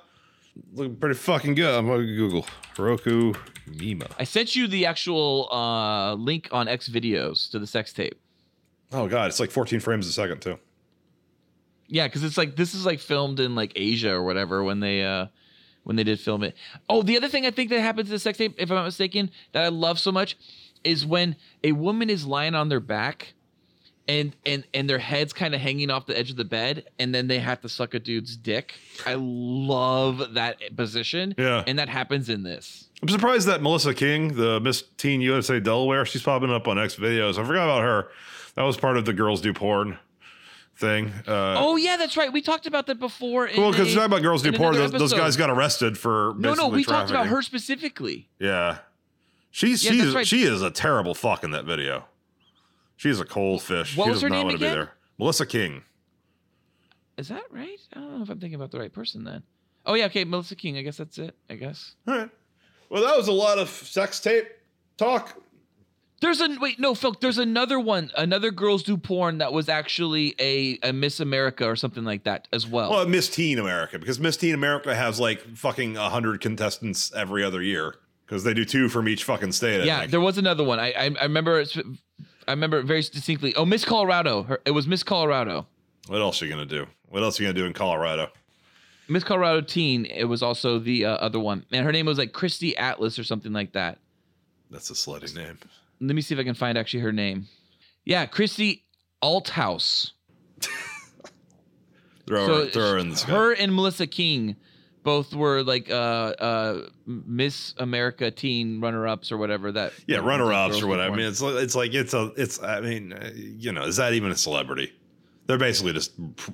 looking 0.73 0.97
pretty 0.97 1.17
fucking 1.17 1.55
good. 1.55 1.75
I'm 1.75 1.87
gonna 1.87 2.05
Google 2.05 2.47
Hiroko 2.75 3.37
Mima. 3.67 4.07
I 4.19 4.25
sent 4.25 4.55
you 4.55 4.67
the 4.67 4.87
actual 4.87 5.49
uh, 5.53 6.15
link 6.15 6.49
on 6.53 6.69
X 6.69 6.89
videos 6.89 7.51
to 7.51 7.59
the 7.59 7.67
sex 7.67 7.93
tape. 7.93 8.21
Oh 8.93 9.09
god, 9.09 9.29
it's 9.29 9.41
like 9.41 9.51
14 9.51 9.81
frames 9.81 10.07
a 10.07 10.13
second 10.13 10.41
too. 10.41 10.59
Yeah, 11.89 12.07
because 12.07 12.25
it's 12.25 12.39
like 12.39 12.57
this 12.57 12.75
is 12.75 12.87
like 12.87 13.01
filmed 13.01 13.41
in 13.41 13.55
like 13.55 13.73
Asia 13.77 14.13
or 14.13 14.23
whatever 14.23 14.63
when 14.63 14.81
they 14.81 15.05
uh 15.05 15.27
when 15.83 15.97
they 15.97 16.05
did 16.05 16.19
film 16.19 16.43
it. 16.43 16.57
Oh, 16.89 17.03
the 17.03 17.17
other 17.17 17.29
thing 17.29 17.47
I 17.47 17.51
think 17.51 17.71
that 17.71 17.81
happens 17.81 18.09
in 18.09 18.15
the 18.15 18.19
sex 18.19 18.39
tape, 18.39 18.55
if 18.59 18.71
I'm 18.71 18.77
not 18.77 18.85
mistaken, 18.85 19.31
that 19.53 19.65
I 19.65 19.69
love 19.69 19.99
so 19.99 20.11
much, 20.11 20.37
is 20.83 21.05
when 21.05 21.37
a 21.63 21.73
woman 21.73 22.09
is 22.11 22.27
lying 22.27 22.55
on 22.55 22.69
their 22.69 22.81
back 22.81 23.35
and 24.09 24.35
and 24.45 24.65
and 24.75 24.89
their 24.89 24.99
head's 24.99 25.33
kind 25.33 25.55
of 25.55 25.61
hanging 25.61 25.91
off 25.91 26.07
the 26.07 26.17
edge 26.19 26.31
of 26.31 26.37
the 26.37 26.45
bed, 26.45 26.85
and 26.99 27.15
then 27.15 27.27
they 27.27 27.39
have 27.39 27.61
to 27.63 27.69
suck 27.69 27.95
a 27.95 27.99
dude's 27.99 28.37
dick. 28.37 28.75
I 29.07 29.15
love 29.19 30.35
that 30.35 30.59
position. 30.77 31.35
Yeah. 31.39 31.65
And 31.67 31.79
that 31.79 31.89
happens 31.89 32.29
in 32.29 32.43
this. 32.43 32.89
I'm 33.03 33.09
surprised 33.09 33.47
that 33.49 33.61
Melissa 33.63 33.95
King, 33.95 34.35
the 34.37 34.61
Miss 34.61 34.83
Teen 34.97 35.21
USA 35.21 35.61
Delaware, 35.61 36.05
she's 36.07 36.23
popping 36.23 36.51
up 36.51 36.69
on 36.69 36.79
X 36.79 36.97
videos. 36.97 37.33
I 37.39 37.45
forgot 37.45 37.65
about 37.65 37.83
her. 37.83 38.09
That 38.55 38.63
was 38.63 38.77
part 38.77 38.97
of 38.97 39.05
the 39.05 39.13
girls 39.13 39.41
do 39.41 39.53
porn 39.53 39.99
thing. 40.77 41.13
Uh, 41.27 41.57
Oh 41.59 41.77
yeah, 41.77 41.97
that's 41.97 42.17
right. 42.17 42.33
We 42.33 42.41
talked 42.43 42.67
about 42.67 42.87
that 42.87 42.99
before. 42.99 43.49
well, 43.57 43.71
because 43.71 43.89
a- 43.89 43.91
you 43.91 43.97
talk 43.97 44.07
about 44.07 44.23
girls 44.23 44.43
do 44.43 44.53
porn. 44.53 44.75
Those, 44.75 44.93
those 44.93 45.13
guys 45.13 45.37
got 45.37 45.51
arrested 45.51 45.97
for 45.99 46.35
No, 46.39 46.55
no, 46.55 46.69
we 46.69 46.85
talked 46.85 47.11
about 47.11 47.27
her 47.27 47.43
specifically. 47.43 48.29
Yeah, 48.39 48.79
she's 49.51 49.85
Yeah, 49.85 49.91
she's 49.93 50.15
right. 50.15 50.27
she 50.27 50.43
is 50.45 50.63
a 50.63 50.71
terrible 50.71 51.15
fuck 51.15 51.45
in 51.45 51.51
that 51.53 51.65
video. 51.65 52.07
She's 52.97 53.21
a 53.21 53.25
cold 53.25 53.63
fish. 53.63 53.97
What 53.97 54.05
she 54.05 54.11
was 54.11 54.17
does 54.17 54.23
her 54.23 54.29
not 54.29 54.37
name 54.37 54.45
want 54.47 54.55
to 54.57 54.61
be 54.61 54.67
again? 54.67 54.79
there. 54.79 54.93
Melissa 55.19 55.47
King. 55.47 55.83
Is 57.17 57.29
that 57.29 57.45
right? 57.51 57.79
I 57.93 58.01
don't 58.01 58.17
know 58.17 58.23
if 58.23 58.31
I'm 58.31 58.41
thinking 58.41 58.57
about 58.57 58.71
the 58.71 58.79
right 58.79 58.93
person 58.93 59.25
then. 59.25 59.43
Oh 59.87 59.95
yeah, 59.95 60.07
okay, 60.07 60.25
Melissa 60.25 60.57
King. 60.57 60.77
I 60.77 60.83
guess 60.83 60.97
that's 60.97 61.19
it. 61.19 61.35
I 61.49 61.55
guess. 61.55 61.95
All 62.09 62.17
right. 62.17 62.31
Well, 62.89 63.03
that 63.03 63.17
was 63.17 63.29
a 63.29 63.33
lot 63.33 63.59
of 63.59 63.69
sex 63.69 64.21
tape 64.21 64.47
talk. 64.97 65.37
There's 66.21 66.41
a 66.41 66.57
wait, 66.59 66.81
no, 66.81 66.95
Phil. 66.95 67.15
There's 67.21 67.39
another 67.39 67.79
one. 67.79 68.11
Another 68.17 68.51
girls 68.51 68.83
do 68.83 68.97
porn 68.97 69.39
that 69.39 69.53
was 69.53 69.69
actually 69.69 70.35
a, 70.41 70.79
a 70.83 70.93
Miss 70.93 71.21
America 71.21 71.67
or 71.67 71.77
something 71.77 72.05
like 72.05 72.25
that 72.25 72.49
as 72.53 72.67
well. 72.67 72.91
Well, 72.91 73.07
Miss 73.07 73.29
Teen 73.29 73.59
America, 73.59 73.99
because 73.99 74.19
Miss 74.19 74.37
Teen 74.37 74.55
America 74.55 74.95
has 74.95 75.21
like 75.21 75.41
fucking 75.57 75.97
hundred 75.97 76.41
contestants 76.41 77.13
every 77.15 77.45
other 77.45 77.61
year 77.63 77.97
because 78.25 78.43
they 78.43 78.55
do 78.55 78.65
two 78.65 78.89
from 78.89 79.07
each 79.07 79.25
fucking 79.25 79.53
state. 79.53 79.83
I 79.83 79.85
yeah, 79.85 79.99
think. 80.01 80.13
there 80.13 80.21
was 80.21 80.39
another 80.39 80.65
one. 80.65 80.81
I 80.81 80.93
I, 80.93 81.11
I 81.21 81.25
remember. 81.25 81.63
I 82.47 82.53
remember 82.53 82.79
it 82.79 82.85
very 82.85 83.01
distinctly. 83.03 83.55
Oh, 83.55 83.65
Miss 83.65 83.85
Colorado. 83.85 84.43
Her, 84.45 84.61
it 84.65 84.73
was 84.73 84.87
Miss 84.87 85.03
Colorado. 85.03 85.67
What 86.09 86.21
else 86.21 86.41
are 86.43 86.47
you 86.47 86.51
gonna 86.51 86.67
do? 86.67 86.87
What 87.09 87.23
else 87.23 87.39
are 87.39 87.43
you 87.43 87.49
gonna 87.49 87.59
do 87.59 87.67
in 87.67 87.73
Colorado? 87.73 88.31
Miss 89.09 89.25
Colorado 89.25 89.61
Teen. 89.61 90.07
It 90.07 90.25
was 90.25 90.43
also 90.43 90.79
the 90.79 91.05
uh, 91.07 91.17
other 91.17 91.39
one, 91.41 91.65
and 91.73 91.85
her 91.85 91.93
name 91.93 92.07
was 92.07 92.19
like 92.19 92.33
Christy 92.33 92.77
Atlas 92.77 93.19
or 93.19 93.25
something 93.25 93.53
like 93.53 93.73
that. 93.73 93.99
That's 94.71 94.91
a 94.91 94.95
slutty 94.95 95.35
name. 95.35 95.59
Let 96.01 96.15
me 96.15 96.23
see 96.23 96.35
if 96.35 96.41
I 96.41 96.45
can 96.45 96.55
find 96.55 96.77
actually 96.77 97.01
her 97.01 97.13
name. 97.13 97.47
Yeah, 98.05 98.27
Christy 98.27 98.85
Althouse. 99.23 100.13
Throw, 102.27 102.47
her, 102.47 102.71
throw 102.71 102.91
her 102.93 102.99
in 102.99 103.11
the 103.11 103.17
sky. 103.17 103.33
her 103.33 103.53
and 103.53 103.75
Melissa 103.75 104.07
King 104.07 104.57
both 105.05 105.35
were 105.35 105.63
like 105.63 105.91
uh 105.91 106.35
uh 106.39 106.87
Miss 107.07 107.75
America 107.79 108.31
teen 108.31 108.81
runner 108.81 109.07
ups 109.07 109.31
or 109.31 109.37
whatever 109.37 109.71
that 109.71 109.93
yeah, 110.07 110.19
runner 110.19 110.53
ups 110.53 110.83
or 110.83 110.89
whatever. 110.89 111.15
I 111.15 111.17
mean, 111.17 111.27
it's 111.27 111.41
like 111.41 111.55
it's 111.55 111.75
like 111.77 111.95
it's 111.95 112.15
a 112.15 112.33
it's. 112.37 112.61
I 112.63 112.81
mean, 112.81 113.13
uh, 113.13 113.31
you 113.35 113.71
know, 113.71 113.85
is 113.85 113.97
that 113.97 114.15
even 114.15 114.33
a 114.33 114.37
celebrity? 114.37 114.93
They're 115.47 115.59
basically 115.59 115.93
just 115.93 116.13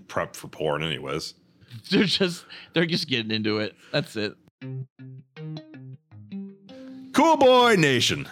prep 0.08 0.34
for 0.34 0.48
porn, 0.48 0.82
anyways. 0.82 1.34
they're 1.90 2.04
just 2.04 2.44
they're 2.74 2.86
just 2.86 3.08
getting 3.08 3.30
into 3.30 3.58
it. 3.58 3.74
That's 3.92 4.16
it. 4.16 4.34
Cool 7.12 7.36
Boy 7.36 7.76
Nation. 7.76 8.28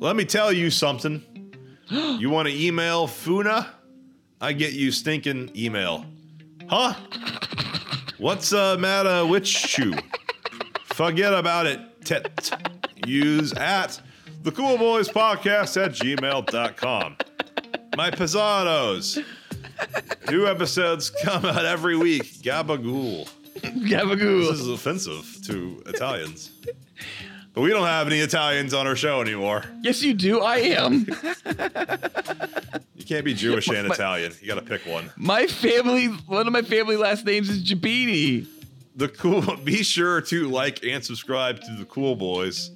Let 0.00 0.16
me 0.16 0.24
tell 0.24 0.52
you 0.52 0.70
something. 0.70 1.22
you 1.88 2.30
want 2.30 2.48
to 2.48 2.54
email 2.54 3.06
Funa? 3.06 3.74
I 4.40 4.52
get 4.52 4.72
you 4.72 4.90
stinking 4.90 5.50
email. 5.56 6.04
Huh? 6.68 6.94
What's 8.22 8.52
uh 8.52 8.76
matter 8.78 9.26
which 9.26 9.48
shoe? 9.48 9.94
Forget 10.84 11.34
about 11.34 11.66
it, 11.66 11.80
tit. 12.04 12.52
Use 13.04 13.52
at 13.54 14.00
the 14.44 14.52
Cool 14.52 14.78
Boys 14.78 15.08
Podcast 15.08 15.84
at 15.84 15.90
gmail.com. 15.90 17.16
My 17.96 18.12
pizzados. 18.12 19.20
New 20.30 20.46
episodes 20.46 21.10
come 21.10 21.44
out 21.44 21.64
every 21.64 21.96
week. 21.96 22.22
Gabagool. 22.42 23.28
Gabagool. 23.56 24.50
This 24.50 24.60
is 24.60 24.68
offensive 24.68 25.38
to 25.48 25.82
Italians. 25.86 26.52
But 27.54 27.62
we 27.62 27.70
don't 27.70 27.88
have 27.88 28.06
any 28.06 28.20
Italians 28.20 28.72
on 28.72 28.86
our 28.86 28.94
show 28.94 29.20
anymore. 29.20 29.64
Yes, 29.80 30.00
you 30.00 30.14
do. 30.14 30.42
I 30.42 30.58
am. 30.58 31.06
You 33.02 33.16
can't 33.16 33.24
be 33.24 33.34
Jewish 33.34 33.66
and 33.68 33.88
My- 33.88 33.94
Italian. 33.94 34.32
You 34.40 34.46
got 34.46 34.54
to 34.54 34.62
pick 34.62 34.86
one. 34.86 35.10
my 35.16 35.48
family. 35.48 36.06
One 36.06 36.46
of 36.46 36.52
my 36.52 36.62
family 36.62 36.96
last 36.96 37.26
names 37.26 37.48
is 37.50 37.64
Jabini. 37.68 38.46
The 38.94 39.08
cool. 39.08 39.56
Be 39.64 39.82
sure 39.82 40.20
to 40.20 40.48
like 40.48 40.84
and 40.84 41.04
subscribe 41.04 41.60
to 41.62 41.76
the 41.78 41.84
Cool 41.86 42.14
Boys, 42.14 42.70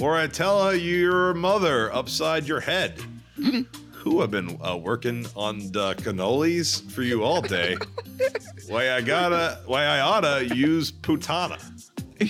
or 0.00 0.16
I 0.16 0.26
tell 0.28 0.74
your 0.74 1.34
mother 1.34 1.92
upside 1.92 2.46
your 2.46 2.60
head. 2.60 2.98
Who 3.36 4.20
have 4.22 4.30
been 4.30 4.58
uh, 4.64 4.76
working 4.78 5.26
on 5.36 5.58
the 5.70 5.94
cannolis 5.96 6.90
for 6.90 7.02
you 7.02 7.22
all 7.24 7.42
day? 7.42 7.76
why 8.68 8.92
I 8.92 9.02
gotta? 9.02 9.60
Why 9.66 9.84
I 9.84 10.00
oughta 10.00 10.54
use 10.56 10.90
putana? 10.90 11.58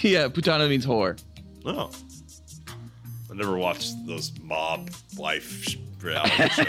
yeah, 0.02 0.26
putana 0.28 0.68
means 0.68 0.84
whore. 0.86 1.22
No. 1.64 1.90
I 3.30 3.34
never 3.34 3.56
watched 3.56 3.94
those 4.06 4.32
mob 4.42 4.90
life 5.16 5.76
reality 6.02 6.48
shows. 6.48 6.66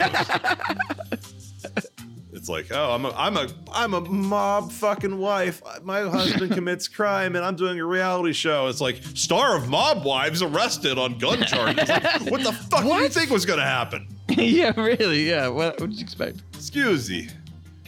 it's 2.33 2.49
like, 2.49 2.71
oh, 2.71 2.91
I'm 2.91 3.05
a, 3.05 3.11
I'm 3.11 3.37
a, 3.37 3.47
I'm 3.71 3.93
a 3.93 4.01
mob 4.01 4.71
fucking 4.71 5.17
wife. 5.17 5.61
My 5.83 6.01
husband 6.01 6.51
commits 6.55 6.87
crime, 6.87 7.35
and 7.35 7.45
I'm 7.45 7.55
doing 7.55 7.79
a 7.79 7.85
reality 7.85 8.33
show. 8.33 8.67
It's 8.67 8.81
like 8.81 8.97
star 9.15 9.55
of 9.55 9.69
Mob 9.69 10.03
Wives 10.03 10.41
arrested 10.41 10.97
on 10.97 11.17
gun 11.17 11.43
charges. 11.47 11.87
Like, 11.87 12.31
what 12.31 12.43
the 12.43 12.51
fuck 12.51 12.83
what? 12.83 12.97
do 12.97 13.03
you 13.03 13.09
think 13.09 13.29
was 13.29 13.45
gonna 13.45 13.61
happen? 13.61 14.07
yeah, 14.29 14.73
really. 14.79 15.29
Yeah. 15.29 15.47
What, 15.47 15.79
what 15.79 15.89
did 15.89 15.99
you 15.99 16.03
expect? 16.03 16.41
Excuse 16.53 17.09
me. 17.09 17.29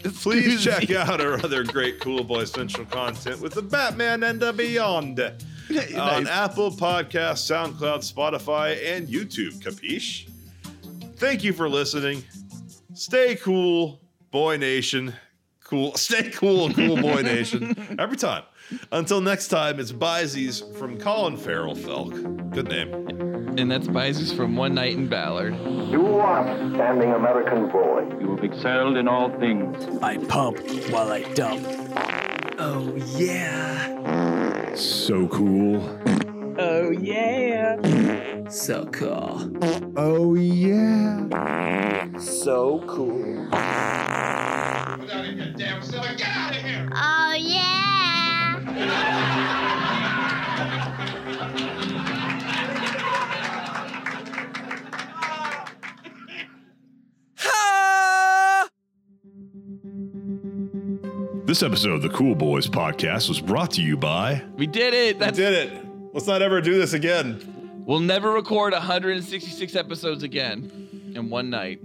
Please 0.04 0.64
check 0.64 0.92
out 0.92 1.20
our 1.20 1.34
other 1.44 1.64
great 1.64 2.00
Cool 2.00 2.24
Boy 2.24 2.46
Central 2.46 2.86
content 2.86 3.42
with 3.42 3.54
the 3.54 3.62
Batman 3.64 4.22
and 4.22 4.40
the 4.40 4.54
Beyond 4.54 5.20
on 5.20 6.28
Apple 6.28 6.70
Podcasts, 6.72 7.50
SoundCloud, 7.50 8.14
Spotify, 8.14 8.78
and 8.86 9.08
YouTube. 9.08 9.60
Capiche? 9.60 10.30
Thank 11.18 11.44
you 11.44 11.54
for 11.54 11.70
listening. 11.70 12.24
Stay 12.94 13.36
cool, 13.36 14.00
Boy 14.32 14.58
Nation. 14.58 15.14
Cool. 15.64 15.94
Stay 15.96 16.30
cool, 16.30 16.72
Cool 16.74 16.98
Boy 17.02 17.22
Nation. 17.22 17.96
Every 18.00 18.18
time. 18.18 18.44
Until 18.92 19.22
next 19.22 19.50
time, 19.50 19.80
it's 19.80 19.92
Byzies 19.92 20.76
from 20.78 20.98
Colin 20.98 21.38
Farrell 21.38 21.76
Felk. 21.76 22.52
Good 22.52 22.68
name. 22.68 22.94
And 23.58 23.72
that's 23.72 23.88
Bises 23.88 24.34
from 24.34 24.56
One 24.56 24.74
Night 24.74 24.94
in 24.94 25.08
Ballard. 25.08 25.56
You 25.90 26.18
are 26.18 26.44
standing, 26.74 27.14
American 27.14 27.70
boy. 27.70 28.08
You 28.20 28.36
have 28.36 28.44
excelled 28.44 28.98
in 28.98 29.08
all 29.08 29.30
things. 29.40 29.78
I 30.02 30.18
pump 30.18 30.60
while 30.90 31.12
I 31.12 31.22
dump. 31.34 31.66
Oh 32.58 32.96
yeah. 33.18 34.74
So 34.76 35.28
cool. 35.28 35.82
Oh 36.58 36.90
yeah. 36.92 37.78
So 38.50 38.86
cool. 38.86 39.52
Oh 39.98 40.36
yeah. 40.36 41.28
So 42.18 42.82
cool. 42.88 43.44
Without 43.50 45.26
any 45.26 45.54
damn 45.58 45.82
silly, 45.82 46.16
get 46.16 46.28
out 46.28 46.56
of 46.56 46.62
here. 46.62 46.90
Oh 46.94 47.36
yeah. 47.38 48.62
This 61.46 61.62
episode 61.64 61.92
of 61.92 62.02
the 62.02 62.10
Cool 62.10 62.36
Boys 62.36 62.68
podcast 62.68 63.30
was 63.30 63.40
brought 63.40 63.72
to 63.72 63.82
you 63.82 63.98
by 63.98 64.42
We 64.58 64.68
did 64.68 64.94
it. 64.94 65.18
I 65.18 65.20
That's 65.20 65.38
did 65.38 65.54
it. 65.54 65.85
Let's 66.16 66.28
not 66.28 66.42
ever 66.42 66.62
do 66.62 66.80
this 66.80 66.94
again. 66.94 67.84
We'll 67.86 68.00
never 68.00 68.32
record 68.32 68.72
166 68.72 69.76
episodes 69.76 70.24
again 70.24 71.12
in 71.14 71.30
one 71.30 71.50
night. 71.50 71.82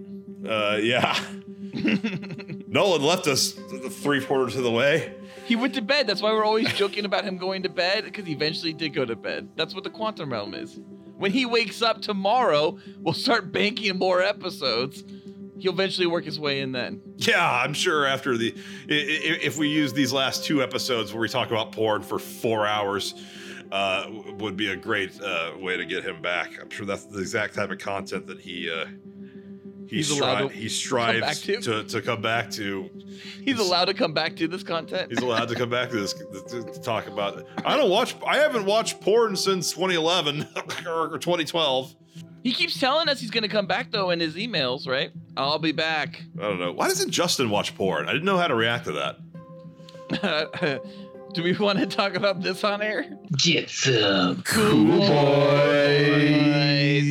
Uh, 0.49 0.79
yeah. 0.81 1.19
Nolan 2.69 3.03
left 3.03 3.27
us 3.27 3.59
three 3.91 4.25
quarters 4.25 4.55
of 4.55 4.63
the 4.63 4.71
way. 4.71 5.13
He 5.47 5.57
went 5.57 5.75
to 5.75 5.83
bed. 5.83 6.07
That's 6.07 6.23
why 6.23 6.31
we're 6.31 6.45
always 6.45 6.73
joking 6.75 7.05
about 7.07 7.25
him 7.25 7.39
going 7.39 7.65
to 7.65 7.69
bed 7.69 8.05
because 8.05 8.25
he 8.25 8.33
eventually 8.33 8.73
did 8.73 8.95
go 8.95 9.05
to 9.05 9.17
bed. 9.17 9.49
That's 9.57 9.75
what 9.75 9.83
the 9.83 9.91
quantum 9.91 10.31
realm 10.31 10.55
is. 10.55 10.79
When 11.17 11.33
he 11.33 11.45
wakes 11.45 11.83
up 11.83 12.01
tomorrow, 12.01 12.79
we'll 13.01 13.15
start 13.15 13.51
banking 13.51 13.99
more 13.99 14.23
episodes. 14.23 15.03
He'll 15.59 15.73
eventually 15.73 16.07
work 16.07 16.25
his 16.25 16.39
way 16.39 16.61
in 16.61 16.71
then. 16.71 17.03
Yeah, 17.17 17.45
I'm 17.45 17.75
sure 17.75 18.07
after 18.07 18.37
the 18.39 18.55
if 18.87 19.59
we 19.59 19.71
use 19.71 19.93
these 19.93 20.13
last 20.13 20.45
two 20.45 20.63
episodes 20.63 21.13
where 21.13 21.21
we 21.21 21.29
talk 21.29 21.51
about 21.51 21.73
porn 21.73 22.03
for 22.03 22.21
four 22.21 22.65
hours, 22.65 23.15
uh, 23.73 24.07
would 24.39 24.57
be 24.57 24.69
a 24.69 24.77
great 24.77 25.21
uh, 25.21 25.53
way 25.59 25.77
to 25.77 25.85
get 25.85 26.05
him 26.05 26.21
back. 26.21 26.51
I'm 26.61 26.71
sure 26.71 26.87
that's 26.87 27.05
the 27.05 27.21
exact 27.21 27.55
type 27.55 27.71
of 27.71 27.79
content 27.79 28.27
that 28.27 28.41
he 28.41 28.71
uh, 28.71 28.87
he, 29.91 29.97
He's 29.97 30.11
allowed 30.11 30.43
stri- 30.43 30.49
to 30.49 30.55
he 30.55 30.69
strives 30.69 31.41
to? 31.41 31.61
to, 31.61 31.85
to 31.85 32.01
come 32.03 32.23
back 32.23 32.51
to. 32.53 32.89
He's 33.43 33.59
allowed 33.59 33.87
to 33.87 33.95
come 33.95 34.15
back 34.15 34.37
to 34.37 34.47
this 34.47 34.63
content. 34.63 35.11
He's 35.11 35.19
allowed 35.19 35.49
to 35.49 35.57
come 35.57 35.69
back 35.69 35.91
to 35.91 35.97
this 36.01 36.13
to, 36.13 36.63
to 36.63 36.81
talk 36.81 37.09
about. 37.09 37.45
I 37.65 37.77
don't 37.77 37.91
watch. 37.91 38.15
I 38.25 38.37
haven't 38.37 38.67
watched 38.67 39.01
porn 39.01 39.35
since 39.35 39.73
2011 39.73 40.47
or 40.87 41.19
2012. 41.19 41.97
He 42.45 42.53
keeps 42.53 42.79
telling 42.79 43.09
us 43.09 43.21
he's 43.21 43.31
going 43.33 43.43
to 43.43 43.49
come 43.49 43.67
back 43.67 43.91
though 43.91 44.11
in 44.11 44.21
his 44.21 44.37
emails, 44.37 44.87
right? 44.87 45.11
I'll 45.37 45.59
be 45.59 45.73
back. 45.73 46.23
I 46.39 46.43
don't 46.43 46.61
know. 46.61 46.73
Why 46.73 46.87
doesn't 46.87 47.11
Justin 47.11 47.51
watch 47.51 47.75
porn? 47.75 48.09
I 48.09 48.13
didn't 48.13 48.25
know 48.27 48.39
how 48.39 48.47
to 48.47 48.55
react 48.55 48.85
to 48.87 48.93
that. 48.93 50.83
Do 51.33 51.45
we 51.45 51.57
want 51.57 51.79
to 51.79 51.87
talk 51.87 52.15
about 52.15 52.43
this 52.43 52.65
on 52.65 52.83
air? 52.83 53.07
Get 53.37 53.71
some 53.71 54.43
Cool 54.43 54.99
boys. 54.99 56.11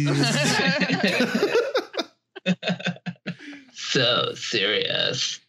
so 3.73 4.33
serious. 4.35 5.39